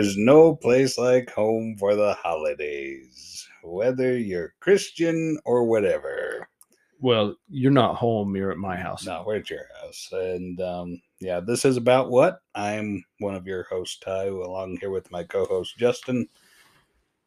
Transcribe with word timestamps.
there's 0.00 0.16
no 0.16 0.54
place 0.54 0.96
like 0.96 1.30
home 1.30 1.76
for 1.78 1.94
the 1.94 2.14
holidays, 2.14 3.46
whether 3.62 4.16
you're 4.16 4.54
Christian 4.58 5.38
or 5.44 5.64
whatever. 5.64 6.48
Well, 7.00 7.36
you're 7.50 7.70
not 7.70 7.96
home. 7.96 8.34
You're 8.34 8.50
at 8.50 8.56
my 8.56 8.76
house. 8.76 9.04
No, 9.04 9.24
we're 9.26 9.36
at 9.36 9.50
your 9.50 9.66
house. 9.78 10.08
And 10.12 10.58
um, 10.62 11.02
yeah, 11.20 11.40
this 11.40 11.66
is 11.66 11.76
about 11.76 12.10
what? 12.10 12.40
I'm 12.54 13.04
one 13.18 13.34
of 13.34 13.46
your 13.46 13.64
hosts, 13.64 13.98
Ty, 13.98 14.24
along 14.28 14.78
here 14.80 14.90
with 14.90 15.10
my 15.10 15.22
co 15.22 15.44
host, 15.44 15.76
Justin. 15.76 16.26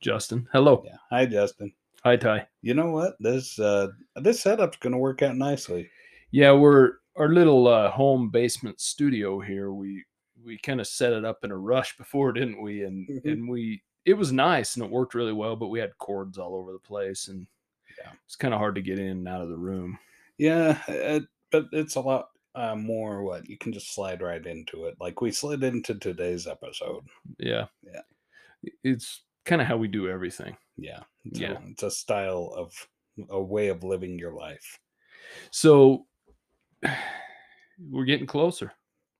Justin. 0.01 0.47
Hello. 0.51 0.83
Yeah. 0.83 0.97
Hi, 1.11 1.27
Justin. 1.27 1.71
Hi, 2.03 2.15
Ty. 2.15 2.47
You 2.63 2.73
know 2.73 2.89
what? 2.89 3.17
This 3.19 3.59
uh 3.59 3.89
this 4.15 4.41
setup's 4.41 4.77
gonna 4.77 4.97
work 4.97 5.21
out 5.21 5.37
nicely. 5.37 5.91
Yeah, 6.31 6.53
we're 6.53 6.93
our 7.15 7.29
little 7.29 7.67
uh, 7.67 7.91
home 7.91 8.29
basement 8.29 8.81
studio 8.81 9.39
here. 9.39 9.71
We 9.71 10.03
we 10.43 10.57
kind 10.57 10.79
of 10.81 10.87
set 10.87 11.13
it 11.13 11.25
up 11.25 11.43
in 11.43 11.51
a 11.51 11.57
rush 11.57 11.97
before, 11.97 12.31
didn't 12.33 12.61
we? 12.61 12.83
And 12.83 13.07
Mhm. 13.07 13.31
and 13.31 13.49
we 13.49 13.83
it 14.05 14.15
was 14.15 14.31
nice 14.33 14.75
and 14.75 14.83
it 14.83 14.91
worked 14.91 15.13
really 15.15 15.31
well, 15.31 15.55
but 15.55 15.69
we 15.69 15.79
had 15.79 15.97
cords 15.97 16.37
all 16.37 16.55
over 16.55 16.73
the 16.73 16.79
place 16.79 17.29
and 17.29 17.47
Yeah. 17.99 18.11
it's 18.25 18.35
kind 18.35 18.53
of 18.53 18.59
hard 18.59 18.75
to 18.75 18.81
get 18.81 18.99
in 18.99 19.07
and 19.07 19.27
out 19.27 19.41
of 19.41 19.47
the 19.49 19.57
room. 19.57 19.97
Yeah, 20.37 20.81
it, 20.89 21.23
but 21.51 21.67
it's 21.71 21.95
a 21.95 22.01
lot 22.01 22.29
uh, 22.55 22.75
more 22.75 23.23
what 23.23 23.47
you 23.49 23.57
can 23.57 23.71
just 23.73 23.93
slide 23.95 24.21
right 24.21 24.45
into 24.45 24.85
it. 24.85 24.95
Like 24.99 25.21
we 25.21 25.31
slid 25.31 25.63
into 25.63 25.95
today's 25.95 26.45
episode. 26.47 27.03
Yeah. 27.39 27.67
Yeah. 27.81 28.01
It's 28.83 29.23
kind 29.45 29.61
of 29.61 29.67
how 29.67 29.77
we 29.77 29.87
do 29.87 30.07
everything. 30.09 30.55
Yeah. 30.77 30.99
So 31.33 31.41
Yeah. 31.41 31.59
It's 31.67 31.83
a 31.83 31.89
style 31.91 32.53
of 32.55 32.73
a 33.29 33.41
way 33.41 33.69
of 33.69 33.83
living 33.83 34.19
your 34.19 34.33
life. 34.33 34.79
So 35.51 36.05
we're 37.89 38.05
getting 38.05 38.27
closer 38.27 38.71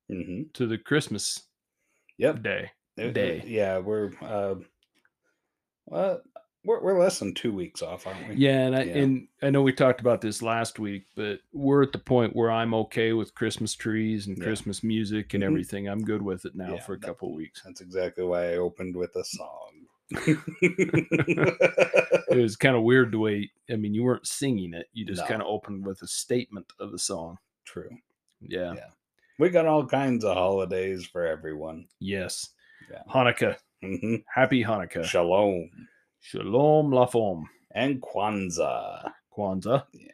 hmm 0.10 0.44
to 0.54 0.68
the 0.68 0.78
Christmas 0.78 1.44
Yep. 2.18 2.44
day. 2.44 2.72
It- 2.98 3.06
it- 3.08 3.14
Day. 3.14 3.44
yeah, 3.46 3.80
we're 3.80 4.12
uh, 4.22 4.56
well, 5.86 6.22
we're 6.66 6.82
we're 6.82 7.00
less 7.00 7.20
than 7.20 7.34
two 7.34 7.52
weeks 7.52 7.82
off, 7.82 8.06
aren't 8.08 8.28
we? 8.30 8.36
Yeah, 8.36 8.68
and 8.68 8.76
I 8.76 8.84
Yeah. 8.84 8.98
and 8.98 9.28
I 9.42 9.50
know 9.50 9.62
we 9.64 9.74
talked 9.74 10.00
about 10.00 10.22
this 10.22 10.42
last 10.42 10.80
week, 10.80 11.06
but 11.16 11.40
we're 11.52 11.82
at 11.84 11.92
the 11.92 11.98
point 12.00 12.36
where 12.36 12.52
I'm 12.52 12.74
okay 12.76 13.12
with 13.14 13.34
Christmas 13.36 13.74
trees 13.76 14.28
and 14.28 14.38
Yeah. 14.38 14.44
Christmas 14.46 14.84
music 14.84 15.34
and 15.34 15.44
Mhm. 15.44 15.48
everything. 15.48 15.88
I'm 15.90 16.04
good 16.06 16.22
with 16.22 16.46
it 16.46 16.56
now 16.56 16.76
Yeah, 16.76 16.80
for 16.82 16.94
a 16.94 17.00
that- 17.00 17.06
couple 17.08 17.30
of 17.30 17.36
weeks. 17.36 17.62
That's 17.64 17.82
exactly 17.82 18.24
why 18.24 18.52
I 18.54 18.58
opened 18.58 18.96
with 18.96 19.16
a 19.16 19.24
song. 19.26 19.88
It 22.30 22.38
was 22.42 22.56
kind 22.56 22.76
of 22.76 22.84
weird 22.84 23.12
the 23.12 23.20
way 23.20 23.52
I 23.70 23.76
mean 23.76 23.94
you 23.94 24.04
weren't 24.04 24.28
singing 24.28 24.74
it; 24.74 24.88
you 24.94 25.06
just 25.06 25.22
No. 25.22 25.28
kind 25.28 25.42
of 25.42 25.48
opened 25.48 25.86
with 25.86 26.02
a 26.02 26.08
statement 26.08 26.72
of 26.80 26.92
the 26.92 27.00
song. 27.00 27.38
True. 27.66 27.90
Yeah. 28.42 28.74
Yeah. 28.74 28.90
We 29.44 29.50
got 29.50 29.66
all 29.66 29.86
kinds 29.86 30.24
of 30.24 30.38
holidays 30.38 31.06
for 31.06 31.28
everyone. 31.28 31.88
Yes. 32.00 32.52
Yeah. 32.90 33.02
Hanukkah. 33.14 33.58
hmm 33.82 34.16
Happy 34.34 34.64
Hanukkah. 34.64 35.04
Shalom 35.04 35.70
Shalom 36.22 36.92
Lafom. 36.92 37.44
and 37.76 38.02
Kwanzaa. 38.02 39.12
Kwanzaa. 39.38 39.84
Yeah. 39.92 40.12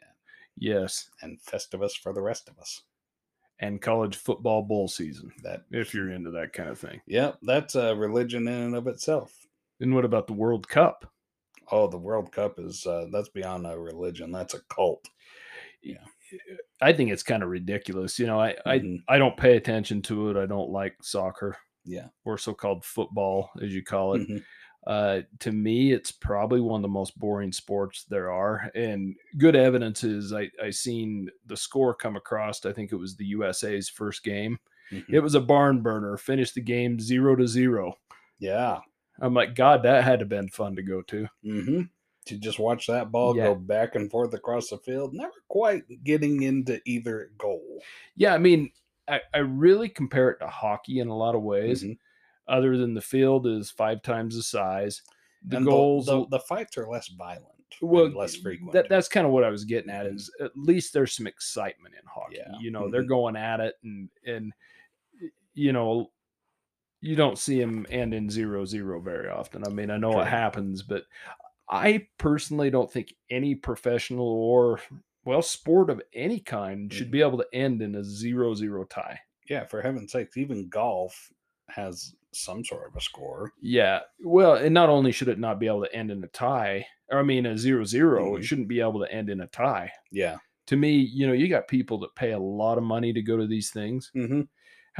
Yes. 0.58 1.10
And 1.22 1.38
Festivus 1.40 1.92
for 1.96 2.12
the 2.12 2.20
rest 2.20 2.48
of 2.48 2.58
us. 2.58 2.82
And 3.60 3.80
college 3.80 4.16
football 4.16 4.62
bowl 4.62 4.88
season, 4.88 5.30
That 5.44 5.62
if 5.70 5.94
you're 5.94 6.10
into 6.10 6.32
that 6.32 6.52
kind 6.52 6.68
of 6.68 6.80
thing. 6.80 7.00
Yep, 7.06 7.38
that's 7.42 7.76
a 7.76 7.94
religion 7.94 8.48
in 8.48 8.54
and 8.54 8.74
of 8.74 8.88
itself. 8.88 9.32
And 9.78 9.94
what 9.94 10.04
about 10.04 10.26
the 10.26 10.32
World 10.32 10.66
Cup? 10.66 11.08
Oh, 11.70 11.86
the 11.86 11.98
World 11.98 12.32
Cup 12.32 12.58
is 12.58 12.84
uh, 12.84 13.06
that's 13.12 13.28
beyond 13.28 13.64
a 13.64 13.78
religion. 13.78 14.32
That's 14.32 14.54
a 14.54 14.60
cult. 14.68 15.08
I 16.80 16.92
think 16.92 17.10
it's 17.10 17.22
kind 17.22 17.42
of 17.42 17.48
ridiculous. 17.48 18.18
You 18.18 18.26
know, 18.26 18.40
I, 18.40 18.56
I 18.66 18.78
Mhm. 18.80 19.02
I 19.08 19.18
don't 19.18 19.36
pay 19.36 19.56
attention 19.56 20.02
to 20.02 20.30
it. 20.30 20.36
I 20.36 20.46
don't 20.46 20.70
like 20.70 20.96
soccer 21.02 21.56
Yeah. 21.84 22.08
or 22.24 22.38
so-called 22.38 22.84
football, 22.84 23.50
as 23.62 23.74
you 23.74 23.82
call 23.82 24.14
it. 24.14 24.28
Mhm. 24.28 24.44
Uh, 24.86 25.20
to 25.40 25.52
me, 25.52 25.92
it's 25.92 26.10
probably 26.10 26.60
one 26.60 26.78
of 26.78 26.82
the 26.82 26.88
most 26.88 27.18
boring 27.18 27.52
sports 27.52 28.04
there 28.04 28.30
are. 28.30 28.70
And 28.74 29.14
good 29.36 29.54
evidence 29.54 30.04
is 30.04 30.32
I 30.32 30.50
I 30.62 30.70
seen 30.70 31.28
the 31.46 31.56
score 31.56 31.94
come 31.94 32.16
across. 32.16 32.64
I 32.64 32.72
think 32.72 32.90
it 32.92 32.96
was 32.96 33.14
the 33.16 33.26
USA's 33.26 33.88
first 33.90 34.22
game. 34.24 34.58
Mhm. 34.90 35.04
It 35.10 35.20
was 35.20 35.34
a 35.34 35.40
barn 35.40 35.82
burner. 35.82 36.16
Finished 36.16 36.54
the 36.54 36.62
game 36.62 36.98
zero 36.98 37.36
to 37.36 37.46
zero. 37.46 37.98
Yeah. 38.38 38.80
I'm 39.20 39.34
like, 39.34 39.54
God, 39.54 39.82
that 39.82 40.02
had 40.02 40.20
to 40.20 40.24
been 40.24 40.48
fun 40.48 40.76
to 40.76 40.82
go 40.82 41.02
to. 41.02 41.28
hmm 41.42 41.82
To 42.26 42.36
just 42.38 42.58
watch 42.58 42.86
that 42.86 43.10
ball 43.10 43.34
Yeah. 43.36 43.44
go 43.46 43.54
back 43.54 43.94
and 43.94 44.10
forth 44.10 44.34
across 44.34 44.68
the 44.68 44.78
field, 44.78 45.14
never 45.14 45.32
quite 45.48 45.84
getting 46.04 46.42
into 46.42 46.80
either 46.84 47.32
goal. 47.38 47.82
Yeah, 48.14 48.34
I 48.34 48.38
mean, 48.38 48.72
I, 49.08 49.20
I 49.34 49.38
really 49.38 49.88
compare 49.88 50.30
it 50.30 50.38
to 50.40 50.46
hockey 50.46 51.00
in 51.00 51.08
a 51.08 51.16
lot 51.16 51.34
of 51.34 51.42
ways. 51.42 51.82
Mhm. 51.82 51.98
Other 52.46 52.76
than 52.76 52.94
the 52.94 53.00
field 53.00 53.46
is 53.46 53.70
five 53.70 54.02
times 54.02 54.36
the 54.36 54.42
size. 54.42 55.02
The 55.46 55.56
And 55.56 55.66
goals, 55.66 56.06
the, 56.06 56.26
the, 56.26 56.40
fights 56.40 56.76
are 56.76 56.86
less 56.88 57.08
violent, 57.08 57.46
well, 57.80 58.08
less 58.10 58.36
frequent. 58.36 58.72
That, 58.72 58.88
that's 58.90 59.08
kind 59.08 59.26
of 59.26 59.32
what 59.32 59.44
I 59.44 59.48
was 59.48 59.64
getting 59.64 59.90
at. 59.90 60.04
Mhm. 60.06 60.14
Is 60.16 60.30
at 60.40 60.52
least 60.56 60.92
there's 60.92 61.14
some 61.14 61.26
excitement 61.26 61.94
in 61.94 62.02
hockey. 62.06 62.36
Yeah. 62.36 62.58
You 62.60 62.70
know, 62.70 62.90
they're 62.90 63.02
Mhm. 63.04 63.08
going 63.08 63.36
at 63.36 63.60
it, 63.60 63.76
and 63.82 64.10
and 64.26 64.52
you 65.54 65.72
know, 65.72 66.10
you 67.00 67.16
don't 67.16 67.38
see 67.38 67.58
them 67.58 67.86
end 67.88 68.12
in 68.12 68.28
zero 68.28 68.66
zero 68.66 69.00
very 69.00 69.28
often. 69.30 69.64
I 69.66 69.70
mean, 69.70 69.90
I 69.90 69.96
know 69.96 70.12
True. 70.12 70.20
it 70.20 70.26
happens, 70.28 70.82
but 70.82 71.04
I 71.70 72.08
personally 72.18 72.70
don't 72.70 72.90
think 72.92 73.14
any 73.30 73.54
professional 73.54 74.26
or 74.26 74.80
well 75.24 75.42
sport 75.42 75.88
of 75.90 76.02
any 76.14 76.40
kind 76.40 76.92
should 76.92 77.08
Mhm. 77.08 77.12
be 77.12 77.20
able 77.22 77.38
to 77.38 77.46
end 77.52 77.80
in 77.82 77.94
a 77.94 78.04
zero 78.04 78.54
zero 78.54 78.84
tie. 78.84 79.20
yeah, 79.48 79.64
for 79.64 79.82
heaven's 79.82 80.12
sakes, 80.12 80.36
even 80.36 80.68
golf 80.68 81.32
has 81.68 82.14
some 82.32 82.64
sort 82.64 82.88
of 82.88 82.94
a 82.96 83.00
score. 83.00 83.52
Yeah. 83.60 84.00
Well, 84.22 84.54
and 84.54 84.72
not 84.72 84.88
only 84.88 85.10
should 85.12 85.26
it 85.28 85.38
not 85.40 85.58
be 85.58 85.66
able 85.66 85.82
to 85.84 85.92
end 85.94 86.10
in 86.12 86.22
a 86.22 86.28
tie, 86.28 86.86
or 87.10 87.18
I 87.18 87.22
mean 87.24 87.46
a 87.46 87.58
zero 87.58 87.84
zero, 87.84 88.32
Mhm. 88.34 88.38
it 88.38 88.42
shouldn't 88.44 88.68
be 88.68 88.80
able 88.80 89.00
to 89.00 89.12
end 89.12 89.28
in 89.28 89.40
a 89.40 89.46
tie. 89.48 89.90
Yeah. 90.12 90.38
To 90.66 90.76
me, 90.76 90.98
you 90.98 91.26
know, 91.26 91.32
you 91.32 91.48
got 91.48 91.66
people 91.66 91.98
that 91.98 92.14
pay 92.14 92.30
a 92.30 92.38
lot 92.38 92.78
of 92.78 92.84
money 92.84 93.12
to 93.12 93.22
go 93.22 93.36
to 93.36 93.46
these 93.46 93.70
things. 93.72 94.10
hmm 94.14 94.42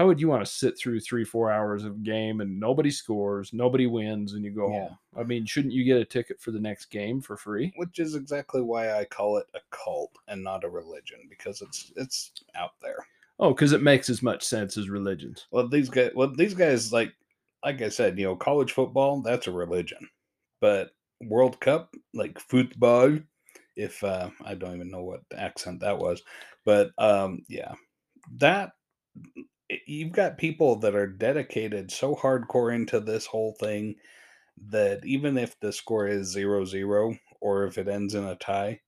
How 0.00 0.06
would 0.06 0.18
you 0.18 0.28
want 0.28 0.42
to 0.42 0.50
sit 0.50 0.78
through 0.78 1.00
three, 1.00 1.26
four 1.26 1.52
hours 1.52 1.84
of 1.84 2.02
game 2.02 2.40
and 2.40 2.58
nobody 2.58 2.90
scores, 2.90 3.52
nobody 3.52 3.86
wins, 3.86 4.32
and 4.32 4.42
you 4.42 4.50
go 4.50 4.66
Yeah. 4.70 4.88
home? 4.88 4.98
I 5.14 5.24
mean, 5.24 5.44
shouldn't 5.44 5.74
you 5.74 5.84
get 5.84 6.00
a 6.00 6.06
ticket 6.06 6.40
for 6.40 6.52
the 6.52 6.58
next 6.58 6.86
game 6.86 7.20
for 7.20 7.36
free? 7.36 7.70
Which 7.76 7.98
is 7.98 8.14
exactly 8.14 8.62
why 8.62 8.98
I 8.98 9.04
call 9.04 9.36
it 9.36 9.46
a 9.52 9.58
cult 9.68 10.16
and 10.26 10.42
not 10.42 10.64
a 10.64 10.70
religion 10.70 11.26
because 11.28 11.60
it's 11.60 11.92
it's 11.96 12.32
out 12.54 12.80
there. 12.80 13.06
Oh, 13.40 13.50
because 13.50 13.72
it 13.72 13.82
makes 13.82 14.08
as 14.08 14.22
much 14.22 14.42
sense 14.42 14.78
as 14.78 14.88
religions. 14.88 15.48
Well, 15.50 15.68
these 15.68 15.90
guys, 15.90 16.12
well, 16.14 16.34
these 16.34 16.54
guys, 16.54 16.94
like, 16.94 17.12
like 17.62 17.82
I 17.82 17.90
said, 17.90 18.18
you 18.18 18.24
know, 18.24 18.36
college 18.36 18.72
football, 18.72 19.20
that's 19.20 19.48
a 19.48 19.52
religion, 19.52 20.08
but 20.62 20.92
World 21.20 21.60
Cup, 21.60 21.94
like 22.14 22.40
football, 22.40 23.18
if 23.76 24.02
uh, 24.02 24.30
I 24.46 24.54
don't 24.54 24.76
even 24.76 24.90
know 24.90 25.02
what 25.04 25.20
accent 25.36 25.80
that 25.80 25.98
was, 25.98 26.22
but 26.64 26.92
um, 26.96 27.44
yeah, 27.50 27.74
that 28.38 28.72
you've 29.86 30.12
got 30.12 30.38
people 30.38 30.76
that 30.76 30.94
are 30.94 31.06
dedicated 31.06 31.90
so 31.90 32.14
hardcore 32.14 32.74
into 32.74 33.00
this 33.00 33.26
whole 33.26 33.54
thing 33.60 33.96
that 34.58 35.04
even 35.06 35.38
if 35.38 35.58
the 35.60 35.72
score 35.72 36.06
is 36.08 36.28
zero 36.28 36.64
zero 36.64 37.16
or 37.40 37.64
if 37.66 37.78
it 37.78 37.88
ends 37.88 38.14
in 38.14 38.24
a 38.24 38.36
tie, 38.36 38.80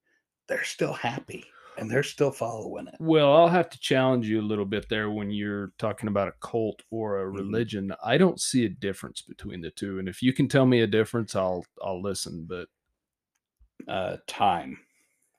they're 0.49 0.65
still 0.65 0.95
happy 0.95 1.55
and 1.77 1.91
they're 1.91 2.03
still 2.05 2.33
following 2.33 2.89
it. 2.89 3.01
Well, 3.01 3.33
I'll 3.33 3.49
have 3.49 3.69
to 3.71 3.81
challenge 3.81 4.29
you 4.29 4.41
a 4.41 4.43
little 4.43 4.65
bit 4.65 4.89
there 4.89 5.11
when 5.11 5.31
you're 5.31 5.73
talking 5.79 6.09
about 6.09 6.29
a 6.29 6.33
cult 6.41 6.83
or 6.91 7.19
a 7.19 7.29
Mhm. 7.33 7.63
religion. 7.69 7.93
I 8.03 8.17
don't 8.17 8.41
see 8.41 8.65
a 8.65 8.69
difference 8.69 9.23
between 9.23 9.61
the 9.63 9.71
two, 9.71 9.99
and 9.99 10.09
if 10.09 10.23
you 10.23 10.33
can 10.33 10.49
tell 10.49 10.67
me 10.67 10.81
a 10.81 10.87
difference, 10.87 11.35
I'll 11.35 11.65
I'll 11.83 12.01
listen. 12.01 12.47
But 12.47 12.69
uh 13.89 14.17
time 14.27 14.79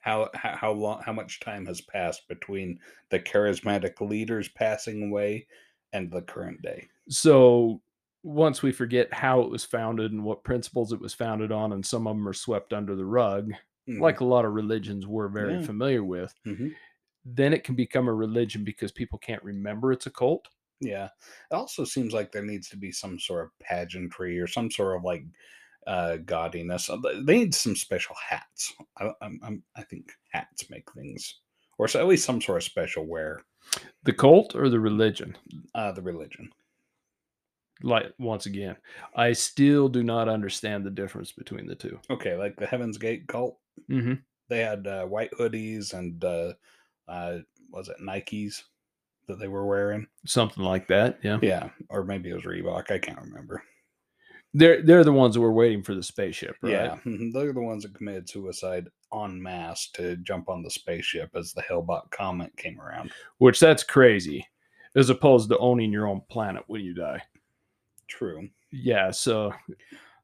how 0.04 0.30
how, 0.36 0.56
how 0.58 0.72
long 0.74 1.02
how 1.04 1.14
much 1.14 1.40
time 1.42 1.66
has 1.66 1.82
passed 1.82 2.28
between 2.28 2.80
the 3.10 3.20
charismatic 3.20 4.02
leaders 4.02 4.50
passing 4.50 5.10
away 5.10 5.48
and 5.94 6.12
the 6.12 6.22
current 6.22 6.62
day 6.62 6.90
so 7.10 7.82
once 8.24 8.62
we 8.64 8.72
forget 8.72 9.14
how 9.14 9.42
it 9.42 9.50
was 9.50 9.66
founded 9.66 10.12
and 10.12 10.24
what 10.24 10.44
principles 10.44 10.94
it 10.94 11.00
was 11.02 11.14
founded 11.14 11.52
on, 11.52 11.74
and 11.74 11.86
some 11.86 12.08
of 12.08 12.16
them 12.16 12.28
are 12.28 12.34
swept 12.34 12.72
under 12.72 12.96
the 12.96 13.06
rug, 13.06 13.52
Mhm, 13.88 14.00
like 14.00 14.22
a 14.22 14.26
lot 14.26 14.46
of 14.46 14.54
religions 14.54 15.06
we're 15.06 15.28
very 15.28 15.58
Yeah. 15.58 15.60
familiar 15.60 16.04
with, 16.04 16.34
mhm. 16.46 16.78
then 17.26 17.54
it 17.54 17.64
can 17.64 17.76
become 17.76 18.08
a 18.08 18.14
religion 18.14 18.64
because 18.64 18.92
people 18.92 19.20
can't 19.20 19.44
remember 19.44 19.92
it's 19.94 20.08
a 20.08 20.12
cult. 20.12 20.50
yeah 20.80 21.10
it 21.52 21.54
also 21.56 21.86
seems 21.86 22.14
like 22.14 22.32
there 22.32 22.44
needs 22.44 22.70
to 22.70 22.78
be 22.78 22.92
some 22.92 23.20
sort 23.20 23.46
of 23.46 23.60
pageantry 23.60 24.40
or 24.40 24.48
some 24.48 24.70
sort 24.70 24.98
of 24.98 25.04
like 25.04 25.24
uh 25.88 26.18
gaudiness 26.26 26.90
Uh, 26.90 26.98
they- 27.26 27.36
need 27.40 27.54
some 27.56 27.76
special 27.76 28.16
hats 28.30 28.74
I, 28.98 29.12
I'm, 29.22 29.40
I'm, 29.44 29.64
I 29.76 29.84
think 29.84 30.12
hats 30.30 30.70
make 30.70 30.92
things 30.94 31.40
or 31.78 31.88
so 31.88 32.00
at 32.00 32.08
least 32.08 32.26
some 32.26 32.42
sort 32.42 32.58
of 32.58 32.64
special 32.64 33.06
wear 33.06 33.42
The 34.04 34.14
cult 34.14 34.56
or 34.56 34.70
the 34.70 34.80
religion? 34.80 35.38
uh 35.76 35.92
the 35.92 36.02
religion 36.02 36.52
Like 37.82 38.14
once 38.18 38.46
again, 38.46 38.78
I 39.16 39.34
still 39.34 39.90
do 39.90 40.04
not 40.04 40.30
understand 40.30 40.86
the 40.86 40.92
difference 40.92 41.32
between 41.32 41.66
the 41.68 41.76
two. 41.76 42.00
okay 42.10 42.36
like 42.38 42.56
the 42.56 42.66
heaven's 42.68 42.98
gate 42.98 43.28
cult 43.28 43.58
hmm 43.88 44.14
they 44.50 44.60
had 44.60 44.86
uh, 44.88 45.06
white 45.06 45.32
hoodies 45.32 45.94
and 45.94 46.24
uh 46.24 46.54
uh 47.08 47.40
was 47.72 47.90
it 47.90 47.98
nikes 48.02 48.62
that 49.28 49.40
they 49.40 49.48
were 49.48 49.66
wearing 49.66 50.06
Something 50.26 50.64
like 50.64 50.88
that. 50.90 51.20
Yeah. 51.24 51.40
Yeah, 51.42 51.70
or 51.90 52.04
maybe 52.04 52.30
it 52.30 52.34
was 52.36 52.44
Reebok. 52.44 52.92
I 52.92 53.00
can't 53.00 53.20
remember. 53.22 53.64
They're 54.54 54.82
they're 54.82 55.04
the 55.04 55.12
ones 55.12 55.34
that 55.34 55.42
were 55.42 55.52
waiting 55.52 55.82
for 55.82 55.96
the 55.96 56.04
spaceship, 56.04 56.56
right? 56.62 56.72
Yeah, 56.72 56.98
they're 57.06 57.54
the 57.54 57.62
ones 57.62 57.84
that 57.84 57.96
committed 57.96 58.30
suicide 58.30 58.88
en 59.14 59.42
masse 59.42 59.90
to 59.94 60.16
jump 60.18 60.50
on 60.50 60.62
the 60.62 60.70
spaceship 60.70 61.32
as 61.36 61.54
the 61.54 61.62
Hale-Bopp 61.62 62.12
comet 62.12 62.56
came 62.58 62.80
around. 62.80 63.12
Which 63.40 63.60
that's 63.60 63.84
crazy, 63.84 64.48
as 64.96 65.10
opposed 65.10 65.50
to 65.50 65.58
owning 65.58 65.92
your 65.92 66.08
own 66.08 66.22
planet 66.30 66.64
when 66.68 66.82
you 66.82 66.94
die. 66.94 67.24
True. 68.08 68.50
Yeah, 68.72 69.12
so 69.12 69.54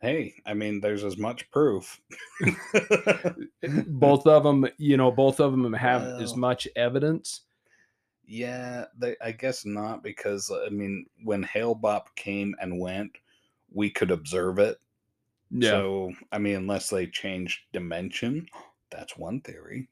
Hey, 0.01 0.35
I 0.45 0.53
mean, 0.53 0.79
there's 0.79 1.03
as 1.03 1.17
much 1.17 1.51
proof. 1.51 1.99
both 3.87 4.25
of 4.25 4.43
them, 4.43 4.65
you 4.77 4.95
know, 4.95 5.11
both 5.11 5.41
of 5.41 5.51
them 5.51 5.73
have 5.73 6.03
as 6.21 6.37
much 6.37 6.69
evidence. 6.77 7.41
Yeah, 8.25 8.85
they, 8.97 9.17
I 9.21 9.33
guess 9.33 9.65
not 9.65 10.01
because 10.01 10.51
I 10.51 10.69
mean, 10.69 11.05
when 11.23 11.43
Hale-Bopp 11.43 12.15
came 12.15 12.55
and 12.61 12.79
went, 12.79 13.11
we 13.73 13.89
could 13.89 14.11
observe 14.11 14.59
it. 14.59 14.77
Yeah. 15.51 15.69
So 15.71 16.13
I 16.31 16.37
mean, 16.37 16.55
unless 16.55 16.89
they 16.89 17.07
changed 17.07 17.59
dimension, 17.73 18.45
that's 18.91 19.17
one 19.17 19.41
theory. 19.41 19.87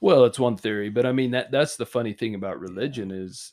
well, 0.00 0.24
it's 0.24 0.38
one 0.38 0.56
theory, 0.56 0.88
but 0.90 1.06
I 1.06 1.12
mean 1.12 1.30
that 1.32 1.50
that's 1.50 1.76
the 1.76 1.86
funny 1.86 2.12
thing 2.12 2.34
about 2.34 2.60
religion 2.60 3.10
is 3.10 3.52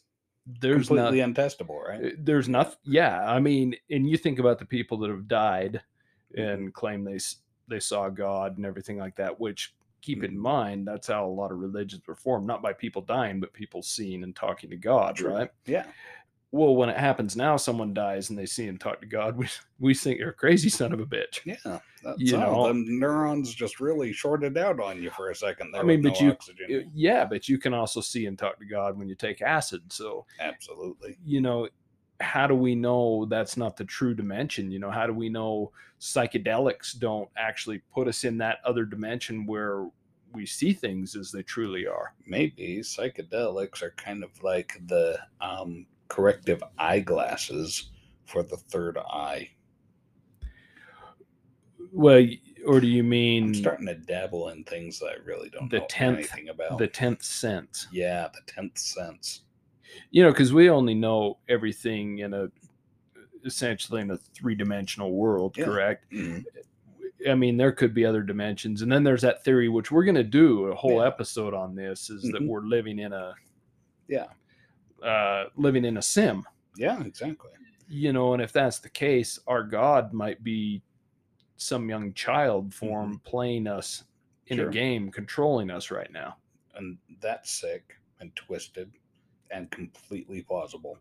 there's 0.61 0.89
not 0.89 1.11
Completely 1.11 1.19
untestable, 1.33 1.81
right? 1.87 2.05
Uh, 2.05 2.15
there's 2.17 2.49
nothing 2.49 2.77
yeah 2.83 3.23
i 3.29 3.39
mean 3.39 3.75
and 3.91 4.09
you 4.09 4.17
think 4.17 4.39
about 4.39 4.57
the 4.57 4.65
people 4.65 4.97
that 4.99 5.09
have 5.09 5.27
died 5.27 5.81
Mm-hmm. 6.37 6.41
and 6.61 6.73
claim 6.73 7.03
they 7.03 7.17
they 7.67 7.79
saw 7.79 8.07
god 8.09 8.57
and 8.57 8.65
everything 8.65 8.97
like 8.97 9.15
that 9.17 9.39
which 9.39 9.75
keep 10.01 10.23
in 10.23 10.31
Mhm. 10.35 10.37
mind 10.41 10.87
that's 10.87 11.07
how 11.07 11.25
a 11.25 11.27
lot 11.41 11.51
of 11.51 11.57
religions 11.59 12.03
were 12.07 12.15
formed 12.15 12.47
not 12.47 12.61
by 12.63 12.71
people 12.73 13.01
dying 13.01 13.39
but 13.39 13.51
people 13.53 13.81
seeing 13.83 14.23
and 14.23 14.35
talking 14.35 14.69
to 14.69 14.75
god 14.77 15.15
True. 15.17 15.33
right 15.35 15.49
Yeah. 15.65 15.85
Well 16.51 16.75
when 16.75 16.89
it 16.89 16.97
happens 16.97 17.35
now 17.35 17.55
someone 17.57 17.93
dies 17.93 18.29
and 18.29 18.39
they 18.39 18.45
see 18.45 18.67
and 18.67 18.79
talk 18.79 18.99
to 18.99 19.05
god 19.07 19.37
we, 19.41 19.47
we 19.79 19.93
think 19.93 20.19
you're 20.19 20.29
a 20.31 20.33
crazy 20.33 20.69
son 20.69 20.91
of 20.93 20.99
a 20.99 21.05
bitch 21.05 21.39
Yeah. 21.45 21.79
That's 22.03 22.17
You 22.19 22.37
all. 22.37 22.67
know- 22.67 22.73
the 22.73 22.85
neurons 22.87 23.53
just 23.53 23.79
really 23.79 24.13
shorted 24.13 24.57
out 24.57 24.79
on 24.79 25.03
you 25.03 25.09
for 25.11 25.29
a 25.31 25.35
second. 25.35 25.71
There 25.73 25.81
I 25.81 25.83
mean, 25.83 26.01
but 26.01 26.13
no 26.13 26.25
you- 26.27 26.31
oxygen. 26.31 26.91
Yeah 26.93 27.25
but 27.25 27.47
you 27.49 27.57
can 27.57 27.73
also 27.73 28.01
see 28.01 28.25
and 28.25 28.37
talk 28.37 28.57
to 28.59 28.65
god 28.65 28.97
when 28.97 29.07
you 29.09 29.15
take 29.15 29.41
acid 29.41 29.81
so 29.89 30.25
Absolutely. 30.39 31.17
you 31.25 31.41
know 31.41 31.67
how 32.21 32.47
do 32.47 32.55
we 32.55 32.75
know 32.75 33.25
that's 33.29 33.55
not 33.55 33.77
the 33.77 33.85
true 33.85 34.13
dimension 34.13 34.69
you 34.71 34.77
know 34.79 34.91
how 34.91 35.07
do 35.07 35.13
we 35.13 35.29
know 35.29 35.71
psychedelics 36.01 36.97
don't 36.97 37.29
actually 37.37 37.79
put 37.93 38.07
us 38.07 38.23
in 38.23 38.37
that 38.37 38.57
other 38.65 38.85
dimension 38.85 39.45
where 39.45 39.87
we 40.33 40.45
see 40.45 40.73
things 40.73 41.15
as 41.15 41.31
they 41.31 41.41
truly 41.43 41.87
are 41.87 42.13
Maybe 42.27 42.79
psychedelics 42.81 43.81
are 43.81 43.93
kind 43.97 44.23
of 44.23 44.29
like 44.43 44.79
the 44.87 45.17
um, 45.41 45.85
corrective 46.09 46.61
eyeglasses 46.77 47.91
for 48.25 48.43
the 48.43 48.57
third 48.57 48.97
eye. 48.97 49.49
well 51.91 52.25
or 52.67 52.79
do 52.81 52.87
you 52.87 53.03
mean 53.03 53.45
I'm 53.45 53.53
starting 53.55 53.85
to 53.87 53.95
dabble 53.95 54.49
in 54.49 54.63
things 54.65 54.99
that 54.99 55.07
I 55.07 55.15
really 55.25 55.49
don't 55.49 55.71
the 55.71 55.79
know 55.79 55.87
10th 55.89 56.13
anything 56.17 56.49
about. 56.49 56.77
the 56.77 56.87
10th 56.87 57.23
sense 57.23 57.87
yeah, 57.91 58.27
the 58.33 58.51
tenth 58.51 58.77
sense. 58.77 59.41
you 60.11 60.21
know 60.23 60.29
because 60.31 60.53
we 60.53 60.69
only 60.69 60.93
know 60.93 61.37
everything 61.47 62.19
in 62.19 62.33
a 62.33 62.49
essentially 63.45 64.01
in 64.01 64.11
a 64.11 64.17
three-dimensional 64.17 65.11
world 65.13 65.55
Yeah. 65.57 65.65
correct 65.65 66.11
Mhm. 66.11 66.45
I 67.29 67.35
mean, 67.35 67.57
there 67.57 67.73
could 67.73 67.93
be 67.93 68.05
other 68.05 68.23
dimensions, 68.23 68.81
and 68.81 68.89
then 68.89 69.03
there's 69.03 69.23
that 69.23 69.43
theory, 69.43 69.67
which 69.67 69.91
we're 69.91 70.05
going 70.05 70.15
to 70.15 70.23
do 70.23 70.67
a 70.67 70.75
whole 70.75 71.01
Yeah. 71.01 71.07
episode 71.07 71.53
on. 71.53 71.75
This 71.75 72.09
is 72.09 72.23
that 72.31 72.41
Mhm. 72.41 72.47
we're 72.47 72.61
living 72.61 72.97
in 72.99 73.11
a 73.11 73.35
Yeah. 74.07 74.27
Uh, 75.03 75.45
living 75.55 75.85
in 75.85 75.97
a 75.97 76.01
sim, 76.01 76.45
Yeah, 76.75 77.01
exactly. 77.03 77.51
you 77.87 78.13
know. 78.13 78.33
And 78.33 78.41
if 78.41 78.51
that's 78.51 78.79
the 78.79 78.89
case, 78.89 79.39
our 79.47 79.63
God 79.63 80.13
might 80.13 80.43
be 80.43 80.81
some 81.57 81.89
young 81.89 82.13
child 82.13 82.73
form 82.73 83.19
playing 83.25 83.67
us 83.67 84.03
in 84.47 84.57
Mm-hmm. 84.57 84.63
Sure. 84.63 84.69
a 84.69 84.73
game, 84.73 85.11
controlling 85.11 85.69
us 85.69 85.91
right 85.91 86.11
now. 86.11 86.37
And 86.75 86.97
that's 87.21 87.51
sick 87.51 87.93
and 88.19 88.35
twisted 88.35 88.91
and 89.51 89.69
completely 89.69 90.41
plausible. 90.41 90.97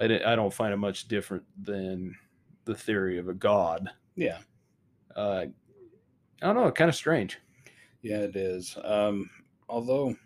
I, 0.00 0.06
I 0.26 0.34
don't 0.34 0.52
find 0.52 0.72
it 0.74 0.76
much 0.78 1.06
different 1.06 1.44
than 1.62 2.16
the 2.64 2.74
theory 2.74 3.18
of 3.18 3.28
a 3.28 3.34
God. 3.34 3.88
Yeah. 4.16 4.38
Uh, 5.14 5.46
I 6.42 6.46
don't 6.46 6.56
know, 6.56 6.70
kind 6.72 6.88
of 6.88 6.94
strange. 6.96 7.38
Yeah, 8.02 8.18
it 8.18 8.34
is. 8.36 8.76
Um, 8.82 9.28
although, 9.68 10.16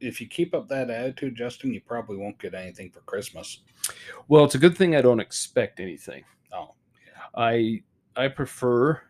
if 0.00 0.20
you 0.20 0.26
keep 0.26 0.54
up 0.54 0.68
that 0.68 0.90
attitude, 0.90 1.36
Justin, 1.36 1.72
you 1.72 1.80
probably 1.80 2.16
won't 2.16 2.38
get 2.38 2.54
anything 2.54 2.90
for 2.90 3.00
Christmas. 3.00 3.60
Well, 4.28 4.44
it's 4.44 4.54
a 4.54 4.58
good 4.58 4.76
thing 4.76 4.96
I 4.96 5.02
don't 5.02 5.20
expect 5.20 5.80
anything. 5.80 6.24
Oh, 6.52 6.74
I 7.36 7.82
I 8.16 8.28
prefer. 8.28 9.00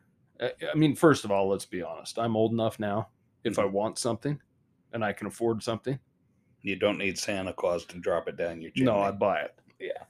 I 0.40 0.52
I 0.72 0.74
mean, 0.74 0.94
first 0.94 1.24
of 1.24 1.30
all, 1.30 1.48
let's 1.48 1.66
be 1.66 1.82
honest. 1.82 2.18
I'm 2.18 2.36
old 2.36 2.52
enough 2.52 2.78
now. 2.78 3.08
If 3.44 3.58
I 3.58 3.64
hmm. 3.64 3.72
want 3.72 3.98
something, 3.98 4.38
and 4.92 5.04
I 5.04 5.12
can 5.12 5.26
afford 5.26 5.62
something, 5.62 5.98
you 6.62 6.76
don't 6.76 6.98
need 6.98 7.18
Santa 7.18 7.52
Claus 7.52 7.84
to 7.86 7.98
drop 7.98 8.28
it 8.28 8.36
down 8.36 8.60
your 8.60 8.70
chimney. 8.72 8.90
no, 8.90 8.98
I 8.98 9.12
buy 9.12 9.40
it. 9.40 9.54
yeah, 9.78 10.04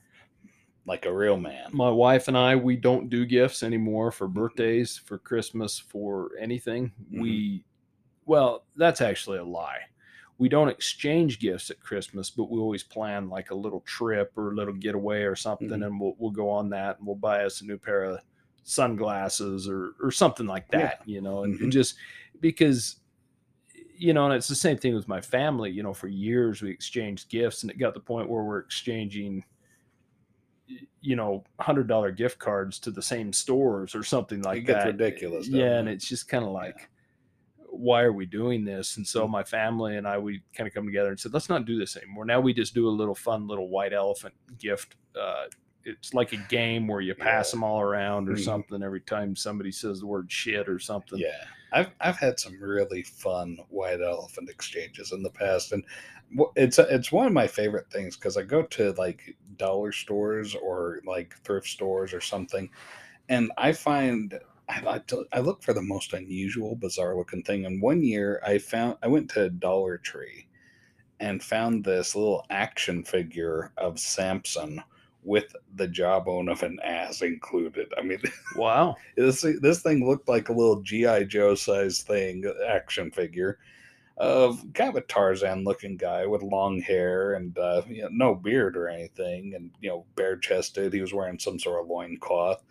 like 0.87 1.07
a 1.07 1.13
real 1.13 1.37
man. 1.37 1.69
My 1.73 1.91
wife 1.91 2.29
and 2.29 2.37
I, 2.37 2.57
we 2.57 2.77
don't 2.77 3.09
do 3.09 3.25
gifts 3.27 3.63
anymore 3.63 4.11
for 4.11 4.27
birthdays, 4.27 4.97
for 4.97 5.19
Christmas, 5.19 5.79
for 5.79 6.31
anything. 6.41 6.91
Mm-hmm. 7.13 7.23
We, 7.23 7.65
well, 8.27 8.65
that's 8.77 9.01
actually 9.01 9.39
a 9.39 9.45
lie. 9.45 9.81
We 10.41 10.49
don't 10.49 10.71
exchange 10.71 11.39
gifts 11.39 11.71
at 11.71 11.81
Christmas, 11.81 12.31
but 12.31 12.51
we 12.51 12.59
always 12.59 12.83
plan 12.83 13.29
like 13.29 13.51
a 13.51 13.55
little 13.55 13.81
trip 13.83 14.33
or 14.37 14.53
a 14.53 14.55
little 14.55 14.73
getaway 14.73 15.23
or 15.23 15.37
something, 15.37 15.69
Mhm. 15.69 15.87
and 15.87 16.01
we'll 16.01 16.17
we'll 16.19 16.31
go 16.31 16.49
on 16.49 16.71
that, 16.71 16.97
and 16.99 17.07
we'll 17.07 17.15
buy 17.15 17.45
us 17.45 17.61
a 17.61 17.67
new 17.67 17.77
pair 17.77 18.05
of 18.05 18.21
sunglasses 18.63 19.69
or 19.69 19.93
or 20.03 20.11
something 20.11 20.47
like 20.47 20.67
Yeah. 20.73 20.79
that, 20.79 21.03
you 21.07 21.21
know, 21.21 21.45
and, 21.45 21.61
and 21.61 21.69
Mhm. 21.71 21.73
just 21.73 21.97
because. 22.41 22.97
You 24.03 24.15
know, 24.15 24.25
and 24.25 24.33
it's 24.33 24.49
the 24.49 24.55
same 24.55 24.79
thing 24.79 24.95
with 24.95 25.09
my 25.09 25.21
family. 25.21 25.71
You 25.71 25.83
know, 25.83 25.93
for 25.93 26.09
years 26.09 26.63
we 26.63 26.71
exchanged 26.71 27.29
gifts, 27.29 27.63
and 27.63 27.71
it 27.71 27.77
got 27.77 27.89
to 27.93 28.01
the 28.01 28.05
point 28.05 28.31
where 28.31 28.43
we're 28.43 28.61
exchanging 28.61 29.45
you 31.03 31.17
know, 31.17 31.43
hundred 31.59 31.87
dollar 31.89 32.11
gift 32.13 32.39
cards 32.39 32.79
to 32.79 32.91
the 32.91 33.03
same 33.03 33.33
stores 33.33 33.95
or 33.95 34.03
something 34.03 34.41
like 34.43 34.59
It 34.59 34.67
gets 34.67 34.85
that. 34.85 34.93
ridiculous, 34.93 35.49
Yeah, 35.49 35.79
and 35.79 35.89
it's 35.89 36.07
just 36.09 36.29
kind 36.29 36.45
of 36.45 36.53
like, 36.53 36.90
why 37.71 38.03
are 38.03 38.13
we 38.13 38.27
doing 38.27 38.65
this? 38.65 38.97
And 38.97 39.07
so 39.07 39.27
Mm. 39.27 39.31
my 39.31 39.45
family 39.45 39.97
and 39.97 40.07
I, 40.07 40.19
we 40.19 40.43
kind 40.55 40.67
of 40.67 40.75
come 40.75 40.87
together 40.87 41.11
and 41.11 41.19
said, 41.21 41.33
let's 41.33 41.49
not 41.49 41.65
do 41.65 41.79
this 41.79 41.97
anymore. 41.97 42.25
Now 42.25 42.41
we 42.41 42.53
just 42.53 42.75
do 42.75 42.89
a 42.89 42.91
little 42.91 43.15
fun 43.15 43.47
little 43.47 43.69
white 43.69 43.93
elephant 43.93 44.35
gift. 44.59 44.97
Uh, 45.19 45.47
it's 45.85 46.13
like 46.13 46.33
a 46.33 46.37
game 46.37 46.87
where 46.87 47.01
you 47.01 47.15
pass 47.15 47.49
Yeah. 47.49 47.57
them 47.57 47.65
all 47.65 47.81
around 47.81 48.29
or 48.29 48.33
Mhm. 48.33 48.45
something 48.45 48.83
every 48.83 49.01
time 49.01 49.35
somebody 49.35 49.73
says 49.73 50.01
the 50.01 50.07
word 50.07 50.31
shit 50.31 50.69
or 50.69 50.79
something. 50.79 51.19
Yeah, 51.19 51.45
I've 51.73 51.91
I've 52.01 52.19
had 52.19 52.39
some 52.39 52.61
really 52.61 53.03
fun 53.03 53.57
white 53.69 54.03
elephant 54.03 54.51
exchanges 54.51 55.13
in 55.13 55.23
the 55.23 55.31
past, 55.31 55.73
and 55.73 55.83
it's 56.55 56.79
it's 56.79 57.11
one 57.13 57.27
of 57.27 57.33
my 57.33 57.47
favorite 57.47 57.91
things 57.91 58.17
because 58.17 58.37
I 58.37 58.43
go 58.43 58.63
to 58.63 58.93
like 58.93 59.37
dollar 59.57 59.91
stores 59.93 60.55
or 60.55 61.01
like 61.07 61.35
thrift 61.45 61.69
stores 61.69 62.13
or 62.13 62.21
something, 62.21 62.71
and 63.31 63.51
I 63.57 63.73
find 63.73 64.39
I 64.71 64.99
to 65.09 65.27
I 65.33 65.41
look 65.41 65.63
for 65.63 65.73
the 65.73 65.83
most 65.83 66.13
unusual, 66.13 66.77
bizarre 66.77 67.17
looking 67.17 67.43
thing. 67.43 67.67
And 67.67 67.83
one 67.83 68.03
year 68.03 68.41
I 68.47 68.59
found 68.59 68.97
I 69.03 69.09
went 69.09 69.31
to 69.31 69.51
Dollar 69.51 69.99
Tree 69.99 70.47
and 71.19 71.43
found 71.43 71.85
this 71.85 72.15
little 72.15 72.47
action 72.51 73.05
figure 73.05 73.73
of 73.77 73.99
Samson 73.99 74.83
with 75.23 75.55
the 75.75 75.87
jawbone 75.87 76.49
of 76.49 76.63
an 76.63 76.79
ass 76.83 77.23
included. 77.23 77.93
I 77.99 78.03
mean. 78.03 78.23
Wow. 78.57 78.97
This 79.17 79.47
this 79.61 79.83
thing 79.83 80.07
looked 80.07 80.29
like 80.29 80.49
a 80.49 80.53
little 80.53 80.83
GI 80.83 81.27
Joe 81.27 81.55
sized 81.55 82.07
thing, 82.07 82.45
uh, 82.47 82.65
action 82.67 83.11
figure, 83.11 83.59
of 84.17 84.65
kind 84.75 84.91
of 84.91 84.97
a 84.97 85.03
Tarzan 85.03 85.63
looking 85.65 85.97
guy 85.97 86.27
with 86.27 86.43
long 86.43 86.81
hair 86.81 87.35
and 87.35 87.57
uh, 87.59 87.83
you 87.89 88.03
know, 88.03 88.09
no 88.11 88.35
beard 88.35 88.77
or 88.77 88.89
anything, 88.89 89.55
and 89.55 89.71
you 89.81 89.89
know 89.89 90.05
bare 90.17 90.37
chested. 90.37 90.93
He 90.93 91.01
was 91.01 91.15
wearing 91.15 91.39
some 91.39 91.59
sort 91.59 91.81
of 91.81 91.89
loincloth, 91.89 92.63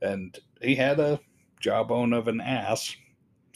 and 0.00 0.38
he 0.62 0.74
had 0.74 1.00
a 1.00 1.20
jawbone 1.60 2.12
of 2.12 2.28
an 2.28 2.40
ass 2.40 2.94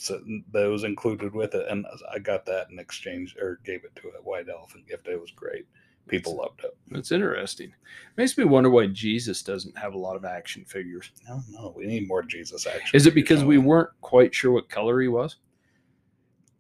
that 0.09 0.67
was 0.69 0.85
included 0.85 1.35
with 1.35 1.55
it, 1.55 1.67
and 1.69 1.87
I 2.13 2.19
got 2.19 2.45
that 2.47 2.69
in 2.71 2.79
exchange 2.79 3.37
or 3.41 3.61
gave 3.65 3.85
it 3.85 3.95
to 3.97 4.09
a 4.09 4.23
white 4.23 4.49
elephant 4.49 4.87
gift. 4.89 5.09
It 5.09 5.21
was 5.21 5.31
great. 5.31 5.67
People 6.07 6.37
loved 6.37 6.63
it. 6.65 6.77
That's 6.91 7.13
interesting. 7.13 7.73
Makes 8.19 8.37
me 8.37 8.45
wonder 8.45 8.69
why 8.69 8.89
Jesus 8.89 9.43
doesn't 9.43 9.79
have 9.79 9.95
a 9.95 9.99
lot 9.99 10.17
of 10.17 10.25
action 10.27 10.65
figures. 10.67 11.11
No, 11.27 11.41
no, 11.49 11.73
we 11.75 11.87
need 11.87 12.07
more 12.07 12.23
Jesus 12.23 12.67
action. 12.67 12.91
Is 12.93 13.07
it 13.07 13.15
because 13.15 13.43
we 13.43 13.57
weren't 13.57 13.89
quite 14.03 14.35
sure 14.35 14.53
what 14.53 14.69
color 14.69 15.01
he 15.01 15.09
was? 15.09 15.37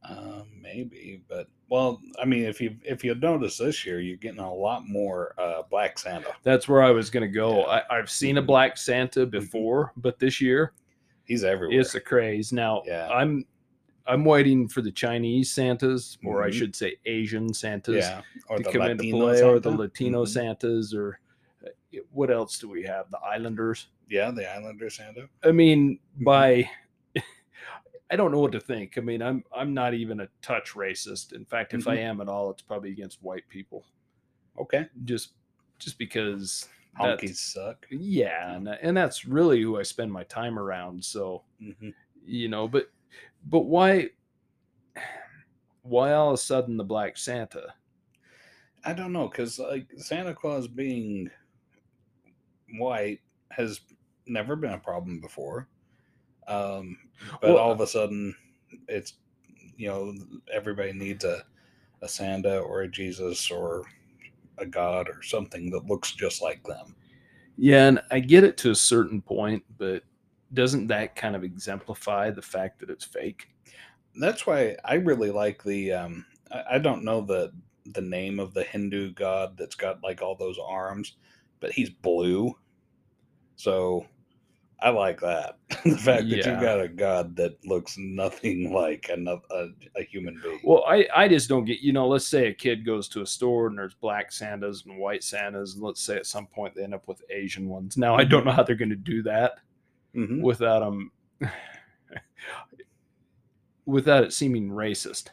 Um, 0.08 0.46
maybe, 0.60 1.22
but 1.28 1.48
well, 1.68 2.00
I 2.20 2.24
mean, 2.24 2.44
if 2.44 2.60
you 2.60 2.76
if 2.84 3.02
you 3.04 3.14
notice 3.14 3.58
this 3.58 3.84
year, 3.84 4.00
you're 4.00 4.16
getting 4.16 4.38
a 4.40 4.54
lot 4.54 4.86
more 4.88 5.34
uh, 5.38 5.62
Black 5.70 5.98
Santa. 5.98 6.28
That's 6.42 6.68
where 6.68 6.82
I 6.82 6.90
was 6.90 7.10
going 7.10 7.22
to 7.22 7.28
go. 7.28 7.60
Yeah. 7.60 7.80
I, 7.90 7.98
I've 7.98 8.10
seen 8.10 8.38
a 8.38 8.42
Mhm. 8.42 8.46
black 8.46 8.76
Santa 8.78 9.26
before, 9.26 9.92
but 9.96 10.18
this 10.18 10.40
year 10.40 10.72
He's 11.24 11.44
everywhere. 11.44 11.80
it's 11.80 11.94
a 11.94 12.00
craze. 12.00 12.52
Now 12.52 12.82
Yeah. 12.86 13.08
I'm 13.08 13.44
I'm 14.06 14.24
waiting 14.26 14.68
for 14.68 14.82
the 14.82 14.92
Chinese 14.92 15.50
Santas, 15.50 16.18
or 16.24 16.42
I 16.42 16.50
Mhm. 16.50 16.52
should 16.52 16.76
say 16.76 16.96
Asian 17.06 17.54
Santas, 17.54 18.04
yeah, 18.04 18.20
or 18.50 18.58
to 18.58 18.62
the 18.62 18.70
come 18.70 18.82
into 18.82 19.02
Latino 19.04 19.18
play, 19.26 19.42
or 19.42 19.58
the 19.58 19.70
Santa. 19.70 19.82
Latino 19.82 20.24
Mhm. 20.24 20.28
Santas, 20.28 20.94
or 20.94 21.20
what 22.10 22.30
else 22.30 22.58
do 22.58 22.68
we 22.68 22.82
have? 22.82 23.10
The 23.10 23.18
Islanders. 23.20 23.88
Yeah, 24.10 24.30
the 24.30 24.46
Islander 24.54 24.90
Santa. 24.90 25.30
I 25.42 25.52
mean, 25.52 25.98
Mhm. 26.20 26.24
by 26.24 26.70
I 28.10 28.16
don't 28.16 28.30
know 28.30 28.40
what 28.40 28.52
to 28.52 28.60
think. 28.60 28.98
I 28.98 29.00
mean, 29.00 29.22
I'm 29.22 29.42
I'm 29.56 29.72
not 29.72 29.94
even 29.94 30.20
a 30.20 30.28
touch 30.42 30.72
racist. 30.74 31.32
In 31.32 31.46
fact, 31.46 31.72
if 31.72 31.88
I 31.88 31.96
Mhm. 31.96 32.00
am 32.00 32.20
at 32.20 32.28
all, 32.28 32.50
it's 32.50 32.60
probably 32.62 32.90
against 32.92 33.22
white 33.22 33.48
people. 33.48 33.86
Okay. 34.58 34.86
Just 35.04 35.32
just 35.78 35.96
because 35.98 36.68
Honkies 36.98 37.36
suck. 37.36 37.86
yeah, 37.90 38.54
and, 38.54 38.68
and 38.68 38.96
that's 38.96 39.24
really 39.24 39.60
who 39.60 39.78
I 39.78 39.82
spend 39.82 40.12
my 40.12 40.24
time 40.24 40.58
around. 40.58 41.04
So 41.04 41.42
hmm 41.58 41.90
you 42.26 42.48
know, 42.48 42.66
but 42.66 42.90
but 43.46 43.60
why 43.60 44.08
why 45.82 46.12
all 46.12 46.28
of 46.30 46.34
a 46.34 46.38
sudden 46.38 46.76
the 46.76 46.84
Black 46.84 47.16
Santa? 47.18 47.74
I 48.84 48.92
don't 48.92 49.12
know, 49.12 49.28
because 49.28 49.58
like 49.58 49.88
Santa 49.96 50.34
Claus 50.34 50.68
being 50.68 51.30
white 52.78 53.20
has 53.50 53.80
never 54.26 54.56
been 54.56 54.72
a 54.72 54.78
problem 54.78 55.20
before. 55.20 55.68
Um, 56.46 56.98
but 57.40 57.50
Well, 57.50 57.58
all 57.58 57.72
of 57.72 57.80
a 57.80 57.86
sudden, 57.86 58.34
it's 58.88 59.14
you 59.76 59.88
know 59.88 60.14
everybody 60.52 60.92
needs 60.92 61.24
a 61.24 61.44
a 62.02 62.08
Santa 62.08 62.58
or 62.58 62.82
a 62.82 62.88
Jesus 62.88 63.50
or 63.50 63.84
a 64.58 64.66
God 64.66 65.08
or 65.08 65.22
something 65.22 65.70
that 65.70 65.86
looks 65.86 66.12
just 66.12 66.42
like 66.42 66.62
them. 66.64 66.94
Yeah, 67.56 67.88
and 67.88 68.00
I 68.10 68.20
get 68.20 68.44
it 68.44 68.56
to 68.58 68.70
a 68.70 68.74
certain 68.74 69.22
point, 69.22 69.62
but 69.78 70.02
doesn't 70.52 70.86
that 70.88 71.16
kind 71.16 71.36
of 71.36 71.44
exemplify 71.44 72.30
the 72.30 72.42
fact 72.42 72.80
that 72.80 72.90
it's 72.90 73.04
fake? 73.04 73.48
That's 74.16 74.46
why 74.46 74.76
I 74.84 74.94
really 74.94 75.30
like 75.30 75.62
the. 75.62 75.92
Um, 75.92 76.26
I, 76.50 76.64
I 76.72 76.78
don't 76.78 77.04
know 77.04 77.20
the 77.20 77.52
the 77.86 78.00
name 78.00 78.40
of 78.40 78.54
the 78.54 78.64
Hindu 78.64 79.12
god 79.12 79.56
that's 79.58 79.74
got 79.74 80.02
like 80.02 80.22
all 80.22 80.34
those 80.36 80.58
arms, 80.64 81.16
but 81.60 81.72
he's 81.72 81.90
blue, 81.90 82.54
so 83.56 84.06
I 84.84 84.90
like 84.90 85.18
that. 85.20 85.56
the 85.84 85.96
fact 85.96 86.28
that 86.28 86.36
Yeah. 86.44 86.54
you 86.60 86.60
got 86.64 86.78
a 86.80 86.88
god 86.88 87.34
that 87.36 87.56
looks 87.64 87.96
nothing 87.98 88.70
like 88.82 89.08
another 89.10 89.40
a, 89.50 89.68
a 89.96 90.02
human 90.04 90.38
being. 90.42 90.60
Well, 90.62 90.84
I, 90.86 91.08
I 91.16 91.26
just 91.26 91.48
don't 91.48 91.64
get, 91.64 91.80
you 91.80 91.92
know, 91.94 92.06
let's 92.06 92.28
say 92.28 92.48
a 92.48 92.52
kid 92.54 92.84
goes 92.84 93.08
to 93.08 93.22
a 93.22 93.26
store 93.26 93.68
and 93.68 93.78
there's 93.78 93.94
black 93.94 94.30
Santas 94.30 94.84
and 94.84 94.98
white 94.98 95.24
Santas, 95.24 95.74
and 95.74 95.82
let's 95.82 96.02
say 96.02 96.16
at 96.16 96.26
some 96.26 96.46
point 96.46 96.74
they 96.74 96.82
end 96.84 96.92
up 96.94 97.08
with 97.08 97.22
Asian 97.30 97.66
ones. 97.68 97.96
Now, 97.96 98.14
I 98.14 98.24
don't 98.24 98.44
know 98.44 98.52
how 98.52 98.62
they're 98.62 98.76
going 98.76 98.90
to 98.90 98.94
do 98.96 99.22
that 99.22 99.52
Mhm. 100.14 100.42
without 100.42 100.80
them, 100.80 101.10
without 103.86 104.24
it 104.24 104.32
seeming 104.32 104.68
racist. 104.70 105.28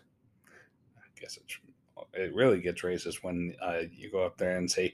I 0.98 1.20
guess 1.20 1.38
it's 1.38 1.58
it 2.14 2.34
really 2.36 2.60
gets 2.60 2.82
racist 2.82 3.24
when 3.24 3.56
uh, 3.62 3.82
you 3.96 4.12
go 4.12 4.24
up 4.24 4.38
there 4.38 4.58
and 4.58 4.70
say, 4.70 4.94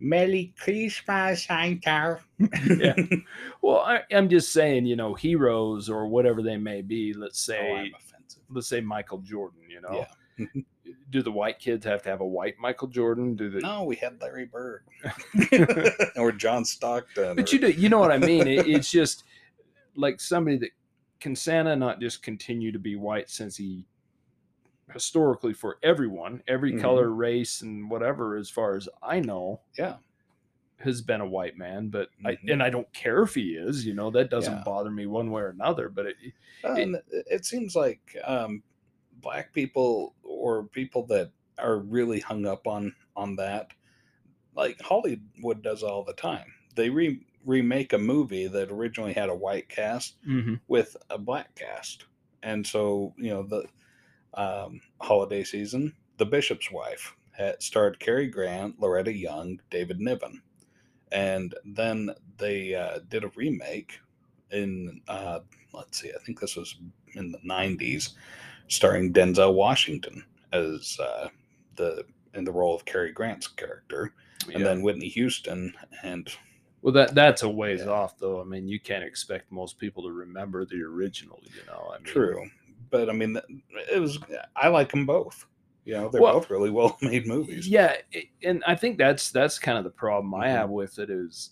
"Merry 0.00 0.52
Christmas, 0.58 1.44
Santa." 1.44 2.20
Yeah. 2.38 2.94
Well, 3.62 3.78
I, 3.78 4.02
I'm 4.12 4.28
just 4.28 4.52
saying, 4.52 4.86
you 4.86 4.94
know, 4.94 5.14
heroes 5.14 5.88
or 5.90 6.06
whatever 6.06 6.40
they 6.42 6.56
may 6.56 6.82
be, 6.82 7.12
let's 7.12 7.48
Oh, 7.48 7.52
say, 7.52 7.92
offensive. 7.96 8.42
let's 8.48 8.68
say 8.68 8.80
Michael 8.80 9.18
Jordan, 9.18 9.58
you 9.68 9.80
know, 9.80 10.06
Yeah. 10.38 10.46
do 11.10 11.20
the 11.22 11.32
white 11.32 11.58
kids 11.58 11.84
have 11.84 12.02
to 12.02 12.08
have 12.10 12.20
a 12.20 12.26
white 12.26 12.54
Michael 12.60 12.86
Jordan? 12.86 13.34
Do 13.34 13.50
the, 13.50 13.60
No, 13.60 13.82
we 13.82 13.96
had 13.96 14.20
Larry 14.20 14.44
Bird 14.44 14.82
or 16.16 16.30
John 16.32 16.64
Stockton. 16.64 17.34
but 17.36 17.52
or- 17.52 17.56
you 17.56 17.60
do 17.60 17.70
you 17.70 17.88
know 17.88 17.98
what 17.98 18.12
i 18.12 18.18
mean 18.18 18.46
it, 18.46 18.66
it's 18.68 18.90
just 18.90 19.24
like 19.96 20.20
somebody 20.20 20.58
that 20.58 20.70
can 21.20 21.34
santa 21.34 21.74
not 21.74 22.00
just 22.00 22.22
continue 22.22 22.70
to 22.70 22.78
be 22.78 22.94
white 22.96 23.28
since 23.30 23.56
he 23.56 23.84
historically 24.92 25.52
for 25.52 25.78
everyone 25.82 26.42
every 26.46 26.72
Mhm. 26.72 26.80
color 26.80 27.10
race 27.10 27.62
and 27.62 27.90
whatever 27.90 28.36
as 28.36 28.48
far 28.50 28.76
as 28.76 28.88
i 29.02 29.18
know 29.20 29.60
Yeah. 29.76 29.98
has 30.78 31.02
been 31.02 31.20
a 31.20 31.26
white 31.28 31.56
man 31.56 31.88
but 31.88 32.10
i 32.24 32.32
Mhm. 32.36 32.52
and 32.52 32.62
i 32.62 32.70
don't 32.70 32.92
care 32.92 33.22
if 33.22 33.34
he 33.34 33.54
is 33.56 33.86
you 33.86 33.94
know 33.94 34.10
that 34.10 34.30
doesn't 34.30 34.58
Yeah. 34.58 34.64
bother 34.64 34.90
me 34.90 35.06
one 35.06 35.30
way 35.30 35.42
or 35.42 35.48
another 35.48 35.88
but 35.88 36.06
it, 36.06 36.16
Uh, 36.64 36.74
it, 36.76 37.04
it 37.30 37.44
seems 37.44 37.74
like 37.74 38.16
um, 38.24 38.62
black 39.14 39.52
people 39.52 40.14
or 40.22 40.64
people 40.68 41.06
that 41.06 41.32
are 41.58 41.78
really 41.78 42.20
hung 42.20 42.46
up 42.46 42.66
on 42.66 42.94
on 43.16 43.36
that, 43.36 43.72
like 44.54 44.80
Hollywood 44.80 45.62
does 45.62 45.82
all 45.82 46.04
the 46.04 46.12
time. 46.14 46.52
They 46.74 46.90
re- 46.90 47.26
remake 47.44 47.92
a 47.92 47.98
movie 47.98 48.46
that 48.48 48.70
originally 48.70 49.12
had 49.14 49.28
a 49.30 49.34
white 49.34 49.68
cast 49.68 50.16
with 50.68 50.96
a 51.10 51.18
black 51.18 51.54
cast, 51.54 52.06
and 52.42 52.66
so 52.66 53.14
you 53.18 53.30
know 53.30 53.42
the 53.42 53.66
um, 54.36 54.80
holiday 55.00 55.44
season, 55.44 55.94
The 56.18 56.26
Bishop's 56.26 56.70
Wife 56.70 57.14
had 57.32 57.62
starred 57.62 58.00
Cary 58.00 58.26
Grant, 58.28 58.80
Loretta 58.80 59.12
Young, 59.12 59.60
David 59.70 60.00
Niven, 60.00 60.42
and 61.12 61.54
then 61.64 62.10
they 62.38 62.74
uh, 62.74 63.00
did 63.08 63.24
a 63.24 63.30
remake 63.36 63.98
in 64.50 65.00
uh, 65.08 65.40
let's 65.72 66.00
see, 66.00 66.10
I 66.10 66.18
think 66.24 66.40
this 66.40 66.56
was 66.56 66.76
in 67.14 67.32
the 67.32 67.38
'90s, 67.38 68.10
starring 68.68 69.12
Denzel 69.12 69.54
Washington 69.54 70.24
as 70.52 70.98
uh, 71.00 71.28
the 71.76 72.04
in 72.34 72.44
the 72.44 72.52
role 72.52 72.74
of 72.74 72.84
Cary 72.84 73.12
Grant's 73.12 73.46
character, 73.48 74.12
and 74.46 74.58
Yeah. 74.60 74.64
then 74.64 74.82
Whitney 74.82 75.08
Houston 75.08 75.74
and 76.02 76.28
well 76.82 76.92
that 76.92 77.14
that's 77.14 77.42
a 77.42 77.48
ways 77.48 77.80
Yeah. 77.80 77.90
off 77.92 78.18
though 78.18 78.40
i 78.40 78.44
mean 78.44 78.68
you 78.68 78.78
can't 78.78 79.02
expect 79.02 79.50
most 79.50 79.78
people 79.78 80.02
to 80.04 80.12
remember 80.12 80.64
the 80.66 80.80
original 80.82 81.40
you 81.42 81.64
know 81.66 81.90
I 81.92 81.96
mean, 81.96 82.04
True, 82.04 82.48
but 82.90 83.08
I 83.10 83.12
mean, 83.12 83.38
it 83.92 84.00
was. 84.00 84.18
I 84.54 84.68
like 84.68 84.90
them 84.90 85.06
both. 85.06 85.46
You 85.84 85.94
know, 85.94 86.08
they're 86.08 86.20
Well- 86.20 86.34
both 86.40 86.50
really 86.50 86.70
well 86.70 86.96
made 87.02 87.26
movies. 87.26 87.68
Yeah, 87.68 87.96
and 88.42 88.62
I 88.66 88.74
think 88.74 88.98
that's 88.98 89.30
that's 89.30 89.58
kind 89.58 89.78
of 89.78 89.84
the 89.84 89.90
problem 89.90 90.34
I 90.34 90.46
Mhm. 90.48 90.50
have 90.52 90.70
with 90.70 90.98
it 90.98 91.10
is 91.10 91.50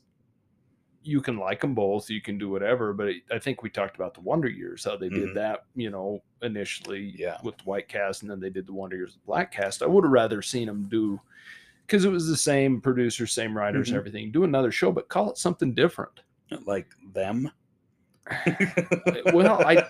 you 1.07 1.21
can 1.21 1.37
like 1.37 1.61
them 1.61 1.75
both, 1.75 2.09
you 2.09 2.23
can 2.23 2.39
do 2.39 2.49
whatever, 2.49 2.95
but 2.95 3.09
it, 3.09 3.23
I 3.31 3.39
think 3.39 3.63
we 3.63 3.69
talked 3.69 3.95
about 3.95 4.15
the 4.15 4.23
Wonder 4.23 4.49
Years 4.49 4.85
how 4.85 4.97
they 4.97 5.11
Mhm. 5.11 5.15
did 5.15 5.35
that, 5.37 5.67
you 5.77 5.91
know, 5.91 6.23
initially 6.41 7.15
Yeah. 7.19 7.37
with 7.45 7.59
the 7.59 7.65
white 7.65 7.89
cast, 7.89 8.23
and 8.23 8.31
then 8.31 8.41
they 8.41 8.49
did 8.49 8.67
the 8.67 8.73
Wonder 8.73 8.97
Years 8.97 9.13
with 9.15 9.27
black 9.27 9.53
cast. 9.53 9.83
I 9.83 9.87
would 9.87 10.03
have 10.05 10.11
rather 10.13 10.41
seen 10.41 10.67
them 10.67 10.89
do 10.89 11.21
because 11.87 12.07
it 12.07 12.11
was 12.11 12.27
the 12.27 12.37
same 12.39 12.81
producers, 12.81 13.33
same 13.33 13.55
writers, 13.55 13.91
Mhm. 13.93 13.97
everything. 13.97 14.31
Do 14.33 14.45
another 14.45 14.73
show, 14.73 14.91
but 14.93 15.09
call 15.11 15.31
it 15.31 15.37
something 15.39 15.75
different. 15.75 16.21
like 16.67 16.87
them. 17.13 17.51
well, 19.35 19.63
I 19.67 19.85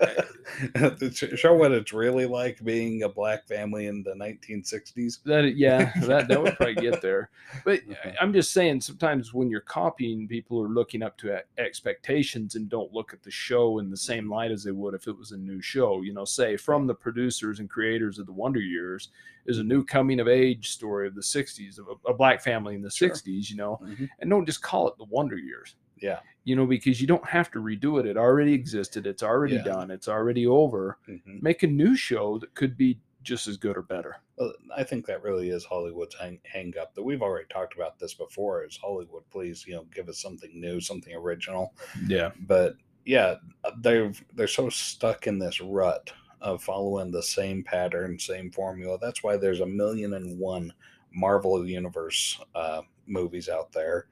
show 1.13 1.55
what 1.55 1.71
it's 1.73 1.93
really 1.93 2.27
like 2.27 2.63
being 2.65 3.05
a 3.05 3.09
black 3.09 3.47
family 3.47 3.87
in 3.87 4.03
the 4.03 4.15
1960s. 4.15 5.23
That 5.25 5.55
yeah, 5.57 5.93
that 6.03 6.27
that 6.29 6.43
would 6.43 6.57
probably 6.57 6.75
get 6.75 7.01
there. 7.01 7.31
But. 7.65 7.81
I'm 8.21 8.33
just 8.33 8.53
saying, 8.53 8.81
sometimes 8.81 9.33
when 9.33 9.49
you're 9.49 9.61
copying, 9.61 10.27
people 10.27 10.61
are 10.61 10.69
looking 10.69 11.03
up 11.03 11.17
to 11.19 11.41
expectations 11.59 12.57
and 12.57 12.69
don't 12.69 12.93
look 12.93 13.13
at 13.13 13.23
the 13.23 13.31
show 13.31 13.79
in 13.79 13.91
the 13.91 13.97
same 13.97 14.29
light 14.29 14.51
as 14.51 14.65
they 14.65 14.73
would 14.73 14.95
if 14.95 15.07
it 15.07 15.17
was 15.17 15.31
a 15.33 15.37
new 15.37 15.61
show. 15.63 16.03
You 16.03 16.13
know, 16.15 16.25
say 16.25 16.57
from 16.57 16.87
the 16.89 16.95
producers 16.95 17.61
and 17.61 17.71
creators 17.71 18.19
of 18.19 18.27
the 18.27 18.33
Wonder 18.33 18.61
Years 18.61 19.11
is 19.47 19.59
a 19.59 19.63
new 19.65 19.85
coming 19.85 20.19
of 20.21 20.27
age 20.29 20.71
story 20.71 21.07
of 21.07 21.15
the 21.15 21.21
'60s 21.21 21.79
of 21.79 21.87
a, 22.09 22.15
black 22.15 22.43
family 22.43 22.75
in 22.75 22.83
the 22.83 22.91
Sure. 22.91 23.11
'60s. 23.11 23.49
You 23.51 23.57
know, 23.57 23.81
Mhm. 23.85 24.09
and 24.19 24.31
don't 24.31 24.47
just 24.47 24.63
call 24.63 24.89
it 24.89 24.97
the 24.99 25.05
Wonder 25.05 25.37
Years. 25.39 25.77
Yeah. 25.97 26.21
You 26.45 26.57
know, 26.57 26.67
because 26.67 27.01
you 27.01 27.07
don't 27.07 27.27
have 27.27 27.51
to 27.53 27.59
redo 27.61 27.99
it. 28.01 28.07
It 28.07 28.17
already 28.17 28.53
existed. 28.53 29.07
It's 29.07 29.23
already 29.23 29.57
Yeah. 29.57 29.63
done. 29.63 29.91
It's 29.91 30.09
already 30.09 30.47
over. 30.47 30.99
Mhm. 31.09 31.43
Make 31.43 31.63
a 31.63 31.67
new 31.67 31.97
show 31.97 32.39
that 32.39 32.55
could 32.55 32.77
be 32.77 32.99
just 33.23 33.49
as 33.49 33.57
good 33.57 33.77
or 33.79 33.83
better. 33.83 34.17
Well, 34.37 34.53
I 34.77 34.85
think 34.85 35.07
that 35.07 35.23
really 35.23 35.49
is 35.49 35.65
Hollywood's 35.65 36.15
hang, 36.15 36.41
hang 36.45 36.75
up 36.79 36.95
that 36.95 37.03
we've 37.03 37.23
already 37.23 37.47
talked 37.49 37.75
about 37.75 37.99
this 37.99 38.13
before. 38.13 38.65
Is 38.65 38.77
Hollywood, 38.77 39.23
please, 39.31 39.67
you 39.67 39.75
know, 39.75 39.85
give 39.95 40.09
us 40.11 40.19
something 40.19 40.51
new, 40.61 40.81
something 40.81 41.15
original. 41.15 41.73
Yeah. 42.07 42.33
But 42.41 42.77
yeah, 43.07 43.37
they're 43.81 44.13
they're 44.35 44.47
so 44.47 44.69
stuck 44.69 45.27
in 45.27 45.39
this 45.39 45.61
rut 45.61 46.13
of 46.43 46.63
following 46.63 47.11
the 47.11 47.23
same 47.23 47.63
pattern, 47.65 48.19
same 48.19 48.51
formula. 48.51 48.99
That's 49.01 49.23
why 49.23 49.39
there's 49.39 49.61
a 49.61 49.67
million 49.67 50.13
and 50.15 50.39
one 50.39 50.73
Marvel 51.13 51.67
Universe 51.67 52.39
uh, 52.55 52.83
movies 53.07 53.49
out 53.49 53.73
there. 53.73 54.09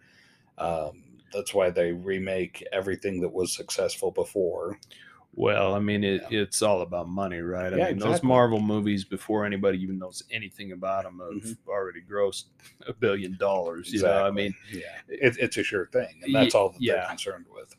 Um, 0.57 1.05
that's 1.33 1.55
why 1.55 1.71
they 1.71 1.93
remake 1.93 2.65
everything 2.73 3.21
that 3.21 3.33
was 3.33 3.53
successful 3.55 4.11
before. 4.11 4.79
Well, 5.35 5.75
I 5.75 5.79
mean, 5.79 6.05
it, 6.05 6.25
it's 6.31 6.61
all 6.61 6.83
about 6.83 7.09
money, 7.09 7.39
right? 7.41 7.73
I 7.73 7.77
Yeah, 7.77 7.87
mean, 7.87 7.99
those. 7.99 8.23
Marvel 8.23 8.61
movies, 8.61 9.05
before 9.05 9.47
anybody 9.47 9.79
even 9.83 9.99
knows 9.99 10.23
anything 10.31 10.73
about 10.73 11.05
them, 11.05 11.21
have 11.21 11.43
Mhm. 11.43 11.57
already 11.67 12.03
grossed 12.03 12.45
a 12.87 12.93
billion 12.93 13.37
dollars. 13.39 13.93
You 13.93 14.03
know, 14.03 14.23
I 14.23 14.31
mean, 14.31 14.55
yeah, 14.71 15.01
it, 15.09 15.37
it's 15.39 15.57
a 15.57 15.63
sure 15.63 15.87
thing, 15.87 16.21
and 16.23 16.35
that's 16.35 16.55
all 16.55 16.69
that 16.71 16.81
yeah. 16.81 16.93
they're 16.95 17.09
concerned 17.09 17.47
with. 17.51 17.75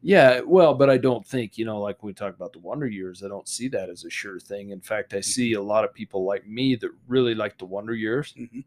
yeah, 0.00 0.40
well, 0.40 0.74
but 0.74 0.90
I 0.90 0.96
don't 0.98 1.26
think, 1.26 1.58
you 1.58 1.64
know, 1.64 1.80
like 1.80 2.02
we 2.02 2.12
talk 2.12 2.34
about 2.34 2.52
the 2.52 2.60
Wonder 2.60 2.86
Years, 2.86 3.22
I 3.24 3.28
don't 3.28 3.48
see 3.48 3.68
that 3.68 3.90
as 3.90 4.04
a 4.04 4.10
sure 4.10 4.38
thing. 4.38 4.70
In 4.70 4.80
fact, 4.80 5.12
I 5.14 5.20
see 5.20 5.54
a 5.54 5.62
lot 5.62 5.84
of 5.84 5.92
people 5.92 6.24
like 6.24 6.46
me 6.46 6.76
that 6.76 6.90
really 7.08 7.34
like 7.34 7.58
the 7.58 7.64
Wonder 7.66 7.94
Years. 7.94 8.32
Mhm. 8.38 8.64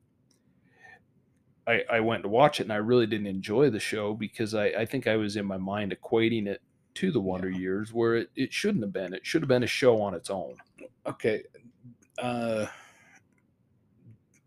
I, 1.67 1.83
I 1.91 1.99
went 1.99 2.23
to 2.23 2.29
watch 2.29 2.59
it 2.59 2.63
and 2.63 2.73
I 2.73 2.77
really 2.77 3.05
didn't 3.05 3.27
enjoy 3.27 3.69
the 3.69 3.79
show 3.79 4.13
because 4.13 4.55
I, 4.55 4.67
I 4.67 4.85
think 4.85 5.07
I 5.07 5.15
was 5.15 5.35
in 5.35 5.45
my 5.45 5.57
mind 5.57 5.95
equating 5.95 6.47
it 6.47 6.61
to 6.95 7.11
the 7.11 7.19
Wonder 7.19 7.49
Yeah. 7.49 7.59
Years 7.59 7.93
where 7.93 8.15
it, 8.15 8.29
it 8.35 8.51
shouldn't 8.53 8.83
have 8.83 8.93
been. 8.93 9.13
It 9.13 9.25
should 9.25 9.41
have 9.41 9.49
been 9.49 9.63
a 9.63 9.67
show 9.67 10.01
on 10.01 10.13
its 10.13 10.29
own. 10.29 10.55
Okay. 11.05 11.43
Uh, 12.17 12.65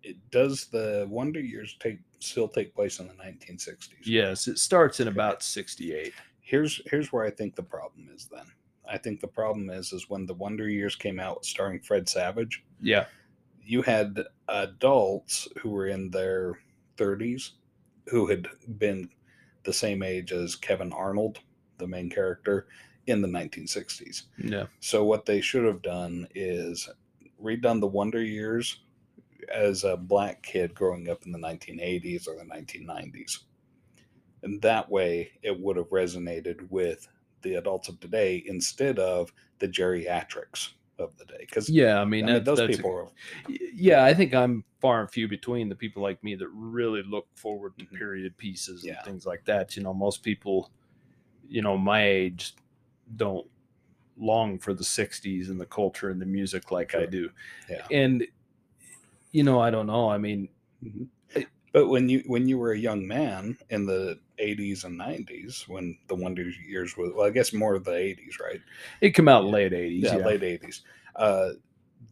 it, 0.03 0.17
does 0.31 0.67
the 0.67 1.07
Wonder 1.09 1.41
Years 1.41 1.77
take 1.81 1.99
still 2.21 2.49
take 2.49 2.75
place 2.75 3.01
in 3.01 3.07
the 3.09 3.15
1960s. 3.15 3.89
Yes, 4.05 4.49
it 4.49 4.59
starts 4.59 5.01
in 5.01 5.09
about 5.09 5.43
68. 5.43 6.13
Here's 6.41 6.81
here's 6.91 7.13
where 7.13 7.25
I 7.25 7.31
think 7.31 7.55
the 7.55 7.63
problem 7.63 8.11
is. 8.15 8.29
Then 8.31 8.45
I 8.89 8.99
think 8.99 9.21
the 9.21 9.29
problem 9.29 9.71
is 9.71 9.93
is 9.93 10.11
when 10.11 10.27
the 10.27 10.35
Wonder 10.35 10.69
Years 10.69 10.97
came 10.97 11.19
out, 11.19 11.45
starring 11.45 11.81
Fred 11.81 12.09
Savage. 12.09 12.65
Yeah. 12.81 13.07
You 13.63 13.81
had 13.81 14.23
adults 14.49 15.49
who 15.59 15.71
were 15.71 15.87
in 15.87 16.11
their 16.11 16.59
30s 16.97 17.51
who 18.09 18.27
had 18.27 18.49
been 18.79 19.09
the 19.65 19.73
same 19.73 20.03
age 20.03 20.33
as 20.33 20.57
Kevin 20.57 20.93
Arnold, 20.93 21.41
the 21.79 21.87
main 21.87 22.11
character, 22.11 22.67
in 23.07 23.23
the 23.23 23.29
1960s. 23.29 24.25
Yeah. 24.39 24.67
So 24.81 25.05
what 25.05 25.27
they 25.27 25.41
should 25.41 25.65
have 25.65 25.83
done 25.83 26.29
is 26.35 26.89
redone 27.43 27.81
the 27.81 27.87
Wonder 27.87 28.23
Years 28.23 28.81
as 29.53 29.85
a 29.85 29.97
black 29.97 30.43
kid 30.43 30.75
growing 30.75 31.11
up 31.11 31.27
in 31.27 31.33
the 31.33 31.39
1980s 31.39 32.27
or 32.29 32.37
the 32.37 32.45
1990s. 32.45 33.41
And 34.43 34.61
that 34.63 34.91
way 34.91 35.33
it 35.43 35.59
would 35.59 35.77
have 35.77 35.91
resonated 35.91 36.71
with 36.71 37.09
the 37.43 37.55
adults 37.55 37.89
of 37.89 38.01
today 38.01 38.43
instead 38.47 38.99
of 38.99 39.33
the 39.59 39.69
geriatrics 39.69 40.71
of 40.99 41.17
the 41.17 41.25
day. 41.25 41.39
Because 41.41 41.69
Yeah, 41.69 42.01
I 42.01 42.05
mean, 42.05 42.25
I 42.29 42.35
mean, 42.35 42.45
those 42.45 42.59
that's 42.59 42.79
a- 42.79 42.83
people 42.83 42.93
are 42.93 43.09
yeah, 43.75 44.05
I 44.05 44.15
think 44.15 44.35
I'm 44.35 44.65
far 44.81 45.01
and 45.01 45.11
few 45.11 45.29
between 45.29 45.69
the 45.69 45.75
people 45.75 46.03
like 46.03 46.23
me 46.23 46.35
that 46.37 46.49
really 46.49 47.03
look 47.03 47.27
forward 47.37 47.79
to 47.79 47.85
Mhm. 47.87 47.99
period 47.99 48.37
pieces 48.37 48.85
and 48.85 48.97
things 49.05 49.27
like 49.27 49.45
that. 49.47 49.77
You 49.77 49.83
know, 49.83 49.95
most 49.95 50.23
people, 50.23 50.71
you 51.49 51.63
know, 51.63 51.77
my 51.79 52.05
age 52.07 52.55
don't 53.17 53.49
long 54.17 54.59
for 54.59 54.75
the 54.75 54.85
60s 54.85 55.51
and 55.51 55.61
the 55.61 55.67
culture 55.67 56.11
and 56.11 56.21
the 56.21 56.27
music 56.27 56.71
like 56.71 56.95
I 56.95 57.07
do. 57.07 57.31
Yeah. 57.69 57.87
And, 57.91 58.27
you 59.33 59.43
know, 59.43 59.61
I 59.61 59.71
don't 59.71 59.87
know. 59.87 60.09
I 60.09 60.19
mean, 60.19 60.49
But 61.73 61.89
when 61.89 62.09
you 62.09 62.23
when 62.27 62.47
you 62.49 62.57
were 62.59 62.73
a 62.73 62.79
young 62.79 63.07
man 63.07 63.59
in 63.71 63.87
the 63.87 64.21
80s 64.39 64.85
and 64.85 64.99
90s, 64.99 65.69
when 65.69 65.97
the 66.09 66.15
Wonder 66.15 66.43
Years 66.67 66.97
was, 66.97 67.13
well, 67.15 67.27
I 67.27 67.31
guess 67.31 67.53
more 67.53 67.75
of 67.75 67.85
the 67.85 67.93
80s, 67.93 68.39
right? 68.41 68.61
it 69.01 69.11
came 69.11 69.29
out 69.29 69.45
Yeah. 69.45 69.51
late 69.51 69.73
80s. 69.73 70.03
Yeah, 70.05 70.17
Yeah. 70.19 70.27
late 70.27 70.43
80s. 70.43 70.83
Uh, 71.17 71.51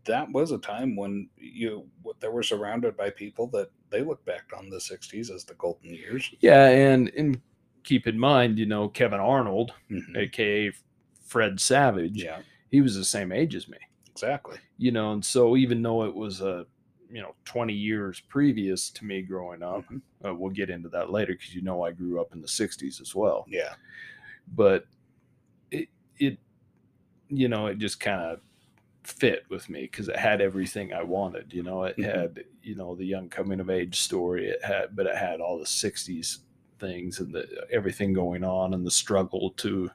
that 0.05 0.31
was 0.33 0.53
a 0.53 0.59
time 0.59 0.97
when 0.97 1.29
you 1.37 1.89
they 2.21 2.29
were 2.29 2.43
surrounded 2.43 2.97
by 2.97 3.11
people 3.11 3.47
that 3.49 3.69
they 3.91 4.01
look 4.03 4.25
back 4.25 4.45
on 4.57 4.71
the 4.71 4.81
60s 4.81 5.31
as 5.31 5.45
the 5.45 5.55
golden 5.55 5.93
years. 5.95 6.31
Yeah. 6.41 6.69
And, 6.69 7.11
and 7.17 7.41
keep 7.85 8.07
in 8.07 8.19
mind, 8.19 8.59
you 8.59 8.67
know, 8.67 8.89
Kevin 8.89 9.21
Arnold, 9.21 9.73
Mhm. 9.91 10.17
AKA 10.17 10.73
Fred 11.27 11.61
Savage, 11.61 12.23
Yeah, 12.23 12.41
he 12.71 12.81
was 12.81 12.95
the 12.97 13.05
same 13.05 13.33
age 13.33 13.55
as 13.55 13.69
me. 13.69 13.79
exactly. 14.11 14.59
you 14.79 14.91
know 14.93 15.13
and 15.13 15.25
so 15.25 15.57
even 15.57 15.81
though 15.83 16.05
it 16.05 16.15
was 16.15 16.41
a 16.41 16.67
you 17.13 17.23
know 17.23 17.35
20 17.45 17.75
years 17.75 18.21
previous 18.21 18.91
to 18.91 19.05
me 19.05 19.23
growing 19.23 19.63
up 19.63 19.87
Mhm. 19.91 20.03
uh, 20.25 20.35
we'll 20.35 20.51
get 20.51 20.71
into 20.71 20.89
that 20.89 21.11
later 21.11 21.35
because 21.35 21.55
you 21.55 21.63
know 21.63 21.83
i 21.85 21.93
grew 21.93 22.21
up 22.21 22.33
in 22.33 22.41
the 22.41 22.49
60s 22.49 23.01
as 23.01 23.15
well 23.15 23.45
Yeah, 23.49 23.75
but 24.55 24.87
it 25.71 25.89
it 26.19 26.39
you 27.29 27.49
know 27.49 27.67
it 27.69 27.79
just 27.79 28.01
kind 28.01 28.21
of 28.23 28.41
fit 29.05 29.45
with 29.51 29.69
me 29.69 29.83
because 29.83 30.09
it 30.09 30.17
had 30.17 30.41
everything 30.41 30.93
i 30.93 31.03
wanted 31.03 31.53
you 31.53 31.63
know 31.63 31.85
it 31.85 31.99
Mhm. 31.99 32.05
had 32.05 32.45
you 32.63 32.77
know 32.77 32.95
the 32.95 33.05
young 33.05 33.29
coming 33.29 33.61
of 33.61 33.71
age 33.71 34.01
story 34.01 34.49
it 34.49 34.65
had 34.65 34.95
but 34.97 35.07
it 35.07 35.17
had 35.17 35.41
all 35.41 35.59
the 35.59 35.67
60s 35.67 36.41
things 36.79 37.21
and 37.21 37.35
the 37.35 37.67
everything 37.73 38.13
going 38.13 38.45
on 38.45 38.75
and 38.75 38.87
the 38.87 38.91
struggle 38.91 39.51
to 39.53 39.91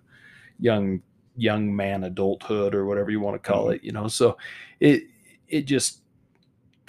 young 0.59 1.01
young 1.35 1.75
man 1.75 2.03
adulthood 2.05 2.75
or 2.75 2.85
whatever 2.85 3.11
you 3.11 3.19
want 3.21 3.41
to 3.41 3.47
call 3.47 3.69
Mhm. 3.69 3.71
it 3.71 3.83
you 3.83 3.91
know 3.91 4.07
so 4.07 4.37
it 4.79 5.03
it 5.47 5.63
just 5.63 6.01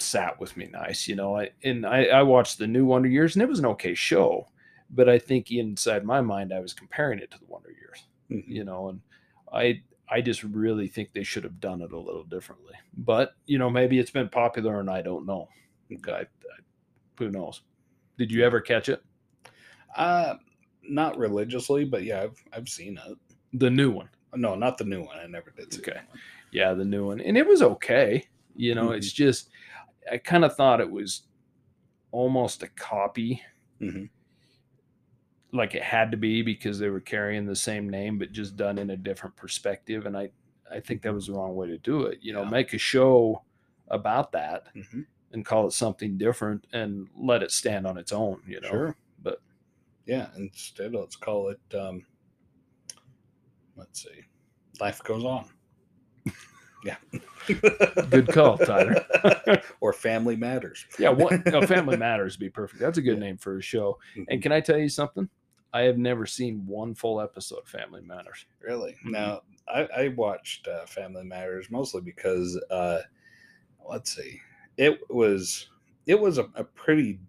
sat 0.01 0.39
with 0.39 0.55
me 0.57 0.67
nice 0.71 1.07
you 1.07 1.15
know 1.15 1.37
I, 1.37 1.49
and 1.63 1.85
I, 1.85 2.05
I 2.05 2.23
watched 2.23 2.57
the 2.57 2.67
new 2.67 2.85
wonder 2.85 3.07
years 3.09 3.35
and 3.35 3.43
it 3.43 3.49
was 3.49 3.59
an 3.59 3.65
okay 3.67 3.93
show 3.93 4.47
but 4.89 5.07
i 5.09 5.19
think 5.19 5.51
inside 5.51 6.03
my 6.05 6.21
mind 6.21 6.53
i 6.53 6.59
was 6.59 6.73
comparing 6.73 7.19
it 7.19 7.31
to 7.31 7.39
the 7.39 7.45
wonder 7.47 7.69
years 7.71 8.05
Mhm. 8.31 8.43
you 8.47 8.63
know 8.63 8.89
and 8.89 9.01
i 9.51 9.81
i 10.09 10.21
just 10.21 10.43
really 10.43 10.87
think 10.87 11.11
they 11.13 11.23
should 11.23 11.43
have 11.43 11.59
done 11.59 11.81
it 11.81 11.91
a 11.91 11.97
little 11.99 12.23
differently 12.23 12.75
but 12.97 13.33
you 13.45 13.57
know 13.57 13.69
maybe 13.69 13.97
it's 13.99 14.11
been 14.11 14.29
popular 14.29 14.79
and 14.79 14.89
i 14.89 15.01
don't 15.01 15.25
know 15.25 15.47
I, 16.07 16.11
I, 16.11 16.25
who 17.17 17.29
knows 17.29 17.61
did 18.17 18.31
you 18.31 18.43
ever 18.45 18.61
catch 18.61 18.89
it 18.89 19.03
uh, 19.97 20.35
not 20.83 21.17
religiously, 21.17 21.83
but 21.83 22.03
yeah, 22.03 22.21
I've 22.21 22.43
I've 22.53 22.69
seen 22.69 22.99
it. 23.07 23.17
the 23.53 23.69
new 23.69 23.89
one 23.91 24.09
No, 24.35 24.53
not 24.55 24.77
the 24.77 24.83
new 24.83 25.01
one. 25.01 25.17
I 25.17 25.25
never 25.25 25.51
did. 25.51 25.73
Okay. 25.79 25.99
yeah 26.51 26.73
the 26.73 26.85
new 26.85 27.07
one 27.07 27.19
and 27.21 27.37
it 27.37 27.45
was 27.47 27.61
okay 27.61 28.27
you 28.55 28.73
know 28.75 28.91
it's 28.91 29.11
just 29.11 29.49
i 30.11 30.17
kind 30.17 30.43
of 30.45 30.55
thought 30.55 30.81
it 30.81 30.89
was 30.89 31.23
almost 32.11 32.63
a 32.63 32.67
copy 32.69 33.41
Mhm. 33.81 34.09
like 35.51 35.73
it 35.75 35.83
had 35.83 36.11
to 36.11 36.17
be 36.17 36.41
because 36.41 36.79
they 36.79 36.89
were 36.89 36.99
carrying 36.99 37.45
the 37.45 37.55
same 37.55 37.89
name 37.89 38.17
but 38.17 38.31
just 38.31 38.55
done 38.57 38.77
in 38.77 38.89
a 38.91 38.97
different 38.97 39.35
perspective 39.35 40.05
and 40.05 40.17
i 40.17 40.29
i 40.71 40.79
think 40.79 41.01
that 41.01 41.13
was 41.13 41.27
the 41.27 41.33
wrong 41.33 41.55
way 41.55 41.67
to 41.67 41.77
do 41.79 42.03
it 42.03 42.19
you 42.21 42.33
know 42.33 42.43
Yeah. 42.43 42.49
make 42.49 42.73
a 42.73 42.77
show 42.77 43.43
about 43.87 44.31
that 44.33 44.73
Mhm. 44.75 45.05
and 45.31 45.45
call 45.45 45.67
it 45.67 45.71
something 45.71 46.17
different 46.17 46.67
and 46.73 47.07
let 47.15 47.41
it 47.43 47.51
stand 47.51 47.87
on 47.87 47.97
its 47.97 48.11
own 48.11 48.41
you 48.47 48.59
know 48.61 48.69
Sure, 48.69 48.95
but 49.21 49.41
yeah. 50.05 50.29
Instead, 50.37 50.95
let's 50.95 51.15
call 51.15 51.49
it. 51.49 51.59
Um, 51.75 52.03
let's 53.75 54.01
see, 54.03 54.23
life 54.79 55.03
goes 55.03 55.23
on. 55.23 55.47
Yeah. 56.83 56.95
Good 58.09 58.27
call, 58.27 58.57
Tyler. 58.57 59.03
or 59.81 59.91
Family 59.93 60.35
Matters. 60.35 60.85
yeah 60.99 61.09
what 61.09 61.45
no, 61.51 61.61
family 61.65 61.97
matters 61.97 62.35
would 62.35 62.39
be 62.45 62.49
perfect 62.49 62.79
that's 62.79 62.97
a 62.97 63.01
good 63.01 63.15
Yeah. 63.17 63.25
name 63.25 63.37
for 63.37 63.57
a 63.57 63.61
show 63.61 63.97
Mhm. 64.15 64.25
and 64.29 64.41
can 64.41 64.51
i 64.51 64.59
tell 64.61 64.77
you 64.77 64.87
something 64.89 65.27
i 65.73 65.81
have 65.81 65.97
never 65.97 66.25
seen 66.25 66.65
one 66.67 66.93
full 66.95 67.19
episode 67.21 67.59
of 67.59 67.67
family 67.67 68.01
matters 68.01 68.45
Really? 68.61 68.95
Mhm. 69.05 69.11
Now, 69.11 69.41
I, 69.67 69.87
I 69.95 70.07
watched 70.09 70.67
uh, 70.67 70.85
Family 70.85 71.23
Matters 71.23 71.69
mostly 71.69 72.01
because, 72.01 72.59
uh, 72.71 72.99
let's 73.87 74.15
see, 74.15 74.41
it 74.77 74.99
was 75.09 75.69
it 76.07 76.19
was 76.19 76.37
a, 76.39 76.49
a 76.55 76.63
pretty 76.63 77.19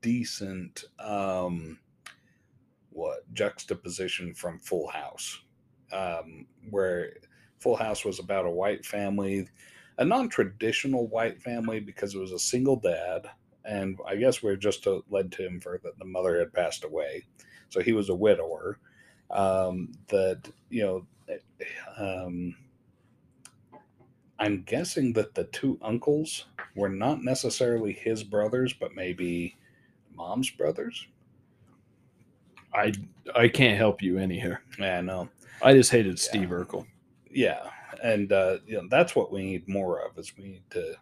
decent 0.00 0.84
um, 0.98 1.78
what 2.90 3.30
juxtaposition 3.34 4.32
from 4.34 4.58
Full 4.58 4.88
House, 4.88 5.42
um, 5.92 6.46
where 6.70 7.12
Full 7.60 7.76
House 7.76 8.04
was 8.04 8.18
about 8.18 8.46
a 8.46 8.50
white 8.50 8.84
family, 8.84 9.48
a 9.98 10.04
non-traditional 10.04 11.06
white 11.08 11.40
family 11.42 11.80
because 11.80 12.14
it 12.14 12.18
was 12.18 12.32
a 12.32 12.38
single 12.38 12.76
dad, 12.76 13.26
and 13.64 13.98
I 14.06 14.16
guess 14.16 14.42
we're 14.42 14.56
just 14.56 14.86
uh, 14.86 15.00
led 15.10 15.32
to 15.32 15.46
infer 15.46 15.78
that 15.82 15.98
the 15.98 16.04
mother 16.04 16.38
had 16.38 16.52
passed 16.52 16.84
away, 16.84 17.24
so 17.68 17.80
he 17.80 17.92
was 17.92 18.08
a 18.10 18.14
widower 18.14 18.78
um, 19.30 19.92
that 20.08 20.48
you 20.70 20.82
know 20.82 21.06
um, 21.98 22.54
i'm 24.38 24.62
guessing 24.62 25.12
that 25.14 25.34
the 25.34 25.44
two 25.44 25.78
uncles 25.82 26.46
were 26.76 26.88
not 26.88 27.24
necessarily 27.24 27.92
his 27.92 28.22
brothers 28.22 28.72
but 28.72 28.94
maybe 28.94 29.56
mom's 30.14 30.50
brothers? 30.50 31.06
I 32.74 32.92
i 33.34 33.48
can't 33.48 33.76
help 33.78 34.02
you 34.02 34.18
any 34.18 34.38
here. 34.38 34.60
Yeah 34.78 35.00
no 35.00 35.28
i 35.62 35.72
just 35.72 35.90
hated 35.90 36.18
steve 36.18 36.50
Yeah. 36.50 36.56
urkel 36.58 36.86
yeah 37.36 37.68
and 38.02 38.32
uh, 38.32 38.58
you 38.66 38.74
know 38.76 38.88
that's 38.90 39.14
what 39.14 39.30
we 39.32 39.44
need 39.44 39.68
more 39.68 40.00
of 40.04 40.18
is 40.18 40.32
we 40.36 40.48
need 40.48 40.62
to 40.70 40.94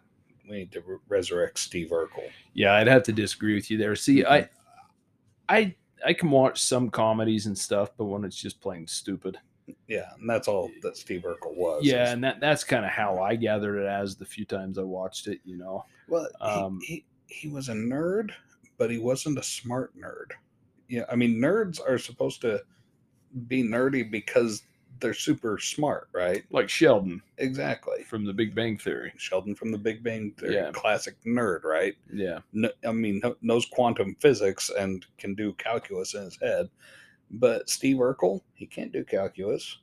we 0.49 0.57
need 0.57 0.71
to 0.71 0.81
re- 0.81 0.97
resurrect 1.07 1.57
steve 1.57 1.89
urkel. 1.89 2.29
Yeah 2.53 2.73
i'd 2.75 2.87
have 2.87 3.03
to 3.03 3.11
disagree 3.13 3.55
with 3.55 3.71
you 3.71 3.77
there. 3.77 3.95
See 3.95 4.23
i 4.25 4.47
i 5.49 5.73
i 6.05 6.13
can 6.13 6.29
watch 6.29 6.61
some 6.61 6.89
comedies 6.89 7.45
and 7.47 7.57
stuff 7.57 7.89
but 7.97 8.05
when 8.05 8.23
it's 8.23 8.39
just 8.39 8.61
plain 8.61 8.85
stupid. 8.85 9.37
Yeah 9.87 10.11
and 10.19 10.29
that's 10.29 10.47
all 10.47 10.69
that 10.83 10.95
steve 10.97 11.23
urkel 11.23 11.55
was 11.55 11.83
yeah 11.83 12.11
and 12.11 12.23
that 12.23 12.39
that's 12.39 12.63
kind 12.63 12.85
of 12.85 12.91
how 12.91 13.17
i 13.19 13.35
gathered 13.35 13.79
it 13.81 13.87
as 13.87 14.15
the 14.15 14.25
few 14.25 14.45
times 14.45 14.77
i 14.77 14.83
watched 14.83 15.27
it 15.27 15.39
you 15.43 15.57
know? 15.57 15.83
Well, 16.07 16.27
he- 16.39 16.45
Um, 16.47 16.79
he, 16.83 17.05
he 17.27 17.47
was 17.47 17.69
a 17.69 17.73
nerd, 17.73 18.29
but 18.77 18.91
he 18.91 18.99
wasn't 18.99 19.39
a 19.39 19.43
smart 19.43 19.97
nerd. 19.97 20.29
Yeah, 20.87 21.05
I 21.11 21.15
mean, 21.15 21.37
nerds 21.41 21.79
are 21.81 21.97
supposed 21.97 22.41
to 22.41 22.61
be 23.47 23.63
nerdy 23.63 24.09
because 24.09 24.61
they're 24.99 25.13
super 25.13 25.57
smart, 25.59 26.07
right? 26.13 26.43
like 26.51 26.69
sheldon 26.69 27.21
Exactly. 27.37 28.03
from 28.03 28.25
the 28.25 28.33
big 28.33 28.55
bang 28.55 28.77
theory 28.77 29.11
Sheldon 29.17 29.55
from 29.55 29.71
The 29.71 29.77
Big 29.77 30.03
Bang 30.03 30.31
Theory, 30.37 30.55
Yeah. 30.55 30.71
classic 30.71 31.15
nerd, 31.25 31.63
right? 31.63 31.95
yeah 32.13 32.39
No, 32.53 32.69
I 32.87 32.91
mean, 32.91 33.19
kno- 33.21 33.37
knows 33.41 33.65
quantum 33.65 34.15
physics 34.19 34.69
and 34.77 35.05
can 35.17 35.35
do 35.35 35.53
calculus 35.53 36.13
in 36.13 36.23
his 36.23 36.37
head. 36.41 36.69
But 37.31 37.69
Steve 37.69 37.97
Urkel, 37.97 38.41
he 38.53 38.65
can't 38.67 38.91
do 38.93 39.03
calculus. 39.03 39.79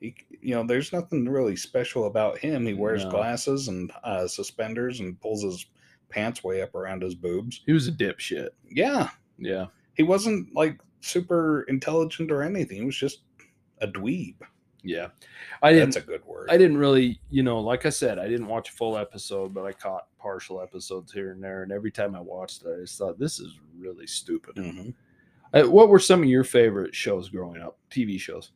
He, 0.00 0.14
you 0.40 0.54
know, 0.54 0.64
there's 0.64 0.92
nothing 0.92 1.28
really 1.28 1.56
special 1.56 2.06
about 2.06 2.38
him. 2.38 2.64
He 2.66 2.72
wears 2.74 3.04
No. 3.04 3.10
glasses 3.10 3.68
and 3.68 3.92
uh, 4.04 4.26
suspenders 4.26 5.00
and 5.00 5.20
pulls 5.20 5.42
his 5.42 5.66
pants 6.08 6.42
way 6.42 6.62
up 6.62 6.74
around 6.74 7.02
his 7.02 7.14
boobs. 7.14 7.62
he 7.66 7.72
was 7.72 7.86
a 7.88 7.92
dipshit 7.92 8.48
Yeah, 8.70 9.10
yeah 9.38 9.66
he 9.94 10.02
wasn't 10.02 10.54
like 10.54 10.80
super 11.00 11.62
intelligent 11.68 12.30
or 12.30 12.42
anything. 12.42 12.78
He 12.78 12.84
was 12.84 12.96
just 12.96 13.20
a 13.80 13.86
dweeb. 13.86 14.36
Yeah, 14.84 15.08
I 15.62 15.72
didn't. 15.72 15.90
That's 15.90 16.04
a 16.04 16.06
good 16.06 16.24
word. 16.24 16.48
I 16.50 16.56
didn't 16.56 16.76
really, 16.78 17.20
you 17.30 17.42
know, 17.42 17.58
like 17.58 17.84
I 17.84 17.90
said, 17.90 18.18
I 18.18 18.28
didn't 18.28 18.46
watch 18.46 18.70
a 18.70 18.72
full 18.72 18.96
episode, 18.96 19.52
but 19.52 19.64
I 19.64 19.72
caught 19.72 20.06
partial 20.18 20.60
episodes 20.62 21.12
here 21.12 21.32
and 21.32 21.42
there. 21.42 21.64
And 21.64 21.72
every 21.72 21.90
time 21.90 22.14
I 22.14 22.20
watched 22.20 22.62
it, 22.62 22.76
I 22.76 22.80
just 22.80 22.96
thought 22.96 23.18
this 23.18 23.40
is 23.40 23.58
really 23.76 24.06
stupid. 24.06 24.54
Mhm. 24.54 24.94
Uh, 25.52 25.64
what 25.64 25.88
were 25.88 25.98
some 25.98 26.22
of 26.22 26.28
your 26.28 26.44
favorite 26.44 26.94
shows 26.94 27.28
growing 27.28 27.60
up? 27.60 27.78
TV 27.90 28.20
shows? 28.20 28.52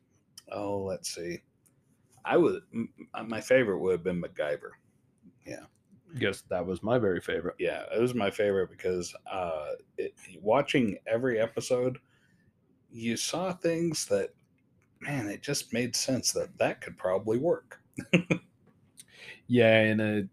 Oh, 0.50 0.78
let's 0.78 1.12
see. 1.12 1.42
I 2.24 2.36
would. 2.36 2.62
My 3.26 3.40
favorite 3.40 3.78
would 3.78 3.92
have 3.92 4.04
been 4.04 4.22
MacGyver. 4.22 4.70
Yeah, 5.44 5.64
I 6.14 6.18
guess 6.18 6.42
that 6.42 6.64
was 6.64 6.82
my 6.82 6.98
very 6.98 7.20
favorite. 7.20 7.56
Yeah, 7.58 7.84
it 7.94 8.00
was 8.00 8.14
my 8.14 8.30
favorite 8.30 8.70
because 8.70 9.12
uh, 9.30 9.72
it, 9.98 10.14
watching 10.40 10.98
every 11.06 11.40
episode, 11.40 11.98
you 12.90 13.16
saw 13.16 13.52
things 13.52 14.06
that, 14.06 14.30
man, 15.02 15.28
it 15.28 15.42
just 15.42 15.72
made 15.72 15.94
sense 15.96 16.32
that 16.32 16.56
that 16.58 16.80
could 16.80 16.96
probably 16.96 17.38
work. 17.38 17.80
Yeah, 19.48 19.80
and 19.80 20.00
uh, 20.00 20.28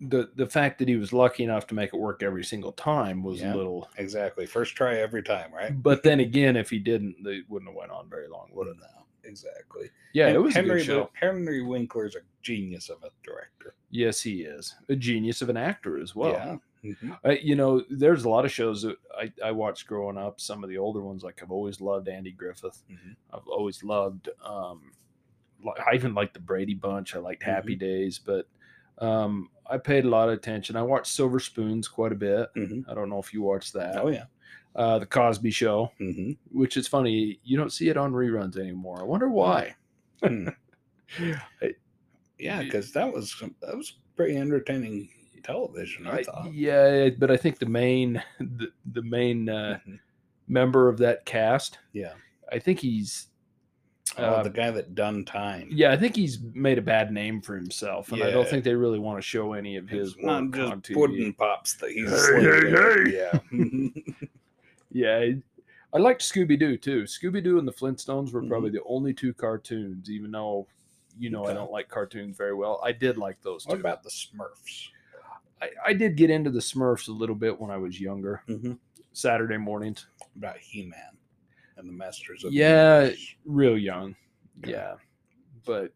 the 0.00 0.30
the 0.36 0.46
fact 0.46 0.78
that 0.80 0.88
he 0.88 0.96
was 0.96 1.12
lucky 1.12 1.44
enough 1.44 1.66
to 1.68 1.74
make 1.74 1.94
it 1.94 1.96
work 1.98 2.22
every 2.22 2.44
single 2.44 2.72
time 2.72 3.22
was 3.22 3.40
Yeah. 3.40 3.54
a 3.54 3.56
little. 3.56 3.88
Exactly. 3.96 4.44
First 4.46 4.76
try 4.76 4.96
every 4.96 5.22
time, 5.22 5.52
right? 5.52 5.80
But 5.82 6.02
then 6.02 6.20
again, 6.20 6.56
if 6.56 6.68
he 6.70 6.78
didn't, 6.78 7.16
they 7.24 7.40
wouldn't 7.48 7.70
have 7.70 7.76
went 7.76 7.90
on 7.90 8.08
very 8.10 8.28
long, 8.28 8.48
would 8.52 8.68
it? 8.68 8.76
Now, 8.80 9.06
exactly. 9.24 9.90
Yeah, 10.12 10.26
And 10.28 10.36
it 10.36 10.40
was 10.40 10.54
Henry. 10.54 10.70
a 10.70 10.74
good 10.78 10.84
show. 10.84 11.10
Henry 11.14 11.62
Winkler's 11.62 12.16
a 12.16 12.20
genius 12.42 12.88
of 12.90 13.02
a 13.02 13.10
director. 13.22 13.74
Yes, 13.90 14.20
he 14.20 14.42
is 14.42 14.74
a 14.88 14.96
genius 14.96 15.40
of 15.42 15.48
an 15.48 15.56
actor 15.56 15.98
as 15.98 16.14
well. 16.14 16.32
yeah. 16.32 16.56
Mhm. 16.84 17.18
I, 17.24 17.32
you 17.32 17.56
know, 17.56 17.82
there's 17.90 18.24
a 18.24 18.28
lot 18.28 18.44
of 18.44 18.52
shows 18.52 18.82
that 18.82 18.96
I, 19.16 19.32
I 19.44 19.50
watched 19.52 19.86
growing 19.86 20.16
up. 20.18 20.40
Some 20.40 20.62
of 20.62 20.70
the 20.70 20.78
older 20.78 21.00
ones, 21.00 21.22
like 21.24 21.42
I've 21.42 21.50
always 21.50 21.80
loved 21.80 22.08
Andy 22.08 22.32
Griffith. 22.32 22.82
Mhm. 22.90 23.16
I've 23.32 23.46
always 23.48 23.82
loved. 23.82 24.28
Um, 24.44 24.92
I 25.86 25.94
even 25.94 26.14
liked 26.14 26.34
the 26.34 26.40
Brady 26.40 26.74
Bunch. 26.74 27.16
I 27.16 27.18
liked 27.18 27.42
Happy 27.42 27.74
Days, 27.74 28.18
but 28.18 28.46
um, 28.98 29.50
I 29.68 29.78
paid 29.78 30.04
a 30.04 30.08
lot 30.08 30.28
of 30.28 30.34
attention. 30.34 30.76
I 30.76 30.82
watched 30.82 31.08
Silver 31.12 31.40
Spoons 31.40 31.88
quite 31.88 32.12
a 32.12 32.16
bit. 32.16 32.48
Mhm. 32.56 32.84
I 32.88 32.94
don't 32.94 33.08
know 33.10 33.18
if 33.18 33.32
you 33.34 33.42
watched 33.42 33.72
that. 33.74 33.96
Oh 33.98 34.08
yeah. 34.08 34.24
Uh, 34.76 34.98
the 35.00 35.06
Cosby 35.06 35.50
Show, 35.50 35.90
hmm 35.98 36.32
which 36.52 36.76
is 36.76 36.86
funny, 36.86 37.40
you 37.42 37.56
don't 37.56 37.72
see 37.72 37.88
it 37.88 37.96
on 37.96 38.12
reruns 38.12 38.56
anymore. 38.56 39.00
I 39.00 39.04
wonder 39.04 39.28
why. 39.28 39.74
Hmm. 40.22 40.48
I- 41.62 41.74
Yeah, 42.38 42.62
because 42.62 42.92
that 42.92 43.12
was 43.12 43.34
that 43.62 43.76
was 43.76 43.98
pretty 44.16 44.36
entertaining 44.36 45.08
television. 45.42 46.06
I, 46.06 46.18
I- 46.18 46.22
thought. 46.22 46.52
yeah, 46.52 47.08
but 47.18 47.30
I 47.30 47.36
think 47.36 47.58
the 47.58 47.66
main 47.66 48.22
the, 48.40 48.68
the 48.92 49.02
main 49.02 49.48
uh, 49.48 49.78
Mhm. 49.88 49.98
member 50.48 50.88
of 50.88 50.98
that 50.98 51.24
cast, 51.24 51.78
Yeah. 51.92 52.14
I 52.52 52.58
think 52.58 52.80
he's 52.80 53.26
Oh, 54.16 54.24
uh, 54.24 54.42
the 54.42 54.48
guy 54.50 54.70
that 54.70 54.94
done 54.94 55.24
time. 55.26 55.68
Yeah, 55.70 55.92
I 55.92 55.96
think 55.98 56.16
he's 56.16 56.38
made 56.54 56.78
a 56.78 56.82
bad 56.82 57.12
name 57.12 57.42
for 57.42 57.54
himself, 57.54 58.10
and 58.10 58.22
I 58.22 58.30
don't 58.30 58.48
think 58.48 58.64
they 58.64 58.74
really 58.74 58.98
want 58.98 59.18
to 59.18 59.22
show 59.22 59.52
any 59.52 59.76
of 59.76 59.86
his 59.88 60.14
It's 60.14 60.24
not 60.24 60.44
work 60.44 60.54
just 60.54 60.72
on 60.72 60.80
TV. 60.80 60.94
pudding 60.94 61.32
pops 61.34 61.74
that 61.74 61.90
he's 61.90 62.08
Hey, 62.10 62.16
slinging. 62.16 63.12
hey, 63.12 63.92
Yeah. 64.08 64.26
Yeah, 64.90 65.16
I- 65.18 65.42
I 65.92 65.98
liked 65.98 66.22
Scooby 66.22 66.58
Doo 66.58 66.76
too. 66.78 67.02
Scooby 67.04 67.42
Doo 67.44 67.58
and 67.58 67.68
the 67.68 67.72
Flintstones 67.72 68.32
were 68.32 68.42
probably 68.42 68.70
the 68.70 68.82
only 68.86 69.12
two 69.14 69.32
cartoons, 69.34 70.10
even 70.10 70.30
though 70.30 70.66
you 71.18 71.30
know 71.30 71.44
I 71.46 71.52
don't 71.54 71.70
like 71.70 71.88
cartoons 71.88 72.36
very 72.36 72.54
well. 72.54 72.80
I 72.84 72.92
did 72.92 73.16
like 73.18 73.40
those 73.42 73.64
two. 73.64 73.72
about 73.76 74.02
the 74.02 74.10
Smurfs? 74.10 74.88
I, 75.60 75.70
I 75.86 75.92
did 75.92 76.16
get 76.16 76.30
into 76.30 76.50
the 76.50 76.60
Smurfs 76.60 77.08
a 77.08 77.12
little 77.12 77.34
bit 77.34 77.58
when 77.60 77.70
I 77.70 77.76
was 77.76 78.00
younger. 78.00 78.42
Mm-hmm. 78.48 78.72
Saturday 79.12 79.56
mornings, 79.56 80.06
About 80.36 80.58
He-Man 80.58 81.16
and 81.76 81.88
the 81.88 81.92
Masters 81.92 82.44
of 82.44 82.50
the 82.52 82.56
Yeah, 82.58 83.00
Universe. 83.02 83.34
real 83.44 83.78
young. 83.78 84.16
Okay. 84.62 84.72
Yeah, 84.72 84.94
but 85.64 85.92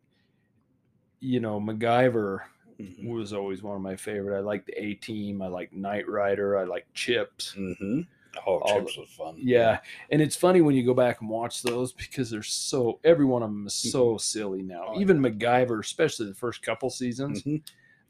you 1.21 1.39
know, 1.41 1.61
MacGyver 1.61 2.41
Mhm. 2.81 3.09
was 3.09 3.33
always 3.33 3.63
one 3.63 3.77
of 3.77 3.83
my 3.83 3.95
favorite. 3.97 4.37
I 4.37 4.41
liked 4.41 4.67
the 4.67 4.83
A 4.83 4.95
Team. 4.95 5.41
I 5.43 5.47
liked 5.47 5.73
Knight 5.73 6.09
Rider. 6.09 6.59
I 6.59 6.65
liked 6.65 6.93
Chips. 6.95 7.55
Mhm. 7.57 8.07
Oh, 8.47 8.59
All 8.59 8.81
Chips 8.81 8.97
was 8.97 9.09
fun. 9.11 9.37
Yeah, 9.39 9.81
and 10.11 10.21
it's 10.23 10.35
funny 10.37 10.63
when 10.63 10.75
you 10.75 10.85
go 10.85 10.95
back 10.95 11.21
and 11.21 11.29
watch 11.31 11.63
those 11.63 11.93
because 11.93 12.31
they're 12.31 12.43
so 12.43 12.99
every 13.05 13.25
one 13.27 13.43
of 13.43 13.51
them 13.51 13.67
is 13.67 13.75
so 13.75 14.17
silly 14.17 14.63
now. 14.63 14.87
Oh, 14.89 15.01
Even 15.01 15.21
MacGyver, 15.21 15.79
especially 15.81 16.27
the 16.27 16.35
first 16.35 16.63
couple 16.63 16.91
seasons. 16.91 17.43
Mhm. 17.45 17.63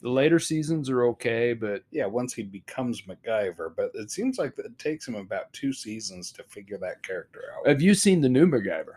The 0.03 0.11
later 0.11 0.39
seasons 0.41 0.91
are 0.91 1.05
okay, 1.07 1.53
but 1.55 1.85
Yeah, 1.93 2.07
once 2.07 2.35
he 2.35 2.43
becomes 2.43 3.03
MacGyver, 3.03 3.75
but 3.77 3.93
it 3.95 4.11
seems 4.11 4.37
like 4.37 4.59
it 4.59 4.77
takes 4.79 5.07
him 5.07 5.15
about 5.15 5.53
two 5.53 5.73
seasons 5.73 6.33
to 6.33 6.43
figure 6.43 6.77
that 6.79 7.03
character 7.03 7.41
out. 7.57 7.67
have 7.67 7.81
you 7.81 7.95
seen 7.95 8.21
the 8.21 8.29
new 8.29 8.47
MacGyver? 8.47 8.97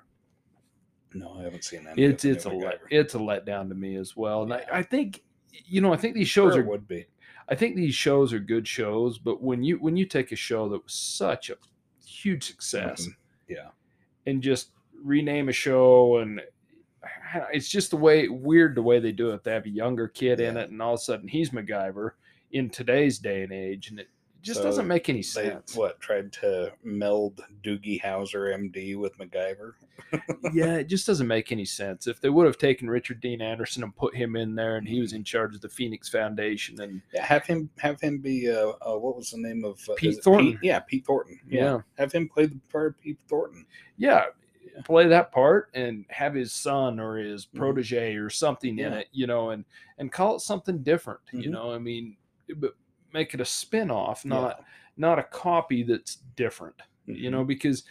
no, 1.14 1.38
I 1.40 1.44
haven't 1.44 1.64
seen 1.64 1.88
of 1.88 1.98
It's 1.98 2.26
it's 2.26 2.46
a 2.46 2.50
let, 2.50 2.82
it's 2.90 3.16
a 3.16 3.20
letdown 3.20 3.70
to 3.70 3.76
me 3.76 3.96
as 3.96 4.18
well. 4.18 4.42
And 4.42 4.50
Yeah. 4.52 4.66
I, 4.72 4.80
I 4.80 4.84
think 4.84 5.24
you 5.66 5.80
know 5.80 5.94
I 5.94 5.98
think 5.98 6.14
these 6.16 6.28
shows 6.28 6.56
it 6.56 6.60
are 6.60 6.64
would 6.64 6.88
be. 6.88 7.06
I 7.48 7.56
think 7.56 7.76
these 7.76 7.94
shows 7.96 8.34
are 8.34 8.40
good 8.40 8.68
shows, 8.68 9.18
but 9.20 9.42
when 9.42 9.64
you 9.64 9.78
when 9.78 9.96
you 9.96 10.06
take 10.06 10.32
a 10.32 10.36
show 10.36 10.68
that 10.70 10.84
was 10.84 10.94
such 10.94 11.52
a 11.52 11.56
huge 12.06 12.44
success 12.44 13.06
Mhm. 13.08 13.16
Yeah. 13.48 13.70
and 14.26 14.42
just 14.42 14.72
rename 15.04 15.48
a 15.50 15.54
show 15.54 16.18
and 16.18 16.42
it's 17.54 17.70
just 17.70 17.92
the 17.92 17.98
way 17.98 18.28
weird 18.28 18.76
the 18.76 18.82
way 18.82 19.00
they 19.00 19.12
do 19.12 19.32
it. 19.32 19.44
They 19.44 19.52
have 19.54 19.66
a 19.66 19.70
younger 19.70 20.08
kid 20.08 20.40
in 20.40 20.58
it, 20.58 20.70
and 20.70 20.82
all 20.82 20.94
of 20.94 21.00
a 21.00 21.04
sudden 21.04 21.28
he's 21.28 21.50
MacGyver 21.52 22.12
in 22.52 22.70
today's 22.70 23.20
day 23.20 23.44
and 23.44 23.52
age, 23.52 23.90
and 23.90 24.00
it 24.00 24.10
just 24.42 24.60
So 24.60 24.64
doesn't 24.66 24.88
make 24.88 25.10
any 25.10 25.20
They 25.22 25.24
sense. 25.24 25.76
what 25.76 26.00
tried 26.00 26.32
to 26.34 26.72
meld 26.84 27.42
Doogie 27.64 28.00
Howser, 28.00 28.54
MD, 28.56 28.96
with 28.96 29.18
MacGyver. 29.18 29.72
yeah, 30.54 30.76
it 30.76 30.84
just 30.88 31.08
doesn't 31.08 31.26
make 31.28 31.52
any 31.52 31.66
sense. 31.66 32.06
If 32.06 32.22
they 32.22 32.30
would 32.30 32.46
have 32.46 32.60
taken 32.60 32.88
Richard 32.88 33.22
Dean 33.22 33.42
Anderson 33.42 33.82
and 33.82 33.96
put 33.96 34.16
him 34.16 34.36
in 34.36 34.54
there, 34.54 34.78
and 34.78 34.88
he 34.88 35.00
was 35.02 35.14
in 35.14 35.24
charge 35.24 35.56
of 35.56 35.62
the 35.62 35.70
Phoenix 35.70 36.08
Foundation, 36.10 36.80
and 36.80 37.02
Yeah, 37.14 37.26
have 37.26 37.46
him 37.48 37.70
have 37.80 38.00
him 38.00 38.20
be 38.20 38.50
uh, 38.52 38.74
uh 38.86 38.98
what 39.00 39.16
was 39.18 39.32
the 39.32 39.40
name 39.40 39.66
of 39.66 39.80
uh, 39.90 39.96
Pete 39.98 40.24
Thornton. 40.24 40.60
yeah, 40.62 40.80
Pete 40.80 41.06
Thornton. 41.08 41.40
Yeah. 41.50 41.80
have 41.98 42.12
him 42.12 42.30
play 42.30 42.46
the 42.46 42.60
part 42.72 42.92
of 42.92 43.02
Pete 43.02 43.18
Thornton. 43.28 43.66
yeah, 43.98 44.26
play 44.84 45.08
that 45.08 45.32
part 45.32 45.70
and 45.74 46.06
have 46.10 46.34
his 46.34 46.52
son 46.52 47.00
or 47.00 47.18
his 47.18 47.46
Mhm. 47.46 47.58
protege 47.58 48.16
or 48.16 48.30
something 48.30 48.78
in 48.80 48.94
it, 48.94 49.08
you 49.12 49.28
know, 49.28 49.52
and 49.52 49.64
and 49.98 50.12
call 50.12 50.36
it 50.36 50.42
something 50.42 50.84
different, 50.84 51.22
you 51.32 51.50
Mhm. 51.50 51.52
know. 51.52 51.72
I 51.72 51.78
mean, 51.78 52.18
but 52.58 52.76
make 53.14 53.34
it 53.34 53.42
a 53.42 53.46
spin-off, 53.46 54.24
Yeah. 54.26 54.30
not 54.30 54.66
not 54.98 55.20
a 55.20 55.24
copy 55.24 55.84
that's 55.84 56.18
different, 56.36 56.76
you 57.06 57.30
Mhm. 57.30 57.32
know, 57.32 57.44
because 57.44 57.84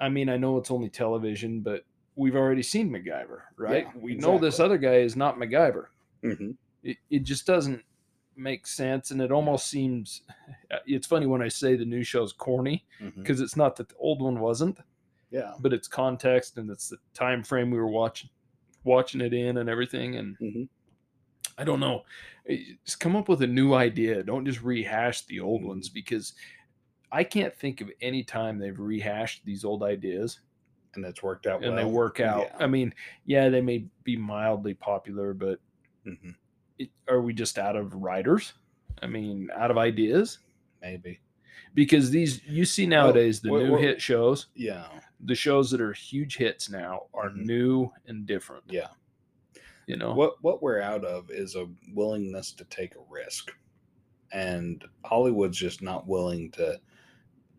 I 0.00 0.08
mean, 0.08 0.28
I 0.28 0.36
know 0.36 0.56
it's 0.56 0.70
only 0.70 0.88
television, 0.88 1.60
but 1.60 1.84
we've 2.16 2.36
already 2.36 2.62
seen 2.62 2.90
MacGyver, 2.90 3.42
right? 3.56 3.86
Yeah, 3.86 4.00
we 4.00 4.14
know 4.14 4.38
this 4.38 4.58
other 4.60 4.78
guy 4.78 4.96
is 4.96 5.14
not 5.16 5.36
MacGyver. 5.36 5.86
Mhm. 6.22 6.56
It, 6.82 6.96
it 7.10 7.18
just 7.24 7.46
doesn't 7.46 7.82
make 8.36 8.66
sense 8.66 9.10
and 9.10 9.20
it 9.20 9.30
almost 9.30 9.66
seems 9.66 10.22
it's 10.86 11.06
funny 11.06 11.26
when 11.26 11.42
I 11.42 11.48
say 11.48 11.76
the 11.76 11.84
new 11.84 12.02
show's 12.02 12.32
corny 12.32 12.86
because 13.16 13.40
it's 13.42 13.56
not 13.56 13.76
that 13.76 13.88
the 13.90 13.96
old 13.96 14.22
one 14.22 14.40
wasn't 14.40 14.78
Yeah. 15.30 15.52
but 15.60 15.72
it's 15.72 15.86
context 15.88 16.58
and 16.58 16.70
it's 16.70 16.88
the 16.88 16.96
time 17.14 17.42
frame 17.42 17.70
we 17.70 17.78
were 17.78 17.86
watching 17.90 18.30
watching 18.84 19.20
it 19.20 19.32
in 19.34 19.58
and 19.58 19.68
everything 19.68 20.16
and 20.16 20.36
Mhm. 20.40 20.68
i 21.58 21.64
don't 21.64 21.80
know 21.80 22.04
Eh, 22.48 22.56
just 22.84 22.98
come 23.00 23.14
up 23.16 23.28
with 23.28 23.42
a 23.42 23.46
new 23.46 23.74
idea 23.74 24.22
don't 24.22 24.44
just 24.46 24.62
rehash 24.62 25.22
the 25.26 25.38
old 25.40 25.62
ones 25.62 25.88
because 25.90 26.32
i 27.12 27.22
can't 27.22 27.54
think 27.54 27.80
of 27.82 27.90
any 28.00 28.24
time 28.24 28.58
they've 28.58 28.78
rehashed 28.80 29.44
these 29.44 29.64
old 29.64 29.82
ideas 29.82 30.40
And 30.94 31.04
that's 31.04 31.22
worked 31.22 31.46
out 31.46 31.62
and 31.62 31.74
well. 31.74 31.84
they 31.86 31.90
work 31.90 32.18
out 32.20 32.48
Yeah. 32.48 32.56
i 32.64 32.66
mean 32.66 32.92
yeah 33.26 33.48
they 33.50 33.60
may 33.60 33.84
be 34.04 34.16
mildly 34.16 34.74
popular 34.74 35.34
but 35.34 35.60
Mhm. 36.06 36.34
it, 36.78 36.88
are 37.08 37.20
we 37.20 37.32
just 37.34 37.58
out 37.58 37.76
of 37.76 37.94
writers 37.94 38.54
i 39.02 39.06
mean 39.06 39.48
out 39.54 39.70
of 39.70 39.76
ideas 39.78 40.38
Maybe. 40.80 41.20
because 41.74 42.10
these 42.10 42.42
you 42.46 42.64
see 42.64 42.86
nowadays 42.86 43.40
the 43.42 43.50
what- 43.50 43.62
new 43.62 43.72
what- 43.72 43.82
hit 43.82 44.00
shows 44.00 44.46
Yeah. 44.54 44.88
The 45.24 45.34
shows 45.34 45.70
that 45.70 45.80
are 45.80 45.92
huge 45.92 46.36
hits 46.36 46.70
now 46.70 47.06
are 47.14 47.30
Mhm. 47.30 47.44
new 47.46 47.90
and 48.06 48.26
different. 48.26 48.64
Yeah. 48.68 48.88
You 49.86 49.96
know, 49.96 50.14
What 50.14 50.42
what 50.42 50.62
we're 50.62 50.80
out 50.80 51.04
of 51.04 51.30
is 51.30 51.56
a 51.56 51.68
willingness 51.94 52.52
to 52.52 52.64
take 52.66 52.94
a 52.94 53.00
risk. 53.10 53.50
And 54.32 54.84
Hollywood's 55.04 55.58
just 55.58 55.82
not 55.82 56.06
willing 56.06 56.50
to 56.52 56.80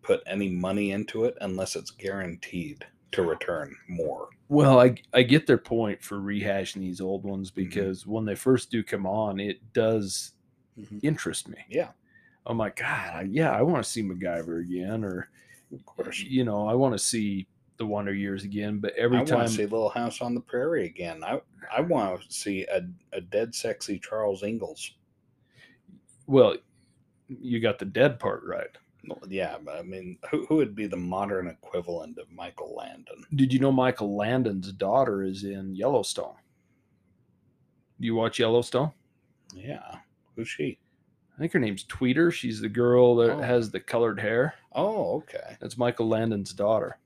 put 0.02 0.24
any 0.26 0.50
money 0.50 0.91
into 0.91 1.26
it 1.26 1.38
unless 1.41 1.76
it's 1.76 1.91
guaranteed 1.91 2.86
to 3.12 3.24
return 3.24 3.76
more. 3.89 4.30
well, 4.47 4.80
I 4.80 4.95
I 5.13 5.24
get 5.24 5.45
their 5.47 5.58
point 5.58 6.02
for 6.02 6.17
rehashing 6.17 6.80
these 6.82 7.00
old 7.02 7.24
ones 7.26 7.52
Mm-hmm. 7.52 7.63
because 7.63 8.06
when 8.08 8.26
they 8.26 8.36
first 8.36 8.71
do 8.71 8.84
come 8.84 9.06
on, 9.06 9.39
it 9.39 9.74
does 9.74 10.34
Mhm. 10.80 11.00
interest 11.04 11.47
me. 11.50 11.58
Yeah. 11.69 11.91
I'm 12.45 12.58
like, 12.58 12.78
God, 12.78 13.13
I- 13.13 13.28
yeah, 13.30 13.52
I 13.52 13.62
want 13.62 13.84
to 13.84 13.89
see 13.89 14.02
MacGyver 14.02 14.62
again, 14.62 15.04
or 15.04 15.30
Of 15.74 15.86
course. 15.86 16.19
you 16.21 16.43
know, 16.45 16.65
I 16.67 16.74
want 16.74 16.93
to 16.93 17.00
see 17.00 17.47
the 17.82 17.88
Wonder 17.88 18.13
Years 18.13 18.44
again. 18.44 18.78
But 18.78 18.94
every 18.96 19.17
I 19.17 19.24
time, 19.26 19.39
want 19.39 19.50
to 19.50 19.56
see 19.56 19.63
Little 19.63 19.89
House 19.89 20.22
on 20.22 20.36
the 20.36 20.39
Prairie 20.39 20.86
again. 20.86 21.24
I 21.24 21.41
I 21.76 21.82
want 21.82 22.22
to 22.22 22.32
see 22.34 22.63
a, 22.65 22.88
a 23.12 23.20
dead 23.22 23.56
sexy 23.56 23.98
Charles 24.00 24.44
Ingalls. 24.44 24.91
well, 26.28 26.56
you 27.28 27.60
got 27.60 27.80
the 27.80 27.86
dead 27.86 28.20
part 28.20 28.44
right. 28.46 28.70
Well, 29.08 29.20
yeah, 29.28 29.58
but 29.65 29.78
I 29.78 29.82
mean, 29.82 30.20
who, 30.30 30.46
who 30.46 30.58
would 30.58 30.76
be 30.76 30.86
the 30.86 30.96
modern 30.98 31.48
equivalent 31.48 32.20
of 32.20 32.32
Michael 32.32 32.76
Landon? 32.78 33.26
Did 33.34 33.52
you 33.52 33.58
know 33.60 33.72
Michael 33.72 34.15
Landon's 34.15 34.72
daughter 34.72 35.24
is 35.24 35.44
in 35.44 35.74
Yellowstone? 35.74 36.36
Do 38.00 38.06
you 38.06 38.13
watch 38.15 38.38
Yellowstone? 38.39 38.91
Yeah, 39.56 39.96
who's 40.36 40.48
she? 40.50 40.78
I 41.36 41.39
think 41.39 41.54
her 41.54 41.60
name's 41.60 41.84
Teeter. 41.84 42.30
She's 42.30 42.62
the 42.62 42.70
girl 42.70 43.15
that 43.15 43.32
Oh. 43.32 43.39
has 43.41 43.72
the 43.72 43.80
colored 43.80 44.20
hair. 44.20 44.54
Oh, 44.74 45.15
okay. 45.17 45.58
That's 45.60 45.78
Michael 45.78 46.08
Landon's 46.08 46.54
daughter. 46.54 46.98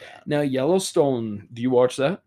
I 0.00 0.04
that. 0.04 0.26
Now, 0.26 0.40
Yellowstone, 0.40 1.48
do 1.52 1.62
you 1.62 1.70
watch 1.70 1.96
that? 1.96 2.22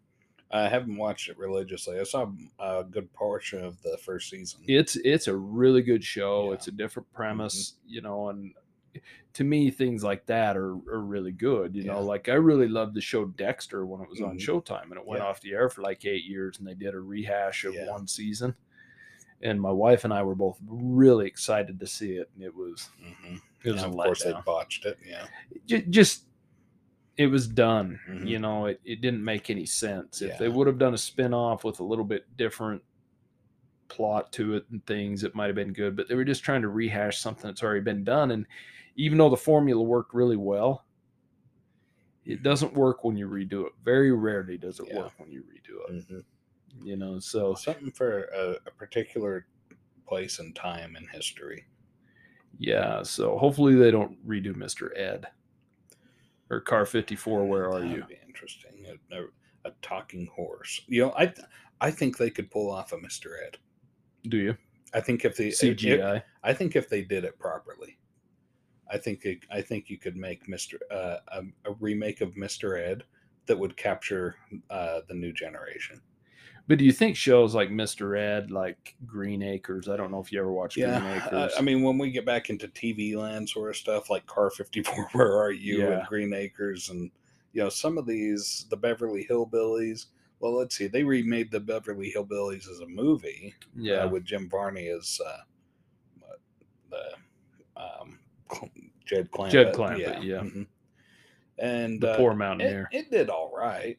I 0.51 0.69
haven't 0.69 0.95
watched 0.97 1.27
it 1.29 1.37
religiously. 1.37 1.99
I 1.99 2.03
saw 2.03 2.31
a 2.59 2.83
good 2.83 3.11
portion 3.13 3.63
of 3.63 3.81
the 3.81 3.97
first 3.97 4.29
season. 4.29 4.61
It's 4.67 4.95
it's 4.97 5.27
a 5.27 5.35
really 5.35 5.81
good 5.81 6.03
show. 6.03 6.47
Yeah. 6.49 6.53
It's 6.53 6.67
a 6.67 6.71
different 6.71 7.11
premise, 7.11 7.73
you 7.87 8.01
know, 8.01 8.29
and 8.29 8.53
to 9.33 9.43
me, 9.43 9.69
things 9.69 10.01
like 10.03 10.25
that 10.27 10.55
are, 10.55 10.71
are 10.89 11.01
really 11.01 11.33
good. 11.33 11.75
You 11.75 11.83
know, 11.83 12.01
like 12.01 12.29
I 12.29 12.35
really 12.35 12.69
loved 12.69 12.93
the 12.93 13.01
show 13.01 13.25
Dexter 13.25 13.85
when 13.85 13.99
it 14.01 14.09
was 14.09 14.21
on 14.21 14.37
Mhm. 14.37 14.41
Showtime 14.45 14.83
and 14.83 14.93
it 14.97 15.05
went 15.05 15.21
Yeah. 15.21 15.27
off 15.27 15.41
the 15.41 15.51
air 15.51 15.67
for 15.67 15.81
like 15.81 16.05
eight 16.05 16.23
years 16.23 16.59
and 16.59 16.65
they 16.67 16.75
did 16.75 16.93
a 16.93 16.99
rehash 16.99 17.65
of 17.65 17.73
Yeah. 17.73 17.89
one 17.91 18.07
season. 18.07 18.55
And 19.41 19.59
my 19.61 19.71
wife 19.71 20.05
and 20.05 20.13
I 20.13 20.23
were 20.23 20.35
both 20.35 20.57
really 20.65 21.27
excited 21.27 21.77
to 21.81 21.87
see 21.87 22.13
it. 22.13 22.29
And 22.35 22.43
it 22.43 22.55
was 22.55 22.89
hmm 23.03 23.35
it 23.65 23.71
was 23.73 23.83
of 23.83 23.91
a 23.91 23.95
course, 23.95 24.23
they 24.23 24.33
botched 24.45 24.85
it. 24.85 24.97
Yeah. 25.05 25.25
Ju- 25.65 25.85
just 25.89 26.27
it 27.17 27.27
was 27.27 27.47
done 27.47 27.99
Mhm. 28.09 28.27
you 28.27 28.39
know 28.39 28.65
it, 28.65 28.81
it 28.83 29.01
didn't 29.01 29.23
make 29.23 29.49
any 29.49 29.65
sense 29.65 30.21
if 30.21 30.37
they 30.37 30.49
would 30.49 30.67
have 30.67 30.77
done 30.77 30.93
a 30.93 30.97
spin-off 30.97 31.63
with 31.63 31.79
a 31.79 31.83
little 31.83 32.03
bit 32.05 32.25
different 32.37 32.81
plot 33.87 34.31
to 34.33 34.55
it 34.55 34.65
and 34.71 34.85
things 34.85 35.23
it 35.23 35.35
might 35.35 35.45
have 35.45 35.55
been 35.55 35.71
good 35.71 35.95
but 35.95 36.07
they 36.09 36.15
were 36.15 36.25
just 36.25 36.43
trying 36.43 36.61
to 36.61 36.69
rehash 36.69 37.19
something 37.19 37.43
that's 37.49 37.63
already 37.63 37.79
been 37.81 38.03
done 38.03 38.31
and 38.31 38.45
even 38.95 39.17
though 39.17 39.29
the 39.29 39.37
formula 39.37 39.81
worked 39.81 40.13
really 40.13 40.35
well 40.37 40.85
it 42.25 42.41
doesn't 42.41 42.73
work 42.73 43.03
when 43.03 43.15
you 43.15 43.29
redo 43.29 43.65
it 43.67 43.73
very 43.83 44.11
rarely 44.11 44.57
does 44.57 44.79
it 44.79 44.87
Yeah. 44.89 45.01
work 45.03 45.13
when 45.17 45.31
you 45.31 45.43
redo 45.43 45.89
it 45.97 46.03
hmm 46.09 46.19
you 46.83 46.97
know 46.97 47.19
so 47.19 47.53
Something 47.55 47.91
for 47.91 48.23
a, 48.35 48.55
a 48.67 48.71
particular 48.71 49.45
place 50.05 50.39
and 50.39 50.53
time 50.55 50.95
in 50.97 51.07
history. 51.07 51.65
yeah 52.57 53.01
so 53.03 53.37
hopefully 53.37 53.75
they 53.75 53.91
don't 53.91 54.17
redo 54.27 54.53
mr 54.53 54.89
ed 54.97 55.27
or 56.49 56.59
car 56.59 56.85
54 56.85 57.45
where 57.47 57.65
are 57.69 57.79
That'd 57.79 57.97
you 57.97 58.03
Be 58.07 58.17
interesting. 58.27 58.71
A, 59.11 59.15
a, 59.15 59.25
a 59.65 59.71
talking 59.81 60.27
horse. 60.35 60.81
You 60.87 61.05
know, 61.05 61.13
I 61.17 61.33
I 61.81 61.91
think 61.91 62.17
they 62.17 62.29
could 62.29 62.49
pull 62.51 62.69
off 62.71 62.93
a 62.93 62.97
Mister 62.99 63.37
Ed. 63.45 63.57
do 64.29 64.37
you 64.37 64.57
I 64.93 65.01
think 65.01 65.25
if 65.25 65.35
they 65.35 65.47
if- 65.47 65.59
cgi 65.59 66.21
I 66.43 66.53
think 66.53 66.75
if 66.75 66.87
they 66.89 67.01
did 67.01 67.25
it 67.25 67.37
properly, 67.39 67.97
I 68.91 68.97
think 68.97 69.25
it, 69.25 69.39
I 69.51 69.61
think 69.61 69.89
you 69.89 69.97
could 69.97 70.15
make 70.15 70.47
Mister 70.47 70.77
uh, 70.91 71.17
a, 71.29 71.41
a 71.65 71.73
remake 71.79 72.21
of 72.21 72.37
Mister 72.37 72.77
Ed 72.77 73.03
that 73.47 73.57
would 73.57 73.75
capture 73.77 74.35
uh, 74.69 75.01
the 75.07 75.13
new 75.13 75.33
generation. 75.33 76.01
But 76.67 76.79
do 76.79 76.85
you 76.85 76.91
think 76.91 77.15
shows 77.15 77.53
like 77.53 77.69
Mr. 77.69 78.17
Ed, 78.19 78.49
like 78.49 78.95
Green 79.05 79.43
Acres? 79.43 79.87
I 79.87 79.97
don't 79.97 80.09
know 80.11 80.19
if 80.19 80.31
you 80.31 80.39
ever 80.39 80.51
watched 80.51 80.75
Green 80.75 80.87
Yeah, 80.87 81.13
uh, 81.31 81.45
Acres. 81.45 81.53
I 81.57 81.61
mean, 81.61 81.83
when 81.83 81.97
we 81.99 82.09
get 82.09 82.25
back 82.25 82.49
into 82.49 82.67
TV 82.69 83.15
land 83.15 83.47
sort 83.47 83.69
of 83.69 83.75
stuff 83.75 84.09
like 84.09 84.25
Car 84.25 84.49
Fifty 84.49 84.81
Four, 84.81 85.07
Where 85.13 85.37
Are 85.37 85.51
You, 85.51 85.79
Yeah. 85.83 85.99
and 85.99 86.07
Green 86.07 86.33
Acres, 86.33 86.89
and 86.89 87.11
you 87.53 87.61
know 87.61 87.69
some 87.69 87.97
of 87.99 88.07
these, 88.07 88.65
the 88.69 88.77
Beverly 88.77 89.25
Hillbillies. 89.29 90.07
Well, 90.39 90.53
let's 90.57 90.75
see, 90.75 90.87
they 90.87 91.03
remade 91.03 91.51
the 91.51 91.59
Beverly 91.59 92.11
Hillbillies 92.15 92.69
as 92.69 92.79
a 92.81 92.87
movie. 92.87 93.53
yeah, 93.75 93.97
uh, 94.03 94.09
with 94.09 94.25
Jim 94.25 94.49
Varney 94.49 94.87
as 94.87 95.21
uh, 95.25 95.37
the 96.89 97.81
um, 97.81 98.19
Jed 99.05 99.29
Clampett. 99.31 99.51
Jed 99.51 99.73
Clampett, 99.73 100.23
yeah. 100.23 100.39
mhm. 100.39 100.65
And 101.57 102.01
the 102.01 102.11
uh, 102.11 102.17
poor 102.17 102.33
it, 102.33 102.35
mountaineer. 102.35 102.89
it 102.91 103.09
did 103.11 103.29
all 103.29 103.53
right. 103.55 103.97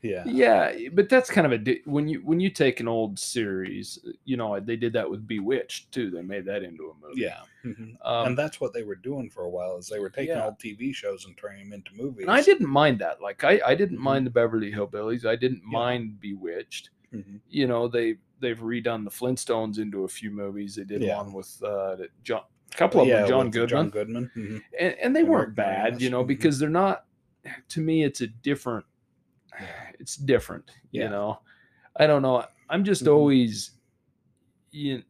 Yeah. 0.00 0.22
yeah, 0.26 0.88
but 0.92 1.08
that's 1.08 1.28
kind 1.28 1.44
of 1.44 1.52
a 1.52 1.58
di- 1.58 1.82
when 1.84 2.06
you 2.06 2.20
when 2.24 2.38
you 2.38 2.50
take 2.50 2.78
an 2.78 2.86
old 2.86 3.18
series, 3.18 3.98
you 4.24 4.36
know 4.36 4.58
they 4.60 4.76
did 4.76 4.92
that 4.92 5.10
with 5.10 5.26
Bewitched 5.26 5.90
too. 5.90 6.10
They 6.10 6.22
made 6.22 6.44
that 6.44 6.62
into 6.62 6.84
a 6.90 6.94
movie. 7.04 7.22
Yeah. 7.22 7.40
mhm. 7.64 7.96
um, 8.04 8.28
and 8.28 8.38
that's 8.38 8.60
what 8.60 8.72
they 8.72 8.84
were 8.84 8.94
doing 8.94 9.28
for 9.28 9.42
a 9.42 9.50
while 9.50 9.76
is 9.76 9.88
they 9.88 9.98
were 9.98 10.08
taking 10.10 10.36
Yeah. 10.36 10.44
old 10.46 10.58
TV 10.60 10.94
shows 10.94 11.24
and 11.26 11.36
turning 11.36 11.64
them 11.64 11.72
into 11.72 11.90
movies. 12.00 12.22
and 12.22 12.30
I 12.30 12.42
didn't 12.42 12.68
mind 12.68 13.00
that. 13.00 13.20
Like 13.20 13.42
I, 13.42 13.60
I 13.66 13.74
didn't 13.74 13.98
Mhm. 13.98 14.02
mind 14.02 14.26
the 14.26 14.30
Beverly 14.30 14.70
Hillbillies. 14.72 15.24
I 15.24 15.34
didn't 15.34 15.62
Yeah. 15.64 15.72
mind 15.78 16.20
Bewitched. 16.20 16.90
Mhm. 17.12 17.40
You 17.50 17.66
know 17.66 17.88
they 17.88 18.18
they've 18.40 18.60
redone 18.60 19.02
the 19.02 19.10
Flintstones 19.10 19.78
into 19.80 20.04
a 20.04 20.08
few 20.08 20.30
movies. 20.30 20.76
They 20.76 20.84
did 20.84 21.02
Yeah. 21.02 21.16
one 21.16 21.32
with 21.32 21.60
uh, 21.64 21.96
John, 22.22 22.42
a 22.72 22.76
couple 22.76 23.00
of 23.00 23.08
them, 23.08 23.26
John 23.28 23.50
Goodman. 23.50 23.68
John 23.68 23.90
Goodman. 23.90 24.30
mhm. 24.36 24.62
and, 24.78 24.94
and 25.02 25.16
they 25.16 25.24
weren't 25.24 25.48
Rick 25.48 25.56
bad, 25.56 26.00
you 26.00 26.08
know, 26.10 26.22
Mhm. 26.22 26.28
because 26.28 26.60
they're 26.60 26.68
not. 26.70 27.04
To 27.70 27.80
me, 27.80 28.04
it's 28.04 28.20
a 28.20 28.28
different. 28.28 28.84
It's 29.98 30.16
different, 30.16 30.70
you 30.90 31.08
know. 31.08 31.40
I 31.96 32.06
don't 32.06 32.22
know. 32.22 32.44
I'm 32.70 32.84
just 32.84 33.04
Mhm. 33.04 33.12
always, 33.12 33.72
you, 34.70 35.02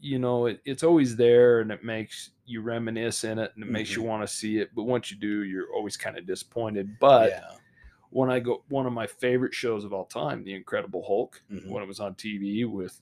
you 0.00 0.18
know, 0.18 0.46
it, 0.46 0.60
it's 0.64 0.82
always 0.82 1.16
there, 1.16 1.60
and 1.60 1.70
it 1.72 1.82
makes 1.84 2.30
you 2.44 2.60
reminisce 2.60 3.24
in 3.24 3.38
it, 3.38 3.52
and 3.54 3.64
it 3.64 3.70
makes 3.70 3.90
you 3.90 3.98
Mm-hmm. 4.02 4.08
want 4.08 4.28
to 4.28 4.32
see 4.34 4.58
it. 4.58 4.70
But 4.74 4.84
once 4.84 5.10
you 5.10 5.16
do, 5.16 5.44
you're 5.44 5.72
always 5.74 5.96
kind 5.96 6.16
of 6.18 6.26
disappointed. 6.26 6.98
But 7.00 7.30
yeah. 7.30 7.50
when 8.10 8.30
I 8.30 8.40
go, 8.40 8.64
one 8.68 8.86
of 8.86 8.92
my 8.92 9.06
favorite 9.06 9.54
shows 9.54 9.84
of 9.84 9.92
all 9.92 10.06
time, 10.06 10.44
The 10.44 10.54
Incredible 10.54 11.04
Hulk, 11.06 11.42
Mhm. 11.50 11.68
when 11.68 11.82
it 11.82 11.86
was 11.86 12.00
on 12.00 12.14
TV 12.14 12.64
with 12.64 13.00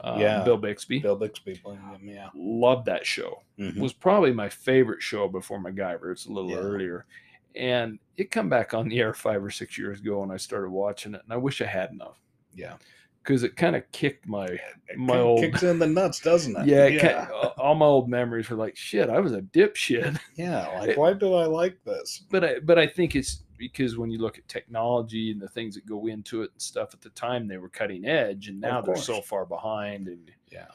um, 0.00 0.20
Yeah. 0.20 0.42
Bill 0.42 0.56
Bixby, 0.56 0.98
Bill 0.98 1.14
Bixby 1.14 1.54
playing 1.54 1.80
him. 1.80 2.08
Yeah. 2.08 2.28
loved 2.34 2.84
that 2.86 3.06
show 3.06 3.42
Mhm. 3.60 3.78
was 3.78 3.92
probably 3.92 4.32
my 4.32 4.48
favorite 4.48 5.00
show 5.00 5.28
before 5.28 5.60
MacGyver. 5.60 6.10
It's 6.10 6.26
a 6.26 6.32
little 6.32 6.50
Yeah. 6.50 6.56
earlier, 6.56 7.06
and 7.54 7.98
it 8.16 8.30
come 8.30 8.48
back 8.48 8.74
on 8.74 8.88
the 8.88 8.98
air 9.00 9.14
five 9.14 9.42
or 9.44 9.50
six 9.50 9.76
years 9.78 10.00
ago, 10.00 10.22
and 10.22 10.32
I 10.32 10.36
started 10.36 10.70
watching 10.70 11.14
it, 11.14 11.20
and 11.24 11.32
I 11.32 11.36
wish 11.36 11.60
I 11.62 11.66
had 11.66 11.90
enough 11.90 12.20
Yeah. 12.54 12.76
because 13.22 13.42
it 13.42 13.56
kind 13.56 13.74
of 13.76 13.90
kicked 13.92 14.26
my 14.28 14.46
It 14.46 14.60
My 14.98 15.18
old- 15.18 15.40
kicks 15.40 15.62
in 15.62 15.78
the 15.78 15.86
nuts, 15.86 16.20
doesn't 16.20 16.56
it? 16.56 16.66
yeah, 16.66 16.84
it 16.86 16.94
Yeah. 16.94 17.26
ki- 17.26 17.32
all 17.56 17.74
my 17.74 17.86
old 17.86 18.08
memories 18.08 18.48
were 18.50 18.56
like 18.56 18.76
shit. 18.76 19.08
I 19.08 19.18
was 19.20 19.32
a 19.32 19.40
dipshit, 19.42 20.18
Yeah, 20.36 20.66
like 20.78 20.90
It- 20.90 20.98
why 20.98 21.12
did 21.14 21.32
I 21.32 21.46
like 21.46 21.82
this? 21.84 22.22
but 22.30 22.44
I 22.44 22.58
but 22.60 22.78
I 22.78 22.86
think 22.86 23.16
it's 23.16 23.42
because 23.56 23.96
when 23.96 24.10
you 24.10 24.18
look 24.18 24.36
at 24.36 24.46
technology 24.48 25.30
and 25.30 25.40
the 25.40 25.48
things 25.48 25.74
that 25.76 25.86
go 25.86 26.06
into 26.08 26.42
it 26.42 26.50
and 26.52 26.60
stuff 26.60 26.92
at 26.92 27.00
the 27.00 27.10
time 27.10 27.46
they 27.48 27.56
were 27.58 27.68
cutting 27.68 28.04
edge, 28.04 28.48
and 28.48 28.60
now 28.60 28.80
they're 28.80 28.96
so 28.96 29.20
far 29.22 29.46
behind, 29.46 30.08
and 30.08 30.30
Yeah. 30.50 30.66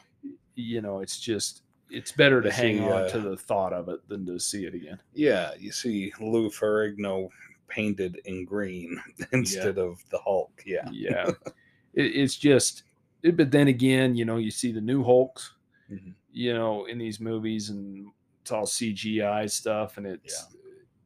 you 0.55 0.81
know 0.81 0.99
it's 1.01 1.19
just 1.19 1.61
it's 1.91 2.11
better 2.11 2.41
to 2.41 2.51
hang 2.51 2.77
see, 2.77 2.83
on 2.83 2.91
uh, 3.03 3.09
to 3.09 3.19
the 3.19 3.37
thought 3.37 3.73
of 3.73 3.89
it 3.89 4.07
than 4.07 4.25
to 4.27 4.39
see 4.39 4.65
it 4.65 4.73
again. 4.73 4.99
Yeah, 5.13 5.51
you 5.59 5.71
see 5.71 6.11
Lou 6.19 6.49
Ferrigno 6.49 7.29
painted 7.67 8.19
in 8.25 8.45
green 8.45 9.01
instead 9.31 9.77
of 9.77 9.99
the 10.11 10.17
Hulk. 10.19 10.63
Yeah. 10.65 10.87
yeah 10.91 11.29
it, 11.93 12.03
it's 12.15 12.35
just 12.35 12.83
it- 13.23 13.37
but 13.37 13.51
then 13.51 13.67
again 13.67 14.15
you 14.15 14.25
know 14.25 14.37
you 14.37 14.51
see 14.51 14.71
the 14.71 14.81
new 14.81 15.03
hulks 15.03 15.53
Mhm. 15.91 16.13
you 16.31 16.53
know 16.53 16.85
in 16.85 16.97
these 16.99 17.19
movies 17.19 17.69
and 17.71 18.07
it's 18.41 18.51
all 18.51 18.65
cgi 18.65 19.49
stuff 19.49 19.97
and 19.97 20.05
it's 20.05 20.47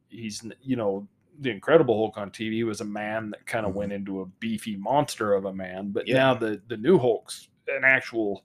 he's 0.09 0.45
you 0.61 0.75
know 0.75 1.07
the 1.39 1.49
incredible 1.49 1.95
hulk 1.97 2.17
on 2.17 2.29
tv 2.29 2.65
was 2.65 2.81
a 2.81 2.85
man 2.85 3.29
that 3.31 3.45
kind 3.45 3.65
of 3.65 3.71
Mhm. 3.71 3.75
went 3.75 3.91
into 3.93 4.21
a 4.21 4.25
beefy 4.39 4.75
monster 4.75 5.33
of 5.33 5.45
a 5.45 5.53
man 5.53 5.91
but 5.91 6.05
Yeah. 6.07 6.15
now 6.15 6.33
the 6.35 6.61
the 6.67 6.77
new 6.77 6.97
hulk's 6.99 7.47
an 7.69 7.83
actual 7.85 8.43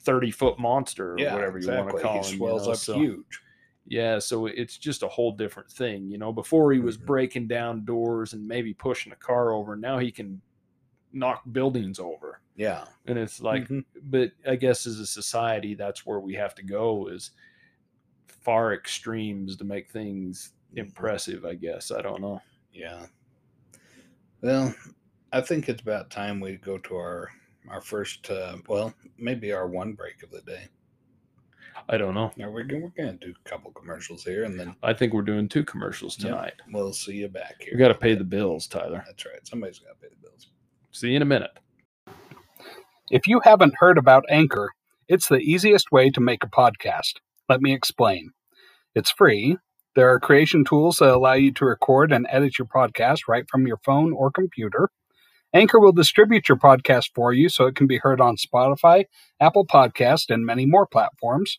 30 0.00 0.30
foot 0.30 0.58
monster 0.58 1.14
or 1.14 1.18
Yeah, 1.18 1.34
whatever 1.34 1.58
you 1.58 1.68
want 1.70 1.90
to 1.90 1.98
call 2.02 2.12
he 2.12 2.18
him 2.18 2.32
you 2.32 2.38
swells 2.38 2.66
know, 2.66 2.72
up 2.72 2.78
so- 2.78 2.94
huge. 2.98 3.40
yeah, 3.86 4.18
so 4.18 4.46
it's 4.46 4.78
just 4.78 5.02
a 5.02 5.08
whole 5.08 5.32
different 5.32 5.70
thing. 5.70 6.08
You 6.10 6.18
know, 6.18 6.32
before 6.32 6.72
he 6.72 6.78
was 6.78 6.96
Mhm. 6.98 7.06
breaking 7.06 7.48
down 7.48 7.84
doors 7.84 8.32
and 8.32 8.46
maybe 8.46 8.72
pushing 8.74 9.12
a 9.12 9.16
car 9.16 9.52
over, 9.52 9.76
now 9.76 9.98
he 9.98 10.10
can 10.12 10.40
knock 11.12 11.42
buildings 11.52 11.98
over. 11.98 12.40
Yeah. 12.54 12.84
And 13.06 13.18
it's 13.18 13.40
like, 13.40 13.66
Mhm. 13.68 13.84
but 14.04 14.32
I 14.46 14.56
guess 14.56 14.86
as 14.86 14.98
a 15.00 15.06
society, 15.06 15.74
that's 15.74 16.04
where 16.04 16.20
we 16.20 16.34
have 16.34 16.54
to 16.56 16.62
go 16.62 17.08
is 17.08 17.30
far 18.26 18.74
extremes 18.74 19.56
to 19.56 19.64
make 19.64 19.90
things 19.90 20.52
Mhm. 20.74 20.78
impressive. 20.78 21.44
I 21.44 21.54
guess 21.54 21.90
I 21.90 22.02
don't 22.02 22.20
know. 22.20 22.42
Yeah. 22.72 23.06
Well, 24.42 24.74
I 25.32 25.40
think 25.40 25.68
it's 25.68 25.82
about 25.82 26.10
time 26.10 26.40
we 26.40 26.56
go 26.56 26.78
to 26.78 26.96
our 26.96 27.30
our 27.70 27.80
first 27.80 28.30
uh 28.30 28.56
well, 28.68 28.94
maybe 29.18 29.52
our 29.52 29.66
one 29.68 29.92
break 29.94 30.22
of 30.22 30.30
the 30.30 30.40
day. 30.42 30.68
I 31.88 31.96
don't 31.96 32.14
know. 32.14 32.32
Now 32.36 32.50
we're 32.50 32.64
gonna, 32.64 32.82
we're 32.96 33.04
gonna 33.04 33.16
do 33.18 33.32
a 33.44 33.48
couple 33.48 33.70
commercials 33.72 34.24
here 34.24 34.44
and 34.44 34.58
then 34.58 34.74
I 34.82 34.92
think 34.92 35.12
we're 35.12 35.22
doing 35.22 35.48
two 35.48 35.64
commercials 35.64 36.16
Yeah. 36.18 36.30
tonight. 36.30 36.54
we'll 36.72 36.92
see 36.92 37.14
you 37.14 37.28
back 37.28 37.56
here. 37.60 37.70
We 37.74 37.78
got 37.78 37.88
to 37.88 37.94
pay 37.94 38.14
the 38.14 38.24
bills, 38.24 38.66
Tyler. 38.66 39.02
That's 39.06 39.24
right. 39.24 39.46
Somebody's 39.46 39.78
gotta 39.78 39.94
pay 40.00 40.08
the 40.08 40.28
bills. 40.28 40.48
See 40.92 41.10
you 41.10 41.16
in 41.16 41.22
a 41.22 41.26
minute. 41.26 41.52
If 43.10 43.26
you 43.26 43.40
haven't 43.44 43.74
heard 43.78 43.96
about 43.96 44.24
Anchor, 44.28 44.70
it's 45.08 45.28
the 45.28 45.38
easiest 45.38 45.90
way 45.90 46.10
to 46.10 46.20
make 46.20 46.44
a 46.44 46.48
podcast. 46.48 47.14
Let 47.48 47.62
me 47.62 47.72
explain. 47.72 48.30
It's 48.94 49.10
free. 49.10 49.56
There 49.94 50.10
are 50.12 50.20
creation 50.20 50.64
tools 50.64 50.98
that 50.98 51.14
allow 51.14 51.32
you 51.32 51.52
to 51.54 51.64
record 51.64 52.12
and 52.12 52.26
edit 52.30 52.58
your 52.58 52.66
podcast 52.66 53.20
right 53.28 53.44
from 53.50 53.66
your 53.66 53.78
phone 53.78 54.12
or 54.12 54.30
computer. 54.30 54.90
Anchor 55.54 55.80
will 55.80 55.92
distribute 55.92 56.46
your 56.46 56.58
podcast 56.58 57.10
for 57.14 57.32
you 57.32 57.48
so 57.48 57.64
it 57.64 57.74
can 57.74 57.86
be 57.86 57.96
heard 57.98 58.20
on 58.20 58.36
Spotify, 58.36 59.04
Apple 59.40 59.66
Podcast, 59.66 60.28
and 60.28 60.44
many 60.44 60.66
more 60.66 60.86
platforms. 60.86 61.58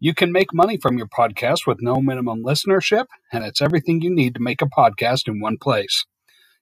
You 0.00 0.14
can 0.14 0.32
make 0.32 0.54
money 0.54 0.78
from 0.78 0.96
your 0.96 1.08
podcast 1.08 1.66
with 1.66 1.82
no 1.82 1.96
minimum 1.96 2.42
listenership, 2.42 3.04
and 3.30 3.44
it's 3.44 3.60
everything 3.60 4.00
you 4.00 4.08
need 4.08 4.34
to 4.34 4.40
make 4.40 4.62
a 4.62 4.66
podcast 4.66 5.28
in 5.28 5.40
one 5.40 5.58
place. 5.58 6.06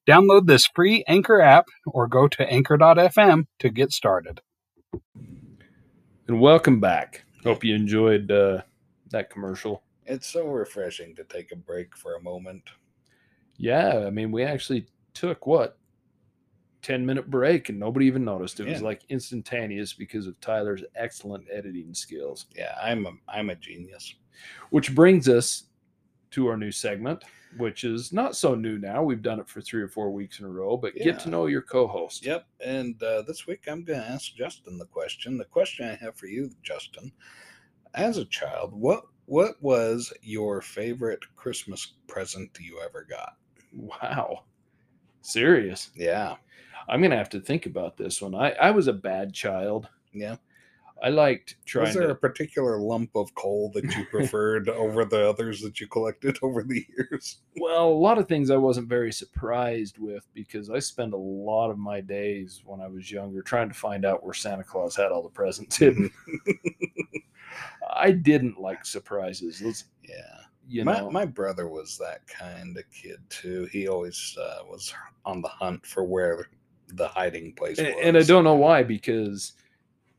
Download 0.08 0.46
this 0.46 0.66
free 0.66 1.04
Anchor 1.06 1.40
app 1.40 1.66
or 1.86 2.08
go 2.08 2.26
to 2.26 2.52
anchor.fm 2.52 3.46
to 3.60 3.68
get 3.68 3.92
started. 3.92 4.40
And 6.26 6.40
welcome 6.40 6.80
back. 6.80 7.24
Hope 7.44 7.62
you 7.62 7.76
enjoyed 7.76 8.32
uh, 8.32 8.62
that 9.10 9.30
commercial. 9.30 9.84
It's 10.04 10.26
so 10.26 10.46
refreshing 10.46 11.14
to 11.14 11.22
take 11.22 11.52
a 11.52 11.56
break 11.56 11.96
for 11.96 12.16
a 12.16 12.22
moment. 12.22 12.62
Yeah, 13.56 14.04
I 14.04 14.10
mean, 14.10 14.32
we 14.32 14.42
actually 14.42 14.86
took 15.14 15.46
what 15.46 15.78
10 16.86 17.04
minute 17.04 17.28
break 17.28 17.68
and 17.68 17.80
nobody 17.80 18.06
even 18.06 18.24
noticed. 18.24 18.60
It 18.60 18.68
was 18.68 18.80
like 18.80 19.02
instantaneous 19.08 19.92
because 19.92 20.28
of 20.28 20.40
Tyler's 20.40 20.84
excellent 20.94 21.44
editing 21.52 21.92
skills. 21.92 22.46
Yeah, 22.54 22.76
I'm 22.80 23.06
a, 23.06 23.12
I'm 23.26 23.50
a 23.50 23.56
genius. 23.56 24.14
Which 24.70 24.94
brings 24.94 25.28
us 25.28 25.64
to 26.30 26.46
our 26.46 26.56
new 26.56 26.70
segment, 26.70 27.24
which 27.56 27.82
is 27.82 28.12
not 28.12 28.36
so 28.36 28.54
new 28.54 28.78
now. 28.78 29.02
We've 29.02 29.20
done 29.20 29.40
it 29.40 29.48
for 29.48 29.60
three 29.60 29.82
or 29.82 29.88
four 29.88 30.12
weeks 30.12 30.38
in 30.38 30.46
a 30.46 30.48
row, 30.48 30.76
but 30.76 30.94
get 30.94 31.18
to 31.20 31.28
know 31.28 31.46
your 31.46 31.62
co 31.62 31.88
host. 31.88 32.24
Yep. 32.24 32.46
And 32.64 33.02
uh, 33.02 33.22
this 33.22 33.48
week 33.48 33.64
I'm 33.66 33.82
going 33.82 34.00
to 34.00 34.06
ask 34.06 34.36
Justin 34.36 34.78
the 34.78 34.84
question. 34.84 35.38
The 35.38 35.44
question 35.44 35.88
I 35.88 35.96
have 35.96 36.14
for 36.14 36.26
you, 36.26 36.52
Justin, 36.62 37.10
as 37.94 38.18
a 38.18 38.26
child, 38.26 38.72
what 38.72 39.06
what 39.24 39.60
was 39.60 40.12
your 40.22 40.60
favorite 40.60 41.24
Christmas 41.34 41.94
present 42.06 42.56
you 42.60 42.80
ever 42.80 43.04
got? 43.10 43.38
Wow. 43.74 44.44
Serious. 45.22 45.90
Yeah. 45.96 46.36
I'm 46.88 47.00
going 47.00 47.10
to 47.10 47.16
have 47.16 47.30
to 47.30 47.40
think 47.40 47.66
about 47.66 47.96
this 47.96 48.20
one. 48.22 48.34
I, 48.34 48.52
I 48.52 48.70
was 48.70 48.86
a 48.88 48.92
bad 48.92 49.32
child. 49.32 49.88
Yeah. 50.12 50.36
I 51.02 51.10
liked 51.10 51.56
trying 51.66 51.86
Was 51.88 51.94
there 51.94 52.06
to. 52.06 52.12
a 52.12 52.16
particular 52.16 52.78
lump 52.78 53.10
of 53.16 53.34
coal 53.34 53.70
that 53.74 53.84
you 53.84 54.06
preferred 54.10 54.70
over 54.70 55.04
the 55.04 55.28
others 55.28 55.60
that 55.60 55.78
you 55.78 55.86
collected 55.88 56.38
over 56.42 56.62
the 56.62 56.86
years? 56.96 57.38
Well, 57.60 57.88
a 57.88 57.92
lot 57.92 58.16
of 58.16 58.28
things 58.28 58.50
I 58.50 58.56
wasn't 58.56 58.88
very 58.88 59.12
surprised 59.12 59.98
with 59.98 60.26
because 60.32 60.70
I 60.70 60.78
spent 60.78 61.12
a 61.12 61.18
lot 61.18 61.70
of 61.70 61.76
my 61.76 62.00
days 62.00 62.62
when 62.64 62.80
I 62.80 62.86
was 62.88 63.10
younger 63.12 63.42
trying 63.42 63.68
to 63.68 63.74
find 63.74 64.06
out 64.06 64.24
where 64.24 64.32
Santa 64.32 64.64
Claus 64.64 64.96
had 64.96 65.12
all 65.12 65.22
the 65.22 65.28
presents 65.28 65.76
hidden. 65.76 66.10
I 67.94 68.10
didn't 68.12 68.58
like 68.60 68.84
surprises. 68.84 69.60
Let's, 69.62 69.84
Yeah. 70.02 70.14
you 70.66 70.84
my, 70.84 71.00
know, 71.00 71.10
my 71.10 71.24
brother 71.24 71.68
was 71.68 71.98
that 71.98 72.26
kind 72.26 72.76
of 72.76 72.84
kid 72.90 73.18
too. 73.28 73.68
He 73.70 73.86
always 73.88 74.36
uh, 74.40 74.64
was 74.64 74.92
on 75.24 75.40
the 75.42 75.48
hunt 75.48 75.84
for 75.86 76.04
where 76.04 76.48
the 76.88 77.08
hiding 77.08 77.52
place 77.54 77.78
and, 77.78 77.88
and 77.88 78.16
I 78.16 78.22
don't 78.22 78.44
know 78.44 78.54
why 78.54 78.82
because 78.82 79.52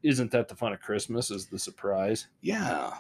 isn't 0.03 0.31
that 0.31 0.47
the 0.47 0.55
fun 0.55 0.73
of 0.73 0.79
Christmas? 0.79 1.31
Is 1.31 1.47
the 1.47 1.59
surprise? 1.59 2.27
Yeah. 2.41 2.93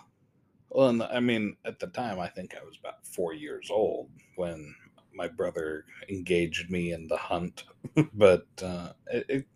Well, 0.69 0.89
and 0.89 1.03
I 1.03 1.19
mean, 1.19 1.55
at 1.65 1.79
the 1.79 1.87
time, 1.87 2.19
I 2.19 2.27
think 2.27 2.55
I 2.55 2.63
was 2.63 2.77
about 2.77 3.05
four 3.05 3.33
years 3.33 3.69
old 3.71 4.09
when 4.35 4.75
my 5.13 5.27
brother 5.27 5.85
engaged 6.09 6.69
me 6.69 6.91
in 6.91 7.07
the 7.07 7.17
hunt. 7.17 7.63
but 8.13 8.45
uh, 8.61 8.89
it, 9.07 9.25
it, 9.29 9.47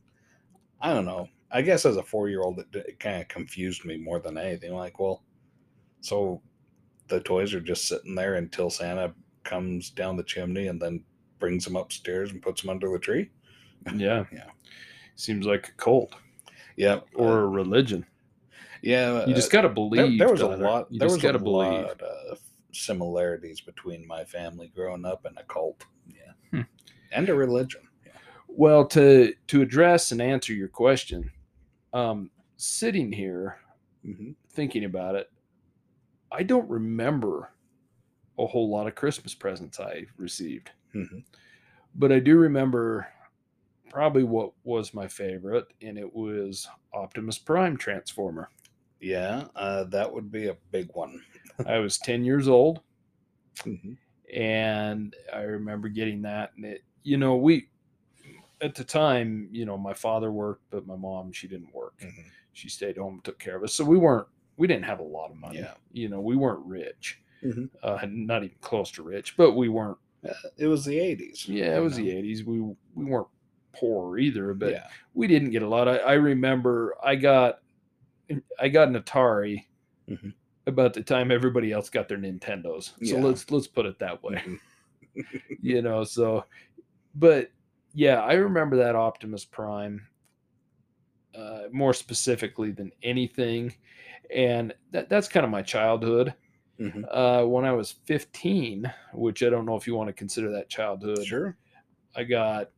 I 0.81 0.93
don't 0.93 1.05
know. 1.05 1.27
I 1.51 1.61
guess 1.61 1.85
as 1.85 1.97
a 1.97 2.03
four 2.03 2.29
year 2.29 2.41
old, 2.41 2.59
it, 2.59 2.67
it 2.73 2.99
kind 2.99 3.21
of 3.21 3.27
confused 3.27 3.85
me 3.85 3.97
more 3.97 4.19
than 4.19 4.37
anything. 4.37 4.73
Like, 4.73 4.99
well, 4.99 5.23
so 5.99 6.41
the 7.09 7.19
toys 7.19 7.53
are 7.53 7.61
just 7.61 7.87
sitting 7.87 8.15
there 8.15 8.35
until 8.35 8.69
Santa 8.69 9.13
comes 9.43 9.89
down 9.89 10.15
the 10.15 10.23
chimney 10.23 10.67
and 10.67 10.81
then 10.81 11.03
brings 11.39 11.65
them 11.65 11.75
upstairs 11.75 12.31
and 12.31 12.41
puts 12.41 12.61
them 12.61 12.69
under 12.69 12.89
the 12.89 12.99
tree. 12.99 13.29
Yeah, 13.95 14.25
Yeah. 14.31 14.45
Seems 15.15 15.45
like 15.45 15.67
a 15.69 15.71
cult 15.73 16.15
Yeah. 16.77 17.01
or 17.15 17.41
a 17.41 17.47
religion. 17.47 18.05
yeah. 18.81 19.27
You 19.27 19.33
just 19.35 19.53
uh, 19.53 19.61
got 19.61 19.61
to 19.61 19.69
believe. 19.69 20.17
there 20.19 20.29
was 20.31 20.41
a 20.41 20.47
lot. 20.47 20.91
You 20.91 20.99
there 20.99 21.09
was 21.09 21.21
got 21.21 21.35
a 21.35 21.39
believe. 21.39 21.83
lot 21.85 22.01
of 22.01 22.39
similarities 22.73 23.61
between 23.61 24.07
my 24.07 24.23
family 24.23 24.71
growing 24.73 25.05
up 25.05 25.25
and 25.25 25.37
a 25.37 25.43
cult. 25.43 25.83
Yeah, 26.07 26.31
Hmm. 26.51 26.61
and 27.11 27.29
a 27.29 27.33
religion. 27.35 27.81
Well, 28.47 28.85
to 28.87 29.33
to 29.47 29.61
address 29.61 30.11
and 30.11 30.21
answer 30.21 30.53
your 30.53 30.67
question, 30.67 31.31
um, 31.93 32.31
sitting 32.57 33.11
here 33.11 33.57
hmm 34.03 34.31
thinking 34.53 34.83
about 34.85 35.15
it, 35.15 35.31
I 36.31 36.43
don't 36.43 36.69
remember 36.69 37.53
a 38.37 38.45
whole 38.45 38.69
lot 38.69 38.87
of 38.87 38.95
Christmas 38.95 39.33
presents 39.33 39.79
I 39.79 40.05
received, 40.17 40.71
hmm 40.93 41.19
but 41.95 42.11
I 42.11 42.19
do 42.19 42.37
remember 42.37 43.07
probably 43.91 44.23
what 44.23 44.51
was 44.63 44.93
my 44.93 45.07
favorite, 45.07 45.67
and 45.81 45.97
it 45.97 46.11
was 46.13 46.67
Optimus 46.93 47.37
Prime 47.37 47.75
Transformer. 47.77 48.49
Yeah, 48.99 49.47
uh, 49.55 49.83
that 49.85 50.11
would 50.11 50.31
be 50.31 50.47
a 50.47 50.57
big 50.71 50.89
one. 50.93 51.21
I 51.65 51.79
was 51.79 51.97
10 51.97 52.23
years 52.23 52.47
old, 52.47 52.81
Mhm. 53.57 53.97
and 54.33 55.15
I 55.33 55.41
remember 55.41 55.89
getting 55.89 56.21
that. 56.23 56.51
And 56.55 56.65
it, 56.65 56.83
you 57.03 57.17
know, 57.17 57.35
we, 57.35 57.69
at 58.61 58.75
the 58.75 58.83
time, 58.83 59.49
you 59.51 59.65
know, 59.65 59.77
my 59.77 59.93
father 59.93 60.31
worked, 60.31 60.63
but 60.69 60.85
my 60.87 60.95
mom, 60.95 61.31
she 61.31 61.47
didn't 61.47 61.73
work. 61.73 61.97
Mhm. 61.99 62.25
She 62.53 62.69
stayed 62.69 62.97
home, 62.97 63.21
took 63.23 63.39
care 63.39 63.55
of 63.57 63.63
us. 63.63 63.73
So 63.73 63.83
we 63.83 63.97
weren't, 63.97 64.27
we 64.57 64.67
didn't 64.67 64.85
have 64.85 64.99
a 64.99 65.03
lot 65.03 65.31
of 65.31 65.37
money. 65.37 65.59
Yeah. 65.59 65.73
You 65.91 66.09
know, 66.09 66.21
we 66.21 66.35
weren't 66.35 66.65
rich, 66.65 67.21
Mhm. 67.43 67.69
uh, 67.81 68.05
not 68.07 68.43
even 68.43 68.57
close 68.61 68.91
to 68.91 69.03
rich, 69.03 69.35
but 69.35 69.53
we 69.53 69.67
weren't, 69.67 69.97
Uh, 70.23 70.33
it 70.57 70.67
was 70.67 70.85
the 70.85 70.99
eighties. 70.99 71.47
yeah, 71.49 71.75
it 71.75 71.79
was 71.79 71.95
the 71.95 72.09
80s. 72.11 72.43
We, 72.45 72.59
we 72.61 73.05
weren't 73.05 73.27
poor 73.73 74.17
either, 74.17 74.53
but 74.53 74.71
yeah, 74.71 74.87
we 75.13 75.27
didn't 75.27 75.51
get 75.51 75.61
a 75.63 75.67
lot. 75.67 75.87
I, 75.87 75.97
I 75.97 76.13
remember 76.13 76.95
I 77.03 77.15
got, 77.15 77.59
I 78.59 78.69
got 78.69 78.87
an 78.87 78.95
Atari 79.01 79.65
Mhm. 80.09 80.33
about 80.67 80.93
the 80.93 81.03
time 81.03 81.31
everybody 81.31 81.71
else 81.71 81.89
got 81.89 82.07
their 82.07 82.17
Nintendos. 82.17 82.91
So 83.07 83.17
Yeah. 83.17 83.23
let's, 83.23 83.49
let's 83.51 83.67
put 83.67 83.85
it 83.85 83.99
that 83.99 84.21
way. 84.23 84.35
Mhm. 84.45 84.59
you 85.61 85.81
know 85.81 86.05
so 86.05 86.45
but 87.15 87.51
yeah 87.93 88.21
i 88.21 88.31
remember 88.33 88.77
that 88.77 88.95
optimus 88.95 89.43
prime 89.43 90.07
uh, 91.35 91.63
more 91.71 91.93
specifically 91.93 92.71
than 92.71 92.91
anything 93.03 93.73
and 94.33 94.73
that, 94.91 95.09
that's 95.09 95.27
kind 95.27 95.43
of 95.45 95.49
my 95.51 95.61
childhood 95.61 96.33
Mhm. 96.79 97.03
uh, 97.11 97.45
when 97.45 97.65
i 97.65 97.73
was 97.73 97.91
15 98.05 98.91
which 99.13 99.43
i 99.43 99.49
don't 99.49 99.65
know 99.65 99.75
if 99.75 99.85
you 99.85 99.95
want 99.95 100.07
to 100.07 100.13
consider 100.13 100.49
that 100.51 100.69
childhood 100.69 101.25
Sure. 101.25 101.57
i 102.15 102.23
got 102.23 102.69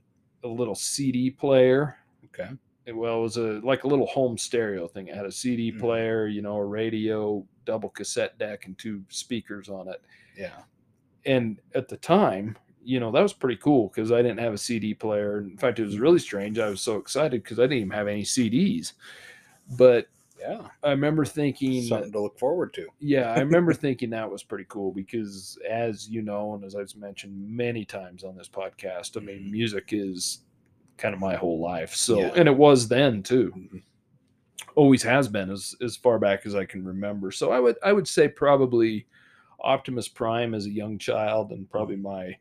a 0.43 0.47
little 0.47 0.75
cd 0.75 1.29
player 1.32 1.97
Okay. 2.25 2.49
It- 2.86 2.95
well 2.95 3.19
it 3.19 3.21
was 3.21 3.38
a 3.38 3.60
like 3.63 3.84
a 3.84 3.88
little 3.88 4.08
home 4.08 4.38
stereo 4.38 4.88
thing 4.88 5.08
it 5.08 5.15
had 5.15 5.25
a 5.25 5.32
cd 5.32 5.71
Mhm. 5.71 5.79
player 5.79 6.27
you 6.27 6.41
know 6.41 6.56
a 6.58 6.65
radio 6.65 7.45
double 7.65 7.89
cassette 7.89 8.38
deck 8.38 8.65
and 8.65 8.77
two 8.77 9.03
speakers 9.10 9.69
on 9.69 9.88
it 9.88 10.01
Yeah. 10.38 10.63
and 11.25 11.60
at 11.75 11.88
the 11.88 11.95
time, 11.97 12.58
you 12.86 12.99
know, 12.99 13.12
that 13.12 13.21
was 13.21 13.32
pretty 13.32 13.56
cool 13.56 13.88
because 13.88 14.12
I 14.12 14.21
didn't 14.21 14.39
have 14.41 14.53
a 14.53 14.58
CD 14.58 14.93
player. 14.93 15.39
In 15.39 15.56
fact, 15.56 15.79
it 15.79 15.86
was 15.86 15.97
really 15.99 16.19
strange. 16.19 16.60
I 16.60 16.67
was 16.69 16.82
so 16.82 16.97
excited 16.97 17.41
because 17.41 17.58
I 17.58 17.62
didn't 17.62 17.77
even 17.77 17.91
have 17.91 18.10
any 18.10 18.23
CDs. 18.23 18.91
But 19.77 20.08
Yeah. 20.45 20.67
I 20.84 20.89
remember 20.91 21.23
thinking, 21.23 21.84
Something 21.84 22.12
to 22.12 22.19
look 22.19 22.38
forward 22.38 22.73
to. 22.73 22.88
yeah, 22.99 23.32
I 23.34 23.39
remember 23.39 23.73
thinking 23.73 24.10
that 24.10 24.29
was 24.29 24.43
pretty 24.43 24.65
cool 24.67 24.91
because, 24.91 25.58
as 25.69 26.10
you 26.10 26.21
know, 26.21 26.56
and 26.56 26.63
as 26.65 26.75
I've 26.75 26.93
mentioned 26.97 27.34
many 27.49 27.86
times 27.86 28.24
on 28.26 28.36
this 28.36 28.49
podcast, 28.49 29.15
I 29.15 29.22
mean, 29.22 29.49
music 29.51 29.89
is 29.91 30.39
kind 30.97 31.13
of 31.13 31.20
my 31.22 31.36
whole 31.36 31.59
life. 31.61 31.95
So, 31.95 32.20
Yeah. 32.20 32.34
and 32.36 32.47
it 32.47 32.55
was 32.57 32.88
then 32.88 33.24
too. 33.24 33.51
Mhm. 33.55 33.84
Always 34.76 35.03
has 35.03 35.28
been 35.28 35.49
as 35.49 35.76
as 35.82 35.95
far 35.95 36.20
back 36.20 36.45
as 36.45 36.55
I 36.55 36.65
can 36.65 36.84
remember. 36.84 37.32
So 37.32 37.51
I 37.51 37.59
would 37.59 37.78
I 37.84 37.93
would 37.93 38.07
say 38.07 38.28
probably 38.28 39.07
Optimus 39.61 40.07
Prime 40.07 40.53
as 40.53 40.65
a 40.65 40.72
young 40.72 40.97
child 40.97 41.51
and 41.51 41.70
probably 41.70 41.95
my 41.95 42.36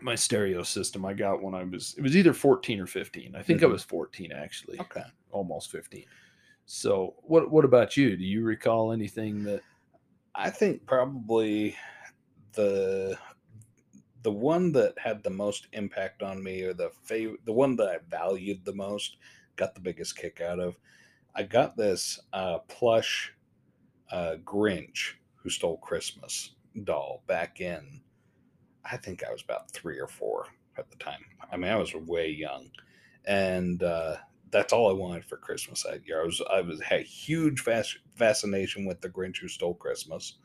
my 0.00 0.14
stereo 0.14 0.62
system 0.62 1.04
I 1.06 1.14
got 1.14 1.42
when 1.42 1.54
I 1.54 1.64
was 1.64 1.94
it 1.96 2.02
was 2.02 2.16
either 2.16 2.32
14 2.34 2.80
or 2.80 2.86
15. 2.86 3.34
I 3.34 3.42
think 3.42 3.62
I 3.62 3.66
Mhm. 3.66 3.72
was 3.72 3.82
14 3.82 4.32
actually, 4.32 4.78
Okay. 4.80 5.02
almost 5.30 5.70
15. 5.70 6.04
So 6.66 7.14
what 7.22 7.50
what 7.50 7.64
about 7.64 7.96
you? 7.96 8.16
Do 8.16 8.24
you 8.24 8.44
recall 8.44 8.92
anything 8.92 9.44
that 9.44 9.62
I 10.34 10.50
think 10.50 10.84
probably 10.84 11.76
the 12.52 13.16
the 14.22 14.32
one 14.32 14.72
that 14.72 14.98
had 14.98 15.22
the 15.22 15.30
most 15.30 15.68
impact 15.72 16.24
on 16.24 16.42
me, 16.42 16.62
or 16.62 16.74
the 16.74 16.90
fav- 17.06 17.44
the 17.44 17.52
one 17.52 17.76
that 17.76 17.88
I 17.88 17.98
valued 18.08 18.64
the 18.64 18.74
most, 18.74 19.18
got 19.54 19.74
the 19.74 19.80
biggest 19.80 20.16
kick 20.16 20.40
out 20.40 20.58
of. 20.58 20.76
I 21.36 21.44
got 21.44 21.76
this 21.76 22.18
uh, 22.32 22.58
plush 22.66 23.32
uh, 24.10 24.36
Grinch 24.44 25.14
who 25.36 25.48
stole 25.48 25.78
Christmas 25.78 26.56
doll 26.82 27.22
back 27.28 27.60
in. 27.60 28.02
I 28.84 28.96
think 28.96 29.22
I 29.22 29.30
was 29.30 29.42
about 29.42 29.70
three 29.70 30.00
or 30.00 30.08
four 30.08 30.46
at 30.76 30.90
the 30.90 30.96
time. 30.96 31.24
I 31.52 31.56
mean, 31.56 31.70
I 31.70 31.76
was 31.76 31.94
way 31.94 32.28
young, 32.28 32.70
and 33.24 33.80
uh, 33.84 34.16
that's 34.50 34.72
all 34.72 34.90
I 34.90 34.94
wanted 34.94 35.24
for 35.24 35.36
Christmas 35.36 35.82
that 35.82 36.06
year. 36.06 36.22
I 36.22 36.24
was 36.24 36.42
I 36.50 36.60
was 36.60 36.80
had 36.80 37.02
huge 37.02 37.60
fas- 37.60 37.98
fascination 38.14 38.84
with 38.84 39.00
the 39.00 39.08
Grinch 39.08 39.38
who 39.40 39.48
stole 39.48 39.74
Christmas. 39.74 40.38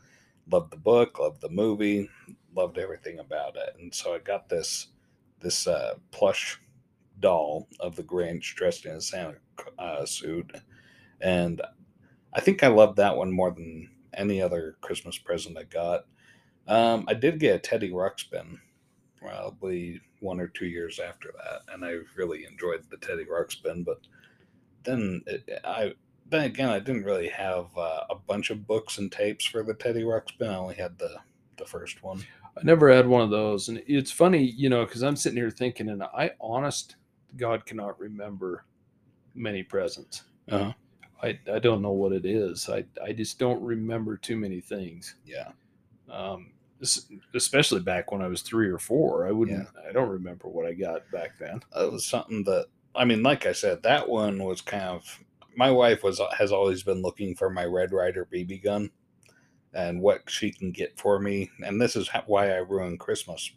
Loved 0.52 0.72
the 0.72 0.78
book, 0.78 1.20
loved 1.20 1.41
the 1.41 1.49
movie, 1.49 2.10
loved 2.56 2.78
everything 2.78 3.20
about 3.20 3.56
it, 3.56 3.76
and 3.80 3.93
so 3.93 4.14
I 4.14 4.20
got 4.20 4.49
this 4.49 4.88
this 5.39 5.68
uh, 5.68 5.95
plush 6.12 6.60
doll 7.20 7.68
of 7.80 7.95
the 7.95 8.04
Grinch 8.04 8.56
dressed 8.56 8.86
in 8.86 8.93
a 8.95 9.02
Santa 9.02 9.38
uh, 9.78 10.06
suit, 10.06 10.52
and 11.22 11.62
I 12.34 12.41
think 12.41 12.64
I 12.64 12.68
loved 12.68 12.97
that 12.97 13.18
one 13.18 13.32
more 13.32 13.52
than 13.52 13.89
any 14.14 14.41
other 14.41 14.78
Christmas 14.82 15.18
present 15.18 15.58
I 15.58 15.64
got. 15.64 16.06
Um, 16.68 17.06
I 17.08 17.14
did 17.14 17.39
get 17.39 17.56
a 17.56 17.60
Teddy 17.60 17.91
Ruxpin 17.91 18.58
probably 19.22 20.01
one 20.19 20.39
or 20.39 20.47
two 20.47 20.65
years 20.65 20.99
after 20.99 21.32
that, 21.38 21.74
and 21.74 21.86
I 21.86 21.97
really 22.15 22.45
enjoyed 22.45 22.84
the 22.89 22.97
Teddy 22.97 23.26
Ruxpin. 23.26 23.86
But 23.86 23.99
then 24.84 25.22
it, 25.28 25.47
I 25.63 25.93
then 26.30 26.45
again 26.45 26.69
I 26.69 26.80
didn't 26.80 27.03
really 27.03 27.30
have 27.30 27.67
uh, 27.78 28.05
a 28.09 28.15
bunch 28.15 28.49
of 28.49 28.67
books 28.67 28.97
and 28.97 29.11
tapes 29.11 29.45
for 29.45 29.63
the 29.63 29.74
Teddy 29.74 30.03
Ruxpin. 30.03 30.49
I 30.49 30.55
only 30.55 30.76
had 30.76 30.97
the 30.97 31.17
the 31.57 31.65
first 31.65 32.03
one. 32.03 32.24
I 32.57 32.61
never 32.63 32.91
had 32.91 33.07
one 33.07 33.22
of 33.22 33.30
those, 33.30 33.69
and 33.69 33.82
it's 33.88 34.11
funny, 34.11 34.43
you 34.43 34.69
know, 34.69 34.86
because 34.86 35.03
I'm 35.03 35.15
sitting 35.15 35.38
here 35.38 35.49
thinking, 35.49 35.88
and 35.88 36.03
I, 36.03 36.32
honest 36.41 36.97
God, 37.38 37.65
cannot 37.65 37.99
remember 37.99 38.65
many 39.36 39.63
presents. 39.63 40.24
Uh-huh. 40.49 40.74
I 41.24 41.39
I 41.51 41.59
don't 41.59 41.82
know 41.82 41.91
what 41.91 42.11
it 42.11 42.26
is. 42.26 42.67
I 42.69 42.84
I 43.03 43.13
just 43.13 43.39
don't 43.39 43.61
remember 43.61 44.17
too 44.17 44.36
many 44.38 44.59
things. 44.59 45.15
Yeah, 45.26 45.51
Um, 46.09 46.51
especially 47.34 47.82
back 47.82 48.11
when 48.11 48.21
I 48.21 48.27
was 48.27 48.41
three 48.41 48.69
or 48.69 48.79
four. 48.79 49.27
I 49.27 49.32
wouldn't. 49.32 49.67
I 49.88 49.91
don't 49.91 50.09
remember 50.09 50.47
what 50.47 50.65
I 50.65 50.73
got 50.73 51.09
back 51.11 51.38
then. 51.39 51.61
it 51.75 51.91
was 51.91 52.05
something 52.05 52.43
that 52.45 52.67
I 52.95 53.05
mean, 53.05 53.23
like 53.23 53.45
I 53.45 53.53
said, 53.53 53.84
that 53.84 54.07
one 54.07 54.43
was 54.43 54.61
kind 54.61 54.84
of 54.84 55.19
my 55.55 55.71
wife 55.71 56.03
was 56.03 56.21
has 56.38 56.51
always 56.51 56.84
been 56.84 57.01
looking 57.01 57.36
for 57.36 57.49
my 57.49 57.65
Red 57.65 57.91
Ryder 57.91 58.27
BB 58.34 58.63
gun 58.63 58.89
and 59.73 60.01
what 60.01 60.29
she 60.29 60.51
can 60.51 60.71
get 60.71 60.99
for 60.99 61.19
me, 61.19 61.49
and 61.65 61.79
this 61.82 61.95
is 61.95 62.09
why 62.25 62.51
I 62.51 62.57
ruin 62.57 62.97
Christmas 62.97 63.51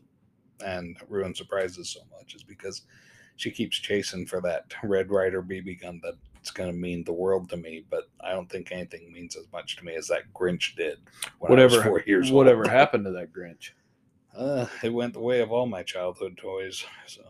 and 0.65 0.97
ruin 1.09 1.35
surprises 1.35 1.91
so 1.91 2.01
much 2.17 2.35
is 2.35 2.45
because 2.45 2.83
she 3.37 3.51
keeps 3.51 3.77
chasing 3.77 4.25
for 4.27 4.41
that 4.43 4.73
Red 4.85 5.11
Ryder 5.11 5.43
BB 5.43 5.81
gun 5.81 6.01
that's 6.45 6.51
going 6.51 6.71
to 6.71 6.77
mean 6.77 7.03
the 7.05 7.13
world 7.13 7.49
to 7.49 7.57
me, 7.57 7.87
but 7.89 8.11
I 8.21 8.33
don't 8.33 8.51
think 8.51 8.71
anything 8.71 9.11
means 9.11 9.35
as 9.35 9.47
much 9.51 9.77
to 9.77 9.85
me 9.85 9.95
as 9.95 10.09
that 10.09 10.31
Grinch 10.35 10.77
did. 10.77 10.99
When 11.39 11.59
I 11.59 11.65
was 11.65 11.73
whatever. 11.73 11.89
four 11.89 12.03
years 12.07 12.27
old. 12.27 12.37
whatever 12.37 12.69
happened 12.69 13.07
to 13.07 13.13
that 13.13 13.33
Grinch? 13.33 13.71
Uh, 14.37 14.67
it 14.83 14.93
went 14.93 15.15
the 15.15 15.21
way 15.21 15.41
of 15.41 15.51
all 15.51 15.65
my 15.65 15.83
childhood 15.83 16.37
toys, 16.37 16.85
so 17.07 17.23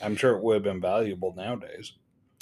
I'm 0.00 0.16
sure 0.16 0.36
it 0.36 0.42
would 0.42 0.54
have 0.54 0.62
been 0.62 0.80
valuable 0.80 1.34
nowadays. 1.36 1.92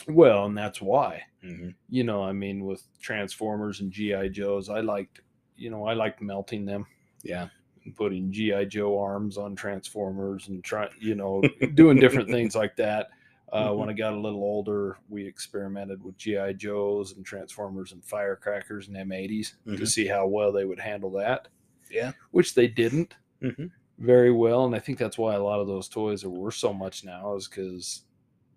Well, 0.06 0.44
and 0.44 0.56
that's 0.56 0.80
why. 0.80 1.22
hmm 1.42 1.70
You 1.88 2.04
know, 2.04 2.22
I 2.22 2.30
mean, 2.30 2.64
with 2.64 2.84
Transformers 3.00 3.80
and 3.80 3.90
GI 3.90 4.28
Joes, 4.28 4.68
I 4.68 4.80
liked. 4.80 5.20
You 5.56 5.70
know, 5.70 5.84
I 5.84 5.94
liked 5.94 6.22
melting 6.22 6.64
them. 6.64 6.86
Yeah, 7.24 7.48
and 7.84 7.96
putting 7.96 8.30
GI 8.30 8.66
Joe 8.66 9.00
arms 9.00 9.36
on 9.36 9.56
Transformers 9.56 10.48
and 10.48 10.62
trying, 10.62 10.90
you 11.00 11.16
know, 11.16 11.42
doing 11.74 11.98
different 11.98 12.30
things 12.30 12.54
like 12.54 12.76
that. 12.76 13.08
Uh, 13.52 13.68
Mm-hmm. 13.68 13.78
When 13.80 13.90
I 13.90 13.92
got 13.92 14.14
a 14.14 14.18
little 14.18 14.40
older, 14.42 14.96
we 15.10 15.26
experimented 15.26 16.02
with 16.02 16.16
GI 16.16 16.54
Joes 16.54 17.12
and 17.12 17.24
Transformers 17.24 17.92
and 17.92 18.02
firecrackers 18.02 18.88
and 18.88 18.96
M80s 18.96 19.52
to 19.66 19.70
Mhm. 19.82 19.86
see 19.88 20.06
how 20.06 20.26
well 20.26 20.52
they 20.52 20.64
would 20.64 20.80
handle 20.80 21.10
that. 21.12 21.48
Yeah. 21.90 22.12
which 22.30 22.54
they 22.54 22.66
didn't 22.68 23.14
Mhm. 23.42 23.70
very 23.98 24.32
well, 24.32 24.64
and 24.64 24.74
I 24.74 24.78
think 24.78 24.96
that's 24.98 25.18
why 25.18 25.34
a 25.34 25.42
lot 25.42 25.60
of 25.60 25.66
those 25.66 25.86
toys 25.88 26.24
are 26.24 26.30
worth 26.30 26.54
so 26.54 26.72
much 26.72 27.04
now, 27.04 27.34
is 27.36 27.46
because 27.48 28.04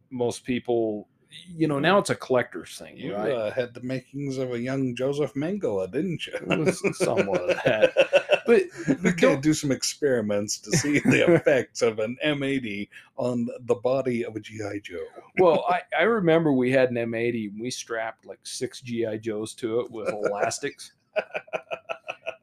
most 0.10 0.46
people, 0.46 1.10
you 1.50 1.68
know, 1.68 1.80
now 1.80 1.98
it's 1.98 2.10
a 2.12 2.16
collector's 2.16 2.78
thing, 2.78 2.96
you 2.96 3.14
right? 3.14 3.34
uh, 3.34 3.52
had 3.52 3.74
the 3.74 3.82
makings 3.82 4.38
of 4.38 4.54
a 4.54 4.60
young 4.60 4.96
Joseph 4.96 5.34
Mengele, 5.34 5.91
didn't 5.91 6.26
you? 6.26 6.34
Was 6.48 6.80
somewhat 6.98 7.41
of 7.41 7.58
that. 7.66 7.91
But, 8.46 8.64
we 9.04 9.12
don't- 9.14 9.41
do 9.41 9.54
some 9.54 9.72
experiments 9.72 10.58
to 10.60 10.72
see 10.78 11.00
the 11.00 11.26
effects 11.36 11.82
of 11.82 12.00
an 12.00 12.18
M80 12.26 12.89
on 13.18 13.48
the 13.62 13.76
body 13.76 14.24
of 14.26 14.36
a 14.36 14.39
GI 14.39 14.82
Joe. 14.84 15.06
well, 15.39 15.66
I, 15.70 15.82
I 16.00 16.04
remember 16.04 16.54
we 16.54 16.72
had 16.72 16.89
an 16.91 16.96
M80 16.96 17.52
and 17.52 17.62
we 17.62 17.72
strapped 17.72 18.26
like 18.26 18.39
six 18.43 18.82
GI 18.82 19.20
Joes 19.20 19.54
to 19.56 19.80
it 19.82 19.91
with 19.91 20.10
elastics, 20.10 20.91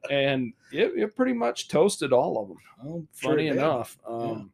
and 0.09 0.53
it, 0.71 0.91
it 0.97 1.15
pretty 1.15 1.33
much 1.33 1.67
toasted 1.67 2.11
all 2.13 2.41
of 2.41 2.47
them. 2.49 2.57
Oh, 2.85 3.07
Funny 3.13 3.43
did. 3.47 3.53
enough, 3.57 3.97
um, 4.07 4.51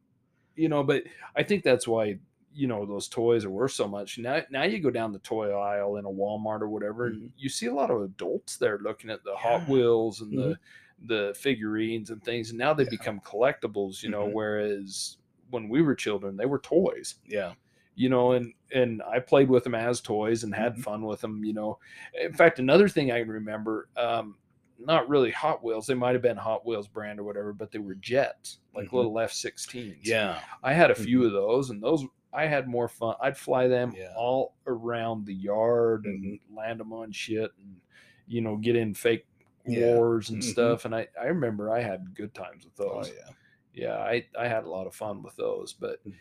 you 0.56 0.68
know, 0.68 0.82
but 0.82 1.04
I 1.34 1.42
think 1.42 1.64
that's 1.64 1.88
why 1.88 2.18
you 2.52 2.66
know 2.66 2.84
those 2.84 3.08
toys 3.08 3.44
are 3.44 3.50
worth 3.50 3.72
so 3.72 3.88
much. 3.88 4.18
Now, 4.18 4.42
now 4.50 4.64
you 4.64 4.78
go 4.80 4.90
down 4.90 5.12
the 5.12 5.18
toy 5.20 5.50
aisle 5.52 5.96
in 5.96 6.04
a 6.04 6.08
Walmart 6.10 6.60
or 6.60 6.68
whatever, 6.68 7.06
and 7.06 7.30
you 7.36 7.48
see 7.48 7.66
a 7.66 7.74
lot 7.74 7.90
of 7.90 8.02
adults 8.02 8.56
there 8.56 8.78
looking 8.78 9.10
at 9.10 9.24
the 9.24 9.34
Hot 9.36 9.62
Mm-hmm. 9.62 9.72
Wheels 9.72 10.20
and 10.20 10.36
the 10.38 10.58
the 11.06 11.34
figurines 11.36 12.10
and 12.10 12.22
things, 12.22 12.50
and 12.50 12.58
now 12.58 12.74
they 12.74 12.84
Yeah. 12.84 12.90
become 12.90 13.20
collectibles. 13.20 14.02
You 14.02 14.10
know, 14.10 14.26
Mhm. 14.26 14.32
whereas 14.34 15.18
when 15.50 15.68
we 15.68 15.82
were 15.82 15.94
children, 15.94 16.36
they 16.36 16.46
were 16.46 16.58
toys 16.60 17.16
Yeah, 17.26 17.54
you 17.96 18.08
know 18.08 18.32
and 18.32 18.54
and 18.72 19.02
i 19.02 19.18
played 19.18 19.48
with 19.50 19.64
them 19.64 19.74
as 19.74 20.00
toys 20.00 20.44
and 20.44 20.54
had 20.54 20.76
Mhm. 20.76 20.82
fun 20.84 21.02
with 21.02 21.20
them 21.20 21.44
you 21.44 21.52
know 21.52 21.76
in 22.14 22.32
fact 22.32 22.60
another 22.60 22.88
thing 22.88 23.10
i 23.10 23.18
can 23.18 23.28
remember 23.28 23.88
um 23.96 24.38
not 24.78 25.08
really 25.08 25.32
hot 25.32 25.62
wheels 25.64 25.86
they 25.88 25.94
might 25.94 26.12
have 26.14 26.22
been 26.22 26.36
hot 26.36 26.64
wheels 26.64 26.86
brand 26.86 27.18
or 27.18 27.24
whatever 27.24 27.52
but 27.52 27.72
they 27.72 27.80
were 27.80 27.96
jets 27.96 28.60
like 28.74 28.88
Mhm. 28.88 28.92
little 28.92 29.18
f-16s 29.18 30.06
yeah, 30.06 30.40
i 30.62 30.72
had 30.72 30.92
a 30.92 30.94
few 30.94 31.24
of 31.24 31.32
those 31.32 31.70
and 31.70 31.82
those 31.82 32.04
i 32.32 32.46
had 32.46 32.68
more 32.68 32.86
fun 32.88 33.16
i'd 33.22 33.36
fly 33.36 33.66
them 33.66 33.92
Yeah. 33.96 34.14
all 34.16 34.54
around 34.68 35.26
the 35.26 35.34
yard 35.34 36.04
and 36.04 36.38
land 36.54 36.78
them 36.78 36.92
on 36.92 37.10
shit 37.10 37.50
and 37.58 37.80
you 38.28 38.40
know 38.40 38.56
get 38.56 38.76
in 38.76 38.94
fake 38.94 39.26
Yeah. 39.66 39.94
wars 39.94 40.30
and 40.30 40.40
Mhm. 40.42 40.44
stuff 40.52 40.84
and 40.86 40.94
i 40.94 41.06
i 41.20 41.26
remember 41.26 41.70
i 41.72 41.80
had 41.80 42.14
good 42.14 42.34
times 42.34 42.64
with 42.64 42.80
oh 42.80 42.94
those 43.02 43.08
yeah. 43.10 43.32
yeah 43.74 43.96
i 43.98 44.24
i 44.38 44.48
had 44.48 44.64
a 44.64 44.68
lot 44.70 44.86
of 44.86 44.94
fun 44.94 45.22
with 45.22 45.36
those 45.36 45.72
but 45.74 46.02
Mhm. 46.06 46.14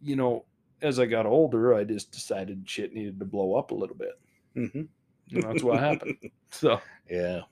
you 0.00 0.16
know 0.16 0.44
as 0.82 0.98
i 0.98 1.04
got 1.06 1.26
older 1.26 1.74
i 1.74 1.84
just 1.84 2.10
decided 2.10 2.68
shit 2.68 2.94
needed 2.94 3.18
to 3.18 3.26
blow 3.26 3.54
up 3.54 3.70
a 3.70 3.74
little 3.74 3.96
bit 3.96 4.18
hmm 4.54 4.82
and 5.32 5.42
that's 5.44 5.62
what 5.62 5.78
happened 5.78 6.16
so 6.50 6.80
Yeah. 7.08 7.42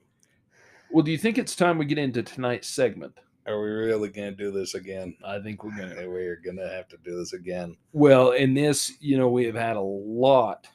well 0.90 1.04
do 1.04 1.10
you 1.12 1.18
think 1.18 1.36
it's 1.38 1.54
time 1.54 1.76
we 1.78 1.84
get 1.84 1.98
into 1.98 2.22
tonight's 2.22 2.68
segment 2.68 3.12
Are 3.46 3.60
we 3.60 3.68
really 3.68 4.08
gonna 4.08 4.32
do 4.32 4.50
this 4.50 4.74
again? 4.74 5.14
i 5.24 5.38
think 5.38 5.62
we're 5.62 5.76
gonna 5.76 6.08
We're 6.08 6.36
gonna 6.44 6.68
have 6.68 6.88
to 6.88 6.96
do 7.04 7.16
this 7.18 7.34
again. 7.34 7.76
well 7.92 8.32
in 8.32 8.54
this 8.54 8.92
you 9.00 9.18
know 9.18 9.28
we 9.28 9.44
have 9.44 9.54
had 9.54 9.76
a 9.76 9.80
lot 9.80 10.66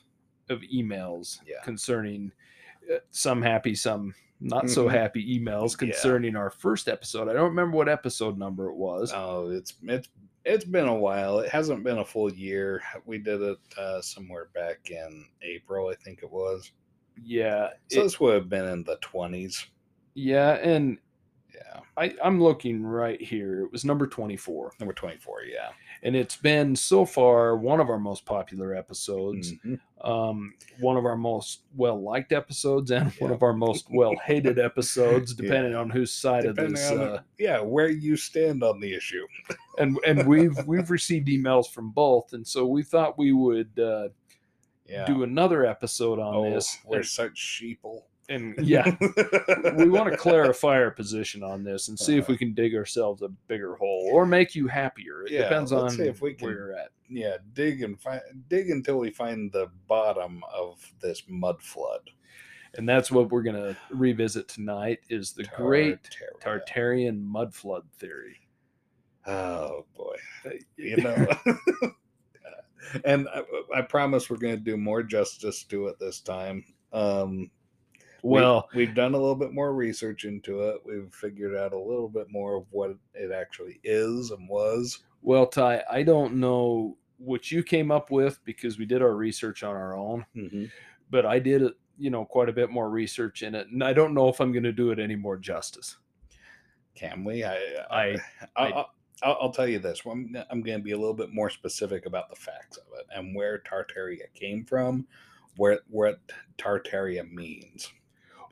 of 0.50 0.62
emails 0.62 1.40
Yeah. 1.46 1.62
concerning 1.64 2.32
uh, 2.94 2.98
some 3.12 3.42
happy 3.42 3.74
some 3.76 4.14
not 4.44 4.70
so 4.70 4.86
Mhm. 4.88 4.92
happy 4.92 5.40
emails 5.40 5.72
Yeah. 5.72 5.88
concerning 5.92 6.36
our 6.36 6.50
first 6.50 6.88
episode 6.90 7.30
i 7.30 7.34
don't 7.34 7.50
remember 7.50 7.78
what 7.78 7.88
episode 7.90 8.38
number 8.38 8.70
it 8.70 8.76
was 8.76 9.12
Oh, 9.16 9.50
it's 9.50 9.74
it's 9.84 10.10
it's 10.46 10.66
been 10.66 10.88
a 10.90 10.94
while. 10.94 11.40
It 11.40 11.50
hasn't 11.50 11.86
been 11.86 12.00
a 12.00 12.04
full 12.04 12.30
year. 12.30 12.82
We 13.06 13.18
did 13.18 13.42
it 13.42 13.58
uh, 13.78 14.02
somewhere 14.02 14.50
back 14.54 14.92
in 14.92 15.26
April, 15.42 15.88
I 15.88 15.96
think 15.96 16.22
it 16.22 16.30
was. 16.30 16.70
yeah 17.24 17.70
So 17.90 18.02
it- 18.02 18.04
this 18.04 18.20
would 18.20 18.34
have 18.34 18.50
been 18.50 18.66
in 18.68 18.84
the 18.84 18.98
twenties. 18.98 19.66
yeah 20.16 20.56
and 20.56 20.98
Yeah, 21.56 21.80
I, 21.96 22.14
I'm 22.22 22.42
looking 22.44 22.84
right 22.84 23.22
here. 23.22 23.62
It 23.64 23.72
was 23.72 23.86
number 23.86 24.06
24. 24.08 24.74
number 24.82 24.94
twenty-four. 24.94 25.44
Yeah. 25.44 25.70
And 26.06 26.18
it's 26.18 26.36
been 26.36 26.76
so 26.76 27.06
far 27.06 27.56
one 27.56 27.80
of 27.80 27.90
our 27.90 27.98
most 27.98 28.26
popular 28.26 28.76
episodes, 28.76 29.54
Mhm. 29.66 29.80
um, 30.04 30.54
one 30.82 30.98
of 30.98 31.06
our 31.06 31.16
most 31.16 31.62
well 31.78 32.02
liked 32.02 32.34
episodes, 32.34 32.92
and 32.92 33.10
one 33.20 33.32
of 33.32 33.42
our 33.42 33.54
most 33.54 33.88
well 33.90 34.14
hated 34.26 34.60
episodes, 34.70 35.34
Yeah. 35.34 35.44
depending 35.44 35.76
on 35.76 35.90
whose 35.90 36.14
side 36.14 36.46
of 36.46 36.56
Depending 36.56 36.76
this. 36.76 36.92
on 36.92 37.00
Uh, 37.00 37.22
yeah 37.40 37.62
where 37.62 37.90
you 37.90 38.18
stand 38.18 38.64
on 38.64 38.82
the 38.82 38.94
issue. 38.94 39.26
and 39.80 39.98
and 40.06 40.28
we've 40.28 40.58
we've 40.68 40.92
received 40.92 41.30
emails 41.30 41.70
from 41.72 41.92
both, 41.92 42.34
and 42.34 42.46
so 42.46 42.66
we 42.68 42.84
thought 42.84 43.18
we 43.18 43.32
would 43.32 43.80
uh, 43.80 44.10
Yeah. 44.86 45.06
do 45.06 45.24
another 45.24 45.66
episode 45.66 46.20
on 46.20 46.36
oh, 46.36 46.52
this. 46.52 46.80
we're 46.86 46.98
And, 46.98 47.06
such 47.06 47.36
sheeple. 47.62 48.02
And 48.30 48.56
yeah, 48.66 48.96
we 49.78 49.90
want 49.90 50.12
to 50.12 50.18
clarify 50.18 50.76
our 50.82 50.92
position 50.92 51.44
on 51.44 51.64
this 51.64 51.90
and 51.90 52.00
see 52.00 52.18
if 52.18 52.24
Uh-huh. 52.24 52.34
we 52.34 52.38
can 52.38 52.54
dig 52.54 52.74
ourselves 52.76 53.22
a 53.22 53.30
bigger 53.48 53.76
hole 53.76 54.10
or 54.14 54.26
make 54.26 54.56
you 54.56 54.68
happier. 54.68 55.24
It 55.26 55.32
Yeah, 55.32 55.44
depends 55.44 55.72
on 55.72 55.90
see 55.90 56.04
if 56.04 56.22
we 56.22 56.34
can- 56.34 56.48
where 56.48 56.56
you're 56.58 56.74
at. 56.78 56.90
yeah, 57.10 57.38
dig 57.54 57.82
and 57.84 58.00
find 58.02 58.22
dig 58.48 58.70
until 58.70 58.98
we 59.00 59.10
find 59.12 59.52
the 59.52 59.68
bottom 59.88 60.42
of 60.54 60.80
this 61.02 61.24
mud 61.28 61.62
flood. 61.62 62.10
And 62.76 62.90
that's 62.90 63.12
what 63.12 63.30
we're 63.30 63.44
going 63.44 63.56
to 63.56 63.78
revisit 63.92 64.48
tonight 64.48 65.00
is 65.10 65.34
the 65.34 65.44
great 65.56 66.00
Tartarian 66.42 67.22
mud 67.22 67.54
flood 67.54 67.84
theory. 68.00 68.40
Oh 69.28 69.86
boy, 69.96 70.16
you 70.78 70.98
know. 70.98 71.28
and 73.06 73.28
I, 73.30 73.44
I 73.76 73.82
promise 73.82 74.30
we're 74.30 74.38
going 74.38 74.56
to 74.56 74.60
do 74.62 74.76
more 74.78 75.04
justice 75.04 75.64
to 75.66 75.88
it 75.88 76.00
this 76.00 76.20
time. 76.20 76.64
Um, 76.92 77.50
we- 78.24 78.32
well, 78.40 78.68
we've 78.74 78.96
done 78.96 79.14
a 79.14 79.18
little 79.18 79.36
bit 79.36 79.54
more 79.54 79.74
research 79.74 80.26
into 80.26 80.62
it. 80.70 80.78
We've 80.86 81.14
figured 81.14 81.56
out 81.56 81.74
a 81.74 81.78
little 81.80 82.10
bit 82.10 82.28
more 82.32 82.56
of 82.58 82.66
what 82.72 82.96
it 83.14 83.32
actually 83.32 83.80
is 83.84 84.32
and 84.32 84.48
was. 84.50 85.04
well, 85.22 85.46
Ty, 85.46 85.84
I 85.92 86.04
don't 86.04 86.36
know 86.36 86.98
what 87.18 87.52
you 87.52 87.64
came 87.64 87.92
up 87.92 88.10
with 88.12 88.40
because 88.44 88.78
we 88.80 88.86
did 88.86 89.02
our 89.02 89.16
research 89.16 89.62
on 89.64 89.76
our 89.76 89.96
own, 89.96 90.26
Mm-hmm. 90.36 90.66
but 91.10 91.26
I 91.26 91.40
did, 91.40 91.64
you 91.98 92.10
know, 92.10 92.26
quite 92.26 92.50
a 92.50 92.54
bit 92.54 92.70
more 92.72 92.90
research 92.90 93.44
in 93.44 93.56
it, 93.56 93.68
and 93.68 93.84
I 93.84 93.94
don't 93.94 94.14
know 94.14 94.28
if 94.30 94.42
I'm 94.42 94.52
going 94.52 94.64
to 94.64 94.72
do 94.74 94.92
it 94.92 95.00
any 95.00 95.16
more 95.16 95.38
justice. 95.38 95.98
Can 96.96 97.24
we? 97.24 97.44
I, 97.44 97.56
I- 97.56 97.86
I, 97.92 98.18
I- 98.56 98.64
I, 98.68 98.86
I'll, 99.22 99.38
I'll 99.44 99.52
tell 99.52 99.68
you 99.68 99.80
this. 99.80 100.02
I'm, 100.06 100.36
I'm 100.50 100.62
going 100.62 100.80
to 100.80 100.84
be 100.84 100.92
a 100.92 100.98
little 100.98 101.14
bit 101.14 101.30
more 101.32 101.50
specific 101.50 102.06
about 102.06 102.30
the 102.30 102.36
facts 102.36 102.78
of 102.78 102.84
it 103.00 103.06
and 103.16 103.34
where 103.34 103.60
Tartaria 103.60 104.26
came 104.34 104.66
from, 104.66 105.08
where 105.56 105.80
what 105.90 106.20
Tartaria 106.58 107.30
means. 107.32 107.90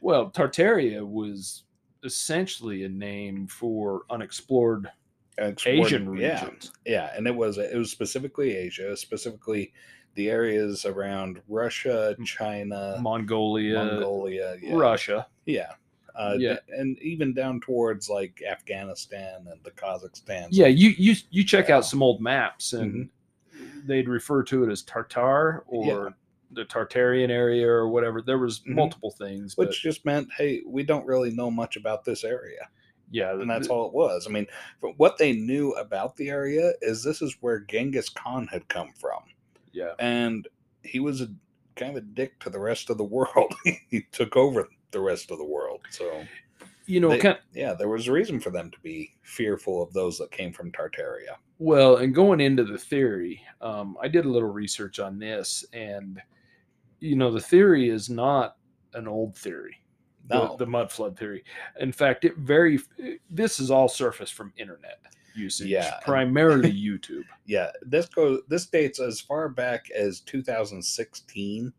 Well, 0.01 0.29
Tartaria 0.31 1.05
was 1.07 1.63
essentially 2.03 2.83
a 2.83 2.89
name 2.89 3.47
for 3.47 4.01
unexplored 4.09 4.89
Explored- 5.37 5.85
Asian 5.87 6.09
regions. 6.09 6.71
Yeah, 6.85 6.91
yeah, 7.09 7.13
and 7.17 7.25
it 7.27 7.33
was 7.35 7.57
it 7.57 7.75
was 7.77 7.89
specifically 7.89 8.55
Asia, 8.55 8.95
specifically 8.97 9.71
the 10.15 10.29
areas 10.29 10.85
around 10.85 11.41
Russia, 11.47 12.15
China, 12.25 12.97
Mongolia, 12.99 13.75
Mongolia, 13.85 14.57
yeah. 14.61 14.73
Russia. 14.75 15.27
Yeah. 15.45 15.71
Uh, 16.13 16.35
Yeah. 16.37 16.57
and 16.77 16.99
even 16.99 17.33
down 17.33 17.61
towards 17.61 18.09
like 18.09 18.41
Afghanistan 18.47 19.47
and 19.49 19.63
the 19.63 19.71
Kazakhstan. 19.71 20.47
Yeah, 20.51 20.67
you 20.67 20.89
you 20.97 21.15
you 21.29 21.45
check 21.45 21.69
Yeah. 21.69 21.77
out 21.77 21.85
some 21.85 22.03
old 22.03 22.19
maps 22.21 22.73
and 22.73 23.09
they'd 23.85 24.09
refer 24.09 24.43
to 24.43 24.63
it 24.65 24.69
as 24.71 24.81
Tartar 24.83 25.63
or. 25.67 26.13
The 26.53 26.65
Tartarian 26.65 27.29
area 27.29 27.67
or 27.67 27.87
whatever. 27.89 28.21
There 28.21 28.37
was 28.39 28.59
Mhm. 28.61 28.75
multiple 28.75 29.11
things, 29.11 29.55
but 29.55 29.67
which 29.67 29.81
just 29.81 30.05
meant, 30.05 30.29
hey, 30.37 30.61
we 30.65 30.83
don't 30.83 31.05
really 31.05 31.31
know 31.31 31.49
much 31.51 31.75
about 31.77 32.03
this 32.03 32.23
area, 32.23 32.67
yeah, 33.09 33.31
and 33.31 33.49
that's 33.49 33.67
all 33.67 33.87
it 33.87 33.93
was. 33.93 34.27
I 34.27 34.31
mean, 34.31 34.47
what 34.97 35.17
they 35.17 35.33
knew 35.33 35.71
about 35.73 36.15
the 36.17 36.29
area 36.29 36.73
is 36.81 37.03
this 37.03 37.21
is 37.21 37.35
where 37.41 37.59
Genghis 37.59 38.09
Khan 38.09 38.47
had 38.47 38.67
come 38.67 38.91
from, 38.99 39.23
Yeah, 39.71 39.93
and 39.99 40.47
he 40.83 40.99
was 40.99 41.21
a 41.21 41.29
kind 41.75 41.91
of 41.91 42.03
a 42.03 42.05
dick 42.05 42.37
to 42.39 42.49
the 42.49 42.59
rest 42.59 42.89
of 42.89 42.97
the 42.97 43.03
world. 43.03 43.53
he 43.89 44.01
took 44.11 44.35
over 44.35 44.67
the 44.91 44.99
rest 44.99 45.31
of 45.31 45.37
the 45.37 45.45
world, 45.45 45.81
so 45.89 46.25
you 46.87 46.99
know, 46.99 47.09
They- 47.09 47.19
kind 47.19 47.39
yeah, 47.53 47.73
there 47.73 47.87
was 47.87 48.07
a 48.07 48.11
reason 48.11 48.39
for 48.41 48.49
them 48.49 48.69
to 48.71 48.79
be 48.81 49.13
fearful 49.21 49.81
of 49.81 49.93
those 49.93 50.17
that 50.17 50.31
came 50.31 50.51
from 50.51 50.71
Tartaria. 50.73 51.37
well, 51.59 51.97
and 51.97 52.13
going 52.13 52.41
into 52.41 52.63
the 52.65 52.77
theory, 52.77 53.41
um, 53.61 53.95
I 54.01 54.07
did 54.09 54.25
a 54.25 54.29
little 54.29 54.51
research 54.51 54.99
on 54.99 55.17
this, 55.19 55.63
and 55.73 56.19
you 57.01 57.15
know, 57.17 57.31
the 57.31 57.41
theory 57.41 57.89
is 57.89 58.09
not 58.09 58.55
an 58.93 59.07
old 59.07 59.35
theory. 59.35 59.75
the- 60.27 60.35
No. 60.35 60.55
the, 60.55 60.65
mud 60.65 60.91
flood 60.91 61.17
theory. 61.17 61.43
In 61.79 61.91
fact, 61.91 62.23
it 62.25 62.37
very 62.37 62.79
this 63.29 63.59
is 63.59 63.69
all 63.71 63.89
surfaced 63.89 64.33
from 64.35 64.53
internet 64.55 64.99
usage, 65.35 65.67
Yeah, 65.67 65.99
primarily 66.05 66.71
YouTube. 66.89 67.23
Yeah, 67.45 67.71
this 67.81 68.05
goes. 68.07 68.39
This 68.47 68.67
dates 68.67 68.99
as 68.99 69.19
far 69.19 69.49
back 69.49 69.89
as 69.91 70.21
2016. 70.21 71.73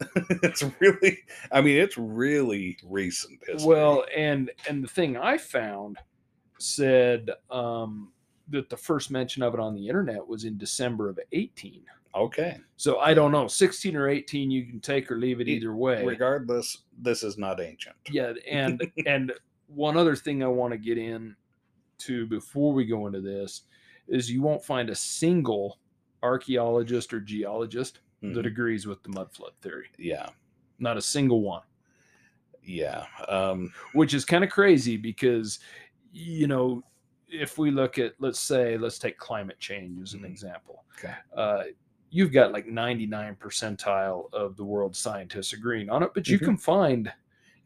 it's 0.16 0.64
really, 0.80 1.18
I 1.52 1.60
mean, 1.60 1.78
it's 1.78 1.96
really 1.96 2.76
recent 2.84 3.38
history. 3.46 3.66
Well, 3.68 4.04
and 4.14 4.50
and 4.68 4.82
the 4.84 4.88
thing 4.88 5.16
I 5.16 5.38
found 5.38 5.96
said 6.58 7.30
um, 7.50 8.12
that 8.48 8.68
the 8.68 8.76
first 8.76 9.10
mention 9.10 9.42
of 9.42 9.54
it 9.54 9.60
on 9.60 9.74
the 9.74 9.88
internet 9.88 10.26
was 10.26 10.44
in 10.44 10.58
December 10.58 11.08
of 11.08 11.18
18. 11.32 11.84
Okay. 12.14 12.58
So 12.76 12.98
I 12.98 13.14
don't 13.14 13.32
know, 13.32 13.46
16 13.48 13.96
or 13.96 14.08
18, 14.08 14.50
you 14.50 14.66
can 14.66 14.80
take 14.80 15.10
or 15.10 15.16
leave 15.18 15.40
it 15.40 15.48
either 15.48 15.74
way. 15.74 16.04
Regardless, 16.04 16.78
this 16.98 17.22
is 17.22 17.38
not 17.38 17.60
ancient. 17.60 17.96
Yeah, 18.10 18.32
and 18.50 18.80
and 19.06 19.32
one 19.68 19.96
other 19.96 20.16
thing 20.16 20.42
I 20.42 20.48
want 20.48 20.72
to 20.72 20.78
get 20.78 20.98
in 20.98 21.34
to 21.98 22.26
before 22.26 22.72
we 22.72 22.84
go 22.84 23.06
into 23.06 23.20
this 23.20 23.62
is 24.08 24.30
you 24.30 24.42
won't 24.42 24.64
find 24.64 24.90
a 24.90 24.94
single 24.94 25.78
archaeologist 26.22 27.12
or 27.14 27.20
geologist 27.20 28.00
that 28.20 28.44
Mhm. 28.44 28.46
agrees 28.46 28.86
with 28.86 29.02
the 29.02 29.08
mud 29.08 29.32
flood 29.32 29.52
theory. 29.60 29.88
Yeah, 29.98 30.28
Not 30.78 30.96
a 30.96 31.02
single 31.02 31.42
one. 31.42 31.62
yeah. 32.64 33.06
Um, 33.28 33.72
which 33.94 34.14
is 34.14 34.24
kind 34.24 34.44
of 34.44 34.50
crazy 34.50 34.96
because 34.96 35.58
you 36.12 36.46
know 36.46 36.82
if 37.28 37.58
we 37.58 37.70
look 37.70 37.98
at 37.98 38.12
let's 38.20 38.38
say 38.38 38.76
let's 38.76 38.98
take 38.98 39.16
climate 39.18 39.58
change 39.58 40.00
as 40.02 40.14
an 40.14 40.20
Mhm. 40.20 40.26
example 40.26 40.84
Okay. 40.98 41.14
uh, 41.34 41.64
you've 42.12 42.32
got 42.32 42.52
like 42.52 42.66
99 42.66 43.36
percentile 43.40 44.32
of 44.34 44.56
the 44.56 44.64
world's 44.64 44.98
scientists 44.98 45.52
agreeing 45.54 45.88
on 45.90 46.02
it 46.02 46.10
but 46.14 46.28
you 46.28 46.38
Mhm. 46.38 46.44
can 46.44 46.56
find 46.58 47.12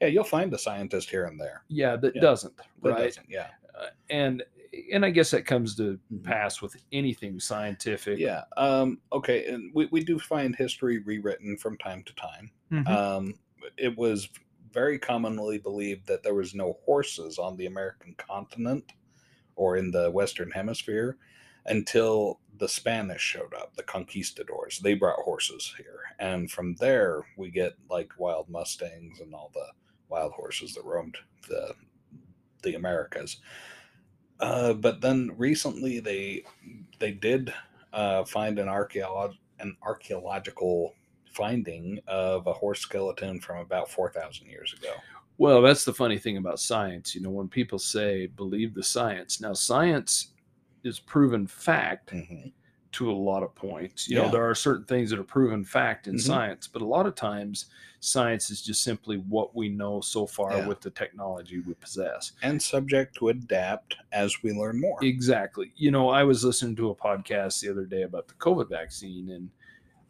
yeah, 0.01 0.09
you'll 0.09 0.24
find 0.24 0.53
a 0.55 0.59
scientist 0.59 1.11
here 1.11 1.24
and 1.24 1.38
there. 1.40 1.62
yeah 1.68 1.97
that 1.97 2.14
Yeah, 2.14 2.20
doesn't 2.22 2.57
that 2.57 2.66
right 2.82 2.97
doesn't- 3.09 3.28
Yeah, 3.28 3.49
Uh, 3.74 3.86
and 4.11 4.42
and 4.92 5.05
i 5.07 5.11
guess 5.11 5.30
that 5.30 5.47
comes 5.47 5.74
to 5.76 5.99
Mhm. 6.12 6.22
pass 6.22 6.61
with 6.62 6.76
anything 6.92 7.40
scientific 7.40 8.18
yeah. 8.18 8.44
Um, 8.57 9.01
okay, 9.12 9.47
and 9.49 9.72
we, 9.74 9.86
we 9.86 10.05
do 10.05 10.18
find 10.18 10.55
history 10.55 10.99
rewritten 10.99 11.57
from 11.57 11.76
time 11.78 12.03
to 12.05 12.14
time. 12.14 12.51
Mhm. 12.70 12.88
Um, 12.88 13.34
it 13.78 13.97
was 13.97 14.28
very 14.72 14.99
commonly 14.99 15.59
believed 15.59 16.07
that 16.09 16.22
there 16.22 16.34
was 16.34 16.55
no 16.55 16.74
horses 16.84 17.38
on 17.38 17.57
the 17.57 17.64
American 17.66 18.14
continent 18.18 18.92
or 19.57 19.78
in 19.78 19.90
the 19.90 20.11
Western 20.11 20.51
Hemisphere 20.51 21.16
until 21.64 22.38
the 22.59 22.69
Spanish 22.69 23.23
showed 23.23 23.55
up, 23.55 23.75
the 23.77 23.83
conquistadors. 23.83 24.79
They 24.79 24.95
brought 24.95 25.21
horses 25.21 25.75
here, 25.77 26.01
and 26.19 26.51
from 26.51 26.75
there 26.77 27.23
we 27.37 27.51
get 27.51 27.75
like 27.91 28.11
wild 28.19 28.49
mustangs 28.49 29.21
and 29.21 29.35
all 29.35 29.51
the 29.55 29.67
wild 30.09 30.33
horses 30.33 30.75
that 30.75 30.85
roamed 30.85 31.17
the 31.49 31.75
the 32.63 32.75
Americas. 32.75 33.39
Uh, 34.41 34.75
but 34.75 35.01
then 35.01 35.33
recently 35.37 36.01
they 36.01 36.45
they 36.99 37.13
did 37.13 37.53
uh, 37.93 38.25
find 38.25 38.59
an 38.59 38.69
archaeolog 38.69 39.35
an 39.59 39.77
archaeological 39.83 40.95
finding 41.33 41.99
of 42.07 42.47
a 42.47 42.53
horse 42.53 42.81
skeleton 42.81 43.41
from 43.41 43.59
about 43.59 43.91
4,000 43.91 44.47
years 44.47 44.75
ago. 44.75 44.93
well 45.39 45.61
that's 45.63 45.85
the 45.85 45.93
funny 45.93 46.19
thing 46.19 46.37
about 46.37 46.59
science 46.61 47.15
you 47.15 47.21
know 47.21 47.31
when 47.31 47.49
people 47.49 47.79
say 47.79 48.27
believe 48.27 48.75
the 48.75 48.83
science 48.83 49.41
now 49.41 49.53
science 49.53 50.33
is 50.87 51.01
proven 51.01 51.47
fact 51.47 52.12
Mhm. 52.12 52.53
to 52.93 53.11
a 53.11 53.12
lot 53.12 53.43
of 53.43 53.55
points. 53.55 54.09
You 54.09 54.16
know, 54.16 54.30
there 54.30 54.49
are 54.49 54.55
certain 54.55 54.84
things 54.87 55.11
that 55.11 55.18
are 55.18 55.24
proven 55.24 55.64
fact 55.64 56.07
in 56.07 56.14
Mhm. 56.14 56.20
science, 56.20 56.66
but 56.66 56.80
a 56.80 56.87
lot 56.87 57.05
of 57.07 57.14
times 57.14 57.66
science 58.01 58.51
is 58.51 58.62
just 58.62 58.82
simply 58.82 59.16
what 59.16 59.55
we 59.55 59.68
know 59.68 60.01
so 60.01 60.26
far 60.26 60.59
Yeah. 60.59 60.66
with 60.66 60.80
the 60.80 60.91
technology 60.91 61.59
we 61.61 61.74
possess. 61.74 62.32
And 62.43 62.62
subject 62.62 63.16
to 63.16 63.28
adapt 63.30 63.97
as 64.12 64.43
we 64.43 64.53
learn 64.53 64.80
more. 64.80 64.99
Exactly. 65.05 65.72
You 65.76 65.91
know, 65.91 66.09
I 66.09 66.22
was 66.22 66.45
listening 66.45 66.76
to 66.76 66.91
a 66.91 66.95
podcast 66.95 67.61
the 67.61 67.68
other 67.70 67.84
day 67.84 68.03
about 68.03 68.28
the 68.28 68.34
COVID 68.34 68.68
vaccine 68.70 69.30
and 69.30 69.51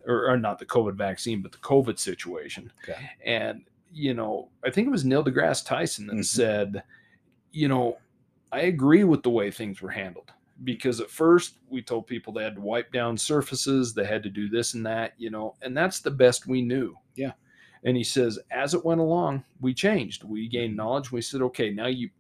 or, 0.07 0.31
or 0.31 0.37
not 0.39 0.61
the 0.61 0.67
COVID 0.67 0.95
vaccine, 0.95 1.43
but 1.43 1.51
the 1.51 1.59
COVID 1.59 1.99
situation. 1.99 2.71
Okay. 2.85 3.11
And, 3.25 3.65
you 3.91 4.15
know, 4.15 4.51
I 4.65 4.71
think 4.71 4.87
it 4.87 4.91
was 4.93 5.05
Neil 5.05 5.25
deGrasse 5.25 5.67
Tyson 5.67 6.07
that 6.07 6.17
Mhm. 6.17 6.25
said, 6.25 6.85
you 7.51 7.67
know, 7.67 7.99
I 8.53 8.61
agree 8.61 9.03
with 9.03 9.25
the 9.25 9.31
way 9.31 9.51
things 9.51 9.83
were 9.83 9.91
handled 9.91 10.33
because 10.65 11.01
at 11.01 11.11
first 11.11 11.59
we 11.69 11.83
told 11.83 12.07
people 12.07 12.33
they 12.33 12.45
had 12.45 12.55
to 12.57 12.61
wipe 12.61 12.93
down 12.93 13.17
surfaces, 13.17 13.93
they 13.95 14.07
had 14.07 14.23
to 14.23 14.31
do 14.31 14.49
this 14.49 14.75
and 14.75 14.85
that, 14.87 15.13
you 15.19 15.31
know, 15.31 15.55
and 15.63 15.77
that's 15.77 16.01
the 16.01 16.11
best 16.11 16.47
we 16.47 16.63
knew. 16.63 16.97
Yeah. 17.15 17.33
And 17.85 17.97
he 17.97 18.05
says, 18.05 18.39
as 18.51 18.75
it 18.75 18.85
went 18.85 19.01
along, 19.01 19.45
we 19.61 19.75
changed. 19.75 20.25
We 20.25 20.49
gained 20.49 20.75
Mhm. 20.75 20.79
knowledge. 20.79 21.13
We 21.13 21.21
said, 21.21 21.43
okay, 21.43 21.71
now 21.71 21.87
you, 21.87 22.11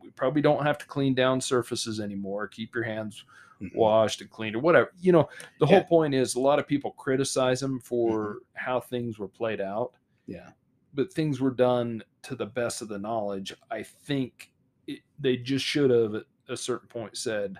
we 0.00 0.10
probably 0.10 0.40
don't 0.40 0.64
have 0.64 0.78
to 0.78 0.86
clean 0.86 1.14
down 1.14 1.40
surfaces 1.40 2.00
anymore. 2.00 2.46
Keep 2.48 2.74
your 2.74 2.84
hands 2.84 3.24
Mhm. 3.60 3.74
washed 3.74 4.20
and 4.22 4.30
cleaned 4.30 4.56
or 4.56 4.60
whatever. 4.60 4.92
You 5.00 5.12
know, 5.12 5.28
the 5.58 5.66
whole 5.66 5.84
point 5.84 6.14
is 6.14 6.36
a 6.36 6.40
lot 6.40 6.58
of 6.58 6.66
people 6.66 6.92
criticize 6.92 7.62
him 7.62 7.80
for 7.80 8.38
how 8.54 8.80
things 8.80 9.18
were 9.18 9.28
played 9.28 9.60
out, 9.60 9.92
Yeah. 10.26 10.52
but 10.94 11.12
things 11.12 11.40
were 11.40 11.50
done 11.50 12.02
to 12.22 12.34
the 12.36 12.46
best 12.46 12.80
of 12.80 12.88
the 12.88 12.98
knowledge. 12.98 13.52
I 13.70 13.82
think 13.82 14.52
it, 14.86 15.00
they 15.18 15.36
just 15.36 15.64
should 15.64 15.90
have 15.90 16.14
at 16.14 16.24
a 16.48 16.56
certain 16.56 16.88
point 16.88 17.16
said, 17.18 17.58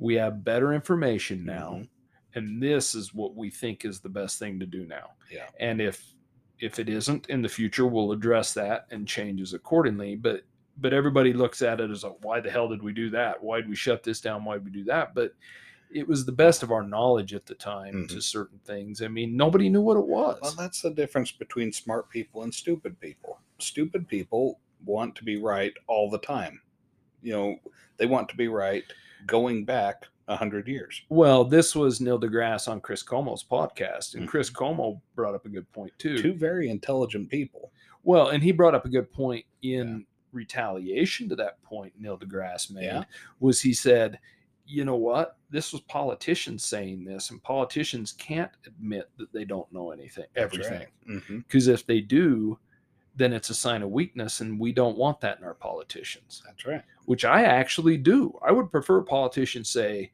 we 0.00 0.14
have 0.14 0.44
better 0.44 0.72
information 0.72 1.44
now, 1.44 1.74
Mhm. 1.74 1.88
and 2.34 2.62
this 2.62 2.94
is 2.94 3.12
what 3.14 3.34
we 3.36 3.50
think 3.50 3.84
is 3.84 4.00
the 4.00 4.08
best 4.08 4.38
thing 4.38 4.58
to 4.58 4.66
do 4.66 4.86
now. 4.86 5.10
Yeah. 5.30 5.48
And 5.58 5.80
if 5.80 6.04
if 6.58 6.78
it 6.78 6.90
isn't 6.90 7.26
in 7.30 7.40
the 7.40 7.48
future, 7.48 7.86
we'll 7.86 8.12
address 8.12 8.52
that 8.52 8.86
and 8.90 9.08
changes 9.08 9.54
accordingly. 9.54 10.14
But 10.16 10.42
but 10.76 10.92
everybody 10.92 11.32
looks 11.32 11.62
at 11.62 11.80
it 11.80 11.90
as 11.90 12.04
a 12.04 12.10
why 12.10 12.40
the 12.40 12.50
hell 12.50 12.68
did 12.68 12.82
we 12.82 12.92
do 12.92 13.08
that? 13.10 13.42
Why 13.42 13.60
did 13.60 13.68
we 13.70 13.76
shut 13.76 14.02
this 14.02 14.20
down? 14.20 14.44
Why 14.44 14.54
did 14.54 14.64
we 14.66 14.70
do 14.70 14.84
that? 14.84 15.14
But 15.14 15.34
it 15.90 16.06
was 16.06 16.24
the 16.24 16.32
best 16.32 16.62
of 16.62 16.70
our 16.70 16.82
knowledge 16.82 17.34
at 17.34 17.46
the 17.46 17.54
time 17.54 18.06
to 18.08 18.20
certain 18.20 18.58
things. 18.60 19.02
I 19.02 19.08
mean, 19.08 19.36
nobody 19.36 19.68
knew 19.68 19.80
what 19.80 19.96
it 19.96 20.06
was. 20.06 20.38
Well, 20.40 20.54
that's 20.56 20.82
the 20.82 20.90
difference 20.90 21.32
between 21.32 21.72
smart 21.72 22.08
people 22.10 22.42
and 22.44 22.54
stupid 22.54 22.98
people. 23.00 23.40
Stupid 23.58 24.06
people 24.06 24.60
want 24.84 25.16
to 25.16 25.24
be 25.24 25.36
right 25.36 25.72
all 25.88 26.08
the 26.10 26.18
time. 26.20 26.60
You 27.22 27.32
know, 27.32 27.58
they 27.96 28.06
want 28.06 28.28
to 28.28 28.36
be 28.36 28.48
right 28.48 28.84
going 29.26 29.64
back 29.64 30.06
a 30.28 30.36
hundred 30.36 30.68
years. 30.68 31.02
Well, 31.08 31.44
this 31.44 31.74
was 31.74 32.00
Neil 32.00 32.20
deGrasse 32.20 32.68
on 32.68 32.80
Chris 32.80 33.02
Cuomo's 33.02 33.44
podcast, 33.44 34.14
and. 34.14 34.28
Chris 34.28 34.50
mm-hmm. 34.50 34.64
Cuomo 34.80 35.00
brought 35.14 35.34
up 35.34 35.46
a 35.46 35.48
good 35.48 35.70
point 35.72 35.92
too. 35.98 36.20
Two 36.20 36.34
very 36.34 36.70
intelligent 36.70 37.28
people. 37.28 37.72
Well, 38.02 38.28
and 38.28 38.42
he 38.42 38.52
brought 38.52 38.74
up 38.74 38.84
a 38.84 38.88
good 38.88 39.12
point 39.12 39.44
in 39.62 40.06
retaliation 40.32 41.28
to 41.28 41.36
that 41.36 41.60
point 41.62 41.92
Neil 41.98 42.16
deGrasse 42.16 42.70
made 42.70 42.84
Yeah. 42.84 43.04
was 43.40 43.60
he 43.60 43.74
said, 43.74 44.18
you 44.64 44.84
know 44.84 44.96
what? 44.96 45.36
This 45.50 45.72
was 45.72 45.80
politicians 45.82 46.64
saying 46.64 47.04
this, 47.04 47.30
and 47.30 47.42
politicians 47.42 48.12
can't 48.12 48.52
admit 48.66 49.10
that 49.18 49.32
they 49.32 49.44
don't 49.44 49.70
know 49.72 49.90
anything, 49.90 50.26
everything. 50.36 50.86
Mm-hmm. 51.08 51.38
Because 51.38 51.66
if 51.66 51.84
they 51.84 52.00
do, 52.00 52.56
then 53.16 53.32
it's 53.32 53.50
a 53.50 53.54
sign 53.54 53.82
of 53.82 53.90
weakness, 53.90 54.40
and 54.40 54.60
we 54.60 54.72
don't 54.72 54.96
want 54.96 55.20
that 55.20 55.38
in 55.38 55.44
our 55.44 55.54
politicians. 55.54 56.42
That's 56.46 56.64
right. 56.64 56.82
Which 57.10 57.24
I 57.24 57.42
actually 57.42 57.96
do. 57.96 58.38
I 58.40 58.52
would 58.52 58.70
prefer 58.70 59.00
politicians 59.02 59.68
say, 59.68 60.12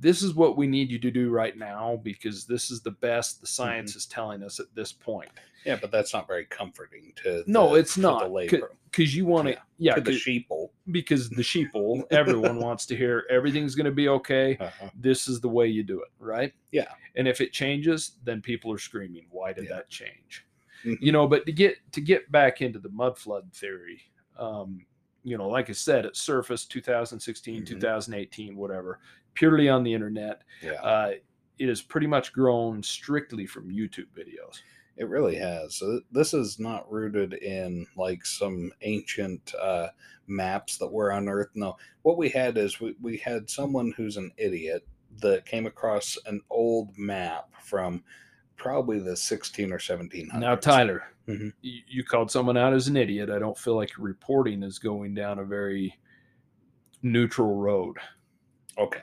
this 0.00 0.20
is 0.20 0.34
what 0.34 0.54
we 0.58 0.66
need 0.66 0.90
you 0.90 0.98
to 0.98 1.10
do 1.10 1.30
right 1.30 1.56
now 1.56 1.98
because 2.02 2.44
this 2.44 2.70
is 2.70 2.82
the 2.82 2.90
best 2.90 3.40
the 3.40 3.46
Mm-hmm. 3.46 3.62
science 3.62 3.96
is 3.96 4.04
telling 4.04 4.42
us 4.42 4.60
at 4.60 4.66
this 4.74 4.92
point. 4.92 5.30
Yeah, 5.64 5.78
but 5.80 5.90
that's 5.90 6.12
not 6.12 6.26
very 6.28 6.44
comforting 6.44 7.14
to. 7.22 7.42
No, 7.46 7.70
the- 7.70 7.76
it's 7.76 7.96
not, 7.96 8.24
the 8.24 8.28
labor. 8.28 8.72
Because 8.90 9.16
you 9.16 9.24
want 9.24 9.46
to, 9.48 9.52
Yeah, 9.54 9.60
yeah, 9.78 9.94
to 9.94 10.00
the 10.02 10.10
sheeple. 10.10 10.68
because 10.90 11.30
the 11.30 11.40
sheeple, 11.42 12.02
everyone 12.10 12.58
wants 12.60 12.84
to 12.86 12.96
hear 12.96 13.24
everything's 13.30 13.74
going 13.74 13.86
to 13.86 13.90
be 13.90 14.08
okay. 14.10 14.58
Uh-huh. 14.60 14.90
This 14.94 15.26
is 15.26 15.40
the 15.40 15.48
way 15.48 15.68
you 15.68 15.82
do 15.82 16.02
it, 16.02 16.08
right? 16.18 16.52
Yeah. 16.70 16.88
And 17.16 17.26
if 17.26 17.40
it 17.40 17.50
changes, 17.54 18.16
then 18.24 18.42
people 18.42 18.70
are 18.74 18.78
screaming, 18.78 19.24
"Why 19.30 19.54
did 19.54 19.64
Yeah. 19.64 19.76
that 19.76 19.88
change?" 19.88 20.44
Mhm. 20.84 20.98
You 21.00 21.12
know. 21.12 21.26
But 21.26 21.46
to 21.46 21.52
get 21.52 21.76
to 21.92 22.02
get 22.02 22.30
back 22.30 22.60
into 22.60 22.78
the 22.78 22.90
mud 22.90 23.16
flood 23.16 23.50
theory, 23.54 24.02
um, 24.38 24.84
you 25.24 25.36
know, 25.38 25.48
like 25.48 25.68
I 25.70 25.72
said, 25.74 26.04
it 26.06 26.16
surfaced 26.16 26.70
2016, 26.70 27.62
Mhm. 27.62 27.66
2018, 27.66 28.56
whatever, 28.56 29.00
purely 29.34 29.68
on 29.68 29.82
the 29.84 29.92
internet. 29.94 30.42
Yeah, 30.62 30.72
Uh, 30.82 31.14
it 31.58 31.68
has 31.68 31.82
pretty 31.82 32.06
much 32.06 32.32
grown 32.32 32.82
strictly 32.82 33.46
from 33.46 33.70
YouTube 33.70 34.08
videos. 34.16 34.60
it 34.96 35.08
really 35.08 35.36
has. 35.36 35.76
So 35.76 36.00
this 36.12 36.34
is 36.34 36.58
not 36.58 36.90
rooted 36.92 37.32
in 37.34 37.86
like 37.96 38.26
some 38.26 38.70
ancient 38.82 39.54
uh, 39.54 39.88
maps 40.26 40.76
that 40.76 40.86
were 40.92 41.10
unearthed. 41.10 41.56
No, 41.56 41.78
what 42.02 42.18
we 42.18 42.28
had 42.28 42.58
is 42.58 42.80
we, 42.80 42.94
we 43.00 43.16
had 43.16 43.48
someone 43.48 43.92
who's 43.96 44.18
an 44.18 44.30
idiot 44.36 44.86
that 45.22 45.46
came 45.46 45.64
across 45.64 46.18
an 46.26 46.42
old 46.50 46.98
map 46.98 47.48
from 47.62 48.04
probably 48.60 48.98
the 49.00 49.16
16 49.16 49.72
or 49.72 49.78
1700s. 49.78 50.38
Now, 50.38 50.54
Tyler, 50.54 51.02
Mhm. 51.26 51.52
you, 51.62 51.80
you 51.88 52.04
called 52.04 52.30
someone 52.30 52.56
out 52.58 52.74
as 52.74 52.88
an 52.88 52.96
idiot. 52.96 53.30
I 53.30 53.38
don't 53.38 53.56
feel 53.58 53.74
like 53.74 53.90
reporting 53.98 54.62
is 54.62 54.78
going 54.78 55.14
down 55.14 55.38
a 55.38 55.44
very 55.44 55.98
neutral 57.02 57.56
road. 57.56 57.96
Okay. 58.78 59.02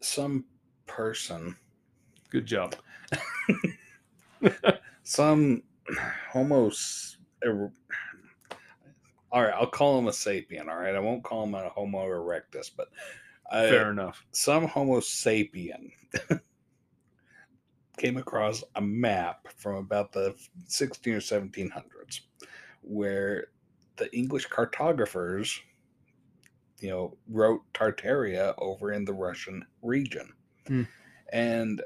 Some 0.00 0.44
person, 0.86 1.56
Good 2.30 2.46
job. 2.46 2.74
some 5.04 5.62
homo. 6.32 6.72
er- 7.44 7.72
All 9.30 9.42
right, 9.42 9.54
I'll 9.54 9.68
call 9.68 9.98
him 10.00 10.08
a 10.08 10.10
sapien. 10.10 10.68
All 10.68 10.76
right, 10.78 10.96
I 10.96 10.98
won't 10.98 11.22
call 11.22 11.44
him 11.44 11.54
a 11.54 11.68
Homo 11.68 12.04
erectus, 12.08 12.70
but 12.76 12.88
I, 13.52 13.68
Fair 13.68 13.92
enough. 13.92 14.24
some 14.32 14.66
Homo 14.66 14.98
sapien 14.98 15.92
came 17.96 18.16
across 18.16 18.62
a 18.74 18.80
map 18.80 19.46
from 19.56 19.76
about 19.76 20.12
the 20.12 20.34
16 20.66 21.14
or 21.14 21.18
1700s 21.18 22.20
where 22.82 23.46
the 23.96 24.14
English 24.16 24.46
cartographers, 24.48 25.60
you 26.80 26.90
know, 26.90 27.16
wrote 27.28 27.62
Tartaria 27.72 28.54
over 28.58 28.92
in 28.92 29.04
the 29.04 29.12
Russian 29.12 29.64
region. 29.82 30.32
Hmm. 30.66 30.82
And 31.32 31.82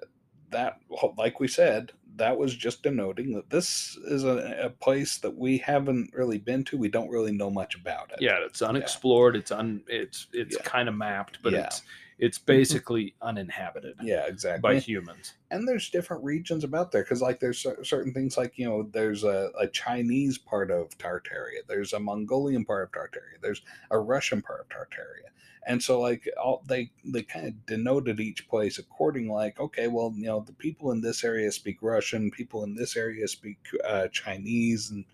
that, 0.50 0.80
like 1.16 1.40
we 1.40 1.48
said, 1.48 1.92
that 2.16 2.36
was 2.36 2.56
just 2.56 2.82
denoting 2.82 3.32
that 3.34 3.50
this 3.50 3.96
is 4.06 4.24
a, 4.24 4.58
a 4.62 4.70
place 4.70 5.18
that 5.18 5.36
we 5.36 5.58
haven't 5.58 6.10
really 6.14 6.38
been 6.38 6.64
to. 6.64 6.76
We 6.76 6.88
don't 6.88 7.10
really 7.10 7.32
know 7.32 7.50
much 7.50 7.76
about 7.76 8.10
it. 8.12 8.20
Yeah, 8.20 8.38
it's 8.44 8.60
unexplored. 8.62 9.36
It's 9.36 9.52
un. 9.52 9.82
It's 9.86 10.26
it's 10.32 10.56
Yeah. 10.56 10.62
kind 10.64 10.88
of 10.88 10.96
mapped, 10.96 11.38
but 11.42 11.52
Yeah. 11.52 11.66
it's 11.66 11.82
it's 12.18 12.38
basically 12.38 13.14
uninhabited 13.22 13.94
Yeah, 14.02 14.26
exactly. 14.26 14.60
by 14.74 14.78
humans. 14.80 15.34
and 15.50 15.66
there's 15.68 15.88
different 15.90 16.24
regions 16.24 16.64
about 16.64 16.90
there 16.92 17.02
because 17.02 17.22
like 17.22 17.40
there's 17.40 17.64
certain 17.82 18.12
things 18.12 18.36
like 18.36 18.58
you 18.58 18.68
know 18.68 18.82
there's 18.92 19.24
a, 19.24 19.50
a 19.58 19.68
chinese 19.68 20.36
part 20.38 20.70
of 20.70 20.88
tartaria 20.98 21.60
there's 21.68 21.92
a 21.92 22.00
mongolian 22.00 22.64
part 22.64 22.82
of 22.84 22.90
tartaria 22.92 23.40
there's 23.40 23.62
a 23.90 23.98
russian 23.98 24.42
part 24.42 24.60
of 24.60 24.68
tartaria. 24.68 25.30
And 25.66 25.82
so 25.82 26.00
like 26.00 26.26
all 26.42 26.64
they 26.66 26.90
they 27.04 27.22
kind 27.22 27.46
of 27.46 27.66
denoted 27.66 28.20
each 28.20 28.48
place 28.48 28.78
according 28.78 29.28
like 29.28 29.60
okay 29.60 29.86
well 29.86 30.12
you 30.16 30.26
know 30.26 30.40
the 30.40 30.54
people 30.54 30.92
in 30.92 31.02
this 31.02 31.22
area 31.24 31.52
speak 31.52 31.78
russian 31.82 32.30
people 32.30 32.64
in 32.64 32.74
this 32.74 32.96
area 32.96 33.28
speak 33.28 33.58
uh, 33.84 34.08
chinese 34.08 34.90
and 34.90 35.04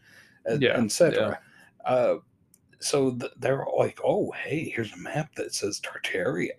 Yeah, 0.62 0.78
etc 0.80 1.40
uh, 1.84 2.16
so 2.80 3.12
th- 3.12 3.32
they're 3.38 3.64
all 3.64 3.78
like 3.78 3.98
oh 4.04 4.30
hey 4.32 4.72
here's 4.74 4.92
a 4.92 4.96
map 4.96 5.34
that 5.34 5.54
says 5.54 5.80
tartaria 5.80 6.50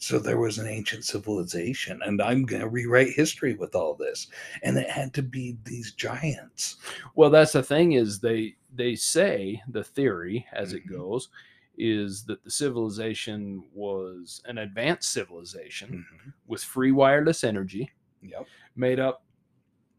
so 0.00 0.18
there 0.18 0.38
was 0.38 0.56
an 0.58 0.66
ancient 0.66 1.04
civilization, 1.04 2.00
and 2.02 2.22
I'm 2.22 2.44
going 2.46 2.62
to 2.62 2.68
rewrite 2.68 3.10
history 3.10 3.52
with 3.54 3.74
all 3.74 3.94
this. 3.94 4.28
And 4.62 4.76
it 4.78 4.88
had 4.88 5.12
to 5.14 5.22
be 5.22 5.58
these 5.64 5.92
giants. 5.92 6.78
Well, 7.14 7.28
that's 7.28 7.52
the 7.52 7.62
thing 7.62 7.92
is 7.92 8.18
they 8.18 8.56
they 8.74 8.94
say 8.96 9.62
the 9.68 9.84
theory 9.84 10.46
as 10.52 10.72
it 10.72 10.86
Mhm. 10.86 10.90
goes 10.90 11.28
is 11.76 12.24
that 12.24 12.42
the 12.44 12.50
civilization 12.50 13.62
was 13.74 14.40
an 14.46 14.58
advanced 14.58 15.10
civilization 15.10 16.04
with 16.46 16.62
free 16.64 16.92
wireless 16.92 17.42
energy 17.44 17.90
Yep. 18.22 18.46
made 18.76 19.00
up 19.00 19.24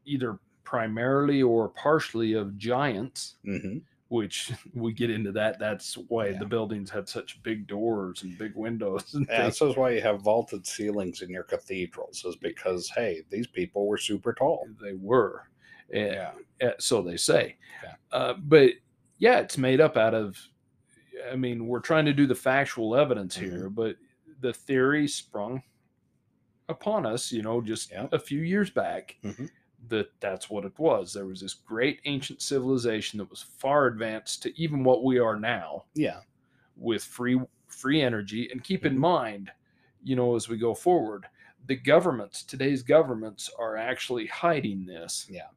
either 0.05 0.39
primarily 0.63 1.41
or 1.43 1.69
partially 1.69 2.33
of 2.33 2.57
giants 2.57 3.35
hmm 3.43 3.79
which 4.11 4.51
we 4.73 4.91
get 4.91 5.09
into 5.09 5.31
that 5.31 5.57
that's 5.57 5.95
why 6.09 6.27
Yeah. 6.27 6.39
the 6.39 6.45
buildings 6.45 6.89
had 6.89 7.07
such 7.07 7.41
big 7.43 7.65
doors 7.65 8.23
and 8.23 8.37
big 8.37 8.53
windows 8.55 9.13
and 9.13 9.25
Yeah, 9.29 9.45
this 9.45 9.61
is 9.61 9.77
why 9.77 9.91
you 9.91 10.01
have 10.01 10.21
vaulted 10.21 10.67
ceilings 10.67 11.21
in 11.21 11.29
your 11.29 11.43
cathedrals, 11.43 12.25
is 12.25 12.35
because 12.35 12.89
hey, 12.89 13.21
these 13.29 13.47
people 13.47 13.87
were 13.87 13.97
super 13.97 14.33
tall. 14.33 14.67
they 14.83 14.93
were 14.93 15.47
and, 15.93 16.29
Yeah. 16.61 16.71
so 16.77 17.01
they 17.01 17.15
say 17.17 17.55
Yeah. 17.83 17.95
uh, 18.11 18.33
but 18.43 18.71
yeah 19.17 19.39
it's 19.39 19.57
made 19.57 19.79
up 19.79 19.95
out 19.97 20.13
of 20.13 20.37
i 21.31 21.35
mean 21.35 21.67
we're 21.67 21.79
trying 21.79 22.05
to 22.05 22.13
do 22.13 22.27
the 22.27 22.35
factual 22.35 22.95
evidence 22.95 23.37
Mm-hmm. 23.37 23.49
here 23.55 23.69
but 23.69 23.95
the 24.41 24.51
theory 24.53 25.07
sprung 25.07 25.61
upon 26.67 27.05
us 27.05 27.31
you 27.31 27.41
know 27.43 27.61
just 27.61 27.91
Yeah. 27.91 28.07
a 28.11 28.19
few 28.19 28.41
years 28.41 28.69
back 28.69 29.15
Mhm. 29.23 29.49
That 29.89 30.09
that's 30.19 30.49
what 30.49 30.65
it 30.65 30.77
was 30.77 31.11
there 31.13 31.25
was 31.25 31.41
this 31.41 31.53
great 31.55 31.99
ancient 32.05 32.41
civilization 32.41 33.17
that 33.17 33.29
was 33.29 33.41
far 33.41 33.87
advanced 33.87 34.43
to 34.43 34.61
even 34.61 34.83
what 34.83 35.03
we 35.03 35.17
are 35.19 35.39
now 35.39 35.83
Yeah. 35.95 36.21
with 36.75 37.03
free 37.03 37.39
free 37.67 38.01
energy 38.01 38.49
and 38.51 38.63
keep 38.63 38.85
in 38.85 38.95
Mhm. 38.95 38.99
mind 38.99 39.51
you 40.03 40.15
know 40.15 40.35
as 40.35 40.47
we 40.49 40.57
go 40.57 40.73
forward 40.75 41.25
the 41.67 41.75
governments 41.75 42.43
today's 42.43 42.83
governments 42.83 43.49
are 43.57 43.75
actually 43.77 44.27
hiding 44.27 44.85
this 44.85 45.27
Yeah. 45.29 45.47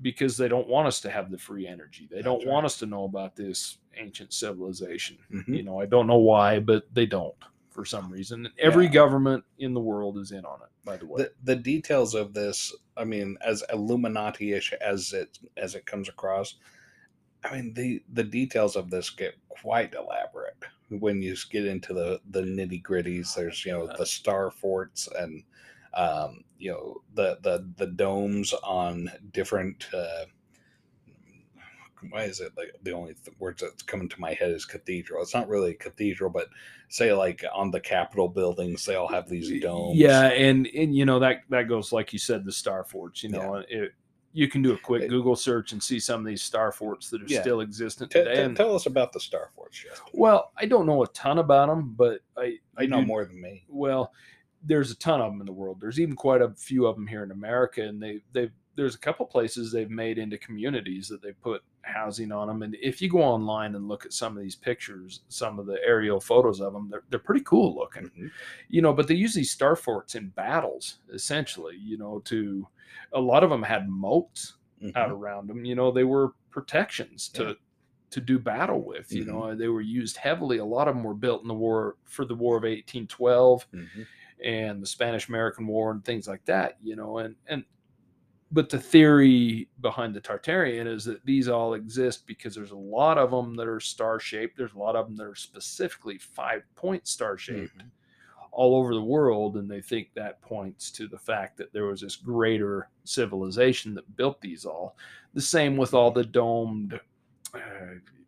because 0.00 0.36
they 0.36 0.48
don't 0.48 0.68
want 0.68 0.86
us 0.88 1.00
to 1.02 1.10
have 1.10 1.30
the 1.30 1.38
free 1.38 1.66
energy 1.66 2.06
they 2.10 2.22
don't 2.22 2.38
That's 2.40 2.50
want 2.50 2.66
us 2.66 2.78
to 2.78 2.86
know 2.86 3.04
about 3.04 3.36
this 3.36 3.78
ancient 3.96 4.32
civilization 4.32 5.18
Mhm. 5.30 5.56
you 5.56 5.62
know 5.62 5.80
i 5.80 5.86
don't 5.86 6.06
know 6.06 6.18
why 6.18 6.60
but 6.60 6.92
they 6.94 7.06
don't 7.06 7.36
for 7.74 7.84
some 7.84 8.08
reason 8.10 8.48
every 8.58 8.84
Yeah. 8.86 8.92
government 8.92 9.44
in 9.58 9.74
the 9.74 9.80
world 9.80 10.16
is 10.18 10.30
in 10.32 10.44
on 10.44 10.60
it 10.62 10.68
by 10.84 10.96
the 10.96 11.06
way 11.06 11.22
The, 11.24 11.32
the 11.42 11.56
details 11.56 12.14
of 12.14 12.32
this, 12.34 12.72
I 12.96 13.04
mean, 13.04 13.36
as 13.44 13.64
Illuminati-ish 13.72 14.72
as 14.74 15.12
it 15.12 15.38
as 15.56 15.74
it 15.74 15.84
comes 15.84 16.08
across, 16.08 16.54
I 17.42 17.56
mean 17.56 17.74
the 17.74 18.02
the 18.12 18.24
details 18.24 18.76
of 18.76 18.90
this 18.90 19.10
get 19.10 19.34
quite 19.48 19.94
elaborate 19.94 20.56
when 20.90 21.20
you 21.22 21.34
get 21.50 21.66
into 21.66 21.92
the 21.94 22.20
the 22.30 22.42
nitty 22.42 22.82
gritties. 22.82 23.34
There's 23.34 23.64
you 23.64 23.72
know 23.72 23.88
the 23.98 24.06
star 24.06 24.50
forts 24.50 25.08
and 25.18 25.42
um, 25.94 26.44
you 26.58 26.70
know 26.72 27.02
the 27.14 27.38
the 27.42 27.66
the 27.76 27.86
domes 27.86 28.52
on 28.62 29.10
different. 29.32 29.88
Uh, 29.92 30.26
why 32.10 32.24
is 32.24 32.40
it 32.40 32.52
like 32.56 32.72
the 32.82 32.92
only 32.92 33.14
th- 33.14 33.36
words 33.38 33.62
that's 33.62 33.82
coming 33.82 34.08
to 34.08 34.20
my 34.20 34.32
head 34.34 34.50
is 34.50 34.64
cathedral? 34.64 35.22
It's 35.22 35.34
not 35.34 35.48
really 35.48 35.70
a 35.72 35.74
cathedral, 35.74 36.30
but 36.30 36.48
say 36.88 37.12
like 37.12 37.44
on 37.54 37.70
the 37.70 37.80
Capitol 37.80 38.28
buildings, 38.28 38.84
they 38.84 38.94
all 38.94 39.08
have 39.08 39.28
these 39.28 39.50
domes. 39.60 39.96
yeah 39.96 40.28
and 40.28 40.66
and 40.68 40.94
you 40.94 41.04
know 41.04 41.18
that 41.18 41.42
that 41.50 41.68
goes 41.68 41.92
like 41.92 42.12
you 42.12 42.18
said 42.18 42.44
the 42.44 42.52
star 42.52 42.84
forts 42.84 43.22
you 43.22 43.28
know 43.30 43.62
it, 43.68 43.92
you 44.32 44.48
can 44.48 44.62
do 44.62 44.72
a 44.72 44.78
quick 44.78 45.02
It- 45.04 45.08
google 45.08 45.34
search 45.36 45.72
and 45.72 45.82
see 45.82 45.98
some 46.00 46.20
of 46.20 46.26
these 46.26 46.42
star 46.42 46.72
forts 46.72 47.08
that 47.10 47.22
are 47.22 47.26
Yeah. 47.26 47.40
still 47.40 47.60
existent 47.60 48.10
T- 48.10 48.18
today 48.20 48.34
t- 48.34 48.40
and- 48.42 48.56
tell 48.56 48.74
us 48.74 48.86
about 48.86 49.12
the 49.12 49.20
Star 49.20 49.50
Forts. 49.54 49.78
Justin. 49.82 50.06
well 50.12 50.52
i 50.56 50.66
don't 50.66 50.86
know 50.86 51.02
a 51.02 51.08
ton 51.08 51.38
about 51.38 51.68
them 51.68 51.94
but 51.96 52.20
i 52.36 52.56
I 52.76 52.86
know 52.86 53.00
do- 53.00 53.06
more 53.06 53.24
than 53.24 53.40
me. 53.40 53.64
well 53.68 54.12
there's 54.62 54.90
a 54.90 54.96
ton 54.96 55.20
of 55.20 55.30
them 55.32 55.40
in 55.40 55.46
the 55.46 55.52
world 55.52 55.78
there's 55.80 55.98
even 56.00 56.14
quite 56.16 56.42
a 56.42 56.50
few 56.56 56.86
of 56.86 56.94
them 56.96 57.06
here 57.06 57.22
in 57.22 57.30
america 57.30 57.82
and 57.82 58.02
they 58.02 58.20
they've 58.32 58.52
there's 58.76 58.94
a 58.96 58.98
couple 58.98 59.24
places 59.26 59.70
they've 59.70 59.90
made 59.90 60.18
into 60.18 60.36
communities 60.38 61.06
that 61.08 61.22
they 61.22 61.30
put 61.32 61.62
housing 61.84 62.32
on 62.32 62.48
them 62.48 62.62
and 62.62 62.76
if 62.80 63.00
you 63.02 63.08
go 63.08 63.22
online 63.22 63.74
and 63.74 63.88
look 63.88 64.04
at 64.06 64.12
some 64.12 64.36
of 64.36 64.42
these 64.42 64.56
pictures 64.56 65.20
some 65.28 65.58
of 65.58 65.66
the 65.66 65.78
aerial 65.84 66.20
photos 66.20 66.60
of 66.60 66.72
them 66.72 66.88
they're, 66.90 67.02
they're 67.10 67.18
pretty 67.18 67.44
cool 67.44 67.74
looking 67.74 68.04
Mhm. 68.10 68.30
you 68.68 68.82
know 68.82 68.92
but 68.92 69.06
they 69.08 69.14
use 69.14 69.34
these 69.34 69.50
star 69.50 69.76
forts 69.76 70.14
in 70.14 70.28
battles 70.30 70.98
essentially 71.12 71.76
you 71.76 71.96
know 71.98 72.20
to 72.20 72.66
a 73.12 73.20
lot 73.20 73.44
of 73.44 73.50
them 73.50 73.62
had 73.62 73.88
moats 73.88 74.56
out 74.96 75.08
Mhm. 75.08 75.12
around 75.12 75.48
them 75.48 75.64
you 75.64 75.74
know 75.74 75.90
they 75.90 76.04
were 76.04 76.34
protections 76.50 77.28
to 77.28 77.44
Yeah. 77.44 77.52
to 78.10 78.20
do 78.20 78.38
battle 78.38 78.82
with 78.82 79.12
you 79.12 79.24
Mhm. 79.24 79.26
know 79.28 79.54
they 79.56 79.68
were 79.68 79.80
used 79.80 80.16
heavily 80.16 80.58
a 80.58 80.64
lot 80.64 80.88
of 80.88 80.94
them 80.94 81.04
were 81.04 81.14
built 81.14 81.42
in 81.42 81.48
the 81.48 81.54
war 81.54 81.96
for 82.04 82.24
the 82.24 82.34
war 82.34 82.56
of 82.56 82.64
1812 82.64 83.66
Mhm. 83.72 84.06
and 84.42 84.82
the 84.82 84.86
spanish 84.86 85.28
american 85.28 85.66
war 85.66 85.90
and 85.90 86.04
things 86.04 86.28
like 86.28 86.44
that 86.44 86.76
you 86.82 86.96
know 86.96 87.18
and 87.18 87.36
and 87.46 87.64
but 88.54 88.70
the 88.70 88.78
theory 88.78 89.68
behind 89.80 90.14
the 90.14 90.20
Tartarian 90.20 90.86
is 90.86 91.04
that 91.04 91.24
these 91.26 91.48
all 91.48 91.74
exist 91.74 92.24
because 92.24 92.54
there's 92.54 92.70
a 92.70 92.76
lot 92.76 93.18
of 93.18 93.32
them 93.32 93.56
that 93.56 93.66
are 93.66 93.80
star 93.80 94.20
shaped. 94.20 94.56
There's 94.56 94.74
a 94.74 94.78
lot 94.78 94.94
of 94.94 95.06
them 95.06 95.16
that 95.16 95.26
are 95.26 95.34
specifically 95.34 96.18
five 96.18 96.62
point 96.76 97.08
star 97.08 97.36
shaped 97.36 97.76
Mhm. 97.78 97.90
all 98.52 98.76
over 98.76 98.94
the 98.94 99.02
world. 99.02 99.56
And 99.56 99.68
they 99.68 99.80
think 99.80 100.14
that 100.14 100.40
points 100.40 100.92
to 100.92 101.08
the 101.08 101.18
fact 101.18 101.56
that 101.56 101.72
there 101.72 101.86
was 101.86 102.00
this 102.02 102.14
greater 102.14 102.88
civilization 103.02 103.92
that 103.94 104.16
built 104.16 104.40
these 104.40 104.64
all. 104.64 104.96
The 105.32 105.40
same 105.40 105.76
with 105.76 105.92
all 105.92 106.12
the 106.12 106.24
domed, 106.24 107.00
uh, 107.54 107.58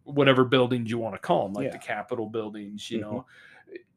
whatever 0.02 0.44
buildings 0.44 0.90
you 0.90 0.98
want 0.98 1.14
to 1.14 1.20
call 1.20 1.44
them, 1.44 1.52
like 1.52 1.70
the 1.70 1.78
Capitol 1.78 2.28
buildings, 2.28 2.90
you 2.90 2.98
Mhm. 2.98 3.02
know. 3.02 3.26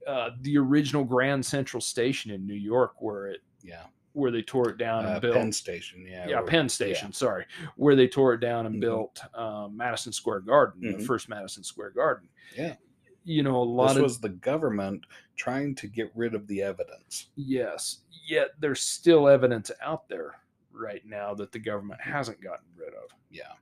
Uh, 0.05 0.31
the 0.41 0.57
original 0.59 1.03
Grand 1.03 1.43
Central 1.43 1.81
Station 1.81 2.29
in 2.29 2.45
New 2.45 2.53
York, 2.53 3.01
where 3.01 3.27
it 3.29 3.41
Yeah. 3.63 3.87
Where 4.13 4.31
they 4.31 4.41
tore 4.41 4.69
it 4.69 4.77
down 4.77 5.05
and 5.05 5.15
Uh, 5.15 5.19
built 5.19 5.35
Penn 5.35 5.51
Station. 5.51 6.05
Yeah. 6.05 6.27
yeah, 6.27 6.39
or- 6.39 6.45
Penn 6.45 6.67
Station, 6.69 7.13
sorry, 7.13 7.45
where 7.75 7.95
they 7.95 8.07
tore 8.07 8.33
it 8.33 8.39
down 8.39 8.65
and 8.65 8.75
Mhm. 8.75 8.81
built 8.81 9.21
um, 9.35 9.77
Madison 9.77 10.11
Square 10.11 10.41
Garden, 10.41 10.81
the 10.81 10.97
Mhm. 10.97 11.05
first 11.05 11.29
Madison 11.29 11.63
Square 11.63 11.91
Garden. 11.91 12.29
Yeah. 12.55 12.75
You 13.23 13.43
know, 13.43 13.57
a 13.57 13.63
lot 13.63 13.89
This 13.89 13.97
of 13.97 14.03
was 14.03 14.19
the 14.19 14.29
government 14.29 15.05
trying 15.35 15.75
to 15.75 15.87
get 15.87 16.11
rid 16.15 16.33
of 16.33 16.47
the 16.47 16.61
evidence. 16.63 17.29
yes, 17.35 18.01
yet 18.27 18.51
there's 18.59 18.81
still 18.81 19.27
evidence 19.27 19.69
out 19.81 20.07
there 20.09 20.41
right 20.71 21.05
now 21.05 21.33
that 21.35 21.51
the 21.51 21.59
government 21.59 22.01
hasn't 22.01 22.41
gotten 22.41 22.65
rid 22.75 22.93
of. 22.93 23.11
Yeah. 23.29 23.53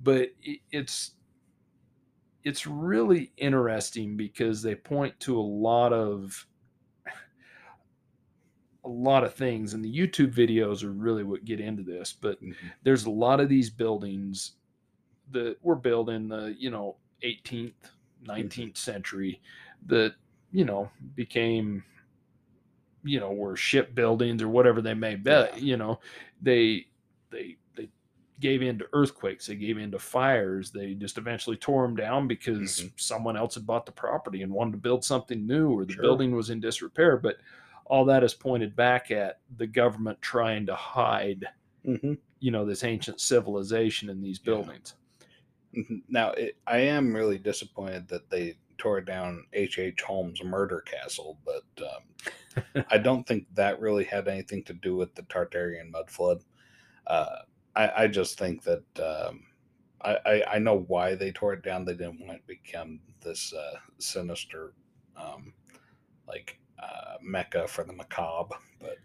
But 0.00 0.30
it, 0.42 0.60
it's 0.70 1.14
it's 2.44 2.66
really 2.66 3.32
interesting 3.36 4.16
because 4.16 4.62
they 4.62 4.74
point 4.74 5.18
to 5.20 5.38
a 5.38 5.42
lot 5.42 5.92
of 5.92 6.46
a 8.88 8.90
lot 8.90 9.22
of 9.22 9.34
things 9.34 9.74
and 9.74 9.84
the 9.84 9.92
YouTube 9.94 10.32
videos 10.32 10.82
are 10.82 10.90
really 10.92 11.22
what 11.22 11.44
get 11.44 11.60
into 11.60 11.82
this, 11.82 12.12
but 12.12 12.42
Mhm. 12.42 12.54
there's 12.82 13.04
a 13.04 13.10
lot 13.10 13.38
of 13.40 13.48
these 13.48 13.68
buildings 13.70 14.52
that 15.30 15.62
were 15.62 15.76
built 15.76 16.08
in 16.08 16.28
the 16.28 16.56
you 16.58 16.70
know 16.70 16.96
18th 17.22 17.90
19th 18.26 18.76
century 18.76 19.40
that 19.86 20.14
you 20.52 20.64
know 20.64 20.90
became 21.14 21.84
you 23.04 23.20
know 23.20 23.32
were 23.32 23.56
ship 23.56 23.94
buildings 23.94 24.42
or 24.42 24.48
whatever 24.48 24.80
they 24.82 24.94
may 24.94 25.14
be 25.16 25.30
Yeah. 25.30 25.54
you 25.56 25.76
know 25.76 26.00
they 26.42 26.86
they 27.30 27.56
they 27.76 27.88
gave 28.40 28.62
in 28.62 28.78
to 28.78 28.88
earthquakes 28.92 29.46
they 29.46 29.54
gave 29.56 29.78
in 29.78 29.90
to 29.90 29.98
fires 29.98 30.70
they 30.72 30.94
just 30.94 31.18
eventually 31.18 31.56
tore 31.56 31.86
them 31.86 31.94
down 31.94 32.26
because 32.26 32.80
Mhm. 32.80 32.92
someone 33.00 33.36
else 33.36 33.54
had 33.54 33.66
bought 33.66 33.86
the 33.86 33.92
property 33.92 34.42
and 34.42 34.52
wanted 34.52 34.72
to 34.72 34.78
build 34.78 35.04
something 35.04 35.46
new 35.46 35.70
or 35.70 35.84
the 35.84 35.92
Sure. 35.92 36.02
building 36.02 36.34
was 36.34 36.50
in 36.50 36.58
disrepair 36.60 37.16
but 37.18 37.36
all 37.88 38.04
that 38.04 38.22
is 38.24 38.34
pointed 38.34 38.76
back 38.76 39.10
at 39.10 39.40
the 39.56 39.66
government 39.66 40.20
trying 40.22 40.66
to 40.66 40.74
hide 40.74 41.44
Mhm. 41.86 42.18
you 42.40 42.50
know 42.50 42.64
this 42.64 42.84
ancient 42.84 43.20
civilization 43.20 44.08
in 44.10 44.20
these 44.22 44.38
buildings 44.38 44.94
Mhm. 45.74 46.02
Now, 46.08 46.30
it, 46.32 46.56
I 46.66 46.78
am 46.78 47.14
really 47.14 47.38
disappointed 47.38 48.08
that 48.08 48.30
they 48.30 48.56
tore 48.78 49.00
down 49.00 49.46
H. 49.52 49.78
H. 49.78 50.00
Holmes' 50.00 50.42
murder 50.42 50.80
castle, 50.80 51.38
but 51.44 51.64
um, 51.82 52.84
I 52.90 52.98
don't 52.98 53.26
think 53.26 53.46
that 53.54 53.80
really 53.80 54.04
had 54.04 54.28
anything 54.28 54.64
to 54.64 54.72
do 54.72 54.96
with 54.96 55.14
the 55.14 55.22
Tartarian 55.24 55.90
mud 55.90 56.10
flood. 56.10 56.42
Uh, 57.06 57.40
I, 57.76 58.04
I 58.04 58.06
just 58.08 58.38
think 58.38 58.62
that 58.62 58.84
um, 59.00 59.46
I, 60.00 60.18
I, 60.24 60.44
I 60.54 60.58
know 60.58 60.78
why 60.88 61.14
they 61.14 61.32
tore 61.32 61.52
it 61.52 61.62
down. 61.62 61.84
They 61.84 61.94
didn't 61.94 62.20
want 62.26 62.38
it 62.38 62.46
to 62.46 62.46
become 62.46 63.00
this 63.20 63.52
uh, 63.52 63.78
sinister, 63.98 64.72
um, 65.16 65.52
like 66.26 66.58
uh, 66.82 67.14
mecca 67.22 67.66
for 67.68 67.84
the 67.84 67.92
macabre. 67.92 68.56
But 68.80 68.96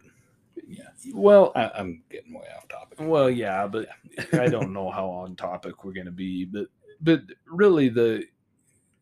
yeah, 0.68 0.84
well 1.14 1.52
I, 1.56 1.70
I'm 1.76 2.04
getting 2.10 2.34
way 2.34 2.46
off 2.56 2.68
topic. 2.68 3.00
well 3.02 3.30
yeah 3.30 3.66
but 3.68 3.88
i 4.34 4.48
don't 4.48 4.72
know 4.72 4.90
how 4.92 5.08
on 5.10 5.36
topic 5.36 5.84
we're 5.84 5.94
going 5.94 6.06
to 6.06 6.12
be 6.12 6.46
but 6.46 6.68
but 7.02 7.22
really 7.48 7.90
the 7.90 8.24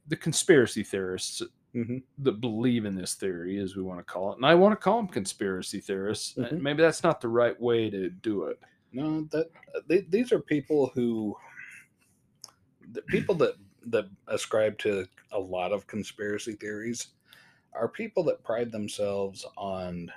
the 0.07 0.15
conspiracy 0.15 0.82
theorists 0.84 1.41
hmm 1.74 1.97
that 2.17 2.39
believe 2.41 2.86
in 2.86 2.95
this 2.95 3.15
theory 3.15 3.57
as 3.59 3.76
we 3.76 3.84
want 3.84 3.99
to 3.99 4.03
call 4.03 4.32
it 4.32 4.38
and 4.38 4.45
i 4.45 4.55
want 4.55 4.72
to 4.72 4.76
call 4.78 4.97
them 4.97 5.07
conspiracy 5.07 5.80
theorists 5.82 6.34
Mhm. 6.38 6.59
maybe 6.61 6.82
that's 6.82 7.03
not 7.03 7.19
the 7.22 7.28
right 7.28 7.59
way 7.59 7.89
to 7.89 8.09
do 8.09 8.45
it 8.45 8.59
No, 8.93 9.28
that 9.32 9.47
they, 9.88 10.01
these 10.09 10.32
are 10.32 10.39
people 10.39 10.91
who, 10.95 11.36
the 12.93 13.01
people 13.03 13.36
that 13.36 13.55
that 13.88 14.05
ascribe 14.28 14.78
to 14.80 15.05
a 15.32 15.39
lot 15.39 15.72
of 15.72 15.88
conspiracy 15.88 16.53
theories, 16.53 17.07
are 17.74 17.88
people 17.88 18.24
that 18.26 18.43
pride 18.43 18.72
themselves 18.72 19.45
on 19.57 20.11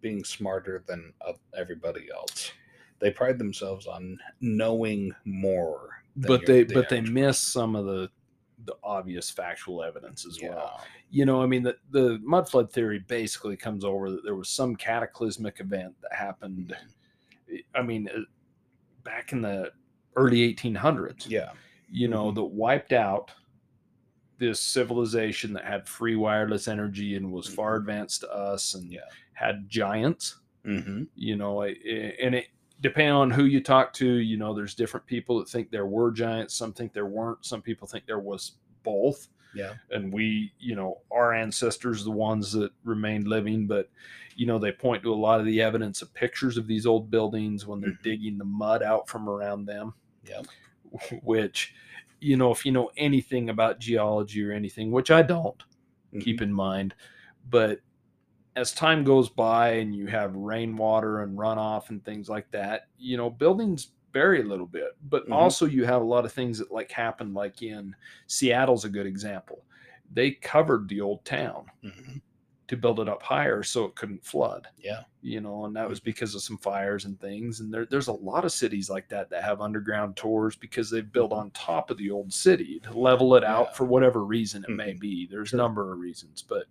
being 0.00 0.24
smarter 0.24 0.82
than 0.86 1.12
everybody 1.56 2.08
else. 2.14 2.52
They 3.00 3.10
pride 3.10 3.38
themselves 3.38 3.86
on 3.86 4.18
knowing 4.40 5.12
more. 5.24 6.02
but 6.16 6.44
they 6.46 6.64
the 6.64 6.74
but 6.74 6.88
they 6.88 7.00
miss 7.00 7.38
some 7.38 7.76
of 7.76 7.86
the 7.86 8.10
the 8.66 8.74
obvious 8.84 9.30
factual 9.30 9.82
evidence 9.82 10.26
as 10.26 10.36
person. 10.36 10.54
well 10.54 10.80
you 11.10 11.24
know 11.24 11.40
i 11.42 11.46
mean 11.46 11.62
the, 11.62 11.74
the 11.92 12.18
mud 12.22 12.46
flood 12.46 12.70
theory 12.70 12.98
basically 12.98 13.56
comes 13.56 13.84
over 13.84 14.10
that 14.10 14.22
there 14.22 14.34
was 14.34 14.50
some 14.50 14.76
cataclysmic 14.76 15.60
event 15.60 15.94
that 16.02 16.12
happened 16.12 16.76
i 17.74 17.80
mean 17.80 18.06
uh, 18.14 18.18
back 19.02 19.32
in 19.32 19.40
the 19.40 19.72
early 20.16 20.52
1800s 20.54 21.26
Yeah. 21.26 21.52
you 21.90 22.06
know 22.08 22.30
Mhm. 22.30 22.34
that 22.34 22.44
wiped 22.44 22.92
out 22.92 23.30
this 24.40 24.60
civilization 24.60 25.52
that 25.52 25.64
had 25.64 25.86
free 25.88 26.16
wireless 26.16 26.66
energy 26.66 27.14
and 27.14 27.30
was 27.30 27.46
far 27.46 27.76
Mhm. 27.76 27.80
advanced 27.80 28.22
to 28.22 28.32
us 28.34 28.74
and 28.74 28.90
Yeah. 28.92 29.00
had 29.34 29.68
giants 29.68 30.40
hmm 30.64 31.04
you 31.14 31.36
know 31.36 31.62
I- 31.62 31.68
I- 31.68 32.16
and 32.22 32.34
it 32.34 32.48
depending 32.82 33.12
on 33.14 33.30
who 33.30 33.44
you 33.44 33.62
talk 33.62 33.92
to 33.94 34.06
you 34.06 34.36
know 34.36 34.52
there's 34.54 34.74
different 34.74 35.06
people 35.06 35.38
that 35.38 35.48
think 35.48 35.70
there 35.70 35.86
were 35.86 36.10
giants 36.10 36.54
some 36.54 36.72
think 36.72 36.92
there 36.92 37.06
weren't 37.06 37.44
some 37.44 37.62
people 37.62 37.86
think 37.88 38.04
there 38.06 38.18
was 38.18 38.56
both 38.82 39.28
Yeah. 39.54 39.74
and 39.90 40.12
we 40.12 40.52
you 40.58 40.74
know 40.74 41.00
our 41.10 41.32
ancestors 41.32 42.04
the 42.04 42.10
ones 42.10 42.52
that 42.52 42.72
remained 42.84 43.26
living 43.28 43.66
but 43.66 43.88
you 44.36 44.46
know 44.46 44.58
they 44.58 44.72
point 44.72 45.02
to 45.02 45.12
a 45.12 45.14
lot 45.14 45.40
of 45.40 45.46
the 45.46 45.60
evidence 45.62 46.02
of 46.02 46.12
pictures 46.14 46.56
of 46.58 46.66
these 46.66 46.84
old 46.86 47.10
buildings 47.10 47.66
when 47.66 47.80
they're 47.80 47.90
Mhm. 47.92 48.02
digging 48.02 48.36
the 48.38 48.44
mud 48.44 48.82
out 48.82 49.08
from 49.08 49.28
around 49.28 49.64
them 49.66 49.94
Yeah. 50.28 50.42
which 51.22 51.74
you 52.20 52.36
know 52.36 52.50
if 52.52 52.64
you 52.66 52.72
know 52.72 52.90
anything 52.96 53.50
about 53.50 53.78
geology 53.80 54.44
or 54.44 54.52
anything 54.52 54.90
which 54.90 55.10
i 55.10 55.22
don't 55.22 55.62
Mhm. 56.14 56.20
keep 56.22 56.42
in 56.42 56.52
mind. 56.52 56.94
But 57.50 57.80
as 58.56 58.72
time 58.72 59.04
goes 59.04 59.28
by 59.28 59.70
and 59.74 59.94
you 59.94 60.06
have 60.08 60.34
rainwater 60.36 61.22
and 61.22 61.38
runoff 61.38 61.90
and 61.90 62.04
things 62.04 62.28
like 62.28 62.50
that, 62.50 62.88
you 62.98 63.16
know, 63.16 63.30
buildings 63.30 63.92
vary 64.12 64.40
a 64.42 64.44
little 64.44 64.66
bit. 64.66 64.96
But 65.08 65.28
Mhm. 65.28 65.32
also 65.32 65.66
you 65.66 65.84
have 65.84 66.02
a 66.02 66.04
lot 66.04 66.24
of 66.24 66.32
things 66.32 66.58
that 66.58 66.72
like 66.72 66.90
happened, 66.90 67.34
like 67.34 67.62
in 67.62 67.94
Seattle's 68.26 68.84
a 68.84 68.88
good 68.90 69.06
example. 69.06 69.64
They 70.12 70.32
covered 70.32 70.88
the 70.88 71.00
old 71.00 71.24
town 71.24 71.66
Mhm. 71.84 72.20
To 72.70 72.76
build 72.76 73.00
it 73.00 73.08
up 73.08 73.22
higher 73.22 73.62
so 73.62 73.84
it 73.84 73.94
couldn't 73.96 74.24
flood. 74.24 74.66
Yeah. 74.78 75.02
You 75.22 75.40
know, 75.40 75.64
and 75.66 75.74
that 75.76 75.88
was 75.88 76.00
because 76.00 76.34
of 76.34 76.42
some 76.42 76.56
fires 76.56 77.04
and 77.04 77.20
things. 77.20 77.60
And 77.60 77.72
there, 77.74 77.84
there's 77.84 78.08
a 78.08 78.12
lot 78.12 78.44
of 78.44 78.52
cities 78.52 78.88
like 78.88 79.08
that 79.10 79.28
that 79.30 79.42
have 79.42 79.60
underground 79.60 80.16
tours 80.16 80.56
because 80.56 80.88
they've 80.88 81.12
built 81.12 81.32
on 81.32 81.50
top 81.50 81.90
of 81.90 81.98
the 81.98 82.10
old 82.10 82.32
city 82.32 82.80
to 82.84 82.92
level 82.98 83.34
it 83.34 83.44
out 83.44 83.66
Yeah. 83.70 83.72
for 83.74 83.84
whatever 83.84 84.24
reason 84.24 84.64
it 84.64 84.70
may 84.70 84.94
Mhm. 84.94 85.00
be. 85.00 85.26
There's 85.26 85.48
a 85.48 85.50
Sure. 85.50 85.58
number 85.58 85.92
of 85.92 85.98
reasons, 85.98 86.42
but 86.42 86.66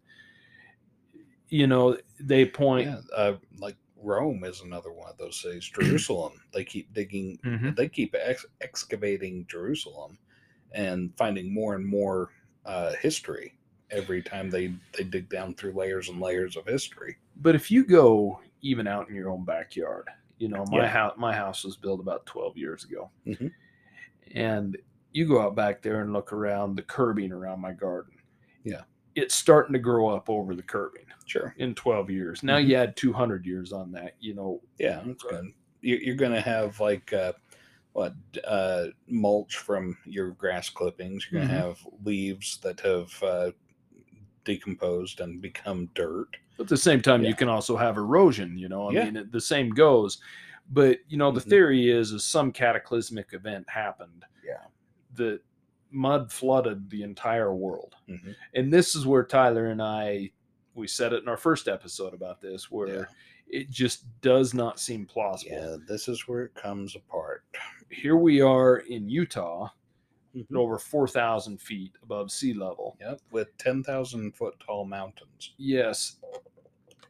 you 1.50 1.68
know, 1.68 1.97
they 2.20 2.45
point. 2.45 2.88
Yeah. 2.88 3.02
Uh, 3.16 3.38
like 3.58 3.76
Rome 3.97 4.43
is 4.45 4.62
another 4.62 4.91
one 4.93 5.10
of 5.10 5.18
those 5.18 5.41
cities. 5.41 5.66
Jerusalem. 5.74 6.34
They 6.54 6.64
keep 6.64 6.93
digging 6.93 7.38
Mhm. 7.43 7.76
they 7.76 7.89
keep 7.89 8.16
ex- 8.18 8.45
excavating 8.62 9.45
Jerusalem 9.47 10.18
and 10.72 11.12
finding 11.18 11.54
more 11.54 11.76
and 11.76 11.86
more 11.86 12.32
uh, 12.66 12.93
history 13.02 13.58
every 13.92 14.22
time 14.22 14.50
they 14.50 14.74
they 14.98 15.04
dig 15.04 15.30
down 15.30 15.54
through 15.56 15.74
layers 15.74 16.10
and 16.10 16.20
layers 16.22 16.56
of 16.56 16.66
history. 16.66 17.18
But 17.38 17.56
if 17.56 17.72
you 17.72 17.86
go 17.86 18.40
even 18.62 18.88
out 18.88 19.10
in 19.10 19.16
your 19.16 19.30
own 19.30 19.46
backyard, 19.46 20.08
you 20.38 20.48
know, 20.50 20.66
my 20.70 20.80
Yeah. 20.84 20.88
house 20.88 21.14
my 21.18 21.34
house 21.36 21.64
was 21.64 21.78
built 21.78 22.00
about 22.00 22.26
12 22.26 22.58
years 22.58 22.84
ago. 22.86 23.10
Mhm. 23.26 23.52
And 24.34 24.78
you 25.12 25.28
go 25.28 25.42
out 25.42 25.56
back 25.56 25.82
there 25.82 26.02
and 26.02 26.14
look 26.14 26.32
around 26.34 26.76
the 26.76 26.84
curbing 26.84 27.32
around 27.32 27.60
my 27.62 27.72
garden. 27.74 28.14
Yeah. 28.64 28.84
It's 29.16 29.34
starting 29.36 29.74
to 29.74 29.80
grow 29.80 30.08
up 30.10 30.30
over 30.30 30.56
the 30.56 30.62
curbing 30.64 31.06
Sure. 31.26 31.54
in 31.58 31.74
12 31.74 32.10
years. 32.12 32.44
Now 32.44 32.58
Mhm. 32.58 32.68
you 32.68 32.76
add 32.76 32.96
200 32.96 33.46
years 33.46 33.74
on 33.74 33.92
that, 33.94 34.16
you 34.20 34.34
know. 34.36 34.62
Yeah, 34.78 35.02
that's 35.06 35.24
good. 35.24 35.52
You, 35.82 35.96
you're 35.96 36.16
going 36.16 36.32
to 36.34 36.42
have 36.42 36.80
like 36.80 37.12
uh, 37.12 37.34
what 37.94 38.14
uh, 38.46 38.88
mulch 39.08 39.58
from 39.58 39.98
your 40.06 40.32
grass 40.32 40.70
clippings. 40.70 41.26
You're 41.32 41.42
going 41.42 41.50
to 41.50 41.56
Mhm. 41.56 41.58
have 41.58 41.88
leaves 42.04 42.60
that 42.60 42.80
have 42.82 43.24
uh, 43.24 43.52
decomposed 44.44 45.20
and 45.22 45.42
become 45.42 45.90
dirt. 45.96 46.38
But 46.58 46.64
at 46.64 46.70
the 46.70 46.78
same 46.78 47.02
time, 47.02 47.24
you 47.24 47.36
can 47.36 47.48
also 47.50 47.78
have 47.78 47.98
erosion, 47.98 48.58
you 48.58 48.70
know. 48.70 48.90
I 48.90 48.94
Yeah. 48.94 49.06
mean, 49.06 49.18
it, 49.18 49.32
the 49.32 49.42
same 49.42 49.70
goes. 49.70 50.20
But, 50.72 51.00
you 51.08 51.18
know, 51.18 51.32
the 51.32 51.40
Mhm. 51.42 51.50
theory 51.50 51.90
is 51.90 52.12
is 52.12 52.24
some 52.24 52.52
cataclysmic 52.52 53.34
event 53.34 53.68
happened 53.70 54.26
Yeah. 54.46 54.66
that 55.16 55.42
mud 55.92 56.32
flooded 56.32 56.90
the 56.90 57.02
entire 57.04 57.54
world. 57.54 57.96
Mhm. 58.08 58.36
and 58.54 58.72
this 58.72 58.94
is 58.96 59.06
where 59.08 59.24
Tyler 59.24 59.68
and 59.68 59.82
I 59.82 60.32
we 60.76 60.88
said 60.88 61.12
it 61.14 61.24
in 61.24 61.28
our 61.28 61.36
first 61.38 61.68
episode 61.68 62.14
about 62.14 62.40
this 62.42 62.70
where 62.72 63.10
It 63.52 63.68
just 63.72 64.06
does 64.22 64.54
not 64.54 64.80
seem 64.80 65.08
plausible. 65.08 65.52
Yeah, 65.56 65.78
this 65.88 66.08
is 66.08 66.28
where 66.28 66.44
it 66.44 66.54
comes 66.54 66.96
apart. 66.96 67.44
Here 67.90 68.16
we 68.16 68.42
are 68.42 68.78
in 68.78 69.10
Utah 69.10 69.70
at 70.36 70.42
Mhm. 70.50 70.56
over 70.58 70.78
4,000 70.78 71.60
feet 71.62 71.94
above 72.04 72.32
sea 72.32 72.54
level. 72.54 72.98
Yep, 73.00 73.22
with 73.32 73.58
10,000 73.58 74.32
foot 74.36 74.60
tall 74.60 74.86
mountains. 74.86 75.54
Yes. 75.58 76.20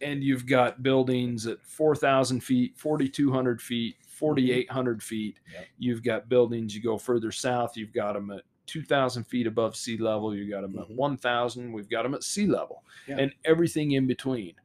And 0.01 0.23
you've 0.23 0.45
got 0.45 0.81
buildings 0.81 1.45
at 1.45 1.61
4,000 1.65 2.41
feet, 2.41 2.77
4,200 2.77 3.61
feet, 3.61 3.97
4,800 4.07 5.03
feet. 5.03 5.39
Yep. 5.51 5.67
You've 5.77 6.03
got 6.03 6.29
buildings, 6.29 6.73
you 6.75 6.81
go 6.81 6.97
further 6.97 7.31
south, 7.31 7.75
you've 7.75 7.91
got 7.93 8.13
them 8.13 8.31
at 8.31 8.43
2,000 8.65 9.23
feet 9.25 9.47
above 9.47 9.75
sea 9.75 9.97
level. 9.97 10.33
You've 10.35 10.49
got 10.51 10.61
them 10.61 10.77
at 10.79 10.87
Mhm. 10.87 10.95
1,000. 10.95 11.73
We've 11.73 11.89
got 11.89 12.03
them 12.03 12.13
at 12.13 12.23
sea 12.23 12.45
level 12.45 12.83
Yeah. 13.07 13.17
and 13.17 13.33
everything 13.43 13.91
in 13.93 14.07
between. 14.07 14.55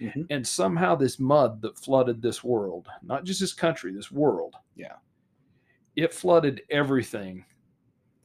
Mhm. 0.00 0.26
And 0.30 0.46
somehow 0.46 0.94
this 0.96 1.18
mud 1.18 1.62
that 1.62 1.78
flooded 1.78 2.20
this 2.20 2.44
world, 2.44 2.88
not 3.02 3.24
just 3.24 3.40
this 3.40 3.54
country, 3.54 3.92
this 3.92 4.12
world, 4.12 4.54
Yeah. 4.76 4.96
it 5.96 6.12
flooded 6.12 6.62
everything 6.70 7.46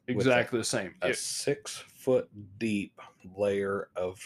A- 0.09 0.11
exactly 0.17 0.59
the 0.59 0.65
same. 0.65 0.95
A 1.01 1.09
It- 1.09 1.17
six 1.17 1.77
foot 1.95 2.29
deep 2.59 2.99
layer 3.35 3.89
of 3.95 4.19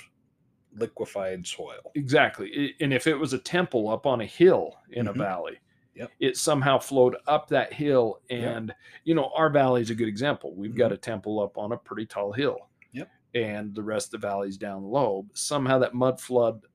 liquefied 0.76 1.46
soil. 1.46 1.92
Exactly. 1.96 2.76
And 2.80 2.94
if 2.94 3.06
it 3.08 3.16
was 3.16 3.34
a 3.34 3.38
temple 3.38 3.90
up 3.90 4.06
on 4.06 4.22
a 4.22 4.26
hill 4.26 4.76
in 4.90 5.08
a 5.08 5.14
Mhm. 5.14 5.18
valley, 5.18 5.60
Yep. 5.96 6.12
it 6.20 6.38
somehow 6.38 6.80
flowed 6.80 7.16
up 7.28 7.48
that 7.50 7.74
hill. 7.74 8.22
Yep. 8.30 8.40
And, 8.58 8.76
you 9.04 9.14
know, 9.14 9.32
our 9.36 9.50
valley 9.52 9.82
is 9.82 9.92
a 9.92 9.96
good 9.96 10.08
example. 10.08 10.56
We've 10.56 10.76
got 10.76 10.92
a 10.92 10.98
temple 10.98 11.40
up 11.40 11.58
on 11.58 11.72
a 11.72 11.78
pretty 11.78 12.08
tall 12.08 12.32
hill. 12.34 12.70
Yep. 12.94 13.12
And 13.36 13.76
the 13.76 13.84
rest 13.84 14.14
of 14.14 14.22
the 14.22 14.28
valley's 14.28 14.58
down 14.58 14.84
low. 14.84 15.28
Somehow 15.34 15.78
that 15.80 15.94
mud 15.94 16.20
flood, 16.20 16.66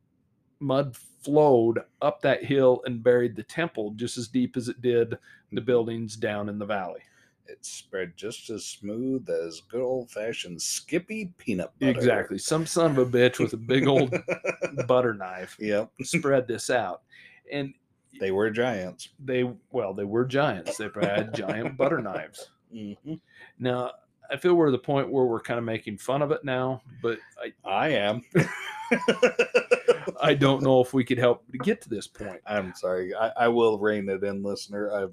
mud 0.60 0.96
flowed 0.96 1.80
up 2.00 2.20
that 2.22 2.44
hill 2.44 2.82
and 2.86 3.02
buried 3.02 3.34
the 3.34 3.42
temple 3.42 3.90
just 3.92 4.16
as 4.16 4.28
deep 4.28 4.56
as 4.56 4.68
it 4.68 4.80
did 4.80 5.18
the 5.50 5.60
buildings 5.60 6.16
down 6.16 6.48
in 6.48 6.58
the 6.58 6.66
valley. 6.66 7.00
It 7.48 7.64
spread 7.64 8.16
just 8.16 8.50
as 8.50 8.64
smooth 8.64 9.28
as 9.30 9.62
good 9.70 9.80
old 9.82 10.10
fashioned 10.10 10.60
Skippy 10.60 11.32
peanut 11.38 11.72
butter. 11.80 11.90
Exactly. 11.90 12.38
Some 12.38 12.66
son 12.66 12.90
of 12.90 12.98
a 12.98 13.06
bitch 13.06 13.38
with 13.38 13.54
a 13.54 13.56
big 13.56 13.86
old 13.88 14.14
butter 14.86 15.14
knife 15.14 15.56
yep, 15.58 15.90
spread 16.02 16.46
this 16.46 16.68
out. 16.70 17.02
And 17.50 17.72
they 18.20 18.30
were 18.30 18.50
giants. 18.50 19.10
they 19.24 19.44
well 19.70 19.94
they 19.94 20.04
were 20.04 20.24
giants 20.24 20.76
they 20.76 20.88
had 21.00 21.32
giant 21.34 21.76
butter 21.76 22.00
knives 22.00 22.50
hmm 22.72 23.14
now 23.58 23.92
i 24.30 24.36
feel 24.36 24.54
we're 24.54 24.68
at 24.68 24.72
the 24.72 24.78
point 24.78 25.10
where 25.10 25.24
we're 25.24 25.40
kind 25.40 25.58
of 25.58 25.64
making 25.64 25.96
fun 25.96 26.22
of 26.22 26.30
it 26.32 26.42
now 26.44 26.82
but 27.00 27.18
i 27.40 27.52
I 27.64 27.88
am. 27.90 28.22
i 30.20 30.34
don't 30.34 30.62
know 30.62 30.80
if 30.80 30.92
we 30.94 31.04
could 31.04 31.18
help 31.18 31.46
to 31.52 31.58
get 31.58 31.80
to 31.82 31.88
this 31.88 32.06
point 32.06 32.40
I'm 32.46 32.74
sorry. 32.74 33.14
I, 33.14 33.28
I 33.36 33.48
will 33.48 33.78
rein 33.78 34.08
it 34.08 34.24
in, 34.24 34.42
listener. 34.42 34.90
I, 34.90 35.06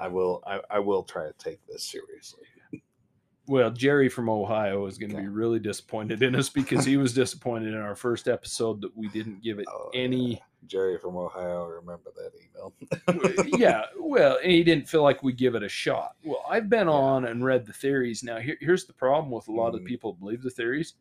I 0.00 0.08
will. 0.08 0.42
I, 0.46 0.60
I 0.70 0.78
will 0.78 1.02
try 1.02 1.24
to 1.26 1.32
take 1.38 1.64
this 1.66 1.82
seriously. 1.84 2.42
well 3.46 3.70
jerry 3.70 4.08
from 4.08 4.28
ohio 4.30 4.86
is 4.86 4.96
going 4.96 5.10
to 5.10 5.16
Okay. 5.16 5.24
be 5.24 5.28
really 5.28 5.58
disappointed 5.58 6.22
in 6.22 6.34
us 6.34 6.48
because 6.48 6.82
he 6.84 6.96
was 6.96 7.12
disappointed 7.12 7.74
in 7.74 7.78
our 7.80 7.94
first 7.94 8.26
episode 8.26 8.80
that 8.80 8.96
we 8.96 9.06
didn't 9.08 9.42
give 9.42 9.58
it 9.58 9.66
Oh, 9.68 9.90
any 9.94 10.32
yeah. 10.32 10.38
Jerry 10.66 10.96
from 10.98 11.14
Ohio, 11.18 11.66
remember 11.66 12.10
that 12.16 12.32
email? 12.40 13.58
yeah 13.58 13.82
well 14.00 14.38
and 14.42 14.50
he 14.50 14.64
didn't 14.64 14.88
feel 14.88 15.02
like 15.02 15.22
we 15.22 15.34
give 15.34 15.54
it 15.54 15.62
a 15.62 15.68
shot 15.68 16.16
well 16.24 16.42
i've 16.48 16.70
been 16.70 16.86
Yeah. 16.86 16.94
on 16.94 17.26
and 17.26 17.44
read 17.44 17.66
the 17.66 17.72
theories 17.74 18.22
now 18.22 18.38
here, 18.38 18.56
here's 18.62 18.86
the 18.86 18.94
problem 18.94 19.30
with 19.30 19.46
a 19.48 19.52
lot 19.52 19.74
of 19.74 19.74
Mhm. 19.74 19.84
the 19.84 19.88
people 19.90 20.12
who 20.14 20.18
believe 20.20 20.42
the 20.42 20.48
theories 20.50 20.94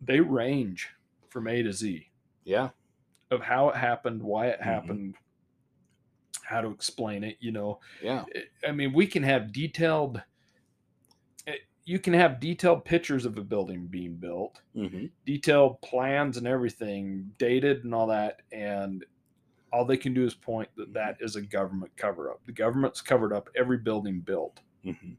they 0.00 0.20
range 0.20 0.88
from 1.28 1.48
a 1.48 1.62
to 1.62 1.72
z 1.72 2.08
Yeah. 2.44 2.70
of 3.30 3.42
how 3.42 3.68
it 3.68 3.76
happened, 3.76 4.22
why 4.22 4.46
it 4.46 4.60
Mhm. 4.60 4.64
happened, 4.64 5.14
how 6.46 6.60
to 6.60 6.68
explain 6.70 7.24
it. 7.24 7.36
You 7.40 7.52
know, 7.52 7.80
Yeah. 8.02 8.24
I 8.66 8.72
mean, 8.72 8.92
we 8.92 9.06
can 9.06 9.22
have 9.22 9.52
detailed. 9.52 10.22
eh, 11.46 11.54
You 11.84 11.98
can 11.98 12.14
have 12.14 12.40
detailed 12.40 12.84
pictures 12.84 13.24
of 13.24 13.36
a 13.38 13.42
building 13.42 13.86
being 13.86 14.14
built, 14.16 14.60
hmm 14.74 15.06
detailed 15.24 15.80
plans 15.82 16.36
and 16.36 16.46
everything, 16.46 17.32
dated 17.38 17.84
and 17.84 17.92
all 17.94 18.06
that, 18.06 18.42
and 18.52 19.04
all 19.72 19.84
they 19.84 19.96
can 19.96 20.14
do 20.14 20.24
is 20.24 20.34
point 20.34 20.68
that 20.76 20.92
that 20.94 21.16
is 21.20 21.34
a 21.36 21.42
government 21.42 21.90
cover 21.96 22.30
up. 22.30 22.40
The 22.46 22.52
government's 22.52 23.00
covered 23.00 23.32
up 23.32 23.48
every 23.56 23.78
building 23.78 24.20
built, 24.20 24.60
hmm 24.84 25.14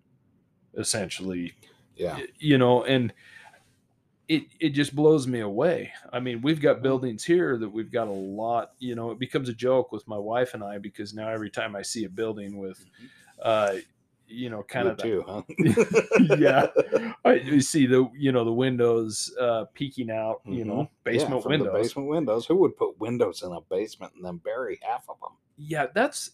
essentially. 0.78 1.53
Yeah. 1.95 2.19
You 2.38 2.57
know, 2.57 2.84
and 2.84 3.13
it 4.28 4.43
it 4.59 4.69
just 4.69 4.95
blows 4.95 5.25
me 5.28 5.39
away. 5.39 5.91
I 6.11 6.19
mean, 6.19 6.41
we've 6.41 6.61
got 6.61 6.82
buildings 6.82 7.23
here 7.23 7.57
that 7.57 7.69
we've 7.69 7.91
got 7.91 8.07
a 8.07 8.11
lot. 8.11 8.71
You 8.80 8.95
know, 8.95 9.11
it 9.11 9.19
becomes 9.19 9.49
a 9.49 9.53
joke 9.53 9.91
with 9.91 10.07
my 10.07 10.17
wife 10.17 10.53
and 10.53 10.63
I 10.63 10.78
because 10.80 11.13
now 11.13 11.30
every 11.30 11.49
time 11.49 11.75
I 11.75 11.82
see 11.82 12.03
a 12.03 12.09
building 12.09 12.57
with, 12.57 12.84
uh, 13.41 13.75
you 14.28 14.49
know, 14.49 14.63
kind 14.63 14.86
You 14.88 14.91
of 14.91 14.97
too, 14.97 15.23
huh? 15.25 15.41
Yeah. 16.38 16.67
I 17.25 17.34
you 17.36 17.61
see 17.61 17.86
the 17.86 18.09
you 18.17 18.32
know 18.34 18.43
the 18.43 18.51
windows 18.51 19.34
uh, 19.39 19.65
peeking 19.73 20.11
out. 20.11 20.41
You 20.45 20.65
know, 20.65 20.73
Mhm. 20.73 20.89
Yeah, 21.05 21.11
basement 21.13 21.43
from 21.43 21.51
windows. 21.51 21.73
Basement 21.73 22.09
windows. 22.09 22.45
Who 22.45 22.55
would 22.57 22.75
put 22.75 22.99
windows 22.99 23.43
in 23.43 23.51
a 23.53 23.61
basement 23.61 24.13
and 24.15 24.25
then 24.25 24.38
bury 24.38 24.80
half 24.82 25.05
of 25.09 25.19
them? 25.21 25.32
Yeah, 25.57 25.88
that's 25.93 26.32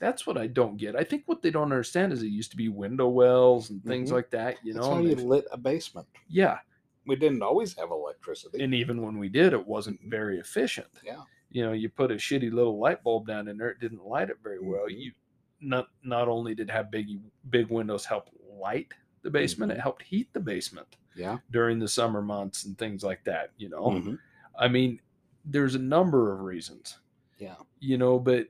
that's 0.00 0.26
what 0.26 0.36
I 0.36 0.46
don't 0.48 0.76
get. 0.76 0.96
I 0.96 1.04
think 1.04 1.22
what 1.26 1.42
they 1.42 1.50
don't 1.50 1.62
understand 1.64 2.12
is 2.12 2.22
it 2.22 2.28
used 2.28 2.50
to 2.52 2.56
be 2.56 2.68
window 2.68 3.08
wells 3.08 3.70
and 3.70 3.84
things 3.84 4.10
Mhm. 4.10 4.14
like 4.14 4.30
that. 4.30 4.56
You 4.64 4.74
That's 4.74 4.86
know, 4.86 4.94
how 4.94 5.00
you 5.00 5.14
lit 5.16 5.44
a 5.52 5.56
basement. 5.56 6.08
yeah. 6.28 6.58
We 7.06 7.16
didn't 7.16 7.42
always 7.42 7.74
have 7.76 7.90
electricity. 7.90 8.62
and 8.62 8.74
even 8.74 9.02
when 9.02 9.18
we 9.18 9.28
did, 9.28 9.52
it 9.52 9.66
wasn't 9.66 10.00
very 10.06 10.38
efficient. 10.38 10.88
Yeah. 11.04 11.22
You 11.50 11.64
know, 11.64 11.72
you 11.72 11.88
put 11.88 12.10
a 12.10 12.14
shitty 12.16 12.52
little 12.52 12.78
light 12.78 13.02
bulb 13.04 13.26
down 13.26 13.48
in 13.48 13.56
there, 13.56 13.70
it 13.70 13.80
didn't 13.80 14.04
light 14.04 14.30
it 14.30 14.38
very 14.42 14.58
well. 14.60 14.86
Mhm. 14.88 14.98
You 15.00 15.12
not 15.60 15.88
not 16.02 16.28
only 16.28 16.54
did 16.54 16.68
have 16.70 16.90
big 16.90 17.06
big 17.50 17.68
windows 17.70 18.04
help 18.04 18.28
light 18.50 18.92
the 19.22 19.30
basement, 19.30 19.72
Mhm. 19.72 19.76
it 19.76 19.80
helped 19.80 20.02
heat 20.02 20.32
the 20.32 20.40
basement 20.40 20.96
yeah. 21.14 21.38
during 21.50 21.78
the 21.78 21.88
summer 21.88 22.20
months 22.20 22.64
and 22.66 22.76
things 22.76 23.02
like 23.02 23.24
that. 23.24 23.52
You 23.56 23.68
know, 23.70 23.86
Mhm. 23.90 24.18
I 24.58 24.68
mean, 24.68 25.00
there's 25.44 25.74
a 25.74 25.78
number 25.78 26.32
of 26.32 26.40
reasons. 26.40 26.98
Yeah. 27.38 27.56
You 27.80 27.96
know, 27.98 28.18
but 28.18 28.48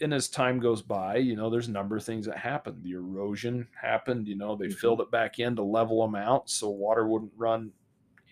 and 0.00 0.12
as 0.12 0.28
time 0.28 0.58
goes 0.58 0.82
by, 0.82 1.16
you 1.16 1.36
know, 1.36 1.48
there's 1.48 1.68
a 1.68 1.72
number 1.72 1.96
of 1.96 2.04
things 2.04 2.26
that 2.26 2.36
happened. 2.36 2.82
The 2.82 2.92
erosion 2.92 3.68
happened. 3.80 4.26
You 4.28 4.34
know, 4.34 4.54
they 4.56 4.66
Mhm. 4.66 4.74
filled 4.74 5.00
it 5.00 5.10
back 5.10 5.38
in 5.38 5.54
to 5.56 5.62
level 5.62 6.02
them 6.02 6.14
out 6.16 6.50
so 6.50 6.68
water 6.68 7.06
wouldn't 7.08 7.32
run 7.36 7.72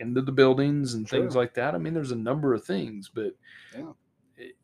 into 0.03 0.21
the 0.23 0.33
buildings 0.33 0.95
and 0.95 1.09
things 1.09 1.35
like 1.37 1.55
that. 1.55 1.75
I 1.75 1.79
mean, 1.79 1.95
there's 1.95 2.11
a 2.13 2.17
number 2.17 2.53
of 2.55 2.65
things, 2.65 3.11
but 3.13 3.35
Yeah. 3.77 3.93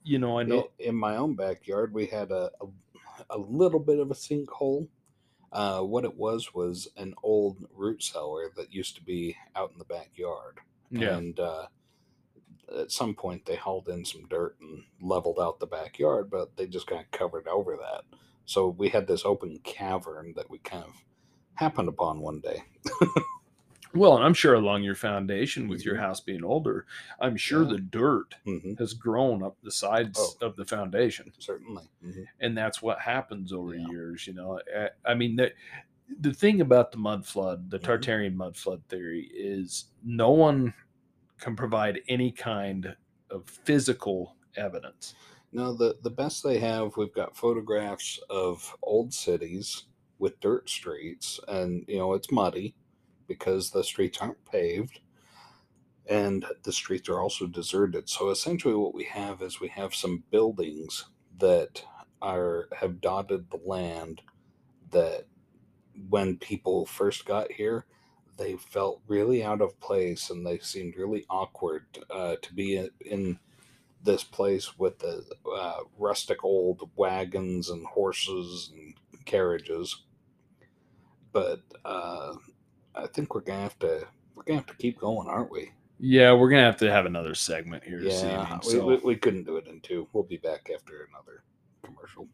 you 0.02 0.18
know, 0.18 0.38
I 0.38 0.42
know. 0.42 0.70
In 0.78 0.94
my 0.96 1.16
own 1.16 1.34
backyard, 1.34 1.94
we 1.94 2.06
had 2.06 2.30
a, 2.30 2.50
a, 2.60 2.66
a 3.30 3.38
little 3.38 3.80
bit 3.80 3.98
of 3.98 4.10
a 4.10 4.14
sinkhole. 4.14 4.88
Uh, 5.50 5.80
what 5.80 6.04
it 6.04 6.14
was 6.16 6.52
was 6.52 6.88
an 6.96 7.14
old 7.22 7.64
root 7.74 8.02
cellar 8.02 8.50
that 8.56 8.72
used 8.74 8.96
to 8.96 9.02
be 9.02 9.36
out 9.56 9.70
in 9.72 9.78
the 9.78 9.84
backyard. 9.84 10.58
yeah, 10.90 11.16
And 11.16 11.40
uh, 11.40 11.66
at 12.78 12.90
some 12.92 13.14
point, 13.14 13.46
they 13.46 13.56
hauled 13.56 13.88
in 13.88 14.04
some 14.04 14.26
dirt 14.28 14.56
and 14.60 14.82
leveled 15.00 15.38
out 15.40 15.58
the 15.58 15.66
backyard, 15.66 16.30
but 16.30 16.56
they 16.56 16.66
just 16.66 16.86
kind 16.86 17.00
of 17.00 17.10
covered 17.10 17.48
over 17.48 17.76
that. 17.76 18.02
So 18.44 18.68
we 18.68 18.88
had 18.90 19.06
this 19.06 19.24
open 19.24 19.58
cavern 19.64 20.34
that 20.36 20.50
we 20.50 20.58
kind 20.58 20.84
of 20.84 20.92
happened 21.54 21.88
upon 21.88 22.20
one 22.20 22.40
day. 22.40 22.62
well, 23.94 24.16
and 24.16 24.24
I'm 24.24 24.34
sure 24.34 24.54
along 24.54 24.82
your 24.82 24.94
foundation 24.94 25.68
with 25.68 25.84
your 25.84 25.96
Mhm. 25.96 26.00
house 26.00 26.20
being 26.20 26.44
older, 26.44 26.86
I'm 27.20 27.36
sure 27.36 27.62
Yeah. 27.64 27.70
the 27.72 27.78
dirt 27.80 28.34
hmm 28.44 28.74
has 28.78 28.94
grown 28.94 29.42
up 29.42 29.56
the 29.62 29.70
sides 29.70 30.18
Oh. 30.20 30.46
of 30.46 30.56
the 30.56 30.64
foundation. 30.64 31.32
Certainly. 31.38 31.84
hmm 32.02 32.22
and 32.40 32.56
that's 32.56 32.80
what 32.82 32.98
happens 33.00 33.52
over 33.52 33.74
Yeah. 33.74 33.88
years 33.88 34.26
you 34.26 34.32
know 34.34 34.60
Uh, 34.76 34.88
i 35.04 35.14
mean 35.14 35.36
the, 35.36 35.52
the 36.20 36.32
thing 36.32 36.60
about 36.60 36.90
the 36.92 36.98
mud 36.98 37.26
flood 37.26 37.70
the 37.70 37.78
Mhm. 37.78 37.84
tartarian 37.84 38.34
mud 38.34 38.56
flood 38.56 38.82
theory 38.88 39.28
is 39.34 39.86
no 40.02 40.30
one 40.30 40.72
can 41.38 41.54
provide 41.56 42.00
any 42.08 42.30
kind 42.32 42.96
of 43.30 43.48
physical 43.48 44.36
evidence 44.56 45.14
No, 45.52 45.72
the 45.72 45.96
the 46.02 46.10
best 46.10 46.42
they 46.42 46.58
have, 46.58 46.96
we've 46.98 47.14
got 47.14 47.34
photographs 47.36 48.18
of 48.28 48.76
old 48.82 49.14
cities 49.14 49.84
with 50.18 50.38
dirt 50.40 50.68
streets, 50.68 51.40
and 51.48 51.84
you 51.88 51.96
know 51.96 52.12
it's 52.14 52.30
muddy 52.30 52.74
because 53.28 53.70
the 53.70 53.84
streets 53.84 54.18
aren't 54.20 54.44
paved, 54.44 55.00
and 56.06 56.44
the 56.64 56.72
streets 56.72 57.08
are 57.08 57.20
also 57.20 57.46
deserted. 57.46 58.08
So 58.08 58.30
essentially, 58.30 58.74
what 58.74 58.94
we 58.94 59.04
have 59.04 59.42
is 59.42 59.60
we 59.60 59.68
have 59.68 59.94
some 59.94 60.24
buildings 60.30 61.04
that 61.38 61.84
are 62.20 62.68
have 62.80 63.00
dotted 63.00 63.50
the 63.50 63.60
land 63.64 64.22
that 64.90 65.26
when 66.08 66.36
people 66.36 66.86
first 66.86 67.24
got 67.24 67.52
here 67.52 67.84
they 68.38 68.56
felt 68.56 69.02
really 69.06 69.44
out 69.44 69.60
of 69.60 69.78
place 69.80 70.30
and 70.30 70.46
they 70.46 70.58
seemed 70.58 70.96
really 70.96 71.26
awkward 71.28 71.84
uh, 72.08 72.36
to 72.40 72.54
be 72.54 72.88
in, 73.04 73.38
this 74.00 74.22
place 74.22 74.78
with 74.78 75.00
the 75.00 75.24
uh, 75.52 75.80
rustic 75.98 76.44
old 76.44 76.88
wagons 76.94 77.68
and 77.68 77.84
horses 77.84 78.70
and 78.72 78.94
carriages. 79.24 80.04
But 81.32 81.62
uh, 81.84 82.34
I 82.98 83.06
think 83.06 83.34
we're 83.34 83.42
gonna 83.42 83.62
have 83.62 83.78
to 83.78 84.06
we're 84.34 84.42
gonna 84.42 84.58
have 84.58 84.66
to 84.66 84.74
keep 84.74 84.98
going, 84.98 85.28
aren't 85.28 85.52
we? 85.52 85.70
Yeah, 86.00 86.32
we're 86.32 86.50
gonna 86.50 86.64
have 86.64 86.76
to 86.78 86.90
have 86.90 87.06
another 87.06 87.34
segment 87.34 87.84
here 87.84 88.00
this 88.02 88.22
Yeah, 88.22 88.42
evening. 88.42 88.60
we, 88.64 88.70
So 88.70 88.86
we, 88.86 88.96
we 88.96 89.16
couldn't 89.16 89.44
do 89.44 89.56
it 89.56 89.68
in 89.68 89.80
two. 89.80 90.08
We'll 90.12 90.24
be 90.24 90.36
back 90.38 90.68
after 90.74 91.08
another 91.08 91.44
commercial. 91.84 92.28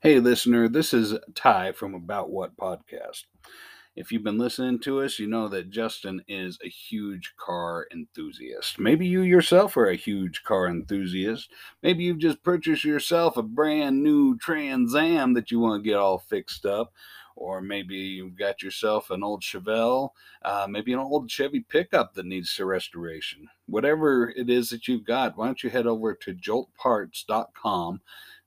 Hey, 0.00 0.18
listener, 0.18 0.68
this 0.68 0.94
is 0.94 1.14
Ty 1.34 1.72
from 1.72 1.94
About 1.94 2.30
What 2.30 2.56
Podcast. 2.56 3.24
If 3.94 4.10
you've 4.10 4.24
been 4.24 4.38
listening 4.38 4.80
to 4.80 5.02
us, 5.02 5.18
you 5.18 5.26
know 5.26 5.48
that 5.48 5.70
Justin 5.70 6.22
is 6.26 6.58
a 6.64 6.68
huge 6.68 7.34
car 7.36 7.86
enthusiast. 7.92 8.78
Maybe 8.78 9.06
you 9.06 9.20
yourself 9.20 9.76
are 9.76 9.90
a 9.90 9.96
huge 9.96 10.42
car 10.44 10.66
enthusiast. 10.68 11.50
Maybe 11.82 12.04
you've 12.04 12.18
just 12.18 12.42
purchased 12.42 12.84
yourself 12.84 13.36
a 13.36 13.42
brand 13.42 14.02
new 14.02 14.38
Trans 14.38 14.94
Am 14.94 15.34
that 15.34 15.50
you 15.50 15.60
want 15.60 15.84
to 15.84 15.88
get 15.88 15.98
all 15.98 16.18
fixed 16.18 16.64
up. 16.64 16.92
Or 17.36 17.60
maybe 17.60 17.96
you've 17.96 18.36
got 18.36 18.62
yourself 18.62 19.10
an 19.10 19.22
old 19.22 19.42
Chevelle, 19.42 20.10
uh, 20.42 20.66
maybe 20.68 20.92
an 20.92 20.98
old 20.98 21.30
Chevy 21.30 21.60
pickup 21.60 22.14
that 22.14 22.26
needs 22.26 22.50
some 22.50 22.66
restoration. 22.66 23.48
Whatever 23.66 24.30
it 24.36 24.50
is 24.50 24.70
that 24.70 24.88
you've 24.88 25.04
got, 25.04 25.36
why 25.36 25.46
don't 25.46 25.62
you 25.62 25.70
head 25.70 25.86
over 25.86 26.14
to 26.14 26.34
joltparts.com? 26.34 28.00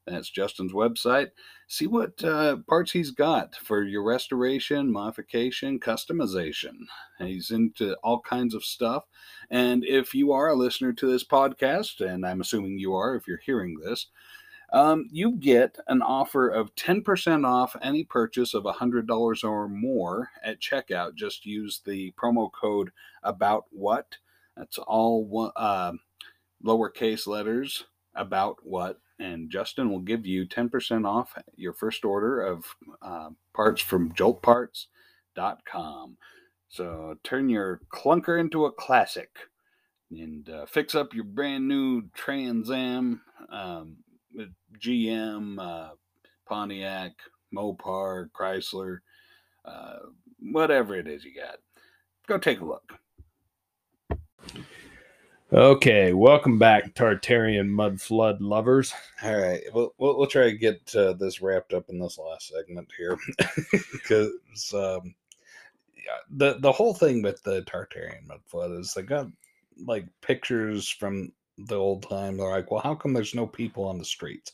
That's 0.06 0.30
Justin's 0.30 0.72
website 0.72 1.32
see 1.68 1.88
what 1.88 2.24
uh, 2.24 2.58
parts 2.68 2.92
he's 2.92 3.12
got 3.12 3.56
for 3.56 3.84
your 3.84 4.04
restoration, 4.04 4.92
modification, 4.92 5.80
customization. 5.80 6.74
He's 7.20 7.52
into 7.52 7.96
all 8.04 8.20
kinds 8.20 8.54
of 8.54 8.64
stuff. 8.64 9.06
And 9.50 9.84
if 9.84 10.14
you 10.14 10.32
are 10.32 10.50
a 10.50 10.56
listener 10.56 10.94
to 10.94 11.08
this 11.08 11.24
podcast, 11.24 12.06
and 12.06 12.26
I'm 12.26 12.42
assuming 12.42 12.78
you 12.78 12.94
are 12.94 13.16
if 13.16 13.28
you're 13.28 13.38
hearing 13.38 13.78
this, 13.80 14.08
um, 14.74 15.08
you 15.12 15.34
get 15.34 15.78
an 15.88 16.02
offer 16.02 16.50
of 16.50 16.76
10% 16.76 17.46
off 17.46 17.76
any 17.82 18.04
purchase 18.04 18.54
of 18.54 18.64
$100 18.64 19.44
or 19.44 19.70
more 19.70 20.30
at 20.44 20.60
checkout. 20.60 21.16
Just 21.16 21.46
use 21.46 21.82
the 21.86 22.12
promo 22.14 22.52
code 22.52 22.92
about 23.24 23.66
what. 23.72 24.18
That's 24.58 24.78
all 24.78 25.52
uh, 25.56 25.94
lowercase 26.64 27.28
letters 27.28 27.86
about 28.16 28.58
what 28.64 29.00
and 29.20 29.50
Justin 29.50 29.90
will 29.90 30.00
give 30.00 30.26
you 30.26 30.46
10% 30.46 31.08
off 31.08 31.36
your 31.56 31.74
first 31.74 32.04
order 32.04 32.42
of 32.42 32.66
uh, 33.02 33.30
parts 33.54 33.82
from 33.82 34.12
joltparts.com. 34.14 36.18
So 36.70 37.16
turn 37.24 37.50
your 37.50 37.82
clunker 37.94 38.40
into 38.40 38.66
a 38.66 38.72
classic 38.72 39.30
and 40.12 40.50
uh, 40.50 40.66
fix 40.66 40.96
up 40.96 41.14
your 41.14 41.24
brand 41.24 41.68
new 41.68 42.04
Trans 42.14 42.70
Am, 42.70 43.22
um, 43.50 43.98
GM, 44.80 45.60
uh, 45.60 45.96
Pontiac, 46.48 47.12
Mopar, 47.54 48.30
Chrysler, 48.32 49.00
uh, 49.66 49.98
whatever 50.40 50.96
it 50.96 51.08
is 51.08 51.24
you 51.24 51.34
got. 51.34 51.58
Go 52.28 52.38
take 52.38 52.62
a 52.62 52.66
look. 52.66 52.94
okay, 55.54 56.14
welcome 56.14 56.58
back, 56.58 56.94
Tartarian 56.96 57.70
mud 57.70 58.02
flood 58.02 58.42
lovers. 58.42 58.94
All 59.24 59.38
right, 59.38 59.62
we'll, 59.74 59.94
we'll, 59.98 60.18
we'll 60.18 60.28
try 60.28 60.44
to 60.46 60.58
get 60.58 60.96
uh, 60.96 61.14
this 61.14 61.42
wrapped 61.42 61.74
up 61.74 61.90
in 61.90 62.00
this 62.00 62.18
last 62.18 62.50
segment 62.50 62.90
here 62.98 63.18
because 63.92 64.74
um, 64.74 65.14
yeah, 65.96 66.20
the 66.30 66.60
the 66.60 66.72
whole 66.72 66.94
thing 66.94 67.22
with 67.22 67.42
the 67.44 67.62
Tartarian 67.64 68.28
mud 68.28 68.42
flood 68.46 68.72
is 68.72 68.94
they 68.94 69.02
got 69.02 69.28
like 69.86 70.06
pictures 70.22 70.88
from 70.88 71.32
the 71.58 71.76
old 71.76 72.04
time. 72.08 72.38
They're 72.38 72.50
like, 72.50 72.72
well, 72.72 72.82
how 72.82 72.96
come 72.96 73.14
there's 73.14 73.36
no 73.36 73.48
people 73.48 73.86
on 73.86 73.98
the 73.98 74.06
streets? 74.06 74.52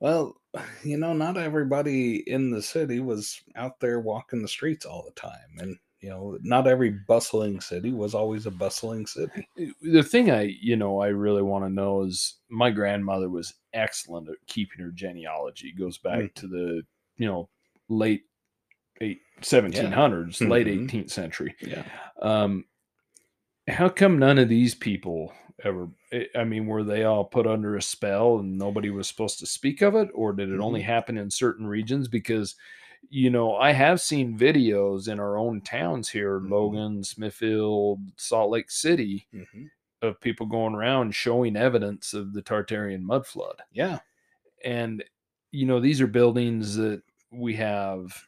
Well, 0.00 0.36
you 0.84 0.96
know, 0.96 1.12
not 1.12 1.36
everybody 1.36 2.28
in 2.28 2.50
the 2.50 2.62
city 2.62 3.00
was 3.00 3.40
out 3.56 3.80
there 3.80 4.00
walking 4.00 4.42
the 4.42 4.48
streets 4.48 4.84
all 4.86 5.02
the 5.04 5.20
time, 5.20 5.58
and 5.58 5.76
you 6.00 6.08
know, 6.10 6.36
not 6.42 6.66
every 6.66 6.90
bustling 7.06 7.60
city 7.60 7.92
was 7.92 8.12
always 8.12 8.46
a 8.46 8.50
bustling 8.50 9.06
city. 9.06 9.46
The 9.82 10.02
thing 10.02 10.32
I, 10.32 10.56
you 10.60 10.74
know, 10.74 11.00
I 11.00 11.08
really 11.08 11.42
want 11.42 11.64
to 11.64 11.70
know 11.70 12.02
is 12.02 12.38
my 12.48 12.70
grandmother 12.70 13.28
was 13.30 13.54
excellent 13.72 14.28
at 14.28 14.34
keeping 14.48 14.80
her 14.84 14.90
genealogy. 14.90 15.68
It 15.68 15.78
goes 15.78 15.98
back 15.98 16.18
Mm. 16.18 16.34
to 16.34 16.48
the, 16.48 16.82
you 17.18 17.26
know, 17.28 17.48
late 17.88 18.22
eight, 19.00 19.20
1700s, 19.42 20.40
late 20.40 20.66
Mhm. 20.66 20.88
18th 20.88 21.10
century. 21.10 21.54
Yeah. 21.60 21.84
Um, 22.20 22.64
how 23.68 23.88
come 23.88 24.18
none 24.18 24.38
of 24.38 24.48
these 24.48 24.74
people 24.74 25.32
ever? 25.64 25.88
I- 26.12 26.28
I 26.34 26.44
mean, 26.44 26.66
were 26.66 26.84
they 26.84 27.04
all 27.04 27.24
put 27.24 27.46
under 27.46 27.76
a 27.76 27.82
spell 27.82 28.38
and 28.38 28.58
nobody 28.58 28.90
was 28.90 29.08
supposed 29.08 29.38
to 29.40 29.46
speak 29.46 29.82
of 29.82 29.94
it, 29.96 30.10
or 30.14 30.32
did 30.32 30.50
it 30.50 30.60
only 30.60 30.80
Mhm. 30.80 30.84
happen 30.84 31.18
in 31.18 31.30
certain 31.30 31.66
regions? 31.66 32.08
Because, 32.08 32.56
you 33.08 33.30
know, 33.30 33.56
I 33.56 33.72
have 33.72 34.00
seen 34.00 34.38
videos 34.38 35.08
in 35.10 35.20
our 35.20 35.36
own 35.38 35.60
towns 35.62 36.08
here, 36.10 36.40
Mhm. 36.40 36.50
Logan, 36.50 37.04
Smithfield, 37.04 38.00
Salt 38.16 38.50
Lake 38.50 38.70
City, 38.70 39.28
hmm 39.32 39.66
of 40.02 40.20
people 40.20 40.46
going 40.46 40.74
around 40.74 41.14
showing 41.14 41.56
evidence 41.56 42.12
of 42.12 42.32
the 42.32 42.42
Tartarian 42.42 43.02
mud 43.02 43.26
flood 43.26 43.62
Yeah. 43.72 44.00
and 44.64 45.04
you 45.52 45.66
know 45.66 45.80
these 45.80 46.00
are 46.00 46.06
buildings 46.06 46.76
that 46.76 47.02
we 47.30 47.54
have 47.54 48.26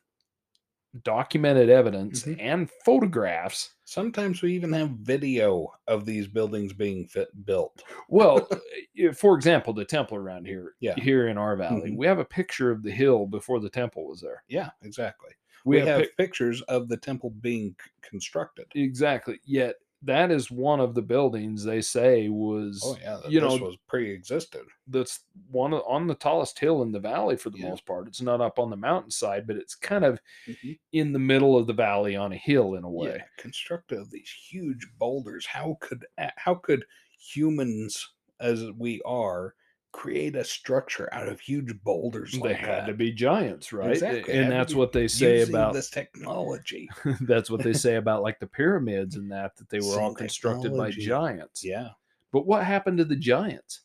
documented 1.03 1.69
evidence 1.71 2.23
Mhm. 2.25 2.37
and 2.41 2.71
photographs 2.85 3.71
Sometimes 3.87 4.41
we 4.41 4.53
even 4.55 4.73
have 4.73 4.91
video 4.91 5.69
of 5.89 6.07
these 6.07 6.27
buildings 6.27 6.73
being 6.73 7.07
fit 7.07 7.29
built. 7.45 7.83
well 8.09 8.47
uh, 8.51 8.57
for 9.13 9.35
example 9.37 9.73
the 9.73 9.85
temple 9.85 10.17
around 10.17 10.47
here 10.47 10.75
Yeah. 10.81 10.95
here 10.97 11.29
in 11.29 11.37
our 11.37 11.57
valley 11.57 11.91
Mhm. 11.91 11.97
we 11.97 12.07
have 12.07 12.19
a 12.19 12.25
picture 12.25 12.71
of 12.71 12.83
the 12.83 12.91
hill 12.93 13.27
before 13.27 13.61
the 13.61 13.69
temple 13.71 14.07
was 14.07 14.21
there 14.21 14.43
Yeah, 14.49 14.71
exactly. 14.83 15.31
we, 15.65 15.77
We, 15.77 15.81
have, 15.81 15.89
have, 15.89 16.01
pic- 16.03 16.17
pictures 16.17 16.63
of 16.63 16.89
the 16.89 16.97
temple 16.97 17.31
being 17.41 17.75
c- 17.83 17.91
constructed. 18.03 18.67
exactly 18.75 19.41
yet 19.45 19.77
that 20.05 20.31
is 20.31 20.51
one 20.51 20.81
of 20.81 20.95
the 20.95 21.03
buildings 21.03 21.65
they 21.65 21.81
say 21.81 22.29
was 22.29 22.81
Oh 22.85 22.97
yeah, 23.01 23.19
that 23.23 23.31
you 23.31 23.41
know 23.41 23.57
was 23.57 23.77
pre-existed. 23.89 24.65
that's 24.87 25.25
one 25.51 25.73
of- 25.73 25.83
on 25.87 26.07
the 26.07 26.15
tallest 26.15 26.59
hill 26.59 26.83
in 26.83 26.93
the 26.93 27.01
valley 27.01 27.37
for 27.37 27.51
the 27.51 27.59
Yeah. 27.59 27.71
most 27.71 27.87
part 27.87 28.07
it's 28.09 28.21
not 28.21 28.41
up 28.41 28.59
on 28.59 28.71
the 28.71 28.77
mountainside 28.77 29.47
but 29.47 29.57
it's 29.57 29.75
kind 29.75 30.05
of 30.05 30.21
Mhm. 30.47 30.79
in 30.93 31.13
the 31.13 31.19
middle 31.19 31.57
of 31.57 31.67
the 31.67 31.73
valley 31.73 32.17
on 32.17 32.33
a 32.33 32.37
hill 32.37 32.75
in 32.75 32.85
a 32.85 32.91
way 32.91 33.17
Yeah, 33.17 33.25
constructed 33.39 33.99
of 33.99 34.11
these 34.11 34.31
huge 34.31 34.87
boulders. 34.99 35.47
How 35.47 35.77
could 35.81 36.07
how 36.37 36.55
could 36.57 36.85
humans, 37.19 38.15
as 38.41 38.71
we 38.73 39.01
are, 39.07 39.55
create 40.05 40.37
a 40.37 40.45
structure 40.45 41.09
out 41.13 41.27
of 41.29 41.41
huge 41.41 41.73
boulders? 41.83 42.33
they 42.33 42.39
like 42.41 42.57
had 42.57 42.83
that? 42.83 42.87
to 42.89 42.93
be 42.93 43.11
giants 43.11 43.73
right 43.73 43.93
Exactly, 43.93 44.35
and 44.35 44.53
that's 44.57 44.75
what 44.75 44.93
they 44.93 45.09
say 45.09 45.41
about 45.41 45.73
this 45.73 45.89
technology. 45.89 46.91
that's 47.23 47.51
what 47.51 47.63
they 47.63 47.73
say 47.73 47.95
about 47.97 48.23
like 48.23 48.39
the 48.39 48.47
pyramids 48.47 49.17
and 49.17 49.33
that 49.33 49.57
that 49.57 49.71
they 49.71 49.81
were 49.81 49.99
all 50.01 50.15
constructed 50.15 50.77
by 50.77 50.91
giants 50.91 51.65
Yeah. 51.65 51.89
but 52.33 52.47
what 52.47 52.65
happened 52.65 52.99
to 52.99 53.05
the 53.07 53.17
giants 53.17 53.81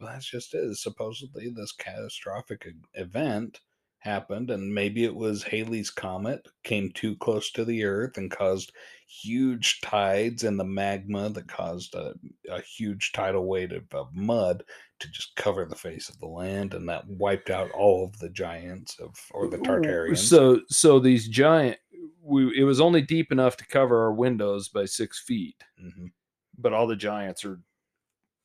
Well, 0.00 0.10
that's 0.12 0.24
just 0.30 0.54
it. 0.54 0.76
Supposedly, 0.78 1.50
this 1.50 1.72
catastrophic 1.72 2.66
event 2.94 3.60
happened, 4.00 4.50
and 4.50 4.72
maybe 4.72 5.04
it 5.04 5.14
was 5.14 5.42
Halley's 5.42 5.90
comet 5.90 6.46
came 6.64 6.90
too 6.92 7.16
close 7.16 7.50
to 7.52 7.64
the 7.64 7.84
Earth 7.84 8.16
and 8.16 8.30
caused 8.30 8.72
huge 9.08 9.80
tides 9.80 10.44
and 10.44 10.58
the 10.60 10.64
magma 10.64 11.30
that 11.30 11.48
caused 11.48 11.94
a, 11.94 12.14
a 12.50 12.60
huge 12.60 13.12
tidal 13.12 13.46
wave 13.46 13.72
of, 13.72 13.84
of 13.92 14.14
mud 14.14 14.62
to 15.00 15.10
just 15.10 15.34
cover 15.36 15.64
the 15.64 15.74
face 15.74 16.08
of 16.08 16.18
the 16.20 16.26
land, 16.26 16.74
and 16.74 16.88
that 16.88 17.06
wiped 17.08 17.50
out 17.50 17.70
all 17.72 18.04
of 18.04 18.18
the 18.18 18.28
giants 18.28 18.98
of 19.00 19.14
or 19.32 19.48
the 19.48 19.58
Tartarians. 19.58 20.18
so 20.18 20.60
so 20.68 20.98
these 21.00 21.28
giant 21.28 21.78
we, 22.22 22.52
it 22.58 22.64
was 22.64 22.80
only 22.80 23.00
deep 23.00 23.32
enough 23.32 23.56
to 23.56 23.66
cover 23.66 24.02
our 24.02 24.12
windows 24.12 24.68
by 24.68 24.84
six 24.84 25.22
feet 25.26 25.56
Mhm. 25.82 26.10
but 26.58 26.72
all 26.74 26.86
the 26.86 26.94
giants 26.96 27.44
are 27.44 27.60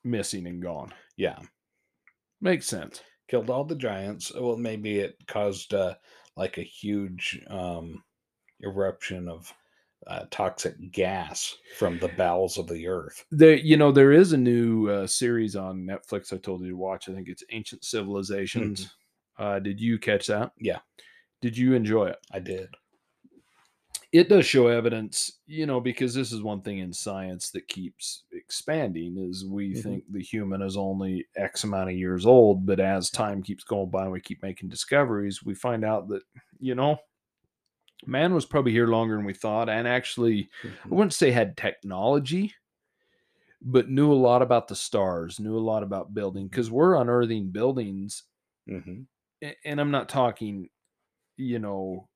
missing 0.05 0.47
and 0.47 0.61
gone 0.61 0.93
yeah, 1.17 1.39
makes 2.41 2.65
sense 2.67 3.01
killed 3.27 3.49
all 3.49 3.63
the 3.65 3.75
giants. 3.75 4.33
Well, 4.33 4.57
maybe 4.57 4.99
it 4.99 5.17
caused 5.27 5.73
uh, 5.73 5.95
like 6.35 6.57
a 6.57 6.63
huge 6.63 7.41
um, 7.47 8.03
eruption 8.61 9.27
of 9.27 9.53
uh, 10.07 10.25
toxic 10.31 10.91
gas 10.91 11.55
from 11.77 11.97
the 11.99 12.09
bowels 12.09 12.57
of 12.57 12.67
the 12.67 12.87
earth. 12.87 13.25
there 13.31 13.55
you 13.55 13.77
know 13.77 13.91
there 13.91 14.11
is 14.11 14.33
a 14.33 14.37
new 14.37 14.89
uh, 14.89 15.07
series 15.07 15.55
on 15.55 15.83
netflix 15.85 16.33
i 16.33 16.37
told 16.37 16.61
you 16.61 16.69
to 16.69 16.77
watch 16.77 17.07
i 17.07 17.13
think 17.13 17.29
it's 17.29 17.43
ancient 17.51 17.85
civilizations 17.85 18.95
uh, 19.39 19.59
did 19.59 19.79
you 19.79 19.97
catch 19.97 20.27
that 20.27 20.51
Yeah. 20.59 20.79
did 21.41 21.57
you 21.57 21.73
enjoy 21.73 22.07
it 22.07 22.19
I 22.31 22.39
did. 22.39 22.69
It 24.13 24.29
does 24.29 24.45
show 24.45 24.67
evidence 24.67 25.41
you 25.47 25.65
know 25.65 25.81
because 25.81 26.13
this 26.15 26.31
is 26.33 26.43
one 26.43 26.61
thing 26.61 26.79
in 26.79 26.93
science 26.93 27.51
that 27.51 27.67
keeps 27.67 28.25
expanding 28.33 29.17
is 29.17 29.45
we 29.45 29.73
Mhm. 29.73 29.83
think 29.83 30.05
the 30.11 30.21
human 30.23 30.61
is 30.63 30.77
only 30.77 31.27
x 31.37 31.65
amount 31.65 31.89
of 31.91 31.97
years 31.97 32.25
old 32.25 32.65
but 32.65 32.79
as 32.79 33.09
time 33.11 33.43
keeps 33.43 33.65
going 33.65 33.89
by 33.91 34.03
and 34.03 34.13
we 34.13 34.21
keep 34.21 34.43
making 34.43 34.69
discoveries 34.69 35.43
we 35.43 35.55
find 35.55 35.85
out 35.85 36.07
that 36.09 36.23
you 36.59 36.75
know 36.75 36.97
man 38.05 38.33
was 38.33 38.45
probably 38.45 38.71
here 38.71 38.87
longer 38.87 39.15
than 39.15 39.25
we 39.25 39.33
thought 39.33 39.69
and 39.69 39.87
actually 39.87 40.49
I 40.91 40.95
Mhm. 40.95 40.95
wouldn't 40.95 41.13
say 41.13 41.31
had 41.31 41.57
technology, 41.57 42.53
but 43.61 43.89
knew 43.89 44.11
a 44.11 44.13
lot 44.13 44.41
about 44.41 44.67
the 44.67 44.75
stars, 44.75 45.39
knew 45.39 45.57
a 45.57 45.59
lot 45.59 45.83
about 45.83 46.13
building 46.13 46.47
because 46.47 46.69
we're 46.69 46.95
unearthing 46.95 47.49
buildings. 47.51 48.23
Mhm. 48.65 49.05
And 49.65 49.79
I'm 49.81 49.91
not 49.91 50.09
talking, 50.09 50.69
you 51.37 51.59
know, 51.59 52.09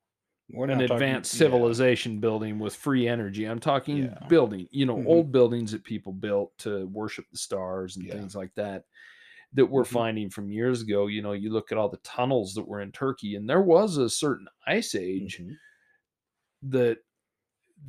an 0.49 0.55
not 0.55 0.87
talking- 0.87 0.91
advanced 0.93 1.33
yeah. 1.33 1.39
civilization 1.39 2.19
building 2.19 2.59
with 2.59 2.75
free 2.75 3.07
energy. 3.07 3.45
I'm 3.45 3.59
talking 3.59 3.97
Yeah. 4.05 4.27
building, 4.29 4.67
you 4.71 4.85
know, 4.85 4.97
Mhm. 4.97 5.05
old 5.07 5.31
buildings 5.31 5.71
that 5.73 5.83
people 5.83 6.13
built 6.13 6.57
to 6.59 6.85
worship 6.87 7.25
the 7.31 7.37
stars 7.37 7.97
and 7.97 8.05
Yeah. 8.05 8.13
things 8.13 8.35
like 8.35 8.53
that. 8.55 8.85
That 9.53 9.65
we're 9.65 9.83
Mhm. 9.83 9.87
finding 9.87 10.29
from 10.29 10.49
years 10.51 10.81
ago. 10.81 11.07
You 11.07 11.21
know, 11.21 11.33
you 11.33 11.49
look 11.51 11.71
at 11.71 11.77
all 11.77 11.89
the 11.89 11.97
tunnels 11.97 12.53
that 12.55 12.67
were 12.67 12.81
in 12.81 12.91
Turkey, 12.91 13.35
and 13.35 13.49
there 13.49 13.61
was 13.61 13.97
a 13.97 14.09
certain 14.09 14.47
ice 14.65 14.95
age 14.95 15.39
Mhm. 15.39 15.55
that 16.63 16.99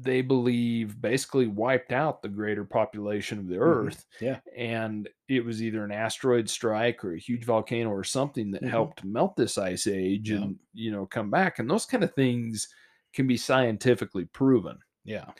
they 0.00 0.20
believe 0.22 1.00
basically 1.00 1.46
wiped 1.46 1.92
out 1.92 2.22
the 2.22 2.28
greater 2.28 2.64
population 2.64 3.38
of 3.38 3.48
the 3.48 3.56
Mhm. 3.64 3.88
earth. 3.88 4.06
Yeah. 4.20 4.40
And 4.56 5.08
it 5.28 5.44
was 5.44 5.62
either 5.62 5.84
an 5.84 5.90
asteroid 5.92 6.48
strike 6.48 7.04
or 7.04 7.14
a 7.14 7.18
huge 7.18 7.44
volcano 7.44 7.90
or 7.90 8.04
something 8.04 8.50
that 8.52 8.62
Mhm. 8.62 8.68
helped 8.68 9.04
melt 9.04 9.36
this 9.36 9.58
ice 9.58 9.86
age 9.86 10.30
Yeah. 10.30 10.42
and, 10.42 10.58
you 10.72 10.90
know, 10.92 11.06
come 11.06 11.30
back. 11.30 11.58
And 11.58 11.68
those 11.70 11.86
kind 11.86 12.04
of 12.04 12.14
things 12.14 12.68
can 13.12 13.26
be 13.26 13.36
scientifically 13.36 14.26
proven. 14.26 14.78
Yeah. 15.04 15.32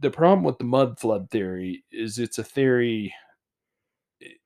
The 0.00 0.10
problem 0.10 0.44
with 0.44 0.58
the 0.58 0.64
mud 0.64 0.98
flood 0.98 1.30
theory 1.30 1.84
is 1.90 2.18
it's 2.18 2.38
a 2.38 2.44
theory. 2.44 3.14
it- 4.20 4.40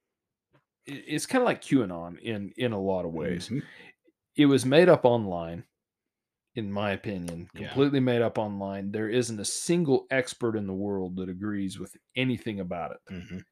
It's 1.06 1.26
kind 1.26 1.42
of 1.42 1.46
like 1.46 1.62
QAnon 1.62 2.18
in 2.20 2.52
in 2.56 2.72
a 2.72 2.80
lot 2.80 3.04
of 3.04 3.12
ways 3.12 3.50
Mhm. 3.50 3.62
it 4.36 4.46
was 4.46 4.66
made 4.66 4.88
up 4.88 5.04
online 5.04 5.64
in 6.54 6.70
my 6.70 6.92
opinion 6.92 7.48
Yeah. 7.54 7.68
completely 7.68 8.00
made 8.00 8.22
up 8.22 8.38
online 8.38 8.92
there 8.92 9.08
isn't 9.08 9.40
a 9.40 9.44
single 9.44 10.06
expert 10.10 10.56
in 10.56 10.66
the 10.66 10.74
world 10.74 11.16
that 11.16 11.28
agrees 11.28 11.78
with 11.78 11.96
anything 12.16 12.60
about 12.60 12.92
it 12.92 13.00
Mhm. 13.10 13.44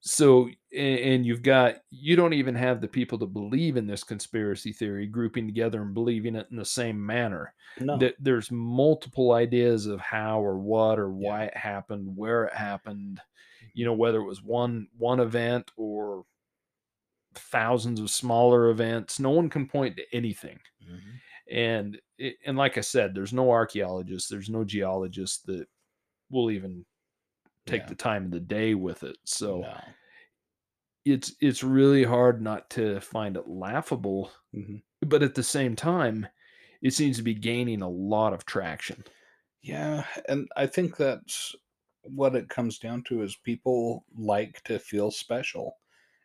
so 0.00 0.48
and 0.76 1.24
you've 1.24 1.42
got 1.42 1.76
you 1.90 2.16
don't 2.16 2.32
even 2.32 2.54
have 2.54 2.80
the 2.80 2.88
people 2.88 3.18
that 3.18 3.26
believe 3.32 3.76
in 3.76 3.86
this 3.86 4.02
conspiracy 4.02 4.72
theory 4.72 5.06
grouping 5.06 5.46
together 5.46 5.80
and 5.82 5.94
believing 5.94 6.34
it 6.34 6.46
in 6.50 6.56
the 6.56 6.64
same 6.64 7.04
manner 7.04 7.54
No. 7.78 7.98
that 8.00 8.14
there's 8.18 8.50
multiple 8.50 9.32
ideas 9.32 9.86
of 9.86 10.00
how 10.00 10.40
or 10.40 10.58
what 10.58 10.98
or 10.98 11.10
Yeah. 11.18 11.30
why 11.30 11.44
it 11.44 11.56
happened 11.56 12.16
where 12.16 12.44
it 12.46 12.54
happened 12.54 13.20
you 13.74 13.84
know 13.84 13.94
whether 13.94 14.18
it 14.20 14.26
was 14.26 14.42
one 14.42 14.88
one 14.96 15.20
event 15.20 15.70
or 15.76 16.24
thousands 17.34 17.98
of 17.98 18.10
smaller 18.10 18.68
events 18.70 19.18
no 19.18 19.30
one 19.30 19.48
can 19.48 19.66
point 19.66 19.96
to 19.96 20.04
anything 20.14 20.58
Mhm. 20.80 21.22
And 21.52 22.00
it, 22.18 22.36
and 22.46 22.58
like 22.58 22.78
i 22.78 22.82
said 22.82 23.14
there's 23.14 23.34
no 23.34 23.50
archaeologists 23.52 24.30
there's 24.30 24.50
no 24.50 24.64
geologists 24.64 25.40
that 25.44 25.68
will 26.30 26.50
even 26.50 26.86
take 27.66 27.86
Yeah. 27.86 27.88
the 27.88 27.96
time 27.96 28.26
of 28.26 28.30
the 28.32 28.40
day 28.40 28.74
with 28.74 29.04
it 29.04 29.18
so 29.24 29.62
No. 29.62 29.94
it's 31.04 31.34
it's 31.40 31.62
really 31.62 32.04
hard 32.04 32.40
not 32.40 32.70
to 32.70 33.00
find 33.00 33.36
it 33.36 33.48
laughable 33.48 34.30
Mhm. 34.54 34.82
but 35.00 35.22
at 35.22 35.34
the 35.34 35.42
same 35.42 35.74
time 35.76 36.26
it 36.80 36.92
seems 36.92 37.16
to 37.16 37.22
be 37.22 37.34
gaining 37.34 37.82
a 37.82 37.88
lot 37.88 38.32
of 38.32 38.44
traction 38.44 39.04
Yeah, 39.62 40.06
and 40.28 40.48
I 40.56 40.66
think 40.66 40.96
that's 40.96 41.54
what 42.02 42.34
it 42.34 42.48
comes 42.48 42.78
down 42.78 43.04
to 43.04 43.22
is 43.22 43.36
people 43.36 44.04
like 44.16 44.62
to 44.64 44.78
feel 44.78 45.10
special. 45.10 45.78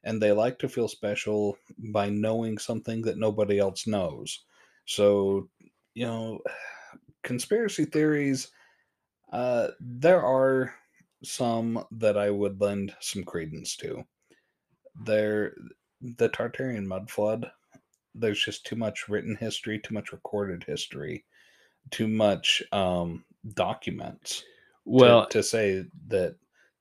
And 0.03 0.21
they 0.21 0.32
like 0.32 0.57
to 0.59 0.69
feel 0.69 0.88
special 0.88 1.57
by 1.78 2.09
knowing 2.09 2.57
something 2.57 3.01
that 3.03 3.17
nobody 3.17 3.59
else 3.59 3.86
knows. 3.86 4.45
So, 4.88 5.50
you 5.94 6.06
know, 6.06 6.42
conspiracy 7.24 7.86
theories 7.86 8.52
uh 9.34 9.70
there 9.82 10.24
are 10.24 10.74
some 11.24 11.86
that 11.92 12.18
I 12.18 12.30
would 12.32 12.62
lend 12.62 12.96
some 13.02 13.24
credence 13.26 13.76
to. 13.78 14.06
There 15.06 15.56
the 16.02 16.30
Tartarian 16.30 16.86
mud 16.88 17.10
flood, 17.12 17.52
there's 18.16 18.44
just 18.44 18.66
too 18.66 18.76
much 18.78 19.10
written 19.10 19.36
history, 19.36 19.80
too 19.80 19.94
much 19.96 20.12
recorded 20.14 20.64
history, 20.64 21.26
too 21.92 22.08
much 22.08 22.64
um 22.74 23.26
documents 23.56 24.40
to- 24.40 24.46
well 24.86 25.28
to, 25.28 25.44
say 25.44 25.86
that 26.08 26.38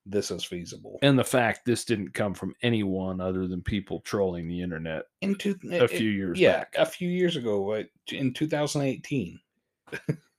this 0.09 0.31
is 0.31 0.45
feasible. 0.45 0.99
and 1.03 1.19
the 1.19 1.25
fact 1.25 1.65
this 1.67 1.85
didn't 1.85 2.15
come 2.15 2.33
from 2.33 2.55
anyone 2.63 3.21
other 3.21 3.47
than 3.49 3.61
people 3.61 4.01
trolling 4.01 4.47
the 4.49 4.63
internet 4.63 5.05
Into 5.21 5.59
a 5.73 5.89
few 5.89 6.11
years 6.11 6.39
yeah, 6.39 6.59
back 6.59 6.75
a 6.79 6.87
few 6.87 7.09
years 7.09 7.37
ago, 7.37 7.83
in 8.13 8.33
2018. 8.33 9.39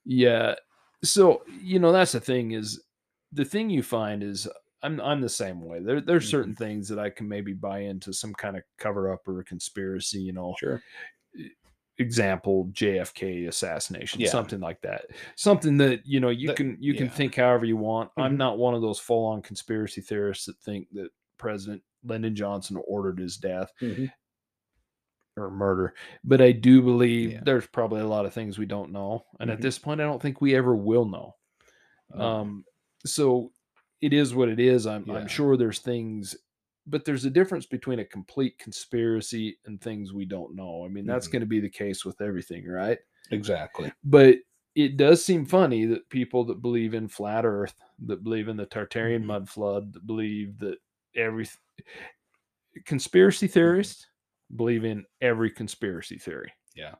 Yeah. 0.05 0.55
So, 1.03 1.43
you 1.61 1.79
know, 1.79 1.91
that's 1.91 2.13
the 2.13 2.19
thing 2.19 2.51
is 2.51 2.81
the 3.33 3.45
thing 3.45 3.69
you 3.69 3.83
find 3.83 4.23
is 4.23 4.47
I'm 4.83 5.01
I'm 5.01 5.21
the 5.21 5.29
same 5.29 5.61
way. 5.61 5.79
There 5.81 5.99
there's 6.01 6.29
certain 6.29 6.53
Mm-hmm. 6.53 6.63
things 6.63 6.87
that 6.89 6.99
I 6.99 7.09
can 7.09 7.27
maybe 7.27 7.53
buy 7.53 7.79
into 7.79 8.13
some 8.13 8.33
kind 8.33 8.55
of 8.55 8.63
cover 8.77 9.11
up 9.11 9.27
or 9.27 9.39
a 9.39 9.43
conspiracy, 9.43 10.19
you 10.19 10.33
know. 10.33 10.55
Sure. 10.59 10.81
Example 11.99 12.69
JFK 12.73 13.47
assassination, 13.47 14.21
Yeah. 14.21 14.29
something 14.29 14.59
like 14.59 14.81
that. 14.81 15.05
Something 15.35 15.77
that, 15.77 16.05
you 16.05 16.19
know, 16.19 16.29
you 16.29 16.47
That- 16.49 16.57
can 16.57 16.77
you 16.79 16.93
can 16.93 17.09
think 17.09 17.35
however 17.35 17.65
you 17.65 17.77
want. 17.77 18.11
I'm 18.17 18.35
Mhm. 18.35 18.37
not 18.37 18.57
one 18.59 18.75
of 18.75 18.81
those 18.81 18.99
full-on 18.99 19.41
conspiracy 19.41 20.01
theorists 20.01 20.45
that 20.45 20.57
think 20.59 20.87
that 20.91 21.09
President 21.37 21.81
Lyndon 22.03 22.35
Johnson 22.35 22.79
ordered 22.87 23.17
his 23.19 23.37
death 23.37 23.71
Mhm. 23.81 24.11
or 25.37 25.49
murder. 25.49 25.95
But 26.23 26.39
I 26.41 26.51
do 26.51 26.81
believe 26.83 27.31
Yeah. 27.33 27.41
there's 27.43 27.65
probably 27.67 28.01
a 28.01 28.07
lot 28.07 28.25
of 28.25 28.33
things 28.33 28.57
we 28.59 28.65
don't 28.67 28.91
know. 28.91 29.25
And 29.39 29.49
at 29.49 29.57
Mhm. 29.59 29.61
this 29.63 29.79
point 29.79 29.99
I 30.01 30.03
don't 30.05 30.21
think 30.21 30.39
we 30.39 30.55
ever 30.55 30.75
will 30.75 31.05
know. 31.05 31.35
No. 32.13 32.21
Um, 32.25 32.65
so 33.05 33.51
it 34.01 34.13
is 34.13 34.35
what 34.35 34.49
it 34.49 34.59
is. 34.59 34.85
I'm, 34.85 35.03
Yeah. 35.07 35.15
I'm 35.15 35.27
sure 35.27 35.57
there's 35.57 35.79
things, 35.79 36.35
but 36.87 37.05
there's 37.05 37.25
a 37.25 37.29
difference 37.29 37.65
between 37.65 37.99
a 37.99 38.05
complete 38.05 38.57
conspiracy 38.59 39.57
and 39.65 39.79
things 39.81 40.13
we 40.13 40.25
don't 40.25 40.55
know. 40.55 40.83
I 40.85 40.87
mean, 40.87 41.05
that's 41.05 41.27
Mhm. 41.27 41.31
going 41.33 41.39
to 41.41 41.45
be 41.47 41.59
the 41.59 41.69
case 41.69 42.05
with 42.05 42.21
everything, 42.21 42.65
right? 42.67 42.99
exactly. 43.31 43.91
But 44.05 44.37
it 44.75 44.95
does 44.95 45.23
seem 45.25 45.45
funny 45.45 45.85
that 45.85 46.07
people 46.09 46.45
that 46.45 46.61
believe 46.61 46.93
in 46.93 47.07
flat 47.09 47.45
Earth, 47.45 47.75
that 48.05 48.23
believe 48.23 48.47
in 48.47 48.55
the 48.55 48.65
Tartarian 48.67 49.23
Mhm. 49.23 49.25
mud 49.25 49.49
flood, 49.49 49.91
that 49.93 50.07
believe 50.07 50.57
that 50.59 50.77
every 51.15 51.45
conspiracy 52.85 53.47
theorists 53.47 54.07
believe 54.55 54.85
in 54.85 55.05
every 55.21 55.49
conspiracy 55.51 56.17
theory. 56.17 56.53
Yeah. 56.75 56.95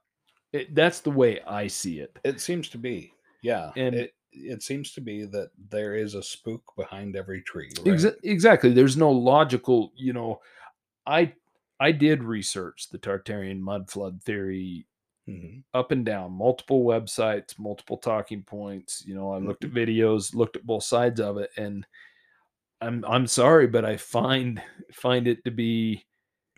It, 0.52 0.74
that's 0.76 1.00
the 1.02 1.12
way 1.12 1.42
I 1.44 1.68
see 1.68 2.00
it. 2.00 2.18
It 2.24 2.42
seems 2.42 2.68
to 2.70 2.78
be. 2.78 3.14
Yeah. 3.42 3.72
And- 3.78 3.96
it, 3.96 4.14
it 4.32 4.62
seems 4.64 4.94
to 4.94 5.02
be 5.02 5.26
that 5.26 5.50
there 5.70 5.96
is 5.96 6.14
a 6.16 6.24
spook 6.24 6.64
behind 6.78 7.16
every 7.16 7.42
tree. 7.42 7.72
Right? 7.80 7.86
Exa- 7.96 8.18
exactly. 8.24 8.72
There's 8.74 8.98
no 8.98 9.12
logical, 9.12 9.92
you 9.96 10.14
know, 10.14 10.42
I 11.06 11.34
I 11.80 11.92
did 11.92 12.24
research 12.24 12.90
the 12.90 12.98
Tartarian 13.00 13.60
mud 13.60 13.90
flood 13.90 14.22
theory 14.24 14.88
Mhm. 15.30 15.64
up 15.74 15.92
and 15.92 16.06
down, 16.06 16.32
multiple 16.34 16.84
websites, 16.86 17.60
multiple 17.60 17.98
talking 17.98 18.44
points. 18.44 19.04
You 19.06 19.16
know, 19.16 19.32
I 19.32 19.40
looked 19.40 19.64
at 19.66 19.72
videos, 19.72 20.34
looked 20.36 20.56
at 20.58 20.66
both 20.66 20.84
sides 20.84 21.20
of 21.20 21.38
it, 21.38 21.52
and 21.58 21.86
I'm 22.82 23.04
I'm 23.06 23.28
sorry, 23.28 23.68
but 23.68 23.86
I 23.86 23.98
find 23.98 24.62
find 24.94 25.28
it 25.28 25.44
to 25.46 25.52
be 25.52 26.06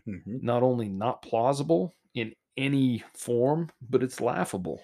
Mhm. 0.07 0.41
not 0.43 0.63
only 0.63 0.89
not 0.89 1.21
plausible 1.21 1.95
in 2.15 2.33
any 2.57 3.03
form, 3.15 3.69
but 3.81 4.03
it's 4.03 4.21
laughable. 4.21 4.81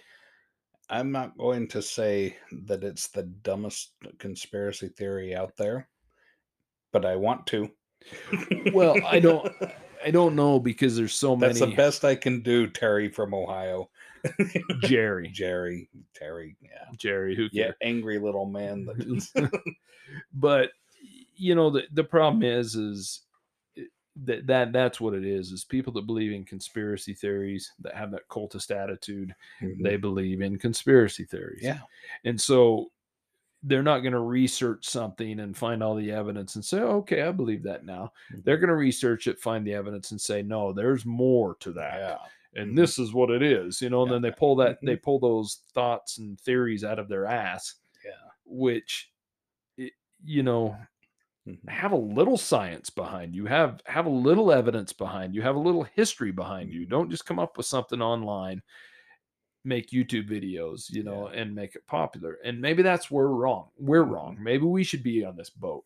I'm 0.89 1.11
not 1.11 1.37
going 1.37 1.67
to 1.69 1.81
say 1.81 2.37
that 2.65 2.83
it's 2.83 3.07
the 3.07 3.23
dumbest 3.23 3.93
conspiracy 4.19 4.89
theory 4.89 5.35
out 5.35 5.57
there, 5.57 5.87
but 6.91 7.05
I 7.05 7.15
want 7.15 7.47
to. 7.47 7.69
Well, 8.73 8.95
I 9.05 9.19
don't 9.19 9.51
I 10.05 10.11
don't 10.11 10.35
know 10.35 10.59
because 10.59 10.95
there's 10.95 11.15
so 11.15 11.35
That's 11.35 11.59
many 11.59 11.59
That's 11.59 11.71
the 11.71 11.75
best 11.75 12.05
I 12.05 12.15
can 12.15 12.41
do, 12.41 12.67
Terry 12.67 13.09
from 13.09 13.33
Ohio. 13.33 13.89
Jerry. 14.81 15.29
Jerry, 15.33 15.89
Terry, 16.13 16.55
yeah. 16.61 16.85
Jerry, 16.97 17.35
who 17.35 17.47
Yeah, 17.51 17.71
angry 17.81 18.19
little 18.19 18.45
man. 18.45 18.85
That, 18.85 19.61
but 20.33 20.69
you 21.35 21.55
know 21.55 21.71
the 21.71 21.83
the 21.93 22.03
problem 22.03 22.43
is 22.43 22.75
is 22.75 23.21
that 24.23 24.47
that 24.47 24.71
that's 24.71 25.01
what 25.01 25.13
it 25.13 25.25
is 25.25 25.51
is 25.51 25.63
people 25.65 25.91
that 25.91 26.05
believe 26.07 26.31
in 26.31 26.45
conspiracy 26.45 27.13
theories 27.13 27.73
that 27.79 27.93
have 27.95 28.11
that 28.11 28.27
cultist 28.29 28.71
attitude 28.71 29.35
they 29.81 29.97
believe 29.97 30.41
in 30.41 30.57
conspiracy 30.57 31.25
theories 31.25 31.61
yeah, 31.63 31.79
and 32.23 32.39
so 32.39 32.91
they're 33.63 33.83
not 33.83 33.99
going 33.99 34.13
to 34.13 34.19
research 34.19 34.85
something 34.87 35.39
and 35.39 35.57
find 35.57 35.81
all 35.83 35.95
the 35.95 36.11
evidence 36.11 36.55
and 36.55 36.63
say 36.63 36.79
okay 36.79 37.23
i 37.23 37.31
believe 37.31 37.61
that 37.63 37.83
now 37.85 38.11
Mhm. 38.31 38.43
they're 38.45 38.57
going 38.57 38.69
to 38.69 38.75
research 38.75 39.27
it 39.27 39.39
find 39.39 39.65
the 39.67 39.73
evidence 39.73 40.11
and 40.11 40.21
say 40.21 40.41
no 40.41 40.71
there's 40.71 41.05
more 41.05 41.55
to 41.55 41.71
that 41.73 41.99
yeah. 42.55 42.61
and 42.61 42.71
Mhm. 42.71 42.75
this 42.77 42.97
is 42.99 43.11
what 43.13 43.29
it 43.31 43.41
is 43.41 43.81
you 43.81 43.89
know 43.89 44.03
and 44.03 44.11
Yeah. 44.11 44.15
then 44.15 44.21
they 44.21 44.31
pull 44.31 44.55
that 44.57 44.81
Mhm. 44.81 44.85
they 44.85 44.95
pull 44.95 45.19
those 45.19 45.55
thoughts 45.73 46.19
and 46.19 46.39
theories 46.39 46.83
out 46.85 46.99
of 46.99 47.09
their 47.09 47.25
ass 47.25 47.75
Yeah. 48.05 48.11
which 48.45 49.11
i- 49.79 49.91
you 50.23 50.41
know. 50.43 50.77
Mm-hmm. 51.47 51.67
have 51.69 51.91
a 51.91 51.95
little 51.95 52.37
science 52.37 52.89
behind 52.89 53.35
you 53.35 53.45
have 53.45 53.79
have 53.85 54.07
a 54.07 54.09
little 54.09 54.51
evidence 54.51 54.93
behind 54.93 55.35
you 55.35 55.43
have 55.43 55.55
a 55.55 55.59
little 55.59 55.83
history 55.83 56.31
behind 56.31 56.73
you. 56.73 56.81
Mm-hmm. 56.81 56.89
Don't 56.89 57.11
just 57.11 57.27
come 57.27 57.37
up 57.37 57.55
with 57.55 57.67
something 57.67 58.01
online 58.01 58.63
make 59.63 59.91
youtube 59.91 60.27
videos 60.27 60.91
you 60.91 61.03
know 61.03 61.27
and 61.27 61.53
make 61.53 61.75
it 61.75 61.85
popular. 61.85 62.39
And 62.43 62.59
maybe 62.59 62.81
that's 62.81 63.11
where 63.11 63.27
we're 63.27 63.35
wrong 63.35 63.69
we're 63.77 64.03
mm-hmm. 64.03 64.13
wrong. 64.13 64.37
Maybe 64.41 64.63
we 64.63 64.83
should 64.83 65.03
be 65.03 65.23
on 65.23 65.35
this 65.35 65.51
boat. 65.51 65.85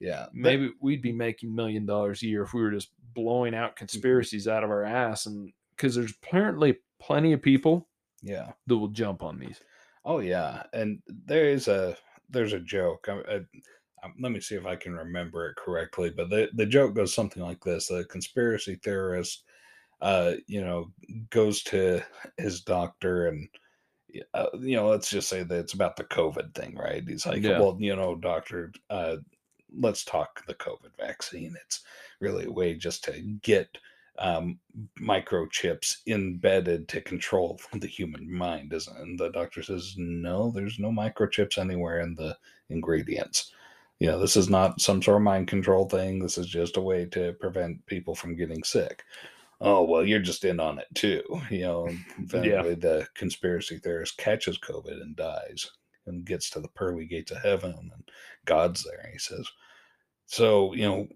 Yeah. 0.00 0.26
maybe 0.34 0.70
we'd 0.80 1.02
be 1.02 1.12
making 1.12 1.54
million 1.54 1.86
dollars 1.86 2.22
a 2.22 2.26
year 2.26 2.42
if 2.42 2.52
we 2.52 2.60
were 2.60 2.70
just 2.70 2.90
blowing 3.14 3.54
out 3.54 3.76
conspiracies 3.76 4.48
out 4.48 4.64
of 4.64 4.70
our 4.70 4.84
ass 4.84 5.24
and 5.24 5.52
because 5.70 5.94
there's 5.94 6.12
apparently 6.22 6.76
plenty 7.00 7.32
of 7.32 7.40
people 7.40 7.88
Yeah. 8.22 8.52
that 8.66 8.76
will 8.76 8.88
jump 8.88 9.22
on 9.22 9.38
these. 9.38 9.60
Oh 10.04 10.18
yeah, 10.18 10.64
and 10.72 11.00
there 11.06 11.46
is 11.46 11.68
a 11.68 11.96
there's 12.28 12.52
a 12.52 12.60
joke. 12.60 13.08
I, 13.08 13.12
I, 13.12 13.40
let 14.20 14.32
me 14.32 14.40
see 14.40 14.54
if 14.54 14.66
I 14.66 14.76
can 14.76 14.94
remember 14.94 15.48
it 15.48 15.56
correctly. 15.56 16.10
But 16.10 16.30
the 16.30 16.48
the 16.54 16.66
joke 16.66 16.94
goes 16.94 17.14
something 17.14 17.42
like 17.42 17.62
this: 17.62 17.90
a 17.90 18.04
conspiracy 18.04 18.76
theorist, 18.82 19.44
uh, 20.00 20.34
you 20.46 20.60
know, 20.62 20.90
goes 21.30 21.62
to 21.64 22.02
his 22.38 22.62
doctor 22.62 23.28
and. 23.28 23.48
Uh, 24.34 24.46
you 24.58 24.74
know, 24.74 24.88
let's 24.88 25.08
just 25.08 25.28
say 25.28 25.44
that 25.44 25.56
it's 25.56 25.74
about 25.74 25.94
the 25.94 26.02
COVID 26.02 26.52
thing, 26.52 26.74
right? 26.74 27.04
He's 27.06 27.26
like, 27.26 27.44
Yeah. 27.44 27.60
"Well, 27.60 27.76
you 27.78 27.94
know, 27.94 28.16
doctor, 28.16 28.72
uh, 28.90 29.18
let's 29.78 30.04
talk 30.04 30.44
the 30.46 30.54
COVID 30.54 30.96
vaccine. 30.98 31.54
It's 31.64 31.84
really 32.18 32.46
a 32.46 32.50
way 32.50 32.74
just 32.74 33.04
to 33.04 33.20
get 33.42 33.78
um, 34.18 34.58
microchips 35.00 35.98
embedded 36.06 36.88
to 36.88 37.00
control 37.00 37.58
the 37.72 37.86
human 37.86 38.30
mind, 38.30 38.72
isn't 38.72 38.96
it? 38.96 39.02
And 39.02 39.18
the 39.18 39.30
doctor 39.30 39.62
says, 39.62 39.94
no, 39.96 40.50
there's 40.50 40.78
no 40.78 40.90
microchips 40.90 41.58
anywhere 41.58 42.00
in 42.00 42.14
the 42.14 42.36
ingredients. 42.68 43.52
Know, 44.08 44.18
this 44.18 44.36
is 44.36 44.48
not 44.48 44.80
some 44.80 45.02
sort 45.02 45.18
of 45.18 45.22
mind 45.22 45.48
control 45.48 45.88
thing. 45.88 46.18
This 46.18 46.38
is 46.38 46.46
just 46.46 46.76
a 46.76 46.80
way 46.80 47.04
to 47.06 47.34
prevent 47.34 47.84
people 47.86 48.14
from 48.14 48.36
getting 48.36 48.64
sick. 48.64 49.02
Oh, 49.60 49.84
well, 49.84 50.04
you're 50.04 50.20
just 50.20 50.44
in 50.44 50.58
on 50.58 50.78
it 50.78 50.88
too. 50.94 51.22
You 51.50 51.62
know, 51.62 51.88
eventually 52.18 52.74
the 52.74 53.06
conspiracy 53.14 53.78
theorist 53.78 54.16
catches 54.16 54.58
COVID 54.58 55.02
and 55.02 55.14
dies 55.16 55.70
and 56.06 56.24
gets 56.24 56.48
to 56.50 56.60
the 56.60 56.68
pearly 56.68 57.04
gates 57.04 57.30
of 57.30 57.42
heaven 57.42 57.74
and 57.74 58.10
God's 58.46 58.82
there. 58.84 59.00
And 59.00 59.12
he 59.12 59.18
says, 59.18 59.46
so, 60.26 60.72
you 60.72 60.82
know, 60.82 61.08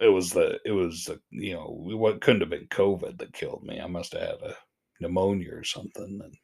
it 0.00 0.08
was 0.08 0.30
the 0.30 0.58
it 0.64 0.72
was 0.72 1.04
the 1.04 1.20
you 1.30 1.52
know 1.52 1.66
what 1.68 2.22
couldn't 2.22 2.40
have 2.40 2.50
been 2.50 2.66
COVID 2.68 3.18
that 3.18 3.34
killed 3.34 3.62
me. 3.62 3.80
I 3.80 3.86
must 3.86 4.14
have 4.14 4.22
had 4.22 4.42
a 4.42 4.56
pneumonia 5.00 5.54
or 5.54 5.64
something. 5.64 6.20
And 6.24 6.34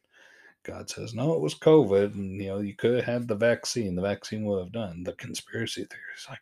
God 0.67 0.89
says, 0.89 1.13
no, 1.13 1.33
it 1.33 1.39
was 1.41 1.55
COVID, 1.55 2.13
and 2.13 2.41
you 2.41 2.47
know 2.49 2.59
you 2.59 2.75
could 2.75 2.95
have 2.95 3.05
had 3.05 3.27
the 3.27 3.35
vaccine. 3.35 3.95
The 3.95 4.01
vaccine 4.01 4.43
would 4.45 4.59
have 4.59 4.71
done. 4.73 5.03
The 5.03 5.13
conspiracy 5.13 5.85
theory 5.85 6.01
is 6.17 6.27
like, 6.29 6.39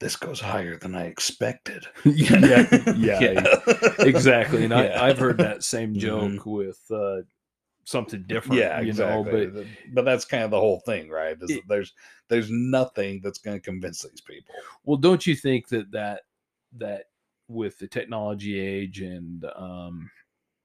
this 0.00 0.16
goes 0.16 0.40
higher 0.40 0.76
than 0.76 0.94
I 0.94 1.04
expected. 1.06 1.86
Yeah, 2.04 2.66
yeah, 2.96 3.44
exactly. 4.00 4.64
And 4.64 4.72
Yeah. 4.72 5.00
I, 5.00 5.08
I've 5.08 5.18
heard 5.18 5.38
that 5.38 5.62
same 5.64 5.94
Mhm. 5.94 5.98
joke 5.98 6.46
with 6.46 6.80
uh, 6.90 7.22
something 7.84 8.24
different. 8.26 8.60
Yeah, 8.60 8.80
you 8.80 8.88
exactly. 8.90 9.46
know, 9.46 9.50
but 9.52 9.66
but, 9.94 10.04
that's 10.04 10.24
kind 10.24 10.42
of 10.44 10.50
the 10.50 10.60
whole 10.60 10.80
thing, 10.80 11.08
right? 11.08 11.36
Is 11.40 11.50
It- 11.50 11.68
there's 11.68 11.94
there's 12.28 12.50
nothing 12.50 13.20
that's 13.22 13.38
going 13.38 13.56
to 13.56 13.62
convince 13.64 14.02
these 14.02 14.20
people. 14.20 14.54
well, 14.84 14.96
don't 14.98 15.26
you 15.26 15.34
think 15.34 15.68
that 15.68 15.90
that 15.92 16.22
that 16.76 17.04
with 17.48 17.78
the 17.78 17.86
technology 17.88 18.58
age 18.60 19.00
and 19.00 19.44
um, 19.56 20.10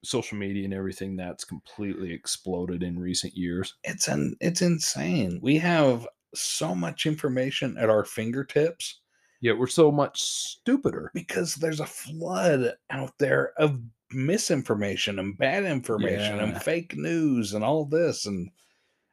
social 0.04 0.38
media 0.38 0.66
and 0.66 0.74
everything, 0.74 1.16
that's 1.16 1.46
completely 1.46 2.12
exploded 2.14 2.84
in 2.84 3.00
recent 3.00 3.36
years? 3.36 3.76
It's 3.84 4.08
an 4.08 4.36
it's 4.42 4.62
insane. 4.62 5.40
We 5.42 5.58
have 5.60 6.08
so 6.36 6.74
much 6.76 7.06
information 7.06 7.78
at 7.78 7.90
our 7.90 8.04
fingertips 8.06 9.00
Yet 9.42 9.58
we're 9.58 9.68
so 9.68 9.92
much 9.92 10.22
stupider. 10.22 11.12
because 11.14 11.56
there's 11.56 11.80
a 11.82 11.86
flood 11.86 12.74
out 12.90 13.12
there 13.20 13.52
of 13.60 13.80
misinformation 14.12 15.20
and 15.20 15.38
bad 15.38 15.64
information 15.66 16.38
Yeah. 16.38 16.44
and 16.44 16.62
fake 16.62 16.96
news 16.96 17.54
and 17.54 17.64
all 17.64 17.86
this 17.86 18.26
and 18.26 18.50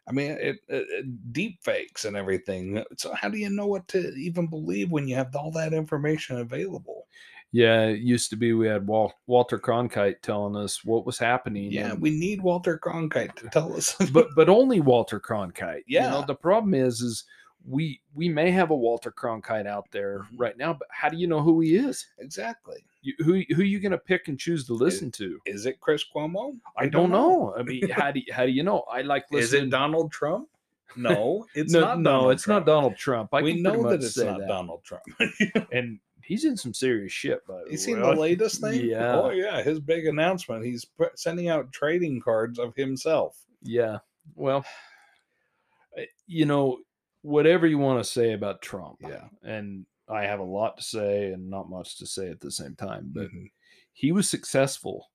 I 0.09 0.13
mean 0.13 0.33
it, 0.33 0.57
it, 0.69 0.87
it- 0.89 1.33
deep 1.33 1.63
fakes 1.63 2.05
and 2.05 2.17
everything. 2.17 2.85
So 2.99 3.15
how 3.15 3.29
do 3.29 3.39
you 3.39 3.51
know 3.51 3.67
what 3.67 3.89
to 3.89 4.13
even 4.15 4.47
believe 4.49 4.91
when 4.91 5.09
you 5.09 5.15
have 5.17 5.35
all 5.37 5.53
that 5.53 5.73
information 5.75 6.39
available? 6.39 7.07
Yeah, 7.53 7.87
it 7.87 7.99
used 8.01 8.31
to 8.31 8.37
be 8.37 8.53
we 8.53 8.69
had 8.69 8.87
Wal- 8.87 9.15
Walter 9.27 9.59
Cronkite 9.59 10.21
telling 10.23 10.57
us 10.57 10.85
what 10.85 11.05
was 11.05 11.19
happening. 11.19 11.73
Yeah, 11.73 11.93
and- 11.93 12.01
we 12.01 12.11
need 12.11 12.41
Walter 12.43 12.79
Cronkite 12.79 13.35
to 13.37 13.49
tell 13.49 13.75
us. 13.77 13.97
but 14.13 14.29
but 14.37 14.49
only 14.49 14.81
Walter 14.81 15.19
Cronkite. 15.21 15.83
You 15.87 16.01
know, 16.01 16.21
Yeah. 16.21 16.25
the 16.27 16.35
problem 16.35 16.75
is 16.75 17.01
is 17.01 17.25
we 17.67 18.01
we 18.15 18.29
may 18.29 18.51
have 18.53 18.71
a 18.71 18.77
Walter 18.77 19.11
Cronkite 19.13 19.67
out 19.67 19.87
there 19.91 20.21
Mhm. 20.21 20.39
right 20.39 20.57
now, 20.57 20.73
but 20.73 20.89
how 20.93 21.09
do 21.09 21.17
you 21.17 21.27
know 21.27 21.43
who 21.43 21.61
he 21.61 21.77
is? 21.77 22.07
exactly. 22.19 22.85
You, 23.03 23.15
who 23.19 23.43
who 23.57 23.63
you 23.63 23.81
going 23.81 23.93
to 23.93 23.99
pick 23.99 24.29
and 24.29 24.39
choose 24.39 24.67
to 24.67 24.75
listen 24.75 25.11
to? 25.13 25.41
Is 25.47 25.65
it 25.67 25.81
Chris 25.81 26.05
Cuomo? 26.15 26.57
I 26.77 26.87
don't 26.87 27.11
know. 27.11 27.55
I 27.59 27.63
mean, 27.63 27.89
how 27.91 28.11
do 28.13 28.21
you, 28.21 28.33
how 28.33 28.45
do 28.45 28.53
you 28.53 28.63
know? 28.63 28.81
I 28.93 29.01
like 29.03 29.25
listening. 29.33 29.63
Is 29.63 29.67
it 29.69 29.71
Donald 29.71 30.13
Trump? 30.13 30.49
No, 30.97 31.47
it's 31.55 31.73
no, 31.73 31.81
not. 31.81 32.01
no, 32.01 32.11
Donald 32.11 32.33
it's 32.33 32.43
Trump. 32.43 32.67
not 32.67 32.73
Donald 32.73 32.97
Trump. 32.97 33.31
I 33.33 33.43
we 33.43 33.61
know 33.63 33.89
that 33.91 34.03
it's 34.03 34.19
not 34.19 34.39
that. 34.41 34.49
Donald 34.49 34.83
Trump. 34.85 35.03
and 35.73 35.99
he's 36.31 36.45
in 36.45 36.57
some 36.57 36.73
serious 36.73 37.13
shit. 37.13 37.45
By 37.45 37.65
the 37.65 37.73
You 37.73 37.77
seen 37.77 37.99
the 38.01 38.15
latest 38.15 38.61
thing? 38.61 38.81
Yeah. 38.89 39.17
Oh 39.21 39.31
yeah, 39.31 39.63
his 39.63 39.81
big 39.81 40.07
announcement. 40.07 40.65
He's 40.65 40.87
sending 41.17 41.49
out 41.49 41.73
trading 41.73 42.21
cards 42.21 42.61
of 42.61 42.73
himself. 42.77 43.37
Yeah. 43.63 43.99
Well, 44.37 44.65
you 46.29 46.47
know, 46.47 46.79
whatever 47.23 47.67
you 47.67 47.79
want 47.79 48.03
to 48.03 48.09
say 48.09 48.33
about 48.33 48.63
Trump. 48.63 48.99
Yeah. 49.01 49.25
And 49.43 49.85
I 50.09 50.23
have 50.23 50.39
a 50.39 50.45
lot 50.45 50.77
to 50.79 50.83
say 50.85 51.33
and 51.33 51.51
not 51.51 51.69
much 51.69 51.99
to 51.99 52.07
say 52.07 52.31
at 52.31 52.39
the 52.41 52.51
same 52.53 52.77
time, 52.77 53.11
but 53.13 53.29
Mhm. 53.31 53.51
he 53.93 54.13
was 54.13 54.29
successful. 54.31 55.11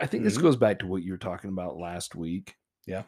I- 0.00 0.06
think 0.06 0.24
this 0.24 0.38
Mhm. 0.38 0.42
goes 0.42 0.56
back 0.56 0.78
to 0.80 0.86
what 0.86 1.02
you 1.02 1.12
were 1.12 1.18
talking 1.18 1.50
about 1.50 1.76
last 1.76 2.14
week. 2.14 2.56
Yeah. 2.86 3.04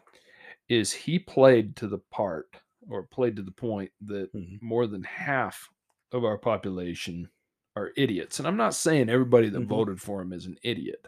Is 0.69 0.91
he 0.93 1.17
played 1.19 1.75
to 1.77 1.87
the 1.87 1.99
part 2.11 2.55
or 2.87 3.03
played 3.03 3.35
to 3.37 3.41
the 3.43 3.51
point 3.51 3.91
that 4.01 4.31
Mhm. 4.33 4.61
more 4.61 4.85
than 4.87 5.03
half 5.03 5.69
of 6.13 6.23
our 6.23 6.37
population 6.37 7.29
are 7.75 7.91
idiots. 7.97 8.39
And 8.39 8.47
I'm 8.47 8.57
not 8.57 8.75
saying 8.75 9.09
everybody 9.09 9.49
that 9.49 9.61
Mhm. 9.63 9.67
voted 9.67 9.99
for 10.01 10.21
him 10.21 10.31
is 10.31 10.45
an 10.45 10.57
idiot. 10.63 11.05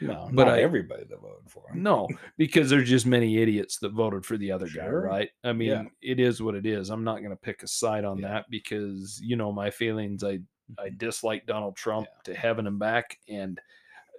No, 0.00 0.30
But 0.32 0.44
not 0.46 0.54
I- 0.58 0.62
everybody 0.62 1.04
that 1.04 1.20
voted 1.20 1.50
for 1.50 1.70
him. 1.70 1.82
No, 1.82 2.08
because 2.38 2.70
there's 2.70 2.88
just 2.88 3.04
many 3.06 3.36
idiots 3.36 3.78
that 3.80 3.90
voted 3.92 4.24
for 4.24 4.38
the 4.38 4.50
other 4.50 4.66
guy, 4.66 4.88
right? 4.88 5.30
I 5.44 5.52
mean, 5.52 5.68
Yeah. 5.68 5.84
it 6.00 6.18
is 6.18 6.40
what 6.42 6.54
it 6.54 6.64
is. 6.64 6.88
I'm 6.88 7.04
not 7.04 7.18
going 7.18 7.30
to 7.30 7.36
pick 7.36 7.62
a 7.62 7.66
side 7.68 8.04
on 8.06 8.16
Yeah. 8.18 8.28
that 8.28 8.50
because 8.50 9.20
you 9.22 9.36
know 9.36 9.52
my 9.52 9.70
feelings. 9.70 10.24
I 10.24 10.40
I 10.78 10.88
Mhm. 10.88 10.98
dislike 10.98 11.46
Donald 11.46 11.74
Trump 11.74 12.06
Yeah. 12.08 12.22
to 12.22 12.34
heaven 12.34 12.68
and 12.68 12.78
back, 12.78 13.18
and 13.28 13.60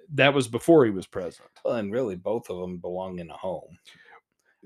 that 0.10 0.34
was 0.34 0.50
before 0.50 0.84
he 0.84 0.92
was 0.92 1.08
president. 1.08 1.50
Well, 1.64 1.76
and 1.78 1.94
really, 1.94 2.18
both 2.18 2.50
of 2.50 2.60
them 2.60 2.78
belong 2.78 3.20
in 3.20 3.30
a 3.30 3.38
home. 3.38 3.80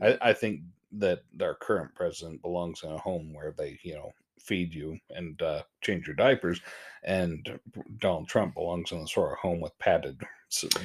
I, 0.02 0.18
I 0.19 0.34
think 0.34 0.61
that 0.94 1.22
our 1.40 1.53
current 1.53 1.94
president 1.94 2.41
belongs 2.41 2.82
in 2.84 2.90
a 2.90 2.98
home 2.98 3.34
where 3.34 3.52
they, 3.52 3.80
you 3.84 3.94
know, 3.94 4.11
feed 4.46 4.74
you 4.74 4.98
and 5.10 5.42
uh, 5.42 5.64
change 5.82 6.08
your 6.08 6.16
diapers, 6.16 6.62
and 7.04 7.60
Donald 8.00 8.28
Trump 8.28 8.54
belongs 8.56 8.92
in 8.92 9.00
a 9.00 9.08
sort 9.08 9.34
of 9.34 9.40
home 9.40 9.60
with 9.60 9.78
padded 9.80 10.22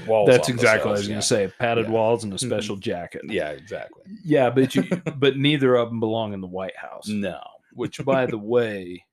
walls. 0.06 0.28
That's 0.28 0.48
the 0.48 0.54
exactly 0.54 0.88
what 0.90 0.96
I 0.96 0.98
was 0.98 1.08
going 1.08 1.20
to 1.20 1.26
say. 1.26 1.52
Padded 1.58 1.86
Yeah. 1.86 1.92
walls 1.92 2.24
and 2.24 2.32
a 2.32 2.36
Mhm. 2.36 2.46
special 2.46 2.76
jacket. 2.76 3.22
Yeah, 3.26 3.50
exactly. 3.50 4.02
Yeah, 4.24 4.50
but 4.50 4.74
you, 4.74 4.82
but 5.18 5.36
neither 5.36 5.76
of 5.76 5.88
them 5.90 6.00
belong 6.00 6.32
in 6.32 6.40
the 6.40 6.46
White 6.46 6.76
House, 6.76 7.08
No, 7.08 7.40
which, 7.72 8.04
by 8.04 8.26
the 8.26 8.38
way, 8.38 9.04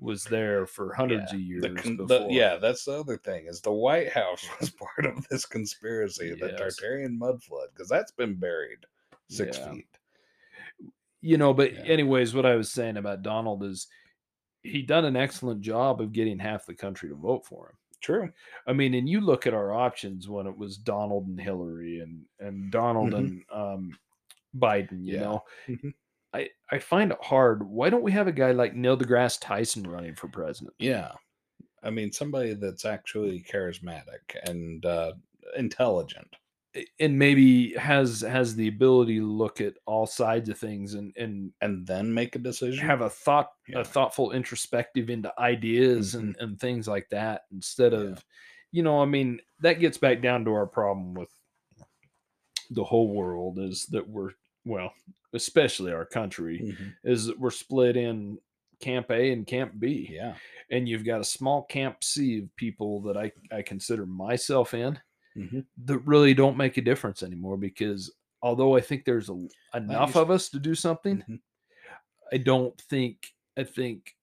was 0.00 0.22
there 0.24 0.64
for 0.64 0.94
hundreds 0.94 1.32
of 1.32 1.40
years 1.40 1.62
the, 1.62 2.04
the- 2.06 2.26
yeah, 2.30 2.56
that's 2.56 2.84
the 2.84 2.92
other 3.00 3.16
thing 3.16 3.46
is 3.46 3.60
the 3.60 3.72
White 3.72 4.12
House 4.12 4.46
was 4.60 4.70
part 4.70 5.06
of 5.06 5.26
this 5.28 5.44
conspiracy, 5.44 6.34
the 6.34 6.50
Tartarian 6.50 7.18
mud 7.18 7.42
flood, 7.42 7.68
because 7.74 7.88
that's 7.88 8.12
been 8.12 8.34
buried 8.34 8.78
six 9.28 9.58
Yeah. 9.58 9.72
feet. 9.72 9.97
You 11.20 11.36
know 11.38 11.52
but 11.54 11.72
Yeah. 11.72 11.80
anyways 11.82 12.34
what 12.34 12.46
i 12.46 12.54
was 12.56 12.70
saying 12.70 12.96
about 12.96 13.22
donald 13.22 13.62
is 13.64 13.88
he 14.62 14.82
done 14.82 15.04
an 15.04 15.16
excellent 15.16 15.60
job 15.60 16.00
of 16.00 16.12
getting 16.12 16.38
half 16.38 16.66
the 16.66 16.74
country 16.74 17.08
to 17.08 17.14
vote 17.14 17.44
for 17.46 17.68
him 17.70 17.76
True. 18.00 18.32
i 18.66 18.72
mean 18.72 18.94
and 18.94 19.08
you 19.08 19.20
look 19.20 19.46
at 19.46 19.54
our 19.54 19.72
options 19.72 20.28
when 20.28 20.46
it 20.46 20.56
was 20.56 20.76
donald 20.76 21.26
and 21.26 21.40
hillary 21.40 22.00
and 22.00 22.24
and 22.40 22.70
donald 22.70 23.10
Mhm. 23.12 23.18
and 23.18 23.44
um 23.50 23.98
biden 24.56 25.04
you 25.04 25.14
Yeah. 25.14 25.20
know 25.22 25.44
Mhm. 25.66 25.94
i 26.32 26.48
i 26.70 26.78
find 26.78 27.12
it 27.12 27.18
hard 27.22 27.62
why 27.68 27.90
don't 27.90 28.02
we 28.02 28.12
have 28.12 28.28
a 28.28 28.32
guy 28.32 28.52
like 28.52 28.74
neil 28.74 28.96
degrasse 28.96 29.38
tyson 29.40 29.82
running 29.84 30.14
for 30.14 30.28
president 30.28 30.74
Yeah. 30.78 31.12
I 31.80 31.90
mean, 31.90 32.10
somebody 32.10 32.54
that's 32.54 32.84
actually 32.84 33.40
charismatic 33.40 34.34
and 34.48 34.84
uh, 34.84 35.12
intelligent. 35.56 36.26
And 37.00 37.18
maybe 37.18 37.72
has 37.74 38.20
has 38.20 38.54
the 38.56 38.68
ability 38.68 39.18
to 39.18 39.26
look 39.30 39.60
at 39.60 39.74
all 39.86 40.06
sides 40.06 40.48
of 40.48 40.58
things 40.58 40.94
and 40.94 41.12
and 41.16 41.52
and 41.60 41.86
then 41.86 42.12
make 42.12 42.36
a 42.36 42.38
decision. 42.38 42.84
have 42.86 43.00
a 43.00 43.10
thought 43.10 43.50
Yeah. 43.68 43.80
a 43.80 43.84
thoughtful 43.84 44.32
introspective 44.32 45.10
into 45.10 45.32
ideas 45.40 46.14
and, 46.14 46.36
and 46.40 46.58
things 46.60 46.86
like 46.88 47.08
that 47.10 47.42
instead 47.52 47.92
Mm-hmm. 47.92 48.04
Yeah. 48.04 48.12
of 48.12 48.24
you 48.72 48.82
know 48.82 49.00
i 49.00 49.06
mean 49.06 49.40
that 49.60 49.80
gets 49.80 49.96
back 49.98 50.20
down 50.20 50.44
to 50.44 50.52
our 50.52 50.66
problem 50.66 51.14
with 51.14 51.30
the 52.70 52.84
whole 52.84 53.08
world 53.14 53.58
is 53.58 53.86
that 53.86 54.06
we're 54.06 54.32
well 54.64 54.92
especially 55.32 55.92
our 55.92 56.04
country 56.04 56.60
Mhm. 56.60 56.92
is 57.04 57.26
that 57.26 57.38
we're 57.40 57.50
split 57.50 57.96
in 57.96 58.38
camp 58.80 59.10
a 59.10 59.32
and 59.32 59.46
camp 59.46 59.72
b 59.78 60.08
Yeah. 60.12 60.34
and 60.70 60.88
you've 60.88 61.04
got 61.04 61.20
a 61.20 61.24
small 61.24 61.62
camp 61.64 62.04
c 62.04 62.38
of 62.40 62.54
people 62.56 63.00
that 63.02 63.16
i 63.16 63.32
i 63.50 63.62
consider 63.62 64.04
myself 64.06 64.74
in 64.74 64.98
Mhm. 65.38 65.64
that 65.84 65.98
really 66.00 66.34
don't 66.34 66.56
make 66.56 66.76
a 66.76 66.82
difference 66.82 67.22
anymore 67.22 67.56
because 67.56 68.12
although 68.42 68.76
i 68.76 68.80
think 68.80 69.04
there's 69.04 69.30
a, 69.30 69.48
enough 69.74 70.16
of 70.16 70.30
us 70.30 70.48
to 70.50 70.58
do 70.58 70.74
something 70.74 71.22
Mhm. 71.28 71.40
I 72.32 72.36
don't 72.38 72.78
think 72.82 73.32
I 73.56 73.64
think 73.64 74.14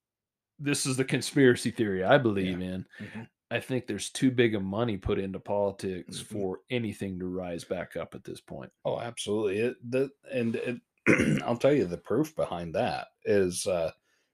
this 0.60 0.86
is 0.86 0.96
the 0.98 1.06
conspiracy 1.06 1.72
theory 1.72 2.04
I 2.04 2.18
believe 2.20 2.62
in. 2.62 2.86
Mhm. 3.00 3.28
I 3.52 3.60
think 3.60 3.88
there's 3.88 4.10
too 4.12 4.32
big 4.32 4.56
of 4.56 4.64
money 4.64 4.98
put 4.98 5.20
into 5.20 5.40
politics 5.40 6.22
Mhm. 6.22 6.26
for 6.28 6.60
anything 6.70 7.20
to 7.20 7.26
rise 7.26 7.64
back 7.64 7.96
up 7.98 8.14
at 8.16 8.24
this 8.24 8.42
point. 8.42 8.72
Oh, 8.86 9.00
absolutely. 9.00 9.58
It, 9.60 9.92
the, 9.92 10.12
and 10.32 10.56
it, 10.56 10.82
I'll 11.44 11.58
tell 11.58 11.74
you 11.74 11.86
the 11.86 11.98
proof 11.98 12.36
behind 12.36 12.76
that 12.76 13.08
is 13.26 13.66
uh, 13.68 13.92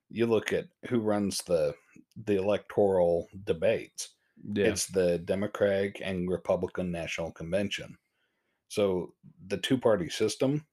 you 0.09 0.25
look 0.27 0.51
at 0.53 0.67
who 0.89 0.99
runs 0.99 1.41
the 1.43 1.73
the 2.25 2.35
electoral 2.37 3.27
debates. 3.45 4.09
Yeah. 4.53 4.65
It's 4.65 4.87
the 4.87 5.19
Democratic 5.19 6.01
and 6.03 6.29
Republican 6.29 6.91
National 6.91 7.31
Convention. 7.31 7.97
So 8.67 9.13
the 9.47 9.57
two 9.57 9.77
party 9.77 10.09
system 10.09 10.65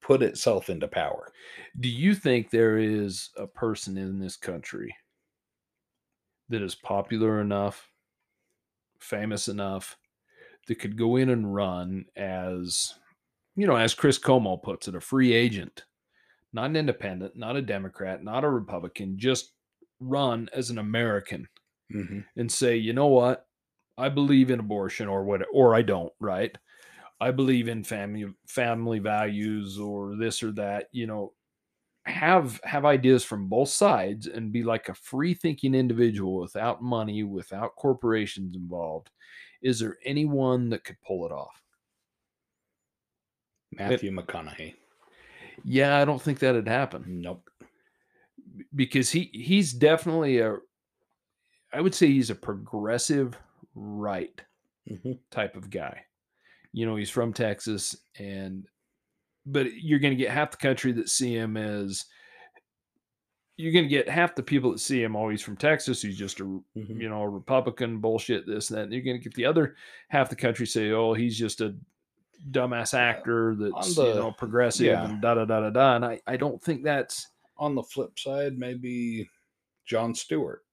put 0.00 0.22
itself 0.22 0.70
into 0.70 0.88
power. 0.88 1.32
Do 1.80 1.88
you 1.88 2.14
think 2.14 2.50
there 2.50 2.78
is 2.78 3.30
a 3.36 3.46
person 3.46 3.98
in 3.98 4.18
this 4.18 4.36
country 4.36 4.94
that 6.48 6.62
is 6.62 6.74
popular 6.74 7.40
enough, 7.40 7.90
famous 8.98 9.48
enough, 9.48 9.96
that 10.66 10.76
could 10.76 10.96
go 10.96 11.16
in 11.16 11.30
and 11.30 11.54
run 11.54 12.04
as, 12.16 12.94
you 13.56 13.66
know, 13.66 13.76
as 13.76 13.94
Chris 13.94 14.18
Cuomo 14.18 14.62
puts 14.62 14.88
it, 14.88 14.94
a 14.94 15.00
free 15.00 15.32
agent, 15.32 15.84
not 16.52 16.66
an 16.66 16.76
independent, 16.76 17.36
not 17.36 17.56
a 17.56 17.62
Democrat, 17.62 18.24
not 18.24 18.44
a 18.44 18.48
Republican, 18.48 19.18
just 19.18 19.52
run 20.00 20.48
as 20.54 20.70
an 20.70 20.78
American 20.78 21.46
Mm-hmm. 21.94 22.20
and 22.36 22.50
say, 22.50 22.76
you 22.76 22.92
know 22.92 23.08
what, 23.08 23.46
I 23.98 24.08
believe 24.08 24.50
in 24.50 24.60
abortion 24.60 25.08
or 25.08 25.24
what, 25.24 25.42
or 25.52 25.74
I 25.74 25.82
don't, 25.82 26.12
right? 26.20 26.56
I 27.20 27.30
believe 27.32 27.68
in 27.68 27.84
family 27.84 28.26
family 28.46 28.98
values 28.98 29.78
or 29.78 30.16
this 30.16 30.42
or 30.42 30.52
that. 30.52 30.86
You 30.92 31.06
know, 31.06 31.32
have 32.04 32.60
have 32.64 32.84
ideas 32.86 33.24
from 33.24 33.48
both 33.48 33.68
sides 33.68 34.26
and 34.26 34.52
be 34.52 34.62
like 34.62 34.88
a 34.88 34.94
free 34.94 35.34
thinking 35.34 35.74
individual 35.74 36.40
without 36.40 36.82
money, 36.82 37.24
without 37.24 37.76
corporations 37.76 38.56
involved. 38.56 39.10
Is 39.62 39.78
there 39.80 39.98
anyone 40.04 40.70
that 40.70 40.84
could 40.84 40.96
pull 41.06 41.26
it 41.26 41.32
off? 41.32 41.62
Matthew 43.72 44.10
McConaughey. 44.10 44.74
Yeah, 45.62 45.98
I 45.98 46.04
don't 46.04 46.20
think 46.20 46.38
that'd 46.38 46.66
happen 46.66 47.04
Nope. 47.06 47.48
because 48.74 49.10
he 49.10 49.30
he's 49.34 49.72
definitely 49.72 50.38
a 50.38 50.56
I 51.72 51.80
would 51.80 51.94
say 51.94 52.06
he's 52.08 52.30
a 52.30 52.34
progressive 52.34 53.36
right 53.74 54.40
hmm 54.88 55.12
type 55.30 55.56
of 55.56 55.70
guy. 55.70 56.04
You 56.72 56.86
know, 56.86 56.96
he's 56.96 57.10
from 57.10 57.32
Texas 57.32 57.96
and 58.18 58.66
but 59.46 59.72
you're 59.74 59.98
going 59.98 60.16
to 60.16 60.22
get 60.22 60.30
half 60.30 60.50
the 60.50 60.56
country 60.56 60.92
that 60.92 61.08
see 61.08 61.34
him 61.34 61.56
as 61.56 62.04
you're 63.56 63.72
going 63.72 63.84
to 63.84 63.88
get 63.88 64.08
half 64.08 64.34
the 64.34 64.42
people 64.42 64.70
that 64.72 64.78
see 64.78 65.02
him 65.02 65.14
always 65.14 65.42
from 65.42 65.56
Texas 65.56 66.00
He's 66.02 66.16
just 66.16 66.40
a 66.40 66.44
Mhm. 66.44 67.00
you 67.00 67.08
know, 67.08 67.22
a 67.22 67.28
Republican 67.28 67.98
bullshit 67.98 68.46
this 68.46 68.70
and 68.70 68.78
that. 68.78 68.82
And 68.84 68.92
you're 68.92 69.02
going 69.02 69.18
to 69.18 69.22
get 69.22 69.34
the 69.34 69.44
other 69.44 69.76
half 70.08 70.30
the 70.30 70.36
country 70.36 70.66
say, 70.66 70.90
"Oh, 70.92 71.12
he's 71.14 71.36
just 71.38 71.60
a 71.60 71.76
dumbass 72.50 72.94
actor 72.94 73.54
that's 73.54 73.96
you 73.96 74.14
know 74.14 74.32
progressive 74.32 74.86
yeah. 74.86 75.04
and 75.04 75.20
da 75.20 75.34
da 75.34 75.44
da 75.44 75.60
da 75.60 75.70
da." 75.70 75.96
And 75.96 76.04
I 76.04 76.20
I 76.26 76.36
don't 76.36 76.62
think 76.62 76.82
that's 76.84 77.26
On 77.58 77.74
the 77.74 77.82
flip 77.82 78.18
side, 78.18 78.58
maybe 78.58 79.28
Jon 79.84 80.14
Stewart. 80.14 80.64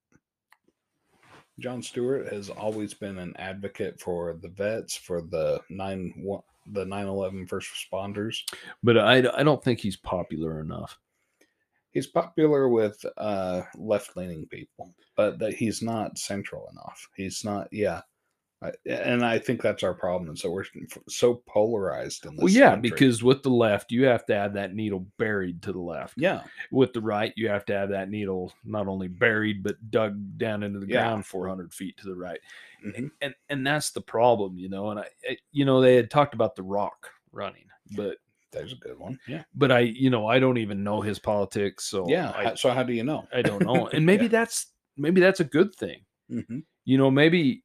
Jon 1.60 1.82
Stewart 1.82 2.32
has 2.32 2.50
always 2.50 2.94
been 2.94 3.18
an 3.18 3.36
advocate 3.38 4.00
for 4.00 4.34
the 4.42 4.50
vets, 4.50 4.96
for 4.96 5.22
the 5.22 5.60
nine 5.70 6.14
one, 6.18 6.42
the 6.68 6.86
9/11 6.86 7.48
first 7.48 7.70
responders. 7.70 8.44
but 8.84 8.98
I 8.98 9.18
I 9.36 9.44
don't 9.44 9.64
think 9.64 9.80
he's 9.80 9.98
popular 9.98 10.62
enough. 10.62 11.00
He's 11.92 12.08
popular 12.08 12.70
with 12.70 13.04
uh, 13.18 13.64
left-leaning 13.76 14.46
people, 14.48 14.94
but 15.16 15.40
that 15.40 15.56
he's 15.56 15.82
not 15.82 16.20
central 16.20 16.70
enough. 16.72 17.10
He's 17.16 17.44
not, 17.44 17.70
yeah. 17.72 18.02
I, 18.60 18.72
and 18.88 19.24
I 19.24 19.38
think 19.38 19.62
that's 19.62 19.84
our 19.84 19.94
problem. 19.94 20.30
And 20.30 20.40
so 20.40 20.50
we're 20.50 20.66
so 21.08 21.44
polarized 21.48 22.26
in 22.26 22.36
this. 22.36 22.44
Well, 22.44 22.52
yeah, 22.52 22.72
country. 22.72 22.90
because 22.90 23.22
with 23.24 23.44
the 23.44 23.52
left, 23.52 23.92
you 23.92 24.06
have 24.06 24.26
to 24.26 24.34
have 24.36 24.54
that 24.56 24.74
needle 24.74 25.06
buried 25.20 25.62
to 25.62 25.72
the 25.72 25.80
left. 25.80 26.16
yeah, 26.18 26.42
With 26.72 26.92
the 26.94 27.02
right, 27.02 27.34
you 27.36 27.50
have 27.50 27.66
to 27.66 27.74
have 27.74 27.90
that 27.90 28.10
needle 28.10 28.52
not 28.66 28.88
only 28.88 29.08
buried 29.10 29.62
but 29.62 29.76
dug 29.92 30.18
down 30.40 30.64
into 30.64 30.80
the 30.80 30.88
Yeah. 30.88 31.04
ground 31.04 31.26
400 31.28 31.72
feet 31.72 31.98
to 31.98 32.08
the 32.08 32.16
right. 32.16 32.40
Mhm. 32.84 33.12
And 33.22 33.36
and 33.50 33.68
that's 33.68 33.92
the 33.92 34.02
problem, 34.02 34.58
you 34.58 34.70
know. 34.70 34.90
And 34.90 35.00
I, 35.02 35.08
I- 35.30 35.38
you 35.52 35.64
know, 35.66 35.80
they 35.80 35.96
had 35.96 36.10
talked 36.10 36.34
about 36.34 36.56
the 36.56 36.64
Rock 36.64 37.12
running, 37.32 37.68
but 37.96 38.18
there's 38.52 38.74
a 38.74 38.78
good 38.78 38.98
one. 38.98 39.20
Yeah, 39.28 39.44
but 39.54 39.72
I, 39.72 39.80
you 39.82 40.10
know, 40.10 40.26
I 40.26 40.40
don't 40.40 40.58
even 40.58 40.84
know 40.84 41.02
his 41.02 41.20
politics, 41.20 41.86
so 41.86 42.08
yeah. 42.10 42.32
I, 42.36 42.56
so 42.56 42.72
how 42.72 42.82
do 42.82 42.94
you 42.94 43.04
know? 43.04 43.28
I 43.32 43.44
don't 43.44 43.64
know. 43.64 43.88
And 43.90 44.04
maybe 44.06 44.24
Yeah. 44.26 44.30
that's 44.30 44.68
maybe 44.96 45.22
that's 45.22 45.42
a 45.42 45.44
good 45.46 45.76
thing. 45.76 46.02
hmm 46.28 46.60
you 46.86 46.98
know 46.98 47.12
maybe 47.12 47.64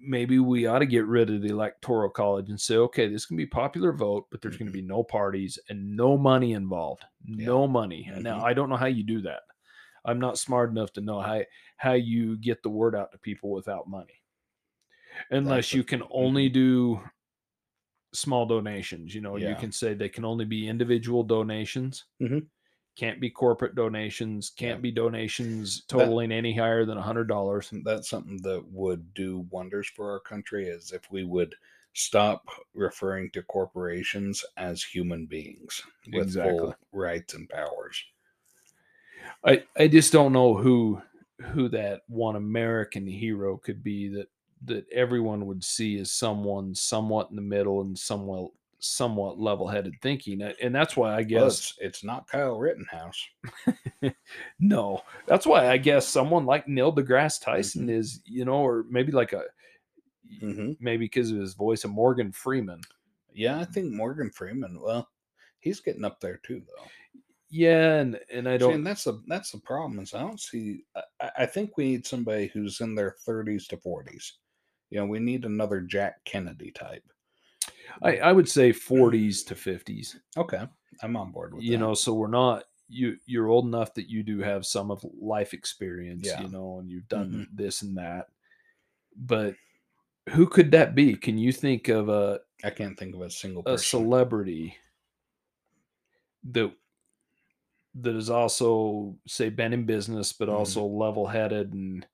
maybe 0.00 0.38
we 0.38 0.66
ought 0.66 0.78
to 0.80 0.86
get 0.86 1.06
rid 1.06 1.30
of 1.30 1.42
the 1.42 1.48
electoral 1.48 2.10
college 2.10 2.48
and 2.48 2.60
say 2.60 2.76
okay 2.76 3.08
this 3.08 3.26
can 3.26 3.36
be 3.36 3.46
popular 3.46 3.92
vote 3.92 4.26
but 4.30 4.40
there's 4.40 4.56
going 4.56 4.70
to 4.70 4.76
mm-hmm. 4.76 4.86
be 4.86 4.94
no 4.94 5.02
parties 5.02 5.58
and 5.68 5.96
no 5.96 6.16
money 6.16 6.52
involved 6.52 7.04
no 7.26 7.66
money. 7.66 8.08
And 8.12 8.22
now 8.22 8.36
mm-hmm. 8.36 8.46
i 8.46 8.54
don't 8.54 8.70
know 8.70 8.76
how 8.76 8.86
you 8.86 9.02
do 9.02 9.22
that. 9.22 9.40
I'm 10.04 10.20
not 10.20 10.38
smart 10.38 10.70
enough 10.70 10.92
to 10.94 11.00
know 11.00 11.20
how 11.20 11.42
how 11.76 11.92
you 11.92 12.38
get 12.38 12.62
the 12.62 12.70
word 12.70 12.94
out 12.94 13.12
to 13.12 13.18
people 13.18 13.50
without 13.50 13.88
money. 13.88 14.22
Unless 15.30 15.72
a- 15.72 15.76
you 15.76 15.84
can 15.84 16.02
only 16.10 16.46
mm-hmm. 16.46 16.54
do 16.54 17.00
small 18.12 18.46
donations 18.46 19.14
you 19.14 19.20
know 19.20 19.36
you 19.36 19.54
can 19.56 19.70
say 19.70 19.92
they 19.92 20.08
can 20.08 20.24
only 20.24 20.44
be 20.44 20.68
individual 20.68 21.22
donations. 21.22 22.04
Mhm. 22.22 22.46
Can't 22.96 23.20
be 23.20 23.30
corporate 23.30 23.74
donations 23.74 24.50
can't 24.50 24.78
Yeah. 24.78 24.82
be 24.82 24.90
donations 24.90 25.82
That- 25.82 25.88
totaling 25.98 26.32
any 26.32 26.54
higher 26.54 26.84
than 26.84 26.98
a 26.98 27.02
hundred 27.02 27.28
dollars 27.28 27.70
That's 27.84 28.08
something 28.08 28.38
that 28.42 28.64
would 28.72 29.12
do 29.14 29.40
wonders 29.50 29.86
for 29.86 30.10
our 30.10 30.20
country. 30.20 30.66
Is 30.68 30.92
if 30.92 31.10
we 31.10 31.24
would 31.24 31.54
stop 31.92 32.46
referring 32.74 33.30
to 33.30 33.42
corporations 33.42 34.44
as 34.58 34.82
human 34.82 35.26
beings 35.26 35.82
with 36.12 36.24
Exactly. 36.24 36.58
full 36.58 36.74
rights 36.92 37.34
and 37.34 37.48
powers. 37.48 38.02
I 39.44 39.64
I 39.76 39.88
just 39.88 40.12
don't 40.12 40.32
know 40.32 40.54
who 40.56 41.00
who 41.52 41.68
that 41.68 42.02
one 42.08 42.36
American 42.36 43.06
hero 43.06 43.56
could 43.58 43.82
be 43.82 44.08
that 44.08 44.28
that 44.64 44.88
everyone 44.90 45.46
would 45.46 45.62
see 45.62 45.98
as 45.98 46.10
someone 46.10 46.74
somewhat 46.74 47.28
in 47.30 47.36
the 47.36 47.42
middle 47.42 47.82
and 47.82 47.98
somewhat 47.98 48.50
somewhat 48.78 49.38
level-headed 49.38 49.94
thinking 50.02 50.42
and 50.42 50.74
that's 50.74 50.96
why 50.96 51.10
I 51.12 51.16
Well, 51.16 51.24
guess 51.24 51.58
it's, 51.58 51.74
it's 51.80 52.04
not 52.04 52.28
Kyle 52.28 52.58
Rittenhouse. 52.58 53.20
no 54.60 55.02
that's 55.26 55.46
why 55.46 55.68
I 55.70 55.76
guess 55.78 56.06
someone 56.06 56.46
like 56.46 56.68
Neil 56.68 56.94
deGrasse 56.94 57.40
Tyson 57.42 57.82
Mm-hmm. 57.82 57.90
is 57.98 58.20
you 58.26 58.44
know 58.44 58.54
or 58.56 58.84
maybe 58.90 59.12
like 59.12 59.32
a 59.32 59.42
Mhm. 60.42 60.76
maybe 60.80 61.04
because 61.04 61.30
of 61.30 61.38
his 61.38 61.54
voice 61.54 61.84
of 61.84 61.90
Morgan 61.92 62.32
Freeman 62.32 62.80
Yeah, 63.32 63.60
I 63.60 63.64
think 63.64 63.92
Morgan 63.92 64.30
Freeman. 64.30 64.80
Well, 64.80 65.08
he's 65.60 65.78
getting 65.80 66.04
up 66.04 66.20
there 66.20 66.38
too, 66.44 66.60
though. 66.66 66.84
yeah 67.48 68.00
and 68.00 68.18
and 68.32 68.48
I 68.48 68.56
don't 68.56 68.74
and 68.74 68.86
that's 68.86 69.04
the 69.04 69.22
that's 69.28 69.52
the 69.52 69.58
problem 69.60 70.00
is 70.00 70.14
I 70.14 70.20
don't 70.20 70.40
see. 70.40 70.84
I- 71.20 71.30
I, 71.38 71.46
think 71.46 71.76
we 71.76 71.84
need 71.84 72.06
somebody 72.06 72.48
who's 72.48 72.80
in 72.80 72.94
their 72.94 73.14
thirties 73.24 73.66
to 73.68 73.76
forties. 73.78 74.38
You 74.90 74.98
know, 74.98 75.06
we 75.06 75.18
need 75.20 75.44
another 75.44 75.80
Jack 75.80 76.22
Kennedy 76.24 76.70
type. 76.72 77.02
I, 78.02 78.16
I 78.18 78.32
would 78.32 78.48
say 78.48 78.72
40s 78.72 79.42
to 79.44 79.54
50s 79.54 80.16
Okay, 80.36 80.66
I'm 81.02 81.16
on 81.16 81.32
board 81.32 81.54
with 81.54 81.62
that. 81.62 81.66
you 81.66 81.72
that. 81.72 81.78
know 81.78 81.94
so 81.94 82.14
we're 82.14 82.28
not 82.28 82.64
you 82.88 83.16
you're 83.26 83.48
old 83.48 83.64
enough 83.66 83.94
that 83.94 84.08
you 84.08 84.22
do 84.22 84.38
have 84.40 84.64
some 84.66 84.90
of 84.90 85.04
life 85.20 85.52
experience 85.54 86.26
Yeah. 86.26 86.42
you 86.42 86.48
know 86.50 86.78
and 86.78 86.90
you've 86.90 87.08
done 87.08 87.30
Mhm. 87.52 87.56
this 87.56 87.82
and 87.82 87.96
that 87.96 88.26
but 89.16 89.54
who 90.30 90.46
could 90.46 90.70
that 90.72 90.94
be 90.94 91.14
can 91.14 91.38
you 91.38 91.52
think 91.52 91.88
of 91.88 92.08
a, 92.08 92.40
I 92.64 92.70
can't 92.70 92.98
think 92.98 93.14
of 93.14 93.20
a 93.22 93.30
single 93.30 93.62
a 93.62 93.72
person. 93.72 94.00
celebrity 94.00 94.76
that 96.50 96.72
that 97.94 98.14
is 98.14 98.28
also 98.30 99.16
say 99.26 99.48
been 99.48 99.72
in 99.72 99.86
business 99.86 100.32
but 100.32 100.48
Mhm. 100.48 100.52
also 100.54 100.84
level-headed 100.84 101.72
and 101.72 102.06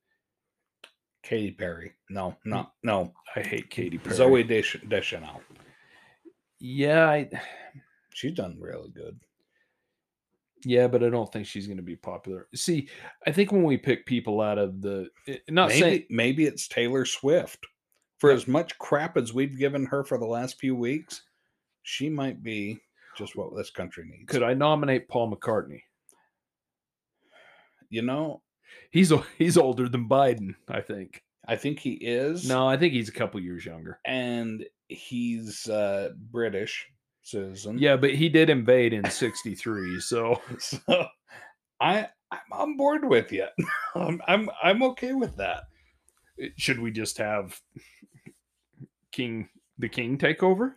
Katy 1.22 1.52
Perry. 1.52 1.92
No, 2.10 2.36
not 2.44 2.72
no. 2.82 3.12
i 3.36 3.40
hate 3.40 3.70
katy 3.70 3.96
perry 3.98 4.16
Zooey 4.16 4.48
Desch- 4.48 4.88
Deschanel. 4.88 5.40
yeah 6.60 7.08
I, 7.08 7.30
She's 8.12 8.32
done 8.34 8.56
really 8.60 8.90
good. 8.90 9.18
yeah 10.64 10.86
but 10.88 11.02
i 11.02 11.08
don't 11.08 11.32
think 11.32 11.46
she's 11.46 11.66
going 11.66 11.76
to 11.78 11.82
be 11.82 11.96
popular 11.96 12.48
see 12.54 12.88
i 13.26 13.32
think 13.32 13.50
when 13.52 13.62
we 13.64 13.76
pick 13.76 14.04
people 14.04 14.40
out 14.40 14.58
of 14.58 14.80
the 14.82 15.08
eh, 15.28 15.36
not 15.48 15.68
maybe 15.68 15.80
saying 15.80 16.04
maybe 16.10 16.44
it's 16.44 16.68
Taylor 16.68 17.04
Swift. 17.04 17.66
For 18.18 18.30
as 18.30 18.46
much 18.46 18.78
crap 18.78 19.16
as 19.16 19.32
we've 19.34 19.58
given 19.58 19.84
her 19.86 20.04
for 20.04 20.16
the 20.16 20.26
last 20.26 20.60
few 20.60 20.76
weeks, 20.76 21.22
she 21.82 22.08
might 22.08 22.40
be 22.40 22.78
just 23.18 23.34
what 23.34 23.56
this 23.56 23.70
country 23.70 24.04
needs. 24.08 24.30
could 24.30 24.42
i 24.42 24.54
nominate 24.54 25.08
paul 25.08 25.34
mccartney 25.34 25.80
You 27.90 28.02
know, 28.02 28.40
He's 28.90 29.12
he's 29.38 29.56
older 29.56 29.88
than 29.88 30.08
Biden, 30.08 30.54
I 30.68 30.80
think. 30.80 31.22
I 31.46 31.56
think 31.56 31.80
he 31.80 31.92
is. 31.94 32.48
No, 32.48 32.68
I 32.68 32.76
think 32.76 32.92
he's 32.92 33.08
a 33.08 33.12
couple 33.12 33.40
years 33.40 33.64
younger. 33.64 33.98
and 34.04 34.64
he's 34.88 35.68
uh 35.68 36.10
British 36.30 36.88
citizen. 37.22 37.78
Yeah, 37.78 37.96
but 37.96 38.14
he 38.14 38.28
did 38.28 38.50
invade 38.50 38.92
in 38.92 39.04
'63, 39.10 40.00
so 40.00 40.40
So 40.58 40.78
I 41.80 42.08
I'm 42.30 42.52
on 42.52 42.76
board 42.76 43.08
with 43.08 43.32
you. 43.32 43.46
I'm 43.94 44.20
I'm 44.26 44.50
I'm 44.62 44.82
okay 44.84 45.12
with 45.14 45.36
that. 45.36 45.64
Should 46.56 46.78
we 46.80 46.90
just 46.90 47.18
have 47.18 47.60
King 49.10 49.48
the 49.78 49.88
King 49.88 50.18
take 50.18 50.42
over? 50.42 50.76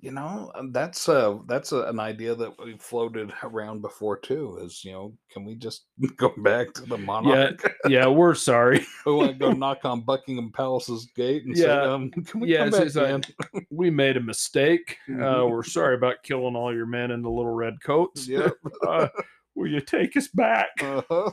You 0.00 0.12
know, 0.12 0.52
uh, 0.54 0.62
that's 0.70 1.08
uh 1.08 1.38
that's 1.46 1.72
a, 1.72 1.82
an 1.88 1.98
idea 1.98 2.32
that 2.36 2.52
we 2.64 2.76
floated 2.78 3.32
around 3.42 3.82
before 3.82 4.16
too. 4.16 4.56
Is 4.62 4.84
you 4.84 4.92
know, 4.92 5.12
can 5.32 5.44
we 5.44 5.56
just 5.56 5.86
go 6.16 6.32
back 6.38 6.72
to 6.74 6.82
the 6.82 6.98
monarch? 6.98 7.74
Yeah, 7.88 8.06
we're 8.06 8.36
sorry. 8.36 8.86
we 9.04 9.12
want 9.12 9.32
to 9.32 9.36
go 9.38 9.50
knock 9.64 9.84
on 9.84 10.02
Buckingham 10.02 10.52
Palace's 10.52 11.06
gate 11.16 11.44
and 11.46 11.56
say, 11.58 11.66
Yeah. 11.66 11.82
um, 11.82 12.10
"Can 12.12 12.38
we 12.40 12.52
Yeah, 12.52 12.68
come 12.70 12.80
it's 12.82 12.94
back 12.94 13.24
like. 13.54 13.66
We 13.70 13.90
made 13.90 14.16
a 14.16 14.20
mistake. 14.20 14.98
Uh, 15.08 15.12
Mhm. 15.12 15.50
we're 15.50 15.64
sorry 15.64 15.96
about 15.96 16.22
killing 16.22 16.54
all 16.54 16.72
your 16.72 16.86
men 16.86 17.10
in 17.10 17.20
the 17.22 17.30
little 17.30 17.54
red 17.54 17.74
coats. 17.82 18.28
Yep. 18.28 18.54
Uh, 18.86 19.08
will 19.56 19.68
you 19.68 19.80
take 19.80 20.16
us 20.16 20.28
back? 20.28 20.68
Uh-huh. 20.80 21.30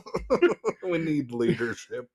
we 0.82 0.98
need 0.98 1.30
leadership. 1.30 2.08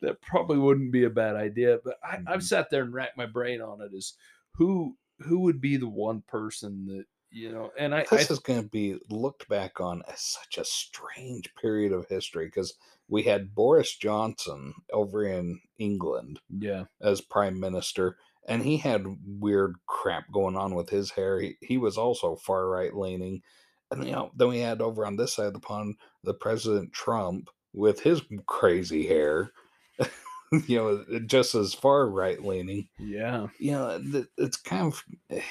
that 0.00 0.18
probably 0.22 0.56
wouldn't 0.58 0.90
be 0.92 1.04
a 1.04 1.10
bad 1.10 1.36
idea. 1.36 1.78
But 1.84 1.96
I, 2.02 2.16
I've 2.26 2.40
Mhm. 2.40 2.44
sat 2.44 2.70
there 2.70 2.82
and 2.84 2.94
racked 2.94 3.18
my 3.18 3.26
brain 3.26 3.60
on 3.60 3.82
it. 3.82 3.90
Is 3.94 4.14
who 4.54 4.96
who 5.20 5.40
would 5.40 5.60
be 5.60 5.76
the 5.76 5.88
one 5.88 6.22
person 6.26 6.86
that 6.86 7.04
you 7.30 7.52
know? 7.52 7.70
And 7.78 7.94
I, 7.94 8.00
I 8.10 8.16
This 8.16 8.30
is 8.30 8.38
going 8.38 8.62
to 8.62 8.68
be 8.68 8.96
looked 9.10 9.48
back 9.48 9.80
on 9.80 10.02
as 10.10 10.20
such 10.20 10.58
a 10.58 10.64
strange 10.64 11.54
period 11.60 11.92
of 11.92 12.08
history 12.08 12.46
because 12.46 12.74
we 13.08 13.22
had 13.22 13.54
Boris 13.54 13.96
Johnson 13.96 14.74
over 14.92 15.24
in 15.24 15.60
England 15.78 16.40
yeah 16.58 16.84
as 17.00 17.20
prime 17.20 17.58
minister, 17.60 18.16
and 18.46 18.62
he 18.62 18.78
had 18.78 19.16
weird 19.26 19.76
crap 19.86 20.30
going 20.32 20.56
on 20.56 20.74
with 20.74 20.90
his 20.90 21.10
hair. 21.10 21.40
He, 21.40 21.56
he 21.60 21.78
was 21.78 21.98
also 21.98 22.36
far 22.36 22.68
right 22.68 22.94
leaning. 22.94 23.42
And 23.90 24.04
you 24.04 24.12
know, 24.12 24.30
then 24.36 24.48
we 24.48 24.58
had 24.60 24.82
over 24.82 25.06
on 25.06 25.16
this 25.16 25.34
side 25.34 25.46
of 25.46 25.54
the 25.54 25.60
pond 25.60 25.96
the 26.24 26.34
President 26.34 26.92
Trump 26.92 27.48
with 27.72 28.00
his 28.00 28.22
crazy 28.46 29.06
hair. 29.06 29.52
you 30.66 30.76
know, 30.78 31.20
just 31.26 31.54
as 31.54 31.74
far 31.74 32.08
right 32.08 32.42
leaning 32.42 32.88
yeah. 32.98 33.48
You 33.58 33.72
know 33.72 34.00
th- 34.00 34.26
it's 34.36 34.56
kind 34.56 34.86
of 34.86 35.02
it, 35.30 35.42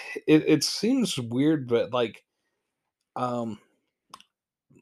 it 0.47 0.63
seems 0.63 1.17
weird 1.19 1.67
but 1.67 1.91
like 1.93 2.23
um 3.15 3.59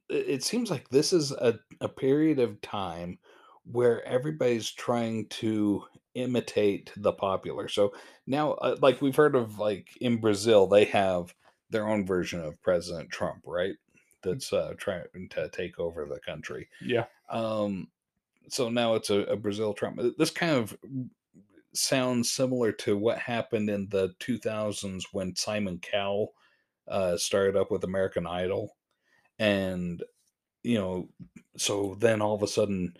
it, 0.09 0.29
it 0.29 0.43
seems 0.43 0.69
like 0.69 0.89
this 0.89 1.13
is 1.13 1.31
a, 1.31 1.59
a 1.81 1.89
period 1.89 2.39
of 2.39 2.61
time 2.61 3.19
where 3.63 4.05
everybody's 4.05 4.71
trying 4.71 5.27
to 5.27 5.83
imitate 6.13 6.91
the 6.95 7.11
popular. 7.11 7.67
So 7.67 7.93
now 8.25 8.51
uh, 8.53 8.77
like 8.81 9.01
we've 9.01 9.15
heard 9.15 9.35
of 9.35 9.59
like 9.59 9.89
in 9.99 10.17
brazil 10.17 10.67
they 10.67 10.85
have 10.85 11.33
their 11.69 11.87
own 11.87 12.05
version 12.05 12.39
of 12.41 12.61
president 12.61 13.09
trump 13.09 13.41
right? 13.45 13.75
That's 14.23 14.53
uh 14.53 14.73
trying 14.77 15.03
to 15.31 15.49
take 15.49 15.79
over 15.79 16.05
the 16.05 16.19
country. 16.19 16.69
Yeah. 16.81 17.05
Um, 17.29 17.89
so 18.49 18.69
now 18.69 18.95
it's 18.95 19.09
a, 19.09 19.19
a 19.21 19.35
Brazil 19.35 19.73
Trump. 19.73 19.99
This 20.17 20.31
kind 20.31 20.51
of 20.51 20.77
sounds 21.73 22.31
similar 22.31 22.71
to 22.71 22.97
what 22.97 23.19
happened 23.19 23.69
in 23.69 23.87
the 23.89 24.09
2000s 24.19 25.03
when 25.11 25.35
Simon 25.35 25.79
Cowell 25.79 26.33
uh, 26.87 27.17
started 27.17 27.55
up 27.55 27.71
with 27.71 27.83
American 27.83 28.25
Idol. 28.25 28.75
And, 29.39 30.03
you 30.63 30.77
know, 30.77 31.09
so 31.57 31.97
then 31.99 32.21
all 32.21 32.35
of 32.35 32.43
a 32.43 32.47
sudden, 32.47 32.93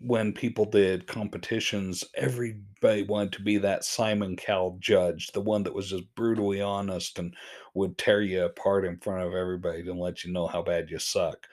when 0.00 0.32
people 0.32 0.64
did 0.64 1.06
competitions, 1.06 2.04
everybody 2.16 3.02
wanted 3.02 3.32
to 3.32 3.42
be 3.42 3.58
that 3.58 3.84
Simon 3.84 4.36
Cowell 4.36 4.76
judge, 4.80 5.28
the 5.28 5.40
one 5.40 5.62
that 5.62 5.74
was 5.74 5.90
just 5.90 6.14
brutally 6.14 6.60
honest 6.60 7.18
and 7.18 7.34
would 7.74 7.96
tear 7.96 8.20
you 8.20 8.44
apart 8.44 8.84
in 8.84 8.98
front 8.98 9.22
of 9.22 9.34
everybody 9.34 9.80
and 9.80 9.98
let 9.98 10.24
you 10.24 10.32
know 10.32 10.46
how 10.46 10.62
bad 10.62 10.90
you 10.90 10.98
suck. 10.98 11.46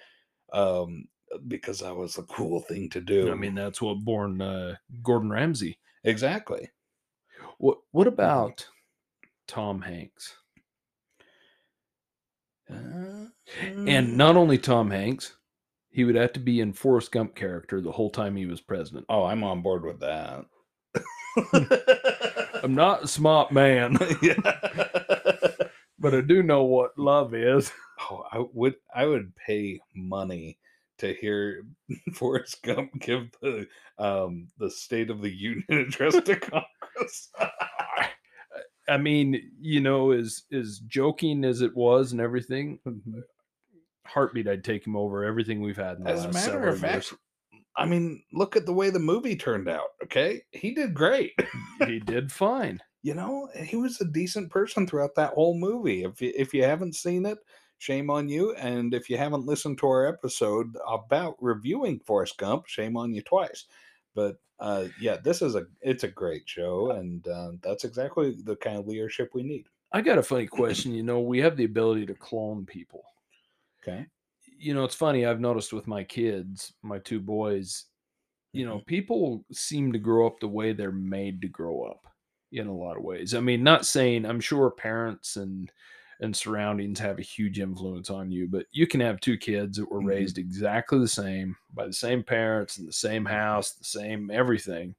Um, 0.54 1.06
because 1.48 1.80
that 1.80 1.96
was 1.96 2.16
the 2.16 2.24
cool 2.24 2.60
thing 2.62 2.90
to 2.90 3.02
do. 3.02 3.32
I 3.32 3.36
mean 3.36 3.56
that's 3.56 3.82
what 3.82 4.04
born 4.04 4.42
uh, 4.42 4.76
Gordon 5.04 5.30
Ramsay. 5.30 5.78
exactly. 6.04 6.70
What 7.58 7.78
what 7.92 8.08
about 8.08 8.66
Tom 9.48 9.82
Hanks? 9.82 10.36
Uh, 12.70 13.26
And 13.76 14.18
not 14.18 14.36
only 14.38 14.58
Tom 14.58 14.90
Hanks, 14.90 15.36
he 15.90 16.04
would 16.06 16.16
have 16.16 16.34
to 16.34 16.40
be 16.40 16.62
in 16.62 16.74
Forrest 16.74 17.12
Gump 17.12 17.36
character 17.36 17.82
the 17.82 17.92
whole 17.92 18.10
time 18.10 18.36
he 18.36 18.46
was 18.46 18.62
president. 18.62 19.06
oh, 19.10 19.26
I'm 19.26 19.44
on 19.44 19.62
board 19.62 19.84
with 19.84 20.00
that. 20.00 20.46
I'm 22.64 22.76
not 22.76 23.04
a 23.04 23.08
smart 23.08 23.52
man, 23.52 23.94
but 26.00 26.16
I 26.16 26.22
do 26.22 26.44
know 26.44 26.64
what 26.64 26.98
love 26.98 27.34
is. 27.34 27.72
Oh, 28.10 28.24
I 28.32 28.44
would 28.54 28.76
I 28.96 29.06
would 29.06 29.34
pay 29.36 29.80
money 29.96 30.58
to 31.02 31.14
hear 31.14 31.64
Forrest 32.14 32.64
Gump 32.64 32.92
give 33.00 33.30
the 33.42 33.68
um 34.00 34.48
the 34.58 34.70
State 34.72 35.10
of 35.10 35.22
the 35.22 35.30
Union 35.30 35.64
address 35.70 36.14
to 36.22 36.36
Congress. 36.36 37.30
I 38.90 38.98
mean, 38.98 39.52
you 39.60 39.80
know, 39.80 40.12
as 40.12 40.44
as 40.52 40.80
joking 40.88 41.46
as 41.46 41.62
it 41.62 41.76
was 41.76 42.12
and 42.12 42.20
everything, 42.20 42.80
heartbeat, 44.06 44.48
I'd 44.48 44.64
take 44.64 44.86
him 44.86 44.96
over 44.96 45.24
everything 45.24 45.62
we've 45.62 45.78
had 45.78 45.98
in 45.98 46.04
the 46.04 46.10
As 46.10 46.24
a 46.26 46.28
last 46.30 46.48
matter 46.48 46.68
of 46.68 46.80
fact, 46.80 47.12
years. 47.12 47.14
I 47.78 47.86
mean, 47.86 48.22
look 48.34 48.56
at 48.58 48.66
the 48.66 48.74
way 48.74 48.90
the 48.90 49.00
movie 49.00 49.36
turned 49.38 49.70
out. 49.70 49.88
Okay, 50.04 50.42
he 50.52 50.74
did 50.74 50.94
great. 50.94 51.32
He 51.86 52.00
did 52.00 52.32
fine. 52.32 52.82
you 53.04 53.14
know, 53.14 53.48
he 53.64 53.78
was 53.78 54.02
a 54.02 54.06
decent 54.06 54.50
person 54.52 54.86
throughout 54.86 55.16
that 55.16 55.34
whole 55.34 55.58
movie. 55.58 56.04
If 56.04 56.22
you, 56.22 56.34
if 56.36 56.54
you 56.54 56.64
haven't 56.64 56.96
seen 56.96 57.26
it, 57.26 57.38
shame 57.82 58.12
on 58.12 58.30
you. 58.30 58.54
And 58.56 58.94
if 58.94 59.10
you 59.10 59.18
haven't 59.18 59.48
listened 59.48 59.80
to 59.80 59.88
our 59.88 60.06
episode 60.06 60.78
about 60.88 61.36
reviewing 61.42 62.00
Forrest 62.00 62.38
Gump, 62.38 62.68
shame 62.68 62.96
on 62.96 63.12
you 63.12 63.24
twice. 63.24 63.66
But 64.14 64.38
uh, 64.60 64.86
yeah, 65.00 65.18
this 65.18 65.42
is 65.42 65.56
a 65.56 65.66
it's 65.82 66.04
a 66.04 66.08
great 66.08 66.44
show, 66.48 66.92
and 66.92 67.28
uh, 67.28 67.54
that's 67.64 67.84
exactly 67.84 68.36
the 68.44 68.56
kind 68.58 68.78
of 68.78 68.88
leadership 68.88 69.32
we 69.34 69.42
need. 69.42 69.66
I 69.92 70.02
got 70.02 70.20
a 70.20 70.24
funny 70.24 70.46
question. 70.46 70.94
You 70.94 71.02
know, 71.02 71.20
we 71.22 71.40
have 71.40 71.58
the 71.58 71.64
ability 71.64 72.06
to 72.06 72.14
clone 72.14 72.66
people. 72.66 73.04
Okay, 73.82 74.06
You 74.60 74.76
know, 74.76 74.84
it's 74.84 74.96
funny. 74.96 75.26
I've 75.26 75.40
noticed 75.40 75.74
with 75.74 75.88
my 75.88 76.04
kids, 76.04 76.74
my 76.84 77.00
two 77.00 77.20
boys, 77.20 77.86
you 78.54 78.64
know, 78.64 78.84
people 78.86 79.44
seem 79.52 79.92
to 79.92 79.98
grow 79.98 80.28
up 80.28 80.40
the 80.40 80.48
way 80.48 80.72
they're 80.72 80.92
made 80.92 81.42
to 81.42 81.48
grow 81.48 81.82
up 81.82 82.06
in 82.52 82.68
a 82.68 82.76
lot 82.76 82.98
of 82.98 83.04
ways. 83.04 83.34
I 83.34 83.40
mean, 83.40 83.64
not 83.64 83.88
saying 83.88 84.26
I'm 84.26 84.40
sure 84.40 84.70
parents 84.70 85.38
and 85.38 85.72
and 86.22 86.36
surroundings 86.36 87.00
have 87.00 87.18
a 87.20 87.24
huge 87.24 87.60
influence 87.60 88.10
on 88.10 88.32
you, 88.32 88.48
but 88.48 88.68
you 88.72 88.86
can 88.88 89.00
have 89.02 89.20
two 89.20 89.38
kids 89.38 89.78
that 89.78 89.92
were 89.92 90.02
Mhm. 90.02 90.06
raised 90.08 90.38
exactly 90.38 91.00
the 91.00 91.08
same 91.08 91.56
by 91.74 91.88
the 91.88 91.94
same 91.94 92.24
parents 92.24 92.78
in 92.78 92.86
the 92.86 92.94
same 92.94 93.26
house, 93.26 93.74
the 93.74 93.84
same 93.84 94.30
everything. 94.32 94.96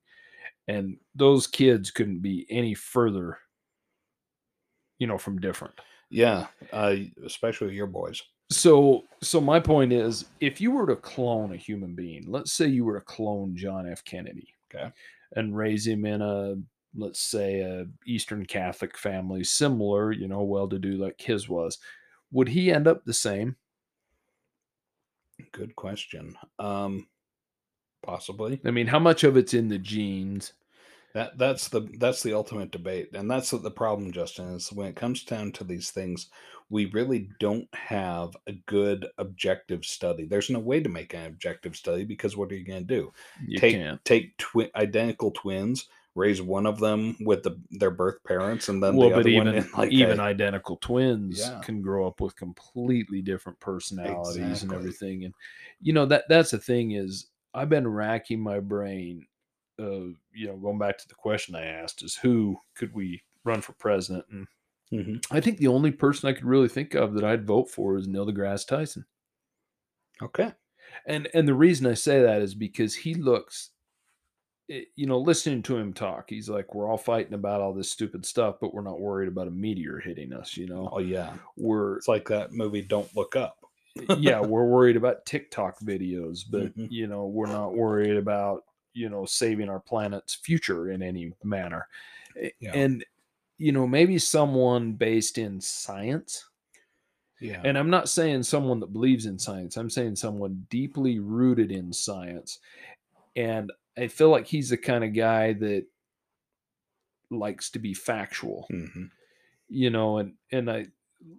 And 0.69 0.99
those 1.15 1.47
kids 1.47 1.91
couldn't 1.91 2.21
be 2.21 2.47
any 2.51 2.75
further, 2.75 3.39
you 4.99 5.07
know, 5.07 5.19
from 5.19 5.41
different. 5.41 5.75
yeah, 6.11 6.49
uh, 6.73 6.95
especially 7.25 7.75
your 7.75 7.87
boys. 7.87 8.23
So, 8.51 9.05
so 9.23 9.41
my 9.41 9.59
point 9.59 9.93
is, 9.95 10.27
if 10.41 10.61
you 10.61 10.71
were 10.73 10.87
to 10.87 10.97
clone 10.97 11.55
a 11.55 11.57
human 11.57 11.95
being, 11.95 12.31
let's 12.31 12.53
say 12.53 12.67
you 12.67 12.85
were 12.85 12.99
to 12.99 13.05
clone 13.05 13.57
John 13.57 13.89
F. 13.89 14.05
Kennedy, 14.05 14.55
Okay. 14.75 14.93
and 15.37 15.57
raise 15.57 15.87
him 15.87 16.05
in 16.05 16.21
a, 16.21 16.57
let's 16.95 17.21
say, 17.21 17.61
a 17.61 17.87
Eastern 18.07 18.45
Catholic 18.47 18.97
family, 18.97 19.45
similar, 19.45 20.13
you 20.13 20.29
know, 20.29 20.43
well-to-do 20.43 20.93
like 20.93 21.21
his 21.21 21.49
was, 21.49 21.79
would 22.31 22.49
he 22.49 22.73
end 22.73 22.87
up 22.87 23.05
the 23.05 23.15
same? 23.15 23.57
Good 25.53 25.75
question. 25.77 26.37
Um, 26.59 27.09
possibly. 28.03 28.61
I 28.65 28.71
mean, 28.71 28.87
how 28.87 28.99
much 28.99 29.25
of 29.25 29.37
it's 29.37 29.55
in 29.55 29.69
the 29.69 29.79
genes? 29.79 30.53
That 31.15 31.37
that's 31.37 31.69
the 31.69 31.83
that's 31.99 32.23
the 32.23 32.33
ultimate 32.33 32.71
debate, 32.71 33.11
and 33.13 33.31
that's 33.31 33.51
the 33.51 33.71
problem, 33.71 34.13
Justin. 34.13 34.55
Is 34.55 34.73
when 34.73 34.87
it 34.87 34.97
comes 34.97 35.25
down 35.25 35.53
to 35.53 35.65
these 35.65 35.91
things, 35.91 36.31
we 36.71 36.87
really 36.87 37.29
don't 37.39 37.69
have 37.75 38.31
a 38.47 38.53
good 38.65 39.07
objective 39.19 39.85
study. 39.85 40.25
There's 40.25 40.49
no 40.49 40.59
way 40.59 40.81
to 40.81 40.89
make 40.89 41.13
an 41.13 41.27
objective 41.27 41.77
study 41.77 42.05
because 42.05 42.35
what 42.35 42.51
are 42.51 42.55
you 42.55 42.65
going 42.65 42.87
to 42.87 42.95
do? 42.95 43.13
You 43.47 43.59
take 43.59 43.75
can't. 43.75 44.03
take 44.07 44.39
twi- 44.39 44.71
identical 44.75 45.33
twins, 45.33 45.89
raise 46.15 46.43
one 46.43 46.67
of 46.67 46.79
them 46.81 47.17
with 47.21 47.43
the 47.43 47.61
their 47.71 47.91
birth 47.91 48.23
parents, 48.25 48.69
and 48.69 48.83
then 48.83 48.95
Well, 48.97 49.09
the 49.09 49.13
but 49.13 49.21
other 49.21 49.29
even 49.29 49.65
like 49.77 49.93
even 49.93 50.19
a- 50.19 50.21
identical 50.21 50.77
twins 50.77 51.39
Yeah. 51.39 51.61
can 51.63 51.81
grow 51.83 52.07
up 52.07 52.21
with 52.21 52.37
completely 52.37 53.23
different 53.23 53.59
personalities 53.61 54.63
and 54.63 54.73
everything. 54.73 55.25
And 55.25 55.35
you 55.81 55.93
know 55.93 56.07
that 56.07 56.25
that's 56.29 56.51
the 56.51 56.59
thing 56.59 56.93
is 56.93 57.31
I've 57.55 57.69
been 57.71 57.89
racking 57.89 58.41
my 58.41 58.61
brain. 58.61 59.27
Uh, 59.79 60.13
you 60.33 60.47
know, 60.47 60.57
going 60.59 60.79
back 60.79 60.99
to 60.99 61.09
the 61.09 61.15
question 61.15 61.55
I 61.55 61.65
asked 61.65 62.03
is 62.03 62.17
who 62.17 62.59
could 62.75 62.93
we 62.95 63.23
run 63.45 63.63
for 63.63 63.73
president? 63.75 64.27
And 64.29 64.47
Mhm. 64.93 65.23
I 65.31 65.41
think 65.41 65.59
the 65.59 65.69
only 65.69 65.93
person 65.93 66.29
I 66.29 66.33
could 66.35 66.45
really 66.47 66.69
think 66.69 66.95
of 66.95 67.15
that 67.15 67.25
I'd 67.25 67.47
vote 67.47 67.71
for 67.71 67.97
is 67.97 68.09
Neil 68.09 68.27
deGrasse 68.27 68.67
Tyson. 68.69 69.07
okay, 70.23 70.53
And 71.07 71.29
and 71.35 71.47
the 71.49 71.55
reason 71.55 71.87
I 71.87 71.95
say 71.95 72.23
that 72.23 72.43
is 72.43 72.55
because 72.55 72.95
he 72.95 73.15
looks 73.15 73.72
it- 74.69 74.89
you 74.97 75.07
know, 75.07 75.19
listening 75.19 75.63
to 75.65 75.77
him 75.77 75.93
talk, 75.93 76.31
he's 76.31 76.49
like, 76.49 76.75
we're 76.75 76.89
all 76.89 76.97
fighting 76.99 77.35
about 77.35 77.61
all 77.61 77.73
this 77.73 77.91
stupid 77.91 78.25
stuff, 78.25 78.57
but 78.61 78.73
we're 78.73 78.83
not 78.83 79.01
worried 79.01 79.29
about 79.29 79.49
a 79.49 79.53
meteor 79.53 79.99
hitting 79.99 80.33
us. 80.33 80.57
You 80.57 80.67
know, 80.69 80.89
oh 80.93 80.99
yeah, 81.01 81.35
we're 81.57 81.97
it's 81.97 82.09
like 82.09 82.29
that 82.29 82.53
movie 82.53 82.83
Don't 82.83 83.15
Look 83.17 83.37
Up. 83.37 83.59
yeah, 84.19 84.41
we're 84.41 84.65
worried 84.67 84.97
about 84.97 85.27
TikTok 85.27 85.79
videos, 85.81 86.45
but 86.51 86.75
Mhm. 86.77 86.89
you 86.91 87.07
know, 87.07 87.27
we're 87.27 87.47
not 87.47 87.75
worried 87.75 88.17
about 88.17 88.65
you 88.95 89.09
know 89.09 89.25
saving 89.25 89.69
our 89.71 89.81
planet's 89.81 90.35
future 90.35 90.91
in 90.91 91.03
any 91.03 91.33
manner 91.43 91.89
Yeah. 92.61 92.73
and 92.75 93.03
you 93.57 93.73
know 93.73 93.87
maybe 93.87 94.19
someone 94.19 94.93
based 94.93 95.39
in 95.39 95.63
science 95.63 96.45
Yeah. 97.41 97.63
and 97.65 97.79
i'm 97.79 97.89
not 97.89 98.11
saying 98.11 98.43
someone 98.43 98.81
that 98.81 98.93
believes 98.93 99.25
in 99.25 99.39
science 99.39 99.79
i'm 99.79 99.89
saying 99.89 100.17
someone 100.17 100.67
deeply 100.69 101.21
rooted 101.21 101.73
in 101.73 101.91
science 101.91 102.59
and 103.35 103.73
i 103.99 104.07
feel 104.09 104.31
like 104.31 104.47
he's 104.47 104.71
the 104.71 104.77
kind 104.77 105.05
of 105.05 105.15
guy 105.15 105.53
that 105.53 105.85
likes 107.31 107.71
to 107.71 107.79
be 107.79 107.95
factual 107.95 108.67
hmm 108.71 109.05
you 109.75 109.89
know, 109.89 110.19
and 110.19 110.35
and 110.51 110.71
I 110.71 110.89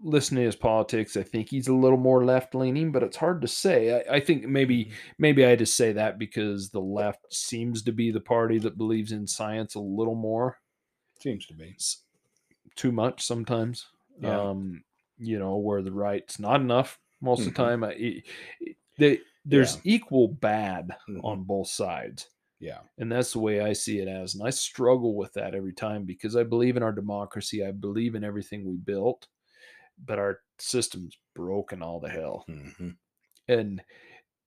listen 0.02 0.38
to 0.38 0.44
his 0.44 0.56
politics. 0.56 1.16
I 1.18 1.22
think 1.22 1.50
he's 1.52 1.68
a 1.68 1.74
little 1.76 2.00
more 2.00 2.26
left 2.26 2.56
leaning, 2.56 2.92
but 2.92 3.04
it's 3.04 3.18
hard 3.18 3.42
to 3.44 3.48
say. 3.48 4.02
I, 4.10 4.16
I 4.16 4.20
think 4.22 4.46
maybe 4.48 4.90
maybe 5.20 5.46
I 5.46 5.56
just 5.56 5.78
say 5.78 5.92
that 5.92 6.18
because 6.18 6.70
the 6.72 6.80
left 6.82 7.32
seems 7.32 7.84
to 7.84 7.92
be 7.92 8.10
the 8.10 8.20
party 8.22 8.58
that 8.58 8.76
believes 8.76 9.12
in 9.12 9.28
science 9.28 9.76
a 9.76 9.80
little 9.80 10.16
more, 10.16 10.58
Seems 11.20 11.46
to 11.46 11.54
be. 11.54 11.78
too 12.76 12.92
much 12.92 13.22
sometimes. 13.24 13.86
Yeah. 14.20 14.42
Um, 14.50 14.84
you 15.20 15.38
know, 15.38 15.58
where 15.58 15.84
the 15.84 15.92
right's 15.92 16.40
not 16.40 16.60
enough 16.60 16.98
most 17.22 17.42
of 17.42 17.54
Mhm. 17.54 17.56
the 17.56 17.64
time. 17.64 17.84
I, 17.84 17.92
it- 17.92 18.24
they, 18.98 19.20
there's 19.46 19.80
equal 19.84 20.28
bad 20.28 20.90
Mhm. 21.08 21.24
on 21.24 21.44
both 21.44 21.68
sides. 21.68 22.30
Yeah. 22.64 22.84
And 22.98 23.12
that's 23.12 23.34
the 23.34 23.40
way 23.40 23.60
I 23.60 23.74
see 23.74 24.00
it 24.00 24.08
as. 24.08 24.36
And 24.36 24.48
I 24.48 24.50
struggle 24.52 25.16
with 25.16 25.34
that 25.34 25.54
every 25.54 25.74
time 25.74 26.06
because 26.06 26.36
I 26.36 26.44
believe 26.44 26.78
in 26.78 26.84
our 26.84 26.94
democracy. 26.94 27.66
I 27.66 27.72
believe 27.72 28.16
in 28.16 28.24
everything 28.24 28.64
we 28.66 28.78
built, 28.78 29.28
but 30.04 30.20
our 30.20 30.42
system's 30.60 31.18
broken 31.36 31.84
all 31.84 32.00
the 32.00 32.10
hell. 32.10 32.48
hmm 32.48 32.96
And 33.48 33.84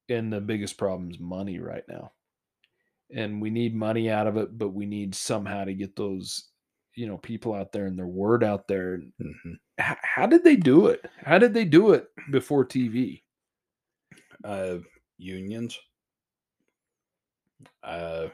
and 0.09 0.33
the 0.33 0.41
biggest 0.41 0.79
problem 0.79 1.11
is 1.11 1.21
money 1.21 1.59
right 1.61 1.85
now. 1.89 2.13
And 3.15 3.41
we 3.41 3.51
need 3.51 3.75
money 3.75 4.11
out 4.11 4.27
of 4.27 4.37
it, 4.37 4.57
but 4.59 4.71
we 4.71 4.87
need 4.87 5.15
somehow 5.15 5.65
to 5.65 5.75
get 5.75 5.95
those, 5.97 6.51
you 6.95 7.07
know, 7.07 7.19
people 7.19 7.55
out 7.55 7.73
there 7.73 7.87
and 7.87 7.99
their 7.99 8.07
word 8.07 8.43
out 8.43 8.67
there. 8.67 8.95
And 8.95 9.13
hmm 9.19 9.57
h- 9.81 9.99
how 10.03 10.27
did 10.27 10.45
they 10.45 10.57
do 10.57 10.87
it? 10.89 11.07
How 11.19 11.39
did 11.39 11.55
they 11.55 11.65
do 11.67 11.93
it 11.93 12.09
before 12.31 12.65
TV? 12.65 13.25
Uh, 14.45 14.79
unions. 15.19 15.79
Uh, 17.83 18.29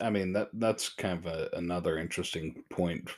I 0.00 0.10
mean 0.10 0.32
that 0.32 0.48
that's 0.54 0.88
kind 0.88 1.18
of 1.18 1.26
a, 1.26 1.48
another 1.52 1.98
interesting 1.98 2.64
point 2.70 3.10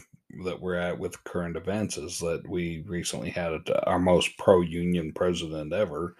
that 0.44 0.60
we're 0.60 0.74
at 0.74 0.98
with 0.98 1.22
current 1.24 1.56
events 1.56 1.96
is 1.96 2.18
that 2.18 2.42
we 2.48 2.82
recently 2.86 3.30
had 3.30 3.52
uh, 3.70 3.80
our 3.86 3.98
most 3.98 4.36
pro-union 4.38 5.12
president 5.12 5.72
ever 5.72 6.16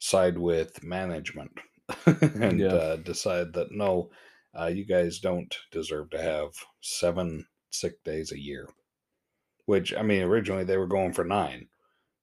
side 0.00 0.38
with 0.38 0.82
management 0.84 1.52
and 2.06 2.60
Yeah. 2.60 2.74
uh, 2.74 2.96
decide 2.96 3.52
that 3.54 3.72
no, 3.72 4.10
uh, 4.58 4.66
you 4.66 4.84
guys 4.86 5.18
don't 5.20 5.54
deserve 5.72 6.10
to 6.10 6.22
have 6.22 6.52
seven 6.82 7.46
sick 7.70 8.02
days 8.04 8.32
a 8.32 8.40
year. 8.40 8.68
Which 9.66 9.92
I 9.94 10.02
mean, 10.02 10.22
originally 10.22 10.64
they 10.64 10.76
were 10.76 10.86
going 10.86 11.12
for 11.12 11.24
nine. 11.24 11.68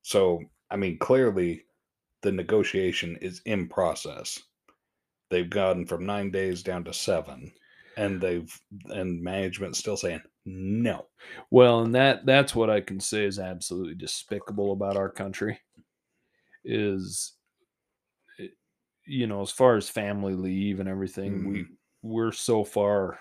So 0.04 0.44
I 0.72 0.78
mean, 0.78 1.00
clearly 1.00 1.66
the 2.22 2.32
negotiation 2.32 3.18
is 3.18 3.42
in 3.46 3.70
process. 3.70 4.40
They've 5.30 5.50
gone 5.50 5.86
from 5.86 6.06
nine 6.06 6.32
days 6.32 6.64
down 6.64 6.84
to 6.86 6.94
seven, 6.94 7.54
and 7.98 8.22
they've 8.22 8.52
and 8.88 9.22
management's 9.22 9.80
still 9.80 9.98
saying 9.98 10.22
no. 10.46 11.10
Well, 11.52 11.82
and 11.84 11.94
that 11.96 12.26
that's 12.26 12.56
what 12.56 12.70
I 12.70 12.82
can 12.82 13.00
say 13.00 13.26
is 13.26 13.40
absolutely 13.40 13.96
despicable 13.96 14.72
about 14.72 14.98
our 14.98 15.10
country 15.12 15.60
is 16.64 17.34
you 19.06 19.28
know, 19.28 19.42
as 19.42 19.52
far 19.52 19.76
as 19.76 19.90
family 19.90 20.34
leave 20.34 20.80
and 20.80 20.90
everything, 20.90 21.44
we 21.44 21.66
Mhm. 21.66 21.78
we're 22.02 22.32
so 22.32 22.64
far 22.64 23.20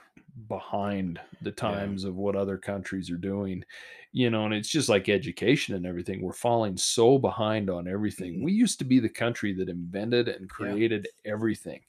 behind 0.48 1.20
the 1.40 1.50
times 1.52 2.04
of 2.04 2.14
what 2.14 2.36
other 2.36 2.58
countries 2.58 3.10
are 3.10 3.16
doing. 3.16 3.64
You 4.12 4.30
know, 4.30 4.44
and 4.44 4.54
it's 4.54 4.68
just 4.68 4.88
like 4.88 5.08
education 5.08 5.74
and 5.74 5.86
everything. 5.86 6.22
We're 6.22 6.32
falling 6.32 6.76
so 6.76 7.18
behind 7.18 7.70
on 7.70 7.88
everything. 7.88 8.40
Mhm. 8.40 8.42
We 8.42 8.52
used 8.52 8.78
to 8.80 8.84
be 8.84 9.00
the 9.00 9.08
country 9.08 9.52
that 9.54 9.68
invented 9.68 10.28
and 10.28 10.48
created 10.48 11.08
everything. 11.24 11.82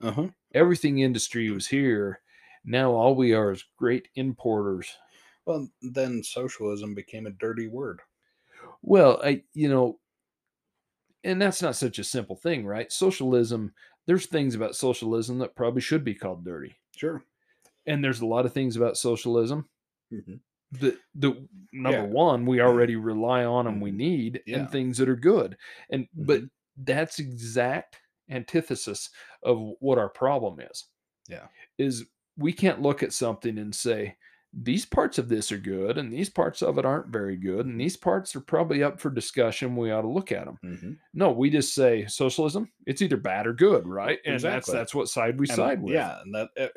Uh 0.00 0.12
huh. 0.12 0.28
Everything 0.52 0.98
industry 0.98 1.48
was 1.50 1.68
here. 1.68 2.20
Now 2.62 2.92
all 2.92 3.14
we 3.14 3.32
are 3.32 3.50
is 3.50 3.64
great 3.78 4.08
importers 4.14 4.98
Well, 5.44 5.72
then 5.82 6.22
socialism 6.22 6.94
became 6.94 7.26
a 7.26 7.30
dirty 7.32 7.66
word. 7.66 8.02
Well, 8.82 9.20
I 9.22 9.44
you 9.54 9.68
know, 9.68 10.00
and 11.24 11.40
that's 11.42 11.62
not 11.62 11.76
such 11.76 11.98
a 11.98 12.04
simple 12.04 12.36
thing, 12.36 12.66
right? 12.66 12.90
Socialism, 12.92 13.74
there's 14.06 14.26
things 14.26 14.54
about 14.54 14.76
socialism 14.76 15.38
that 15.38 15.56
probably 15.56 15.80
should 15.80 16.04
be 16.04 16.14
called 16.14 16.44
dirty. 16.44 16.76
Sure. 16.96 17.24
And 17.86 18.04
there's 18.04 18.20
a 18.20 18.26
lot 18.26 18.46
of 18.46 18.52
things 18.52 18.76
about 18.76 18.96
socialism 18.96 19.68
hmm 20.10 20.40
that 20.72 21.00
the 21.14 21.48
number 21.72 22.04
Yeah. 22.04 22.06
one 22.06 22.44
we 22.44 22.60
already 22.60 22.96
rely 22.96 23.44
on 23.44 23.66
and 23.66 23.80
we 23.80 23.90
Mhm. 23.90 23.92
need 23.92 24.42
Yeah. 24.46 24.52
and 24.52 24.70
things 24.70 24.98
that 24.98 25.08
are 25.08 25.16
good. 25.16 25.56
And 25.90 26.08
but 26.14 26.42
Mhm. 26.42 26.48
that's 26.76 27.18
exact 27.18 28.00
antithesis 28.30 29.10
of 29.42 29.58
what 29.80 29.98
our 29.98 30.08
problem 30.08 30.60
is. 30.60 30.84
Yeah. 31.28 31.46
Is 31.78 32.04
we 32.36 32.52
can't 32.52 32.82
look 32.82 33.02
at 33.02 33.12
something 33.12 33.58
and 33.58 33.74
say 33.74 34.16
these 34.54 34.86
parts 34.86 35.18
of 35.18 35.28
this 35.28 35.52
are 35.52 35.58
good 35.58 35.98
and 35.98 36.10
these 36.10 36.30
parts 36.30 36.62
of 36.62 36.78
it 36.78 36.86
aren't 36.86 37.08
very 37.08 37.36
good 37.36 37.66
and 37.66 37.78
these 37.78 37.98
parts 37.98 38.34
are 38.34 38.40
probably 38.40 38.82
up 38.82 38.98
for 38.98 39.10
discussion 39.10 39.76
we 39.76 39.90
ought 39.90 40.00
to 40.00 40.08
look 40.08 40.32
at 40.32 40.46
them 40.46 40.56
hmm 40.62 40.92
no 41.12 41.30
we 41.30 41.50
just 41.50 41.74
say 41.74 42.06
socialism 42.06 42.66
it's 42.86 43.02
either 43.02 43.18
bad 43.18 43.46
or 43.46 43.52
good 43.52 43.86
right 43.86 44.20
and 44.24 44.36
that's 44.40 44.44
Exactly. 44.66 44.74
that's 44.74 44.94
what 44.94 45.08
side 45.10 45.38
we 45.38 45.46
side 45.46 45.82
with 45.82 45.92
Yeah, 45.92 46.18
and 46.22 46.34
that 46.34 46.48
uh, 46.58 46.68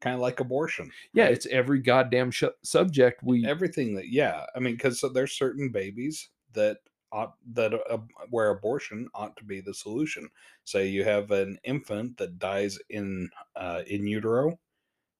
kind 0.00 0.14
of 0.14 0.20
like 0.20 0.40
abortion. 0.40 0.90
yeah 1.14 1.24
right? 1.26 1.32
it's 1.32 1.46
every 1.46 1.78
goddamn 1.78 2.32
sh- 2.32 2.42
subject 2.64 3.22
we 3.22 3.46
everything 3.46 3.94
that 3.94 4.08
yeah 4.10 4.44
i 4.56 4.58
mean 4.58 4.74
because 4.74 5.04
there's 5.14 5.38
certain 5.38 5.70
babies 5.70 6.28
that 6.54 6.78
ought 7.16 7.34
that 7.54 7.72
uh, 7.74 7.98
where 8.30 8.50
abortion 8.50 9.08
ought 9.14 9.36
to 9.38 9.44
be 9.44 9.60
the 9.60 9.74
solution. 9.74 10.28
Say 10.64 10.88
you 10.88 11.02
have 11.04 11.30
an 11.30 11.58
infant 11.64 12.16
that 12.18 12.38
dies 12.38 12.78
in 12.90 13.28
uh 13.56 13.82
in 13.86 14.06
utero 14.06 14.58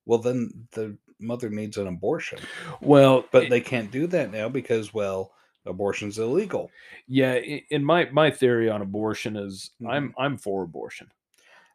well 0.09 0.19
then 0.21 0.51
the 0.73 0.97
mother 1.19 1.49
needs 1.51 1.77
an 1.79 1.87
abortion. 1.87 2.39
Well 2.81 3.25
but 3.33 3.45
it- 3.45 3.51
they 3.51 3.61
can't 3.61 3.91
do 3.91 4.07
that 4.09 4.31
now 4.31 4.49
because 4.49 4.93
well 4.95 5.33
abortion's 5.65 6.19
illegal. 6.19 6.71
Yeah 7.09 7.35
in 7.77 7.83
my 7.85 8.09
my 8.11 8.31
theory 8.31 8.69
on 8.71 8.83
abortion 8.83 9.37
is 9.37 9.71
i'm 9.89 10.09
Mm-hmm. 10.11 10.21
i'm 10.23 10.37
for 10.39 10.63
abortion. 10.63 11.09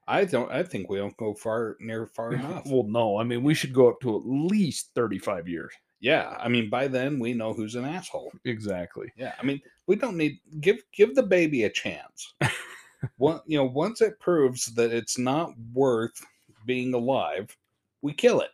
I 0.08 0.26
don't 0.26 0.52
i 0.52 0.64
think 0.64 0.90
we 0.90 0.98
don't 0.98 1.18
go 1.18 1.34
far 1.34 1.78
near 1.80 2.06
far 2.06 2.34
enough. 2.40 2.64
Well 2.66 2.84
no 3.00 3.18
i 3.18 3.24
mean 3.24 3.44
we 3.44 3.54
should 3.54 3.74
go 3.74 3.90
up 3.90 4.00
to 4.02 4.16
at 4.18 4.24
least 4.26 4.92
35 4.96 5.48
years 5.48 5.74
yeah 6.02 6.36
i 6.40 6.48
mean 6.50 6.70
by 6.70 6.88
then 6.88 7.20
we 7.20 7.34
know 7.34 7.54
who's 7.54 7.76
an 7.76 7.86
asshole 7.86 8.34
exactly 8.46 9.12
Yeah, 9.16 9.34
I 9.40 9.44
mean, 9.44 9.62
we 9.88 9.96
don't 9.96 10.18
need 10.18 10.40
give 10.60 10.84
give 10.92 11.16
the 11.16 11.24
baby 11.24 11.64
a 11.64 11.70
chance. 11.70 12.34
One, 13.18 13.42
you 13.46 13.58
know, 13.58 13.66
once 13.66 14.02
it 14.02 14.20
proves 14.20 14.66
that 14.76 14.92
it's 14.92 15.18
not 15.18 15.52
worth 15.74 16.26
being 16.66 16.94
alive, 16.94 17.56
we 18.02 18.14
kill 18.14 18.42
it. 18.42 18.52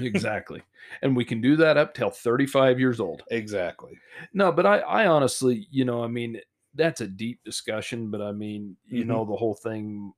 exactly 0.00 0.62
and 1.02 1.16
we 1.16 1.24
can 1.24 1.40
do 1.40 1.56
that 1.56 1.76
up 1.76 1.94
till 1.94 2.10
35 2.10 2.78
years 2.80 3.00
old 3.00 3.22
Exactly. 3.30 3.98
No, 4.32 4.50
but 4.52 4.66
I, 4.66 4.78
I 4.80 5.06
honestly, 5.06 5.66
you 5.70 5.84
know, 5.84 6.02
I 6.02 6.08
mean, 6.08 6.40
that's 6.74 7.00
a 7.00 7.06
deep 7.08 7.42
discussion, 7.44 8.10
but 8.10 8.20
I 8.22 8.32
mean, 8.32 8.76
you 8.88 9.04
Mhm. 9.04 9.08
know, 9.08 9.24
the 9.24 9.36
whole 9.36 9.54
thing, 9.54 10.12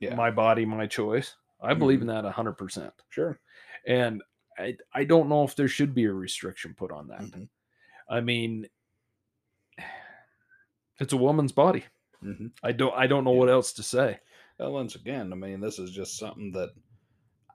Yeah. 0.00 0.14
my 0.14 0.30
body, 0.30 0.64
my 0.64 0.86
choice. 0.86 1.36
I 1.60 1.74
believe 1.74 1.98
Mhm. 1.98 2.02
in 2.02 2.06
that 2.08 2.24
a 2.24 2.30
hundred 2.30 2.54
percent. 2.54 2.92
Sure. 3.10 3.38
And 3.86 4.22
I, 4.60 4.76
I 4.94 5.04
don't 5.04 5.28
know 5.28 5.44
if 5.44 5.56
there 5.56 5.68
should 5.68 5.94
be 5.94 6.04
a 6.04 6.12
restriction 6.12 6.74
put 6.76 6.92
on 6.92 7.08
that. 7.08 7.20
Mhm. 7.22 7.48
I 8.08 8.20
mean, 8.20 8.68
it's 10.98 11.12
a 11.12 11.16
woman's 11.16 11.52
body. 11.52 11.84
hmm 12.20 12.48
I 12.62 12.72
don't, 12.72 12.94
I 12.94 13.06
don't 13.06 13.24
know 13.24 13.32
Yeah. 13.32 13.38
what 13.38 13.48
else 13.48 13.72
to 13.74 13.82
say. 13.82 14.18
Well, 14.58 14.72
once 14.72 14.94
again, 14.94 15.32
I 15.32 15.36
mean, 15.36 15.60
this 15.60 15.78
is 15.78 15.90
just 15.90 16.18
something 16.18 16.52
that 16.52 16.70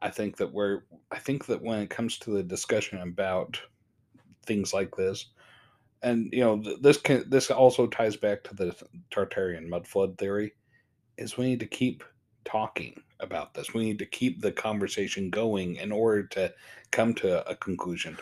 I 0.01 0.09
think 0.09 0.37
that 0.37 0.51
we're. 0.51 0.83
I 1.11 1.19
think 1.19 1.45
that 1.45 1.61
when 1.61 1.79
it 1.79 1.89
comes 1.89 2.17
to 2.19 2.31
the 2.31 2.43
discussion 2.43 2.99
about 2.99 3.59
things 4.45 4.73
like 4.73 4.95
this, 4.95 5.27
and 6.01 6.29
you 6.33 6.39
know, 6.41 6.61
this 6.81 6.97
can 6.97 7.29
this 7.29 7.51
also 7.51 7.87
ties 7.87 8.15
back 8.17 8.43
to 8.45 8.55
the 8.55 8.75
Tartarian 9.11 9.67
mud 9.67 9.87
flood 9.87 10.17
theory, 10.17 10.55
is 11.17 11.37
we 11.37 11.45
need 11.45 11.59
to 11.59 11.67
keep 11.67 12.03
talking 12.45 13.01
about 13.19 13.53
this. 13.53 13.73
We 13.73 13.83
need 13.85 13.99
to 13.99 14.05
keep 14.05 14.41
the 14.41 14.51
conversation 14.51 15.29
going 15.29 15.75
in 15.75 15.91
order 15.91 16.23
to 16.27 16.53
come 16.91 17.13
to 17.15 17.47
a 17.49 17.55
conclusion. 17.55 18.17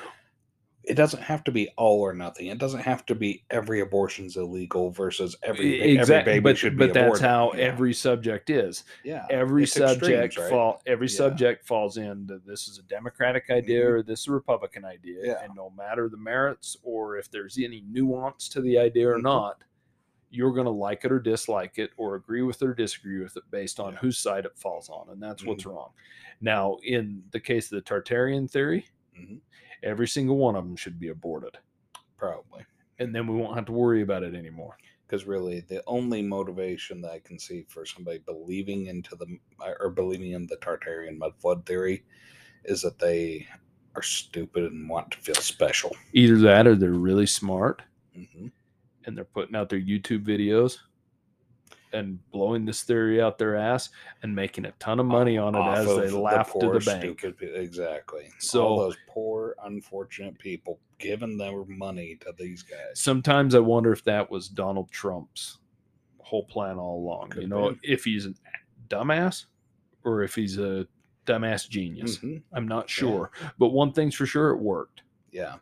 It 0.86 0.96
doesn't 0.96 1.24
have 1.24 1.46
to 1.46 1.52
be 1.52 1.70
all 1.78 2.02
or 2.02 2.12
nothing. 2.14 2.48
It 2.48 2.58
doesn't 2.58 2.82
have 2.82 3.06
to 3.06 3.16
be 3.16 3.46
every 3.50 3.80
abortion's 3.80 4.36
illegal 4.36 4.92
versus 4.92 5.34
every, 5.42 5.80
ba- 5.96 6.02
every 6.02 6.24
baby 6.24 6.40
But, 6.42 6.58
should 6.58 6.74
be 6.78 6.88
but 6.88 6.94
that's 6.94 7.06
aborted. 7.06 7.26
how 7.26 7.54
Yeah. 7.54 7.64
every 7.64 7.94
subject 7.94 8.50
is. 8.50 8.84
yeah 9.06 9.26
every 9.30 9.64
it's 9.64 9.72
subject 9.72 10.38
right? 10.38 10.50
fall 10.50 10.82
every 10.86 11.08
Yeah. 11.08 11.16
subject 11.16 11.66
falls 11.66 11.96
into 11.96 12.40
this 12.46 12.68
is 12.68 12.80
a 12.80 12.84
democratic 12.84 13.50
idea 13.50 13.86
Mhm. 13.86 13.90
or 13.92 14.04
this 14.04 14.22
is 14.24 14.28
a 14.28 14.32
republican 14.34 14.84
idea 14.84 15.20
Yeah. 15.26 15.44
and 15.44 15.56
no 15.56 15.70
matter 15.70 16.10
the 16.10 16.18
merits 16.18 16.76
or 16.84 17.16
if 17.18 17.32
there's 17.32 17.58
any 17.58 17.82
nuance 17.88 18.50
to 18.50 18.60
the 18.60 18.78
idea 18.78 19.08
or 19.10 19.20
Mhm. 19.20 19.24
not 19.24 19.64
you're 20.36 20.52
going 20.52 20.66
to 20.66 20.72
like 20.72 21.06
it 21.06 21.12
or 21.12 21.20
dislike 21.20 21.78
it 21.78 21.92
or 21.96 22.16
agree 22.16 22.42
with 22.42 22.60
it 22.62 22.68
or 22.68 22.74
disagree 22.74 23.22
with 23.22 23.38
it 23.38 23.44
based 23.52 23.80
on 23.80 23.94
Yeah. 23.94 24.00
whose 24.00 24.18
side 24.18 24.46
it 24.46 24.58
falls 24.58 24.90
on 24.90 25.10
and 25.10 25.22
that's 25.22 25.46
what's 25.46 25.66
wrong 25.66 25.92
now 26.42 26.78
in 26.84 27.24
the 27.32 27.40
case 27.40 27.72
of 27.72 27.76
the 27.78 27.82
tartarian 27.90 28.50
theory 28.50 28.86
Mhm. 29.18 29.42
every 29.84 30.08
single 30.08 30.38
one 30.38 30.56
of 30.56 30.64
them 30.66 30.76
should 30.76 31.00
be 31.00 31.10
aborted 31.10 31.58
Probably. 32.18 32.66
and 33.00 33.14
then 33.14 33.28
we 33.28 33.36
won't 33.36 33.56
have 33.56 33.66
to 33.68 33.72
worry 33.74 34.02
about 34.02 34.24
it 34.24 34.34
anymore 34.34 34.76
Because 35.06 35.26
really, 35.28 35.60
the 35.60 35.84
only 35.86 36.24
motivation 36.24 37.00
that 37.02 37.12
I 37.12 37.20
can 37.20 37.38
see 37.38 37.66
for 37.70 37.86
somebody 37.86 38.18
believing 38.20 38.88
into 38.88 39.16
the 39.16 39.28
or 39.80 39.92
believing 39.92 40.32
in 40.32 40.48
the 40.48 40.58
Tartarian 40.58 41.18
mud 41.20 41.36
flood 41.38 41.64
theory 41.68 42.04
is 42.66 42.82
that 42.82 42.98
they 42.98 43.46
are 43.96 44.02
stupid 44.02 44.64
and 44.64 44.90
want 44.90 45.12
to 45.12 45.20
feel 45.20 45.36
special. 45.36 45.96
either 46.14 46.38
that 46.40 46.66
or 46.66 46.74
they're 46.76 46.94
really 46.94 47.28
smart 47.28 47.84
hmm 48.16 48.48
and 49.06 49.16
they're 49.18 49.24
putting 49.26 49.56
out 49.56 49.70
their 49.70 49.80
YouTube 49.82 50.26
videos 50.26 50.78
and 51.92 52.18
blowing 52.32 52.66
this 52.66 52.82
theory 52.82 53.22
out 53.22 53.38
their 53.38 53.56
ass 53.56 53.90
and 54.24 54.36
making 54.36 54.66
a 54.66 54.72
ton 54.80 55.00
of 55.00 55.06
money 55.06 55.38
on 55.38 55.54
it 55.54 55.60
Off 55.60 55.78
as 55.78 55.86
they 55.86 56.10
laugh 56.10 56.48
to 56.54 56.60
poor, 56.60 56.80
the 56.80 56.86
bank. 56.86 57.20
stupid 57.20 57.52
exactly. 57.56 58.30
So- 58.40 58.64
all 58.66 58.80
those 58.80 58.98
poor, 59.08 59.56
unfortunate 59.64 60.38
people 60.40 60.80
giving 60.98 61.38
their 61.38 61.64
money 61.66 62.18
to 62.22 62.34
these 62.38 62.64
guys. 62.64 63.00
Sometimes 63.00 63.54
I 63.54 63.60
wonder 63.60 63.92
if 63.92 64.04
that 64.06 64.30
was 64.32 64.48
Donald 64.48 64.90
Trump's 64.92 65.60
whole 66.20 66.46
plan 66.46 66.78
all 66.80 66.98
along. 66.98 67.30
Could 67.30 67.44
you 67.44 67.48
know, 67.48 67.72
be. 67.72 67.80
if 67.84 68.06
he's 68.06 68.26
a 68.26 68.34
dumbass 68.90 69.46
or 70.04 70.24
if 70.24 70.34
he's 70.34 70.58
a 70.58 70.88
dumbass 71.28 71.70
genius. 71.70 72.18
Mhm. 72.18 72.42
I'm 72.54 72.68
not 72.68 72.90
sure. 72.90 73.32
But 73.60 73.70
one 73.70 73.92
thing's 73.94 74.16
for 74.16 74.26
sure, 74.26 74.50
it 74.50 74.58
worked. 74.60 75.04
Yeah. 75.32 75.58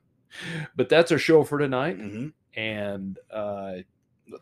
But 0.78 0.88
that's 0.88 1.12
our 1.12 1.18
show 1.18 1.44
for 1.44 1.60
tonight. 1.60 1.98
hmm 1.98 2.30
And 2.56 3.18
uh, 3.32 3.78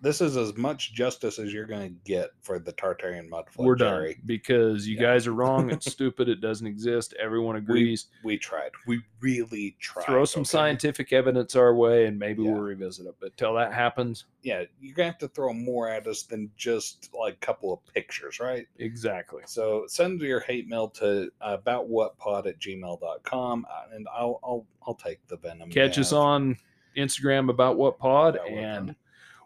This 0.01 0.21
is 0.21 0.37
as 0.37 0.55
much 0.55 0.93
justice 0.93 1.39
as 1.39 1.51
you're 1.51 1.65
going 1.65 1.81
to 1.89 1.95
get 2.05 2.29
for 2.41 2.59
the 2.59 2.71
Tartarian 2.73 3.27
mud 3.27 3.49
flood 3.49 3.65
we're 3.65 3.75
done 3.75 4.13
because 4.25 4.87
you 4.87 4.95
Yeah. 4.95 5.01
guys 5.01 5.25
are 5.25 5.33
wrong. 5.33 5.71
It's 5.71 5.91
stupid. 5.91 6.29
It 6.29 6.41
doesn't 6.41 6.67
exist. 6.67 7.15
Everyone 7.19 7.55
agrees. 7.55 8.05
We 8.23 8.37
tried. 8.37 8.69
We 8.85 9.01
really 9.19 9.75
tried. 9.79 10.05
Throw 10.05 10.25
some 10.25 10.41
okay? 10.41 10.49
scientific 10.49 11.11
evidence 11.11 11.55
our 11.55 11.73
way 11.73 12.05
and 12.05 12.19
maybe 12.19 12.43
Yeah. 12.43 12.51
we'll 12.51 12.61
revisit 12.61 13.07
it. 13.07 13.15
But 13.19 13.35
till 13.35 13.55
that 13.55 13.73
happens, 13.73 14.25
Yeah, 14.43 14.63
you're 14.79 14.93
gonna 14.93 15.09
have 15.09 15.17
to 15.19 15.27
throw 15.27 15.53
more 15.53 15.89
at 15.89 16.05
us 16.07 16.21
than 16.23 16.51
just 16.55 17.09
like 17.13 17.33
a 17.33 17.37
couple 17.37 17.73
of 17.73 17.79
pictures, 17.93 18.39
right? 18.39 18.67
exactly. 18.77 19.41
So 19.47 19.85
send 19.87 20.21
your 20.21 20.39
hate 20.41 20.67
mail 20.67 20.87
to 20.89 21.31
aboutwhatpod 21.41 22.45
at 22.47 22.59
gmail.com 22.59 23.65
and 23.91 24.07
I'll 24.13 24.39
I'll 24.43 24.67
I'll 24.85 24.93
take 24.95 25.25
the 25.27 25.37
venom. 25.37 25.69
Catch 25.71 25.97
us 25.97 26.13
on 26.13 26.57
Instagram 26.97 27.49
about 27.49 27.77
what 27.77 27.97
pod, 27.99 28.37
and 28.49 28.95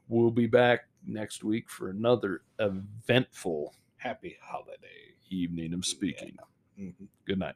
we'll 0.07 0.32
be 0.32 0.48
back 0.48 0.88
next 1.06 1.44
week 1.44 1.70
for 1.70 1.90
another 1.90 2.41
eventful 2.60 3.74
happy 3.98 4.38
holiday. 4.41 4.78
evening 5.30 5.74
of 5.74 5.84
speaking. 5.84 6.38
Mhm. 6.78 7.07
Good 7.26 7.40
night. 7.40 7.56